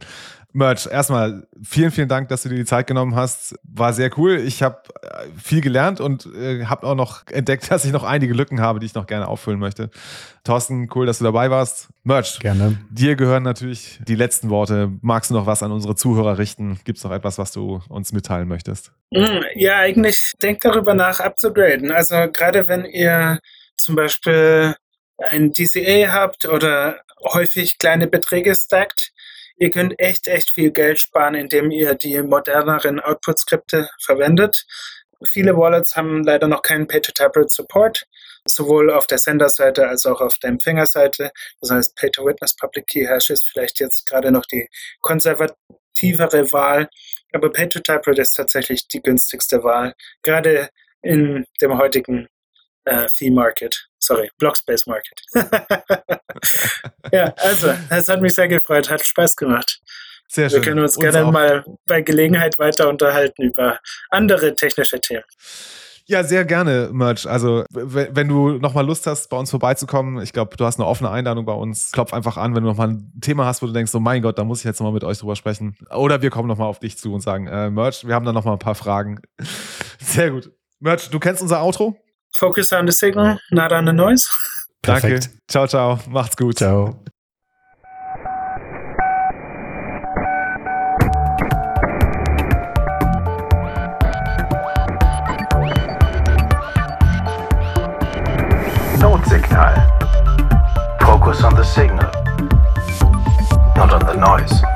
Merch, 0.52 0.88
erstmal 0.88 1.48
vielen, 1.62 1.92
vielen 1.92 2.08
Dank, 2.08 2.30
dass 2.30 2.42
du 2.42 2.50
dir 2.50 2.56
die 2.56 2.66
Zeit 2.66 2.88
genommen 2.88 3.14
hast. 3.16 3.54
War 3.62 3.94
sehr 3.94 4.10
cool. 4.18 4.40
Ich 4.40 4.64
habe 4.64 4.82
äh, 5.04 5.28
viel 5.38 5.62
gelernt 5.62 6.02
und 6.02 6.26
äh, 6.36 6.66
habe 6.66 6.88
auch 6.88 6.96
noch 6.96 7.22
entdeckt, 7.28 7.70
dass 7.72 7.86
ich 7.86 7.92
noch 7.92 8.04
einige 8.04 8.34
Lücken 8.34 8.60
habe, 8.62 8.80
die 8.80 8.88
ich 8.88 8.96
noch 8.96 9.06
gerne 9.06 9.28
auffüllen 9.28 9.60
möchte. 9.60 9.92
Thorsten, 10.44 10.90
cool, 10.96 11.06
dass 11.06 11.20
du 11.20 11.24
dabei 11.24 11.52
warst. 11.52 11.90
Merch, 12.04 12.40
gerne. 12.40 12.80
Dir 12.90 13.16
gehören 13.16 13.44
natürlich 13.44 14.00
die 14.08 14.16
letzten 14.16 14.50
Worte. 14.50 14.92
Magst 15.02 15.30
du 15.30 15.36
noch 15.36 15.46
was 15.46 15.62
an 15.62 15.72
unsere 15.72 15.94
Zuhörer 15.94 16.40
richten? 16.40 16.80
Gibt 16.84 16.98
es 16.98 17.04
noch 17.04 17.12
etwas, 17.12 17.38
was 17.38 17.52
du 17.52 17.84
uns 17.90 18.12
mitteilen 18.12 18.48
möchtest? 18.48 18.92
Mm, 19.12 19.44
ja, 19.54 19.78
eigentlich 19.78 20.34
denkt 20.42 20.66
darüber 20.66 20.96
nach, 20.96 21.20
abzugraden. 21.20 21.92
Also 21.92 22.16
gerade 22.34 22.68
wenn 22.68 22.86
ihr 22.86 23.38
zum 23.78 23.96
Beispiel 23.96 24.76
ein 25.30 25.54
DCA 25.54 26.12
habt 26.12 26.46
oder 26.46 27.02
häufig 27.24 27.78
kleine 27.78 28.08
Beträge 28.08 28.56
stackt, 28.56 29.14
Ihr 29.62 29.72
könnt 29.72 30.00
echt, 30.00 30.28
echt 30.30 30.52
viel 30.52 30.72
Geld 30.72 31.02
sparen, 31.02 31.36
indem 31.36 31.70
ihr 31.70 31.94
die 31.94 32.22
moderneren 32.22 33.02
Output-Skripte 33.02 33.90
verwendet. 34.00 34.66
Viele 35.26 35.58
Wallets 35.58 35.98
haben 35.98 36.24
leider 36.24 36.48
noch 36.48 36.62
keinen 36.62 36.88
Pay-to-Tablet-Support, 36.88 38.08
sowohl 38.46 38.90
auf 38.90 39.06
der 39.06 39.18
Senderseite 39.18 39.90
als 39.90 40.06
auch 40.06 40.22
auf 40.22 40.38
der 40.38 40.52
Empfängerseite. 40.52 41.32
Das 41.60 41.72
heißt, 41.72 41.98
Pay-to-Witness 41.98 42.56
Public 42.56 42.88
Key 42.88 43.06
Hash 43.06 43.30
ist 43.30 43.48
vielleicht 43.48 43.82
jetzt 43.82 44.06
gerade 44.06 44.32
noch 44.32 44.46
die 44.46 44.70
konservativere 45.02 46.50
Wahl, 46.54 46.90
aber 47.34 47.52
Pay-to-Tablet 47.52 48.18
ist 48.18 48.38
tatsächlich 48.38 48.88
die 48.88 49.02
günstigste 49.02 49.62
Wahl, 49.66 49.94
gerade 50.22 50.70
in 51.02 51.46
dem 51.60 51.78
heutigen 51.78 52.30
äh, 52.86 53.10
Fee 53.10 53.30
Market. 53.30 53.89
Sorry, 54.00 54.30
Blockspace 54.38 54.88
Market. 54.88 55.22
ja, 57.12 57.34
also, 57.38 57.74
es 57.90 58.08
hat 58.08 58.22
mich 58.22 58.34
sehr 58.34 58.48
gefreut, 58.48 58.90
hat 58.90 59.06
Spaß 59.06 59.36
gemacht. 59.36 59.82
Sehr 60.28 60.50
schön. 60.50 60.60
Wir 60.60 60.70
können 60.70 60.82
uns, 60.82 60.96
uns 60.96 61.04
gerne 61.04 61.32
mal 61.32 61.66
bei 61.88 62.02
Gelegenheit 62.02 62.58
weiter 62.60 62.88
unterhalten 62.88 63.44
über 63.44 63.80
andere 64.10 64.56
technische 64.56 65.00
Themen. 65.02 65.24
Ja, 66.10 66.24
sehr 66.24 66.44
gerne, 66.44 66.90
Merch. 66.92 67.30
Also, 67.30 67.66
wenn 67.70 68.28
du 68.28 68.54
nochmal 68.54 68.84
Lust 68.84 69.06
hast, 69.06 69.30
bei 69.30 69.38
uns 69.38 69.52
vorbeizukommen, 69.52 70.24
ich 70.24 70.34
glaube, 70.34 70.58
du 70.58 70.66
hast 70.66 70.80
eine 70.80 70.88
offene 70.88 71.12
Einladung 71.12 71.46
bei 71.46 71.54
uns. 71.54 71.92
Klopf 71.92 72.14
einfach 72.14 72.36
an, 72.36 72.56
wenn 72.56 72.64
du 72.64 72.70
nochmal 72.70 72.90
ein 72.90 73.14
Thema 73.22 73.46
hast, 73.46 73.62
wo 73.62 73.68
du 73.68 73.74
denkst, 73.74 73.94
oh 73.94 74.00
mein 74.00 74.24
Gott, 74.24 74.40
da 74.40 74.44
muss 74.44 74.60
ich 74.60 74.66
jetzt 74.66 74.80
nochmal 74.80 74.94
mit 74.94 75.04
euch 75.04 75.20
drüber 75.20 75.36
sprechen. 75.36 75.76
Oder 75.96 76.24
wir 76.24 76.32
kommen 76.32 76.48
nochmal 76.48 76.68
auf 76.68 76.80
dich 76.80 76.98
zu 76.98 77.14
und 77.14 77.22
sagen, 77.22 77.46
äh, 77.46 77.70
Merch, 77.70 78.08
wir 78.08 78.16
haben 78.16 78.26
da 78.26 78.34
nochmal 78.34 78.54
ein 78.54 78.60
paar 78.60 78.74
Fragen. 78.74 79.22
Sehr 80.00 80.32
gut. 80.32 80.52
Merch, 80.80 81.12
du 81.12 81.20
kennst 81.20 81.44
unser 81.44 81.62
Outro? 81.62 81.96
Focus 82.40 82.72
on 82.72 82.86
the 82.86 82.94
signal, 82.94 83.38
not 83.52 83.74
on 83.74 83.84
the 83.84 83.92
noise. 83.92 84.26
Perfekt. 84.82 85.26
Danke. 85.26 85.42
Ciao, 85.50 85.68
ciao. 85.68 86.00
Macht's 86.08 86.36
gut. 86.36 86.56
Ciao. 86.56 86.96
Notsignal. 99.00 99.76
Focus 101.02 101.44
on 101.44 101.56
the 101.56 101.64
signal, 101.64 102.10
not 103.76 103.92
on 103.92 104.06
the 104.06 104.14
noise. 104.16 104.69